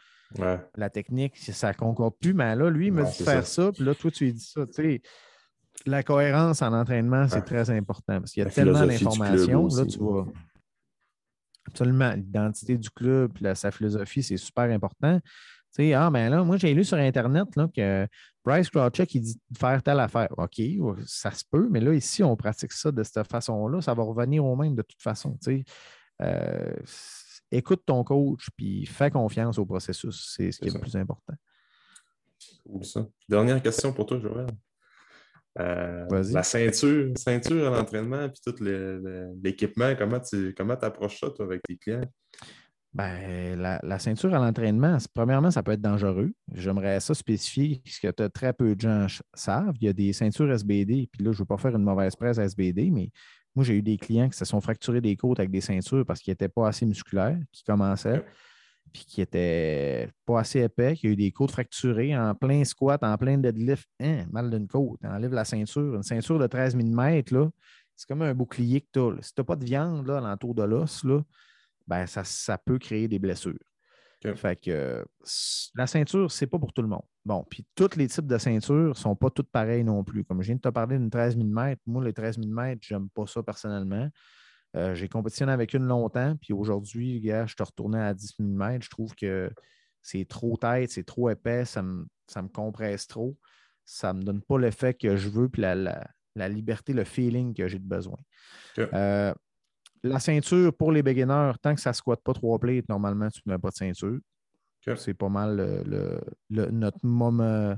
la 0.76 0.89
technique, 0.89 1.38
ça 1.38 1.70
ne 1.70 1.74
concorde 1.74 2.16
plus, 2.20 2.34
mais 2.34 2.55
là, 2.55 2.70
lui, 2.70 2.88
il 2.88 2.93
me 2.93 3.03
dit 3.03 3.20
de 3.20 3.24
faire 3.24 3.45
ça. 3.45 3.72
puis 3.72 3.84
là, 3.86 3.95
toi, 3.95 4.12
tu 4.12 4.26
lui 4.26 4.34
dis 4.34 4.45
ça. 4.45 4.66
La 5.86 6.03
cohérence 6.03 6.62
en 6.62 6.74
entraînement, 6.74 7.28
c'est 7.28 7.43
très 7.43 7.70
important 7.70 8.20
parce 8.20 8.32
qu'il 8.32 8.43
y 8.43 8.45
a 8.45 8.49
tellement 8.49 8.86
d'informations. 8.86 9.68
Là, 9.68 9.86
tu 9.86 9.99
vois. 9.99 10.28
Absolument. 11.68 12.11
L'identité 12.13 12.78
du 12.78 12.89
club, 12.89 13.34
puis 13.34 13.45
sa 13.55 13.72
philosophie, 13.72 14.24
c'est 14.24 14.38
super 14.38 14.63
important 14.63 15.20
ah, 15.95 16.09
ben 16.09 16.30
là, 16.30 16.43
moi, 16.43 16.57
j'ai 16.57 16.74
lu 16.74 16.84
sur 16.84 16.97
Internet 16.97 17.55
là, 17.55 17.70
que 17.74 18.07
Bryce 18.43 18.70
Krawcheck, 18.70 19.13
il 19.15 19.22
dit 19.22 19.39
de 19.49 19.57
faire 19.57 19.82
telle 19.84 19.99
affaire. 19.99 20.30
OK, 20.38 20.61
ça 21.05 21.32
se 21.32 21.43
peut, 21.49 21.68
mais 21.70 21.80
là, 21.80 21.93
ici, 21.93 22.24
on 22.24 22.36
pratique 22.36 22.72
ça 22.72 22.91
de 22.91 23.03
cette 23.03 23.28
façon-là. 23.28 23.82
Ça 23.82 23.93
va 23.93 24.03
revenir 24.03 24.43
au 24.43 24.55
même 24.55 24.76
de 24.76 24.82
toute 24.82 25.01
façon. 25.01 25.38
Euh, 26.22 26.76
écoute 27.51 27.84
ton 27.86 28.03
coach, 28.03 28.49
puis 28.55 28.86
fais 28.86 29.11
confiance 29.11 29.57
au 29.59 29.65
processus. 29.65 30.34
C'est 30.36 30.51
ce 30.51 30.59
qui 30.59 30.70
est, 30.70 30.74
le 30.74 30.80
plus 30.80 30.95
important. 30.95 31.34
ça. 32.82 33.05
Dernière 33.30 33.61
question 33.61 33.93
pour 33.93 34.05
toi, 34.05 34.20
Joël. 34.20 34.47
Euh, 35.60 36.05
la 36.32 36.43
ceinture, 36.43 37.12
ceinture 37.16 37.74
à 37.74 37.78
l'entraînement, 37.78 38.30
puis 38.30 38.41
tout 38.45 38.64
l'équipement, 39.43 39.95
comment 39.97 40.20
tu 40.20 40.53
comment 40.55 40.76
approches 40.76 41.20
ça, 41.20 41.30
toi, 41.32 41.45
avec 41.45 41.62
tes 41.64 41.78
clients? 41.78 42.01
Ben, 42.93 43.60
la, 43.60 43.99
ceinture 43.99 44.34
à 44.34 44.39
l'entraînement, 44.39 44.97
premièrement, 45.14 45.51
ça 45.51 45.62
peut 45.62 45.74
être 45.74 45.82
dangereux. 45.82 46.32
J'aimerais 46.53 46.99
ça 46.99 47.14
spécifier, 47.14 47.82
ce 47.86 47.99
que 47.99 48.28
très 48.28 48.53
peu 48.53 48.76
de 48.76 48.82
gens 48.82 49.05
savent. 49.34 49.76
Il 49.82 49.86
y 49.86 49.89
a 49.89 49.93
des 49.93 50.14
ceintures 50.14 50.51
SBD, 50.51 51.08
puis 51.12 51.24
là, 51.24 51.32
je 51.32 51.38
ne 51.38 51.39
veux 51.39 51.45
pas 51.45 51.58
faire 51.58 51.76
une 51.76 51.84
mauvaise 51.84 52.16
presse 52.16 52.39
à 52.39 52.43
SBD, 52.43 52.89
mais 52.89 53.12
moi, 53.55 53.64
j'ai 53.64 53.76
eu 53.76 53.82
des 53.82 53.97
clients 53.97 54.30
qui 54.30 54.38
se 54.38 54.45
sont 54.45 54.62
fracturés 54.62 55.01
des 55.01 55.16
côtes 55.16 55.39
avec 55.39 55.51
des 55.51 55.62
ceintures 55.62 56.05
parce 56.05 56.22
qu'ils 56.22 56.32
n'étaient 56.32 56.49
pas 56.49 56.68
assez 56.68 56.86
musculaires, 56.86 57.38
qui 57.51 57.64
commençaient, 57.64 58.24
puis 58.94 59.06
qui 59.06 59.20
n'étaient 59.22 60.10
pas 60.26 60.40
assez 60.40 60.62
épais, 60.62 60.96
qui 60.96 61.08
ont 61.08 61.12
eu 61.12 61.16
des 61.16 61.32
côtes 61.32 61.52
fracturées 61.52 62.18
en 62.18 62.34
plein 62.36 62.64
squat, 62.64 63.02
en 63.04 63.18
plein 63.18 63.38
deadlift. 63.38 63.88
Hein, 64.00 64.26
mal 64.32 64.50
d'une 64.50 64.68
côte. 64.68 65.00
Enlève 65.04 65.34
la 65.34 65.46
ceinture. 65.46 65.96
Une 65.96 66.04
ceinture 66.04 66.40
de 66.40 66.48
13 66.48 66.76
mm, 66.76 67.22
c'est 67.96 68.08
comme 68.08 68.22
un 68.22 68.34
bouclier 68.34 68.82
que 68.82 68.88
tu 68.94 69.00
as. 69.00 69.22
Si 69.22 69.34
tu 69.34 69.42
n'as 69.42 69.46
pas 69.46 69.56
de 69.56 69.66
viande 69.66 70.06
là, 70.06 70.22
l'entour 70.22 70.54
de 70.54 70.64
l'os, 70.64 71.04
là, 71.04 71.22
ben, 71.88 72.06
ça, 72.06 72.58
peut 72.58 72.78
créer 72.78 73.08
des 73.08 73.20
blessures. 73.20 73.58
Fait 74.36 74.60
que 74.60 75.06
la 75.76 75.88
ceinture, 75.88 76.32
c'est 76.32 76.48
pas 76.48 76.60
pour 76.60 76.74
tout 76.74 76.82
le 76.82 76.88
monde. 76.88 77.04
Bon, 77.24 77.46
puis 77.50 77.66
tous 77.76 77.96
les 77.96 78.08
types 78.08 78.28
de 78.28 78.38
ceintures 78.38 78.90
ne 78.90 78.94
sont 78.94 79.16
pas 79.16 79.30
toutes 79.30 79.50
pareilles 79.50 79.84
non 79.84 80.04
plus. 80.04 80.26
Comme 80.26 80.42
je 80.42 80.48
viens 80.48 80.56
de 80.56 80.62
te 80.62 80.70
parler 80.70 80.98
d'une 80.98 81.10
13 81.10 81.38
mm, 81.38 81.76
moi, 81.86 82.04
les 82.04 82.14
13 82.14 82.38
mm, 82.40 82.76
j'aime 82.82 83.10
pas 83.10 83.26
ça 83.26 83.42
personnellement. 83.42 84.10
Euh, 84.76 84.93
j'ai 84.95 85.07
compétitionné 85.07 85.51
avec 85.51 85.74
une 85.74 85.86
longtemps, 85.86 86.36
puis 86.41 86.53
aujourd'hui, 86.53 87.20
gars, 87.22 87.45
je 87.45 87.55
te 87.55 87.63
retournais 87.63 88.01
à 88.01 88.13
10 88.13 88.36
mm. 88.39 88.82
Je 88.82 88.89
trouve 88.89 89.15
que 89.15 89.49
c'est 90.01 90.26
trop 90.28 90.57
tête, 90.57 90.91
c'est 90.91 91.05
trop 91.05 91.30
épais, 91.30 91.65
ça 91.65 91.82
me, 91.82 92.05
ça 92.28 92.41
me 92.41 92.49
compresse 92.49 93.07
trop. 93.07 93.38
Ça 93.86 94.13
ne 94.13 94.20
me 94.20 94.24
donne 94.24 94.41
pas 94.41 94.59
l'effet 94.59 94.93
que 94.93 95.15
je 95.15 95.30
veux, 95.30 95.49
puis 95.49 95.61
la, 95.61 96.49
liberté, 96.49 96.93
le 96.93 97.05
feeling 97.05 97.53
que 97.53 97.68
j'ai 97.68 97.80
de 97.80 97.88
besoin. 97.88 98.18
Euh, 98.78 99.34
la 100.03 100.20
ceinture 100.20 100.76
pour 100.76 100.91
les 100.91 101.01
beginners, 101.01 101.53
tant 101.61 101.74
que 101.74 101.82
ça 101.82 101.91
ne 101.91 101.95
squatte 101.95 102.22
pas 102.22 102.34
trois 102.34 102.59
plates, 102.59 102.88
normalement, 102.89 103.30
tu 103.30 103.41
ne 103.45 103.53
mets 103.53 103.59
pas 103.59 103.70
de 103.70 103.76
ceinture. 103.76 104.20
C'est 104.95 105.13
pas 105.13 105.28
mal 105.28 105.55
notre, 106.49 107.05
euh, 107.05 107.76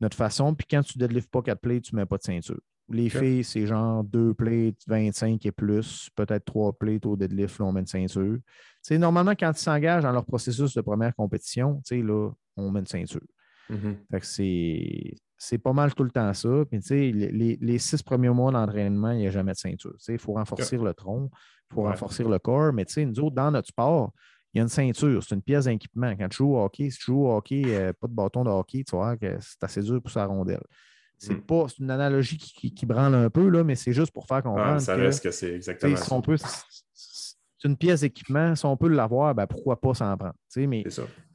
notre 0.00 0.16
façon. 0.16 0.54
Puis 0.54 0.66
quand 0.70 0.82
tu 0.82 0.98
ne 0.98 1.00
deadlifts 1.00 1.30
pas 1.30 1.42
quatre 1.42 1.60
plates, 1.60 1.82
tu 1.82 1.94
ne 1.94 2.00
mets 2.00 2.06
pas 2.06 2.16
de 2.16 2.22
ceinture. 2.22 2.60
Les 2.90 3.08
filles, 3.08 3.44
c'est 3.44 3.66
genre 3.66 4.04
deux 4.04 4.34
plates, 4.34 4.82
25 4.86 5.44
et 5.46 5.52
plus, 5.52 6.10
peut-être 6.14 6.44
trois 6.44 6.72
plates 6.72 7.06
au 7.06 7.16
deadlift, 7.16 7.58
là, 7.58 7.64
on 7.64 7.72
met 7.72 7.80
une 7.80 7.86
ceinture. 7.86 8.38
Normalement, 8.90 9.32
quand 9.32 9.52
ils 9.52 9.60
s'engagent 9.60 10.02
dans 10.02 10.12
leur 10.12 10.24
processus 10.24 10.74
de 10.74 10.80
première 10.82 11.14
compétition, 11.14 11.80
là, 11.90 12.30
on 12.56 12.70
met 12.70 12.80
une 12.80 12.86
ceinture. 12.86 13.20
Mm-hmm. 13.70 14.20
c'est 14.20 15.14
c'est 15.38 15.58
pas 15.58 15.72
mal 15.72 15.94
tout 15.94 16.04
le 16.04 16.10
temps 16.10 16.32
ça. 16.32 16.48
les, 16.70 17.78
six 17.78 18.02
premiers 18.02 18.28
mois 18.28 18.52
d'entraînement, 18.52 19.10
il 19.12 19.18
n'y 19.18 19.26
a 19.26 19.30
jamais 19.30 19.52
de 19.52 19.56
ceinture. 19.56 19.94
Il 20.08 20.18
faut 20.18 20.34
renforcer 20.34 20.76
le 20.76 20.92
tronc, 20.94 21.30
il 21.70 21.74
faut 21.74 21.82
renforcer 21.82 22.24
le 22.24 22.38
corps. 22.38 22.72
Mais 22.72 22.84
nous 22.96 23.20
autres, 23.20 23.34
dans 23.34 23.50
notre 23.50 23.68
sport, 23.68 24.12
il 24.52 24.58
y 24.58 24.60
a 24.60 24.62
une 24.62 24.68
ceinture, 24.68 25.22
c'est 25.22 25.34
une 25.34 25.42
pièce 25.42 25.64
d'équipement. 25.64 26.14
Quand 26.16 26.28
tu 26.28 26.36
joues 26.38 26.54
au 26.54 26.64
hockey, 26.64 26.88
si 26.90 26.98
tu 26.98 27.06
joues 27.06 27.26
au 27.26 27.36
hockey, 27.36 27.62
euh, 27.66 27.92
pas 27.92 28.06
de 28.06 28.12
bâton 28.12 28.44
de 28.44 28.50
hockey, 28.50 28.84
tu 28.84 28.94
vois 28.94 29.16
que 29.16 29.36
c'est 29.40 29.62
assez 29.62 29.82
dur 29.82 30.00
pour 30.00 30.10
sa 30.10 30.26
rondelle. 30.26 30.62
C'est 31.18 31.34
mm. 31.34 31.42
pas 31.42 31.66
une 31.78 31.90
analogie 31.90 32.38
qui, 32.38 32.86
branle 32.86 33.14
un 33.14 33.30
peu, 33.30 33.48
là, 33.48 33.64
mais 33.64 33.76
c'est 33.76 33.92
juste 33.92 34.12
pour 34.12 34.26
faire 34.26 34.42
comprendre. 34.42 34.80
ça 34.80 34.94
reste 34.94 35.22
que, 35.22 35.30
c'est 35.30 35.54
exactement 35.54 35.96
ça 35.96 36.20
une 37.64 37.76
pièce 37.76 38.02
d'équipement, 38.02 38.54
si 38.54 38.66
on 38.66 38.76
peut 38.76 38.88
l'avoir, 38.88 39.34
ben, 39.34 39.46
pourquoi 39.46 39.80
pas 39.80 39.94
s'en 39.94 40.16
prendre? 40.16 40.34
Mais 40.56 40.84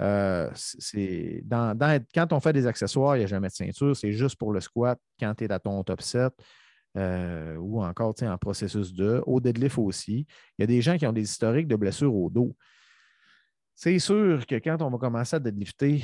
euh, 0.02 0.50
c'est 0.54 1.42
dans, 1.44 1.78
quand 2.14 2.32
on 2.34 2.40
fait 2.40 2.54
des 2.54 2.68
accessoires, 2.68 3.16
il 3.16 3.20
n'y 3.20 3.26
a 3.26 3.28
jamais 3.28 3.48
de 3.48 3.54
ceinture, 3.54 3.96
c'est 3.96 4.14
juste 4.14 4.36
pour 4.36 4.54
le 4.54 4.60
squat 4.60 5.00
quand 5.20 5.34
tu 5.36 5.46
es 5.46 5.52
à 5.52 5.60
ton 5.60 5.84
top 5.84 6.02
7. 6.02 6.32
Euh, 6.98 7.56
ou 7.58 7.84
encore 7.84 8.16
en 8.24 8.38
processus 8.40 8.94
de. 8.94 9.22
Au 9.28 9.40
deadlift 9.40 9.78
aussi. 9.78 10.26
Il 10.58 10.62
y 10.62 10.64
a 10.64 10.68
des 10.68 10.82
gens 10.82 10.98
qui 10.98 11.06
ont 11.06 11.14
des 11.14 11.22
historiques 11.22 11.68
de 11.68 11.76
blessures 11.76 12.14
au 12.14 12.32
dos. 12.32 12.56
C'est 13.76 14.00
sûr 14.00 14.46
que 14.48 14.56
quand 14.56 14.82
on 14.82 14.90
va 14.90 14.98
commencer 14.98 15.36
à 15.36 15.40
deadlifter, 15.40 16.04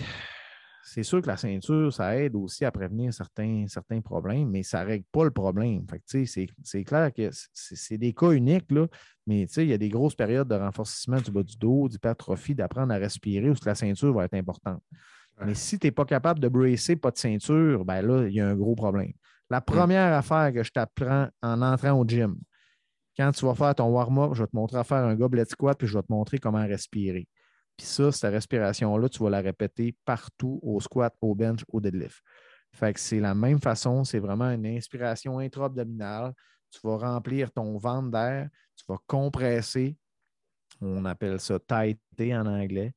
c'est 0.88 1.02
sûr 1.02 1.20
que 1.20 1.28
la 1.28 1.36
ceinture, 1.36 1.92
ça 1.92 2.16
aide 2.16 2.36
aussi 2.36 2.64
à 2.64 2.72
prévenir 2.72 3.12
certains, 3.12 3.66
certains 3.68 4.02
problèmes, 4.02 4.52
mais 4.52 4.62
ça 4.62 4.84
ne 4.84 4.90
règle 4.90 5.06
pas 5.12 5.24
le 5.24 5.32
problème. 5.32 5.84
c'est 6.06 6.84
clair 6.84 7.12
que 7.12 7.32
c'est 7.54 7.98
des 7.98 8.14
cas 8.14 8.30
uniques, 8.30 8.72
là, 8.72 8.86
mais 9.26 9.44
il 9.44 9.68
y 9.68 9.74
a 9.74 9.80
des 9.80 9.90
grosses 9.90 10.14
périodes 10.14 10.48
de 10.48 10.54
renforcement 10.54 11.20
du 11.20 11.32
bas 11.32 11.42
du 11.42 11.58
dos, 11.58 11.90
d'hypertrophie, 11.90 12.54
d'apprendre 12.54 12.94
à 12.94 12.98
respirer 12.98 13.50
où 13.50 13.56
la 13.66 13.74
ceinture 13.74 14.14
va 14.14 14.26
être 14.26 14.36
importante. 14.36 14.82
Mais 15.44 15.56
si 15.56 15.80
tu 15.80 15.88
n'es 15.88 15.92
pas 15.92 16.06
capable 16.06 16.40
de 16.40 16.48
bracer, 16.48 16.96
pas 16.96 17.10
de 17.10 17.18
ceinture, 17.18 17.84
ben 17.84 18.04
là, 18.04 18.28
il 18.28 18.36
y 18.36 18.40
a 18.40 18.48
un 18.48 18.56
gros 18.56 18.76
problème. 18.76 19.12
La 19.50 19.62
première 19.62 20.14
affaire 20.14 20.54
que 20.54 20.62
je 20.62 20.72
t'apprends 20.72 21.28
en 21.42 21.62
entrant 21.64 22.00
au 22.00 22.06
gym, 22.06 22.38
quand 23.18 23.32
tu 23.32 23.44
vas 23.46 23.56
faire 23.56 23.74
ton 23.74 23.90
warm-up, 23.90 24.34
je 24.36 24.44
vais 24.44 24.48
te 24.48 24.56
montrer 24.56 24.78
à 24.78 24.84
faire 24.84 25.04
un 25.04 25.16
goblet 25.16 25.46
squat, 25.46 25.78
puis 25.78 25.88
je 25.88 25.98
vais 25.98 26.04
te 26.04 26.12
montrer 26.12 26.38
comment 26.38 26.66
respirer. 26.66 27.28
Puis 27.78 27.86
ça, 27.86 28.12
cette 28.12 28.32
respiration-là, 28.32 29.10
tu 29.10 29.24
vas 29.24 29.30
la 29.30 29.42
répéter 29.42 29.96
partout 30.06 30.60
au 30.64 30.80
squat, 30.80 31.14
au 31.22 31.36
bench, 31.36 31.62
au 31.68 31.82
deadlift. 31.82 32.22
Fait 32.72 32.94
que 32.94 33.00
c'est 33.00 33.20
la 33.20 33.36
même 33.36 33.60
façon, 33.60 34.04
c'est 34.04 34.20
vraiment 34.20 34.50
une 34.52 34.66
inspiration 34.66 35.40
intra-abdominale. 35.40 36.34
Tu 36.72 36.80
vas 36.84 36.98
remplir 36.98 37.52
ton 37.52 37.78
ventre 37.78 38.12
d'air, 38.12 38.50
tu 38.76 38.84
vas 38.88 38.98
compresser. 39.08 39.98
On 40.82 41.06
appelle 41.06 41.40
ça 41.40 41.58
tighter 41.60 42.36
en 42.36 42.46
anglais. 42.46 42.94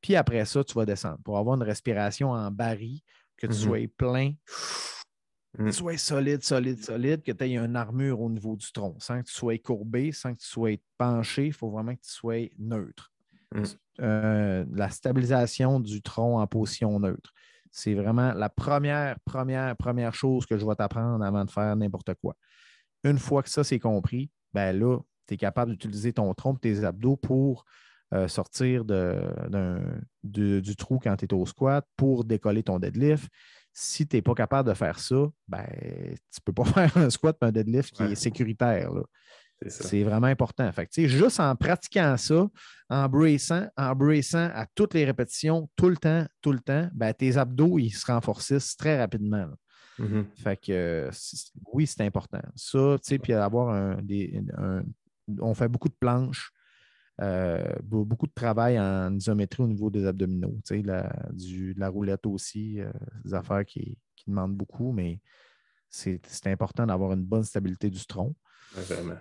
Puis 0.00 0.16
après 0.16 0.44
ça, 0.44 0.64
tu 0.64 0.74
vas 0.74 0.86
descendre 0.86 1.18
pour 1.24 1.38
avoir 1.38 1.56
une 1.56 1.62
respiration 1.62 2.30
en 2.30 2.50
baril, 2.50 3.00
que 3.36 3.46
tu 3.46 3.52
mm-hmm. 3.52 3.56
sois 3.56 3.88
plein, 3.96 4.32
que 5.56 5.62
tu 5.62 5.68
mm. 5.68 5.72
sois 5.72 5.98
solide, 5.98 6.42
solide, 6.42 6.82
solide, 6.82 7.22
que 7.22 7.32
tu 7.32 7.44
aies 7.44 7.56
une 7.56 7.76
armure 7.76 8.20
au 8.20 8.30
niveau 8.30 8.56
du 8.56 8.70
tronc, 8.72 8.96
sans 8.98 9.20
que 9.20 9.26
tu 9.26 9.34
sois 9.34 9.58
courbé, 9.58 10.12
sans 10.12 10.34
que 10.34 10.40
tu 10.40 10.46
sois 10.46 10.76
penché. 10.98 11.46
Il 11.46 11.52
faut 11.52 11.70
vraiment 11.70 11.94
que 11.94 12.02
tu 12.02 12.10
sois 12.10 12.48
neutre. 12.58 13.12
Mm. 13.54 13.64
Euh, 14.00 14.64
la 14.72 14.88
stabilisation 14.88 15.78
du 15.78 16.00
tronc 16.00 16.40
en 16.40 16.46
position 16.46 16.98
neutre. 16.98 17.32
C'est 17.70 17.94
vraiment 17.94 18.32
la 18.32 18.48
première, 18.48 19.20
première, 19.26 19.76
première 19.76 20.14
chose 20.14 20.46
que 20.46 20.56
je 20.56 20.66
vais 20.66 20.74
t'apprendre 20.74 21.22
avant 21.24 21.44
de 21.44 21.50
faire 21.50 21.76
n'importe 21.76 22.14
quoi. 22.14 22.34
Une 23.04 23.18
fois 23.18 23.42
que 23.42 23.50
ça 23.50 23.62
c'est 23.62 23.78
compris, 23.78 24.30
ben 24.54 24.78
là, 24.78 24.98
tu 25.26 25.34
es 25.34 25.36
capable 25.36 25.72
d'utiliser 25.72 26.12
ton 26.14 26.32
tronc 26.34 26.54
et 26.54 26.60
tes 26.60 26.84
abdos 26.84 27.16
pour 27.16 27.64
euh, 28.14 28.26
sortir 28.26 28.84
du 30.24 30.76
trou 30.76 30.98
quand 30.98 31.16
tu 31.16 31.26
es 31.26 31.34
au 31.34 31.44
squat, 31.46 31.86
pour 31.96 32.24
décoller 32.24 32.62
ton 32.62 32.78
deadlift. 32.78 33.30
Si 33.72 34.08
tu 34.08 34.16
n'es 34.16 34.22
pas 34.22 34.34
capable 34.34 34.68
de 34.68 34.74
faire 34.74 34.98
ça, 34.98 35.28
ben, 35.46 35.66
tu 35.68 36.40
ne 36.40 36.42
peux 36.44 36.52
pas 36.52 36.64
faire 36.86 36.96
un 36.96 37.10
squat 37.10 37.36
et 37.40 37.44
un 37.44 37.52
deadlift 37.52 37.94
qui 37.94 38.02
est 38.02 38.14
sécuritaire. 38.16 38.92
Là. 38.92 39.02
C'est 39.68 40.02
vraiment 40.02 40.28
important. 40.28 40.70
Fait 40.72 40.88
juste 41.06 41.38
en 41.38 41.54
pratiquant 41.54 42.16
ça, 42.16 42.48
en 42.88 43.08
brassant, 43.08 43.66
en 43.76 43.94
brassant 43.94 44.50
à 44.54 44.66
toutes 44.74 44.94
les 44.94 45.04
répétitions, 45.04 45.68
tout 45.76 45.90
le 45.90 45.96
temps, 45.96 46.26
tout 46.40 46.52
le 46.52 46.60
temps, 46.60 46.88
ben, 46.94 47.12
tes 47.12 47.36
abdos, 47.36 47.78
ils 47.78 47.90
se 47.90 48.06
renforcissent 48.10 48.76
très 48.76 48.98
rapidement. 48.98 49.48
Mm-hmm. 49.98 50.24
Fait 50.42 50.56
que 50.56 51.10
oui, 51.72 51.86
c'est 51.86 52.02
important. 52.04 52.40
Ça, 52.56 52.96
tu 53.02 53.08
sais, 53.08 53.18
puis 53.18 53.34
avoir 53.34 53.68
un, 53.68 54.00
des, 54.02 54.42
on 55.40 55.54
fait 55.54 55.68
beaucoup 55.68 55.88
de 55.88 55.96
planches, 55.98 56.52
euh, 57.20 57.74
beaucoup 57.82 58.26
de 58.26 58.32
travail 58.32 58.80
en 58.80 59.14
isométrie 59.14 59.62
au 59.62 59.66
niveau 59.66 59.90
des 59.90 60.06
abdominaux, 60.06 60.56
tu 60.64 60.76
sais, 60.76 60.82
la, 60.82 61.12
du, 61.32 61.74
la 61.74 61.90
roulette 61.90 62.24
aussi, 62.24 62.80
euh, 62.80 62.90
des 63.24 63.34
affaires 63.34 63.64
qui, 63.66 63.98
qui, 64.16 64.30
demandent 64.30 64.56
beaucoup, 64.56 64.92
mais 64.92 65.20
c'est 65.90 66.46
important 66.46 66.86
d'avoir 66.86 67.12
une 67.12 67.24
bonne 67.24 67.42
stabilité 67.42 67.90
du 67.90 68.06
tronc. 68.06 68.34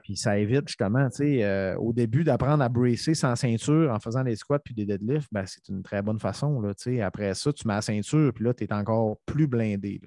Puis 0.04 0.16
ça 0.16 0.38
évite 0.38 0.68
justement, 0.68 1.10
tu 1.10 1.18
sais, 1.18 1.44
euh, 1.44 1.76
au 1.78 1.92
début 1.92 2.24
d'apprendre 2.24 2.64
à 2.64 2.70
bracer 2.70 3.14
sans 3.14 3.36
ceinture 3.36 3.92
en 3.92 4.00
faisant 4.00 4.24
des 4.24 4.36
squats 4.36 4.60
puis 4.60 4.74
des 4.74 4.86
deadlifts, 4.86 5.30
ben, 5.32 5.46
c'est 5.46 5.68
une 5.70 5.82
très 5.82 6.02
bonne 6.02 6.20
façon. 6.20 6.62
Là, 6.62 6.74
Après 7.04 7.34
ça, 7.34 7.52
tu 7.52 7.68
mets 7.68 7.74
la 7.74 7.82
ceinture, 7.82 8.32
puis 8.34 8.44
là, 8.44 8.54
tu 8.54 8.64
es 8.64 8.74
encore 8.74 9.18
plus 9.26 9.48
blindé. 9.48 10.02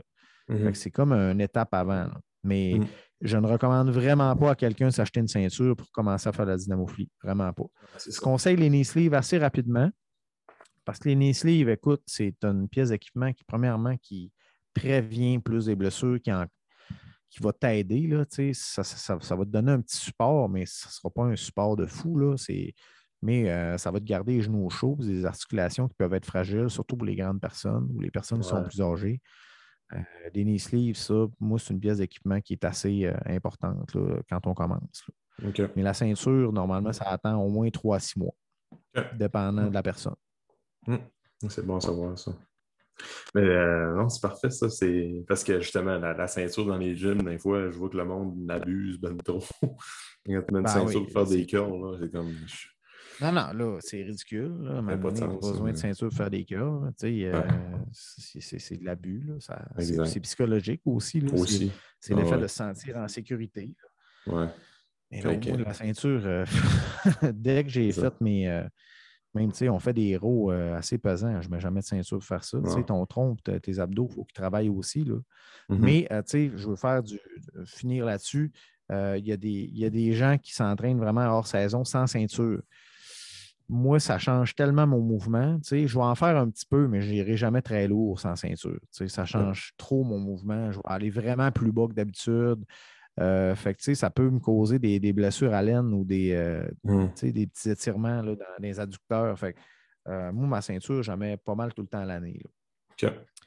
Mm-hmm. 0.48 0.74
C'est 0.74 0.90
comme 0.90 1.12
une 1.12 1.40
étape 1.40 1.74
avant. 1.74 2.08
Mais 2.44 2.74
mm. 2.78 2.86
je 3.20 3.36
ne 3.36 3.46
recommande 3.46 3.90
vraiment 3.90 4.34
pas 4.36 4.52
à 4.52 4.54
quelqu'un 4.54 4.86
de 4.86 4.92
s'acheter 4.92 5.20
une 5.20 5.28
ceinture 5.28 5.76
pour 5.76 5.90
commencer 5.90 6.28
à 6.28 6.32
faire 6.32 6.46
la 6.46 6.56
dynamophilie. 6.56 7.10
Vraiment 7.22 7.52
pas. 7.52 7.64
Je 8.04 8.20
conseille 8.20 8.56
les 8.56 8.68
knee 8.68 8.84
sleeves 8.84 9.14
assez 9.14 9.38
rapidement 9.38 9.90
parce 10.84 10.98
que 10.98 11.08
les 11.08 11.14
knee 11.14 11.34
sleeves, 11.34 11.68
écoute, 11.68 12.02
c'est 12.06 12.34
une 12.42 12.68
pièce 12.68 12.88
d'équipement 12.88 13.32
qui, 13.32 13.44
premièrement, 13.44 13.96
qui 13.98 14.32
prévient 14.74 15.38
plus 15.38 15.66
des 15.66 15.76
blessures, 15.76 16.20
qui, 16.20 16.30
qui 17.32 17.42
va 17.42 17.52
t'aider. 17.52 18.10
Ça, 18.52 18.84
ça, 18.84 19.16
va 19.16 19.44
te 19.44 19.50
donner 19.50 19.72
un 19.72 19.80
petit 19.80 19.96
support, 19.96 20.50
mais 20.50 20.66
ce 20.66 20.86
ne 20.86 20.92
sera 20.92 21.10
pas 21.10 21.22
un 21.22 21.36
support 21.36 21.76
de 21.76 21.86
fou. 21.86 22.18
Là. 22.18 22.36
Mais 23.22 23.50
euh, 23.50 23.78
ça 23.78 23.90
va 23.90 24.00
te 24.00 24.04
garder 24.04 24.34
les 24.34 24.42
genoux 24.42 24.68
chauds, 24.68 24.96
des 25.00 25.24
articulations 25.24 25.88
qui 25.88 25.94
peuvent 25.94 26.12
être 26.12 26.26
fragiles, 26.26 26.68
surtout 26.68 26.96
pour 26.96 27.06
les 27.06 27.16
grandes 27.16 27.40
personnes 27.40 27.88
ou 27.94 28.00
les 28.00 28.10
personnes 28.10 28.40
qui 28.40 28.48
sont 28.48 28.62
plus 28.62 28.82
âgées. 28.82 29.20
Euh, 29.94 29.98
des 30.34 30.44
knee 30.44 30.58
sleeves, 30.58 30.96
ça, 30.96 31.26
moi, 31.40 31.58
c'est 31.58 31.72
une 31.72 31.80
pièce 31.80 31.98
d'équipement 31.98 32.40
qui 32.40 32.52
est 32.52 32.64
assez 32.64 33.06
euh, 33.06 33.16
importante 33.26 33.96
quand 34.28 34.46
on 34.46 34.54
commence. 34.54 35.04
Mais 35.74 35.82
la 35.82 35.94
ceinture, 35.94 36.52
normalement, 36.52 36.92
ça 36.92 37.04
attend 37.04 37.40
au 37.40 37.48
moins 37.48 37.70
3 37.70 37.96
à 37.96 38.00
6 38.00 38.18
mois, 38.18 38.34
dépendant 39.14 39.68
de 39.68 39.74
la 39.74 39.82
personne. 39.82 40.16
Hum. 40.86 41.00
C'est 41.48 41.64
bon 41.64 41.76
à 41.76 41.80
savoir 41.80 42.18
ça. 42.18 42.32
Mais 43.34 43.42
euh, 43.42 43.94
non, 43.94 44.08
c'est 44.08 44.20
parfait, 44.20 44.50
ça. 44.50 44.68
C'est 44.68 45.24
parce 45.26 45.42
que 45.44 45.60
justement, 45.60 45.98
la, 45.98 46.26
ceinture 46.26 46.66
dans 46.66 46.76
les 46.76 46.94
gyms, 46.94 47.22
des 47.22 47.38
fois, 47.38 47.70
je 47.70 47.76
vois 47.76 47.88
que 47.88 47.96
le 47.96 48.04
monde 48.04 48.50
abuse 48.50 48.98
ben 49.00 49.16
trop. 49.16 49.42
Quand 49.62 50.42
tu 50.42 50.52
mets 50.52 50.58
une 50.58 50.62
ben 50.62 50.66
ceinture 50.66 51.02
pour 51.04 51.12
faire 51.12 51.26
des 51.26 51.46
curls, 51.46 51.98
c'est 52.00 52.10
comme. 52.10 52.34
Non, 53.20 53.30
non, 53.30 53.52
là, 53.52 53.78
c'est 53.80 54.02
ridicule. 54.02 54.56
Là. 54.62 54.82
pas, 54.82 54.96
pas 54.96 55.26
besoin 55.26 55.72
de 55.72 55.76
ceinture 55.76 56.08
pour 56.08 56.16
faire 56.16 56.30
des 56.30 56.44
curls. 56.44 56.90
Euh, 57.04 57.42
c'est 57.92 58.76
de 58.78 58.84
l'abus. 58.84 59.28
C'est 59.78 60.20
psychologique 60.20 60.82
aussi. 60.84 61.22
C'est 62.00 62.14
l'effet 62.14 62.38
de 62.38 62.46
se 62.46 62.56
sentir 62.56 62.96
en 62.96 63.08
sécurité. 63.08 63.74
Ouais. 64.26 64.46
Mais 65.10 65.20
la 65.20 65.74
ceinture, 65.74 66.22
euh, 66.24 66.44
dès 67.32 67.64
que 67.64 67.70
j'ai 67.70 67.92
fait 67.92 68.18
mes. 68.20 68.64
Euh, 69.34 69.40
même, 69.40 69.52
tu 69.52 69.58
sais, 69.58 69.68
on 69.68 69.78
fait 69.78 69.92
des 69.92 70.08
héros 70.08 70.50
assez 70.50 70.98
pesants. 70.98 71.40
Je 71.40 71.48
ne 71.48 71.54
mets 71.54 71.60
jamais 71.60 71.80
de 71.80 71.86
ceinture 71.86 72.18
pour 72.18 72.26
faire 72.26 72.44
ça. 72.44 72.58
Tu 72.62 72.70
sais, 72.70 72.82
ton 72.82 73.04
tronc, 73.06 73.36
tes 73.62 73.78
abdos, 73.78 74.08
il 74.10 74.14
faut 74.14 74.24
qu'ils 74.24 74.34
travaillent 74.34 74.68
aussi. 74.68 75.04
Là. 75.04 75.16
Mm-hmm. 75.70 75.78
Mais, 75.78 76.06
tu 76.10 76.16
sais, 76.26 76.52
je 76.54 76.68
veux 76.68 76.76
faire 76.76 77.02
du, 77.02 77.18
finir 77.64 78.04
là-dessus. 78.04 78.52
Il 78.90 79.22
y, 79.24 79.78
y, 79.78 79.84
a 79.84 79.90
des 79.90 80.12
gens 80.12 80.36
qui 80.36 80.52
s'entraînent 80.52 80.98
vraiment 80.98 81.26
hors 81.28 81.46
saison 81.46 81.84
sans 81.84 82.06
ceinture 82.06 82.62
moi, 83.72 83.98
ça 83.98 84.18
change 84.18 84.54
tellement 84.54 84.86
mon 84.86 85.00
mouvement. 85.00 85.58
je 85.62 85.86
vais 85.86 86.04
en 86.04 86.14
faire 86.14 86.36
un 86.36 86.50
petit 86.50 86.66
peu, 86.66 86.86
mais 86.88 87.00
je 87.00 87.10
n'irai 87.10 87.36
jamais 87.36 87.62
très 87.62 87.88
lourd 87.88 88.20
sans 88.20 88.36
ceinture. 88.36 88.78
ça 88.90 89.24
change 89.24 89.72
trop 89.78 90.04
mon 90.04 90.18
mouvement. 90.18 90.70
Je 90.70 90.76
vais 90.76 90.82
aller 90.84 91.10
vraiment 91.10 91.50
plus 91.50 91.72
bas 91.72 91.86
que 91.88 91.94
d'habitude. 91.94 92.64
Euh, 93.20 93.54
fait 93.54 93.78
ça 93.94 94.08
peut 94.08 94.30
me 94.30 94.38
causer 94.38 94.78
des, 94.78 95.12
blessures 95.12 95.52
à 95.52 95.62
laine 95.62 95.92
ou 95.92 96.04
des, 96.04 96.32
euh, 96.32 96.66
mmh. 96.84 97.30
des 97.30 97.46
petits 97.46 97.70
étirements 97.70 98.22
dans 98.22 98.36
les 98.58 98.80
adducteurs. 98.80 99.38
Fait 99.38 99.54
euh, 100.08 100.32
moi, 100.32 100.46
ma 100.46 100.62
ceinture, 100.62 101.02
j'en 101.02 101.16
mets 101.16 101.36
pas 101.36 101.54
mal 101.54 101.72
tout 101.74 101.82
le 101.82 101.88
temps 101.88 102.00
à 102.00 102.06
l'année. 102.06 102.40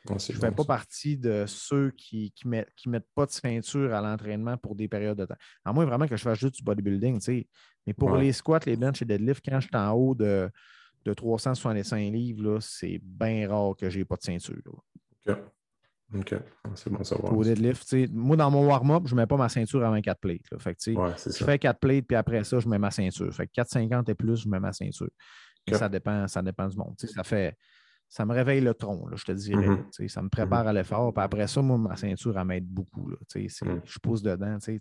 je 0.07 0.33
ne 0.33 0.39
fais 0.39 0.51
pas 0.51 0.63
partie 0.63 1.17
de 1.17 1.45
ceux 1.47 1.91
qui 1.91 2.33
ne 2.45 2.49
mettent, 2.49 2.69
mettent, 2.85 3.09
pas 3.15 3.25
de 3.25 3.31
ceinture 3.31 3.93
à 3.93 4.01
l'entraînement 4.01 4.55
pour 4.57 4.75
des 4.75 4.87
périodes 4.87 5.17
de 5.17 5.25
temps. 5.25 5.35
À 5.63 5.73
moins 5.73 5.85
vraiment 5.85 6.07
que 6.07 6.15
je 6.15 6.21
fasse 6.21 6.39
juste 6.39 6.57
du 6.57 6.63
bodybuilding. 6.63 7.19
Mais 7.87 7.93
pour 7.93 8.15
les 8.15 8.31
squats, 8.33 8.59
les 8.65 8.75
bench 8.75 9.01
et 9.01 9.05
deadlift, 9.05 9.43
quand 9.43 9.59
je 9.59 9.67
suis 9.67 9.75
en 9.75 9.91
haut 9.91 10.13
de, 10.13 10.49
de 11.05 11.13
365 11.13 12.11
livres, 12.11 12.59
c'est 12.59 12.99
bien 13.01 13.49
rare 13.49 13.75
que 13.75 13.89
je 13.89 13.99
n'ai 13.99 14.05
pas 14.05 14.15
de 14.15 14.23
ceinture. 14.23 14.83
OK. 16.17 16.35
C'est 16.75 16.89
bon 16.89 17.03
savoir. 17.03 17.31
Pour 17.31 17.43
deadlift, 17.43 17.93
moi, 18.11 18.37
dans 18.37 18.49
mon 18.49 18.67
warm-up, 18.67 19.03
je 19.05 19.15
ne 19.15 19.21
mets 19.21 19.27
pas 19.27 19.37
ma 19.37 19.49
ceinture 19.49 19.85
avant 19.85 19.99
4 19.99 20.19
plates. 20.19 20.41
Fait 20.59 20.75
je 20.85 21.43
fais 21.43 21.59
4 21.59 21.79
plates, 21.79 22.05
puis 22.05 22.15
après 22.15 22.43
ça, 22.43 22.59
je 22.59 22.67
mets 22.67 22.79
ma 22.79 22.91
ceinture. 22.91 23.33
Fait 23.33 23.47
que 23.47 23.61
4,50 23.61 24.09
et 24.09 24.15
plus, 24.15 24.37
je 24.37 24.49
mets 24.49 24.59
ma 24.59 24.73
ceinture. 24.73 25.09
Ça, 25.71 25.89
dépend, 25.89 26.27
ça 26.27 26.41
dépend 26.41 26.67
du 26.67 26.77
monde. 26.77 26.95
ça 26.97 27.23
fait. 27.23 27.57
Ça 28.07 28.23
me 28.23 28.33
réveille 28.33 28.61
le 28.61 28.75
tronc, 28.75 29.09
je 29.15 29.25
te 29.25 29.31
dirais. 29.31 29.67
Mm-hmm. 29.67 30.07
Ça 30.07 30.21
me 30.21 30.29
prépare 30.29 30.65
mm-hmm. 30.65 30.69
à 30.69 30.73
l'effort. 30.73 31.13
Puis 31.13 31.23
après 31.23 31.47
ça, 31.47 31.61
moi, 31.61 31.77
ma 31.77 31.95
ceinture, 31.95 32.37
elle 32.37 32.45
m'aide 32.45 32.67
beaucoup. 32.67 33.09
Là, 33.09 33.17
mm. 33.35 33.81
Je 33.83 33.99
pousse 33.99 34.21
dedans. 34.21 34.57
C'est 34.59 34.79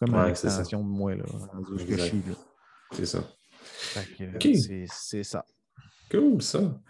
comme 0.00 0.14
une 0.14 0.30
extension 0.30 0.82
de 0.82 0.88
moi, 0.88 1.14
là, 1.14 1.24
C'est 2.92 3.06
ça. 3.06 3.22
C'est 4.88 5.22
ça. 5.22 5.44
Cool, 6.10 6.40
ça. 6.40 6.80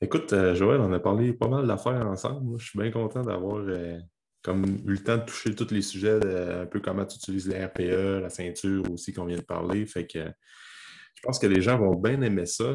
Écoute, 0.00 0.32
euh, 0.32 0.54
Joël, 0.54 0.80
on 0.80 0.92
a 0.92 1.00
parlé 1.00 1.32
pas 1.32 1.48
mal 1.48 1.66
d'affaires 1.66 2.06
ensemble. 2.06 2.58
Je 2.60 2.68
suis 2.68 2.78
bien 2.78 2.90
content 2.90 3.22
d'avoir 3.22 3.56
euh, 3.56 3.98
comme 4.42 4.64
eu 4.86 4.92
le 4.92 5.02
temps 5.02 5.16
de 5.16 5.24
toucher 5.24 5.54
tous 5.54 5.72
les 5.72 5.82
sujets, 5.82 6.20
un 6.22 6.66
peu 6.66 6.80
comment 6.80 7.04
tu 7.04 7.16
utilises 7.16 7.48
les 7.48 7.64
RPE, 7.64 8.22
la 8.22 8.30
ceinture 8.30 8.84
aussi 8.92 9.12
qu'on 9.12 9.24
vient 9.24 9.36
de 9.36 9.42
parler. 9.42 9.86
Fait 9.86 10.06
que 10.06 10.20
je 10.20 11.22
pense 11.22 11.40
que 11.40 11.48
les 11.48 11.60
gens 11.60 11.78
vont 11.78 11.96
bien 11.96 12.22
aimer 12.22 12.46
ça. 12.46 12.74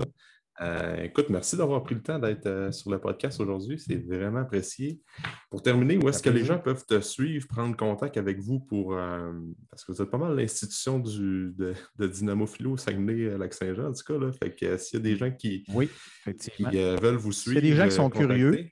Euh, 0.61 1.03
écoute, 1.03 1.29
merci 1.29 1.57
d'avoir 1.57 1.81
pris 1.83 1.95
le 1.95 2.01
temps 2.01 2.19
d'être 2.19 2.45
euh, 2.45 2.71
sur 2.71 2.91
le 2.91 2.99
podcast 2.99 3.39
aujourd'hui. 3.39 3.79
C'est 3.79 3.95
vraiment 3.95 4.39
apprécié. 4.39 5.01
Pour 5.49 5.63
terminer, 5.63 5.97
où 5.97 6.07
est-ce 6.09 6.21
que 6.21 6.29
les 6.29 6.45
gens 6.45 6.59
peuvent 6.59 6.85
te 6.85 7.01
suivre, 7.01 7.47
prendre 7.47 7.75
contact 7.75 8.17
avec 8.17 8.39
vous 8.39 8.59
pour. 8.59 8.95
Euh, 8.95 9.31
parce 9.71 9.83
que 9.83 9.91
vous 9.91 10.01
êtes 10.01 10.11
pas 10.11 10.17
mal 10.17 10.35
l'institution 10.35 10.99
de, 10.99 11.53
de 11.57 12.07
Dynamo 12.07 12.45
Philo 12.45 12.77
Saguenay 12.77 13.35
lac 13.37 13.53
saint 13.53 13.73
jean 13.73 13.87
en 13.87 13.93
tout 13.93 14.03
cas. 14.05 14.19
Là. 14.19 14.31
Fait 14.31 14.53
que 14.55 14.77
s'il 14.77 14.99
y 14.99 15.01
a 15.01 15.03
des 15.03 15.15
gens 15.15 15.31
qui, 15.31 15.65
oui, 15.73 15.89
veulent 16.25 17.15
vous 17.15 17.31
suivre. 17.31 17.57
Il 17.57 17.65
y 17.65 17.71
a 17.71 17.71
des 17.71 17.77
gens 17.77 17.85
qui 17.87 17.95
sont 17.95 18.09
curieux. 18.09 18.67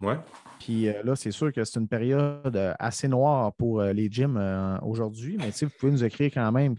Ouais. 0.00 0.18
Puis 0.58 0.84
là, 0.84 1.14
c'est 1.14 1.30
sûr 1.30 1.52
que 1.52 1.62
c'est 1.62 1.78
une 1.78 1.88
période 1.88 2.74
assez 2.78 3.06
noire 3.06 3.54
pour 3.54 3.82
les 3.82 4.10
gyms 4.10 4.78
aujourd'hui, 4.82 5.36
mais 5.38 5.50
vous 5.50 5.70
pouvez 5.78 5.92
nous 5.92 6.04
écrire 6.04 6.30
quand 6.32 6.50
même, 6.50 6.74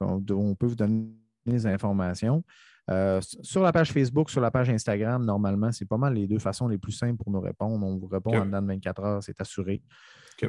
on 0.00 0.54
peut 0.54 0.66
vous 0.66 0.74
donner 0.74 1.06
des 1.46 1.66
informations. 1.66 2.42
Euh, 2.90 3.20
sur 3.20 3.62
la 3.62 3.72
page 3.72 3.92
Facebook, 3.92 4.30
sur 4.30 4.40
la 4.40 4.50
page 4.50 4.70
Instagram, 4.70 5.24
normalement, 5.24 5.72
c'est 5.72 5.86
pas 5.86 5.96
mal 5.96 6.14
les 6.14 6.26
deux 6.26 6.38
façons 6.38 6.68
les 6.68 6.78
plus 6.78 6.92
simples 6.92 7.16
pour 7.16 7.32
nous 7.32 7.40
répondre. 7.40 7.84
On 7.84 7.96
vous 7.96 8.06
répond 8.06 8.36
en 8.36 8.46
dedans 8.46 8.62
de 8.62 8.68
24 8.68 9.02
heures, 9.02 9.22
c'est 9.22 9.40
assuré. 9.40 9.82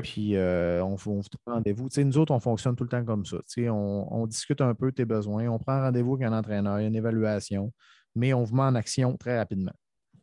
Puis 0.03 0.35
euh, 0.35 0.83
on, 0.83 0.95
vous 0.95 1.21
prend 1.45 1.55
rendez-vous. 1.55 1.87
nous 1.97 2.17
autres, 2.17 2.33
on 2.33 2.39
fonctionne 2.39 2.75
tout 2.75 2.83
le 2.83 2.89
temps 2.89 3.03
comme 3.05 3.25
ça. 3.25 3.37
On, 3.71 4.27
discute 4.27 4.61
un 4.61 4.75
peu 4.75 4.91
tes 4.91 5.05
besoins, 5.05 5.47
on 5.47 5.57
prend 5.57 5.81
rendez-vous 5.81 6.15
avec 6.15 6.27
un 6.27 6.37
entraîneur, 6.37 6.79
il 6.79 6.83
y 6.83 6.85
a 6.85 6.87
une 6.89 6.95
évaluation, 6.95 7.73
mais 8.13 8.33
on 8.33 8.43
vous 8.43 8.55
met 8.55 8.63
en 8.63 8.75
action 8.75 9.15
très 9.17 9.37
rapidement. 9.37 9.73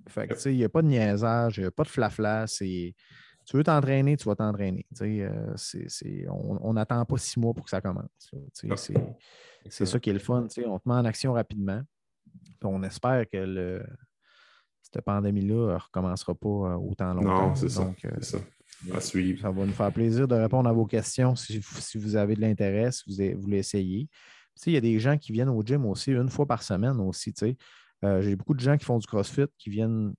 Fait 0.06 0.28
il 0.46 0.56
n'y 0.56 0.64
a 0.64 0.68
pas 0.68 0.82
de 0.82 0.88
niaisage, 0.88 1.56
il 1.56 1.62
n'y 1.62 1.66
a 1.66 1.70
pas 1.70 1.84
de 1.84 1.88
flafla. 1.88 2.44
Tu 2.46 3.56
veux 3.56 3.64
t'entraîner, 3.64 4.16
tu 4.18 4.28
vas 4.28 4.36
t'entraîner. 4.36 4.86
Euh, 5.00 5.54
on 6.28 6.74
n'attend 6.74 7.04
pas 7.06 7.16
six 7.16 7.40
mois 7.40 7.54
pour 7.54 7.64
que 7.64 7.70
ça 7.70 7.80
commence. 7.80 8.30
C'est 8.52 9.86
ça 9.86 9.98
qui 9.98 10.10
est 10.10 10.14
le 10.14 10.18
fun. 10.18 10.46
On 10.66 10.78
te 10.78 10.88
met 10.88 10.94
en 10.94 11.04
action 11.06 11.32
rapidement 11.32 11.82
on 12.64 12.82
espère 12.82 13.28
que 13.28 13.82
cette 14.94 15.04
pandémie-là 15.04 15.72
ne 15.72 15.78
recommencera 15.78 16.34
pas 16.34 16.48
euh, 16.48 16.74
autant 16.76 17.14
longtemps. 17.14 17.48
Non, 17.48 17.54
c'est 17.54 17.68
ça. 17.68 17.92
Euh, 18.04 18.20
ça. 18.20 18.38
Ça 19.40 19.50
va 19.50 19.66
nous 19.66 19.72
faire 19.72 19.92
plaisir 19.92 20.28
de 20.28 20.34
répondre 20.34 20.68
à 20.68 20.72
vos 20.72 20.84
questions 20.84 21.34
si, 21.34 21.58
vous 21.94 22.16
avez 22.16 22.34
de 22.34 22.40
l'intérêt, 22.40 22.92
si 22.92 23.04
vous, 23.06 23.40
voulez 23.40 23.58
essayer. 23.58 24.08
il 24.66 24.72
y 24.72 24.76
a 24.76 24.80
des 24.80 24.98
gens 24.98 25.16
qui 25.16 25.32
viennent 25.32 25.48
au 25.48 25.62
gym 25.62 25.86
aussi 25.86 26.12
une 26.12 26.28
fois 26.28 26.46
par 26.46 26.62
semaine 26.62 27.00
aussi. 27.00 27.32
Euh, 28.04 28.20
j'ai 28.20 28.36
beaucoup 28.36 28.52
de 28.52 28.60
gens 28.60 28.76
qui 28.76 28.84
font 28.84 28.98
du 28.98 29.06
CrossFit 29.06 29.46
qui 29.56 29.70
viennent 29.70 30.12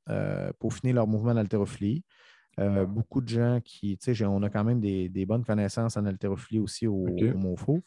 peaufiner 0.60 0.94
leur 0.94 1.06
mouvement 1.06 1.36
d'haltérophilie. 1.36 2.04
beaucoup 2.88 3.22
de 3.22 3.28
gens 3.28 3.60
qui, 3.64 4.00
on 4.24 4.42
a 4.42 4.50
quand 4.50 4.64
même 4.64 4.80
des, 4.80 5.26
bonnes 5.28 5.46
connaissances 5.46 5.96
en 5.98 6.06
haltérophilie 6.06 6.60
aussi 6.60 6.88
au, 6.88 7.06
MOFO. 7.36 7.84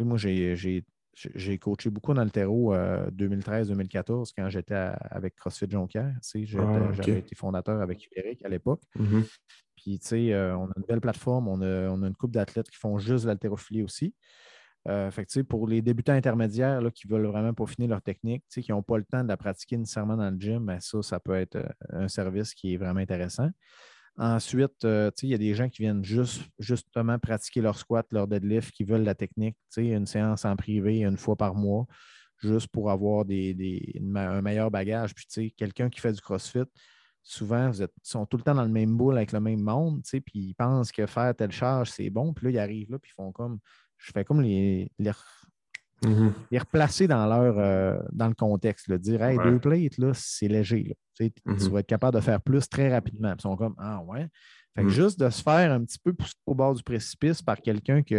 moi, 0.00 0.16
j'ai 0.16 0.84
j'ai 1.34 1.58
coaché 1.58 1.90
beaucoup 1.90 2.12
en 2.12 2.18
Altero 2.18 2.74
2013-2014 2.74 4.32
quand 4.36 4.48
j'étais 4.50 4.74
avec 4.74 5.34
CrossFit 5.34 5.70
Jonquière. 5.70 6.12
Ah, 6.58 6.92
j'avais 6.92 7.20
été 7.20 7.34
fondateur 7.34 7.80
avec 7.80 8.08
Eric 8.14 8.44
à 8.44 8.48
l'époque. 8.48 8.82
Mm-hmm. 8.98 9.24
Puis, 9.76 9.98
tu 9.98 10.06
sais, 10.06 10.32
euh, 10.32 10.56
on 10.56 10.66
a 10.66 10.72
une 10.76 10.84
belle 10.88 11.00
plateforme, 11.00 11.48
on 11.48 11.60
a, 11.62 12.06
une 12.06 12.14
couple 12.14 12.34
d'athlètes 12.34 12.68
qui 12.68 12.76
font 12.76 12.98
juste 12.98 13.24
l'haltérophilie 13.24 13.82
aussi. 13.82 14.14
Euh, 14.88 15.10
fait 15.10 15.42
pour 15.42 15.66
les 15.66 15.82
débutants 15.82 16.12
intermédiaires 16.12 16.80
là, 16.80 16.90
qui 16.92 17.08
veulent 17.08 17.26
vraiment 17.26 17.52
peaufiner 17.52 17.88
leur 17.88 18.02
technique, 18.02 18.44
qui 18.48 18.70
n'ont 18.70 18.82
pas 18.82 18.98
le 18.98 19.04
temps 19.04 19.24
de 19.24 19.28
la 19.28 19.36
pratiquer 19.36 19.76
nécessairement 19.76 20.16
dans 20.16 20.30
le 20.30 20.38
gym, 20.38 20.64
ben 20.64 20.78
ça, 20.80 21.02
ça 21.02 21.18
peut 21.18 21.34
être 21.34 21.56
euh, 21.56 21.68
un 21.90 22.08
service 22.08 22.54
qui 22.54 22.74
est 22.74 22.76
vraiment 22.76 23.00
intéressant. 23.00 23.50
Ensuite, 24.18 24.84
euh, 24.84 25.10
il 25.22 25.28
y 25.28 25.34
a 25.34 25.38
des 25.38 25.54
gens 25.54 25.68
qui 25.68 25.82
viennent 25.82 26.04
juste, 26.04 26.42
justement 26.58 27.18
pratiquer 27.18 27.60
leur 27.60 27.76
squat, 27.78 28.06
leur 28.10 28.26
deadlift, 28.26 28.72
qui 28.72 28.84
veulent 28.84 29.04
la 29.04 29.14
technique, 29.14 29.56
une 29.76 30.06
séance 30.06 30.44
en 30.46 30.56
privé 30.56 31.00
une 31.00 31.18
fois 31.18 31.36
par 31.36 31.54
mois, 31.54 31.86
juste 32.38 32.68
pour 32.68 32.90
avoir 32.90 33.26
un 33.26 34.42
meilleur 34.42 34.70
bagage. 34.70 35.14
Puis, 35.14 35.52
quelqu'un 35.52 35.90
qui 35.90 36.00
fait 36.00 36.12
du 36.12 36.20
CrossFit, 36.20 36.64
souvent, 37.22 37.70
ils 37.72 37.88
sont 38.02 38.24
tout 38.24 38.38
le 38.38 38.42
temps 38.42 38.54
dans 38.54 38.62
le 38.62 38.70
même 38.70 38.96
boule 38.96 39.18
avec 39.18 39.32
le 39.32 39.40
même 39.40 39.60
monde, 39.60 40.02
puis 40.02 40.22
ils 40.34 40.54
pensent 40.54 40.92
que 40.92 41.04
faire 41.06 41.34
telle 41.34 41.52
charge, 41.52 41.90
c'est 41.90 42.08
bon. 42.08 42.32
Puis 42.32 42.46
là, 42.46 42.50
ils 42.52 42.58
arrivent 42.58 42.92
là, 42.92 42.98
puis 42.98 43.10
ils 43.12 43.16
font 43.16 43.32
comme. 43.32 43.58
Je 43.98 44.12
fais 44.12 44.24
comme 44.24 44.42
les, 44.42 44.90
mm-hmm. 46.02 46.58
replacer 46.58 47.06
dans 47.06 47.26
leur 47.26 47.58
euh, 47.58 47.98
dans 48.12 48.28
le 48.28 48.34
contexte. 48.34 48.88
Là, 48.88 48.98
dire 48.98 49.22
Hey, 49.22 49.38
deux 49.38 49.58
plates, 49.58 49.98
là, 49.98 50.12
c'est 50.14 50.48
léger. 50.48 50.96
Tu 51.14 51.24
mm-hmm. 51.24 51.70
vas 51.70 51.80
être 51.80 51.86
capable 51.86 52.16
de 52.16 52.20
faire 52.20 52.40
plus 52.40 52.68
très 52.68 52.92
rapidement. 52.92 53.30
Puis 53.30 53.40
ils 53.40 53.42
sont 53.42 53.56
comme 53.56 53.74
Ah 53.78 54.02
ouais. 54.02 54.28
Fait 54.74 54.82
que 54.82 54.88
mm. 54.88 54.90
juste 54.90 55.20
de 55.20 55.30
se 55.30 55.42
faire 55.42 55.72
un 55.72 55.82
petit 55.84 55.98
peu 55.98 56.12
pousser 56.12 56.34
au 56.44 56.54
bord 56.54 56.74
du 56.74 56.82
précipice 56.82 57.40
par 57.40 57.56
quelqu'un 57.56 58.02
qui, 58.02 58.14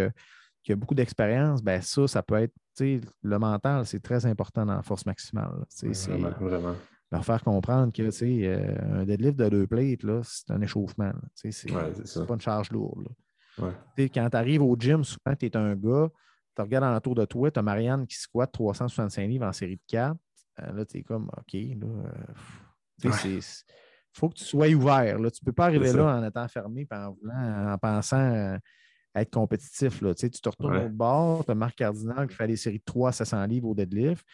qui, 0.64 0.72
a 0.72 0.76
beaucoup 0.76 0.96
d'expérience, 0.96 1.62
ben 1.62 1.82
ça, 1.82 2.08
ça 2.08 2.24
peut 2.24 2.36
être. 2.36 2.54
Le 2.80 3.40
mental, 3.40 3.88
c'est 3.88 4.00
très 4.00 4.24
important 4.28 4.64
dans 4.64 4.76
la 4.76 4.84
force 4.84 5.06
maximale. 5.06 5.66
vraiment, 5.82 6.30
vraiment 6.40 6.76
leur 7.12 7.26
faire 7.26 7.44
comprendre 7.44 7.94
que 7.94 8.04
euh, 8.04 9.02
un 9.02 9.06
deadlift 9.06 9.38
de 9.38 9.50
deux 9.50 9.68
plates, 9.68 10.06
c'est 10.24 10.52
un 10.52 10.62
échauffement. 10.62 11.14
C'est 11.34 11.72
pas 11.72 12.34
une 12.34 12.42
charge 12.42 12.72
lourde. 12.72 13.08
Quand 13.98 14.30
tu 14.30 14.38
arrives 14.38 14.62
au 14.62 14.76
gym, 14.78 15.04
souvent, 15.04 15.36
tu 15.40 15.46
es 15.46 15.58
un 15.58 15.76
gars, 15.76 16.10
tu 16.58 16.62
regardes 16.64 16.84
en 16.84 17.00
tour 17.00 17.16
de 17.16 17.26
toi, 17.26 17.52
tu 17.52 17.60
as 17.60 17.62
Marianne 17.62 18.08
qui 18.08 18.18
squatte 18.18 18.52
365 18.52 19.28
livres 19.28 19.46
en 19.46 19.54
série 19.54 19.76
de 19.76 19.82
4. 19.88 20.18
Euh, 20.60 20.74
là, 20.74 20.86
tu 20.86 20.98
es 20.98 21.04
comme 21.04 21.30
OK. 21.38 21.54
Il 21.54 21.80
euh, 21.84 23.42
faut 24.12 24.30
que 24.30 24.36
tu 24.36 24.44
sois 24.44 24.68
ouvert. 24.70 25.20
Là. 25.20 25.30
Tu 25.30 25.40
ne 25.44 25.46
peux 25.46 25.54
pas 25.54 25.66
arriver 25.66 25.94
là 25.94 26.18
en 26.18 26.24
étant 26.26 26.48
fermé 26.48 26.88
en, 26.92 27.16
en 27.72 27.78
pensant 27.78 28.58
être 29.16 29.32
compétitif. 29.32 30.02
Là. 30.02 30.14
Tu 30.14 30.30
te 30.30 30.50
retournes 30.50 30.78
au 30.78 30.90
bord, 30.90 31.46
tu 31.46 31.52
as 31.52 31.56
Marc 31.56 31.76
Cardinal 31.76 32.28
qui 32.28 32.36
fait 32.36 32.48
des 32.48 32.56
séries 32.56 32.80
de 32.80 32.84
3 32.86 33.10
à 33.10 33.12
700 33.12 33.46
livres 33.46 33.68
au 33.70 33.76
deadlift. 33.76 34.26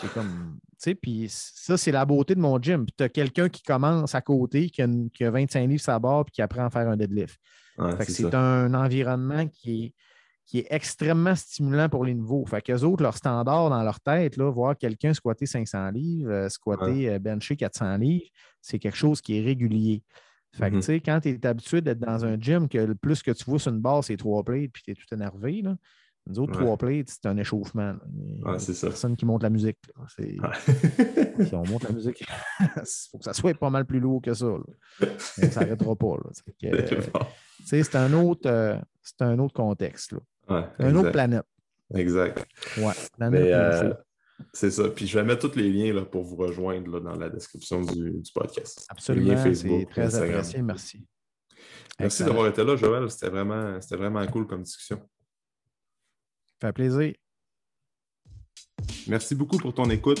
C'est 0.00 0.12
comme, 0.14 0.58
tu 0.62 0.76
sais, 0.78 0.94
puis 0.94 1.26
ça, 1.28 1.76
c'est 1.76 1.92
la 1.92 2.06
beauté 2.06 2.34
de 2.34 2.40
mon 2.40 2.60
gym. 2.60 2.86
Puis 2.86 2.94
tu 2.96 3.04
as 3.04 3.10
quelqu'un 3.10 3.50
qui 3.50 3.62
commence 3.62 4.14
à 4.14 4.22
côté, 4.22 4.70
qui 4.70 4.80
a, 4.80 4.88
qui 5.12 5.24
a 5.24 5.30
25 5.30 5.68
livres 5.68 5.82
sa 5.82 5.98
barre, 5.98 6.24
puis 6.24 6.32
qui 6.32 6.42
apprend 6.42 6.64
à 6.64 6.70
faire 6.70 6.88
un 6.88 6.96
deadlift. 6.96 7.38
c'est 8.08 8.34
un 8.34 8.72
environnement 8.72 9.46
qui 9.48 9.84
est, 9.84 9.94
qui 10.46 10.58
est 10.58 10.66
extrêmement 10.70 11.34
stimulant 11.34 11.88
pour 11.88 12.04
les 12.04 12.14
nouveaux. 12.14 12.44
Fait 12.46 12.60
qu'eux 12.60 12.82
autres, 12.82 13.02
leur 13.02 13.16
standard 13.16 13.70
dans 13.70 13.82
leur 13.82 14.00
tête, 14.00 14.36
là, 14.36 14.50
voir 14.50 14.76
quelqu'un 14.76 15.14
squatter 15.14 15.46
500 15.46 15.90
livres, 15.90 16.30
euh, 16.30 16.48
squatter, 16.48 17.10
euh, 17.10 17.18
bencher 17.18 17.56
400 17.56 17.96
livres, 17.98 18.26
c'est 18.60 18.78
quelque 18.78 18.96
chose 18.96 19.20
qui 19.20 19.38
est 19.38 19.42
régulier. 19.42 20.02
Fait 20.54 20.70
que, 20.70 20.76
mm-hmm. 20.76 20.80
tu 20.80 20.82
sais, 20.82 21.00
quand 21.00 21.20
tu 21.20 21.30
es 21.30 21.46
habitué 21.46 21.80
d'être 21.80 22.00
dans 22.00 22.24
un 22.24 22.38
gym, 22.38 22.68
que 22.68 22.78
le 22.78 22.94
plus 22.94 23.22
que 23.22 23.30
tu 23.30 23.44
vois 23.44 23.58
sur 23.58 23.72
une 23.72 23.80
barre, 23.80 24.04
c'est 24.04 24.16
trois 24.18 24.42
plates, 24.42 24.70
puis 24.72 24.82
tu 24.82 24.90
es 24.90 24.94
tout 24.94 25.14
énervé, 25.14 25.62
là, 25.62 25.76
nous 26.26 26.38
autres, 26.38 26.52
trois 26.52 26.76
plates, 26.76 27.08
c'est 27.08 27.26
un 27.26 27.36
échauffement. 27.36 27.96
c'est 28.58 28.74
ça. 28.74 28.88
Personne 28.88 29.16
qui 29.16 29.26
monte 29.26 29.42
la 29.42 29.50
musique. 29.50 29.78
si 30.18 31.54
on 31.54 31.64
monte 31.64 31.82
la 31.82 31.90
musique, 31.90 32.20
il 32.60 32.66
faut 33.10 33.18
que 33.18 33.24
ça 33.24 33.32
soit 33.32 33.54
pas 33.54 33.70
mal 33.70 33.86
plus 33.86 33.98
lourd 33.98 34.22
que 34.22 34.32
ça. 34.32 34.46
ça 35.26 35.60
n'arrêtera 35.60 35.96
pas. 35.96 36.16
c'est 37.64 37.96
un, 37.96 38.12
autre, 38.12 38.48
euh, 38.48 38.78
un 39.20 39.38
autre 39.40 39.54
contexte. 39.54 40.12
Là. 40.12 40.20
Une 40.78 40.96
autre 40.96 41.10
planète. 41.10 41.44
Exact. 41.94 42.46
Ouais, 42.78 42.92
planète 43.16 43.52
euh, 43.52 43.94
c'est 44.52 44.70
ça. 44.70 44.88
Puis 44.88 45.06
je 45.06 45.18
vais 45.18 45.24
mettre 45.24 45.48
tous 45.48 45.56
les 45.56 45.70
liens 45.70 45.92
là, 45.92 46.04
pour 46.04 46.24
vous 46.24 46.36
rejoindre 46.36 46.90
là, 46.90 47.00
dans 47.00 47.16
la 47.16 47.28
description 47.28 47.82
du, 47.82 48.10
du 48.10 48.32
podcast. 48.32 48.86
Absolument. 48.88 49.36
C'est 49.54 49.86
très 49.90 50.14
apprécié. 50.14 50.62
Merci. 50.62 51.06
Merci 52.00 52.24
d'avoir 52.24 52.48
été 52.48 52.64
là, 52.64 52.74
Joël. 52.74 53.08
C'était 53.10 53.28
vraiment, 53.28 53.78
vraiment 53.90 54.26
cool 54.26 54.46
comme 54.46 54.62
discussion 54.62 55.00
fait 56.62 56.72
plaisir. 56.72 57.12
Merci 59.08 59.34
beaucoup 59.34 59.58
pour 59.58 59.74
ton 59.74 59.90
écoute. 59.90 60.20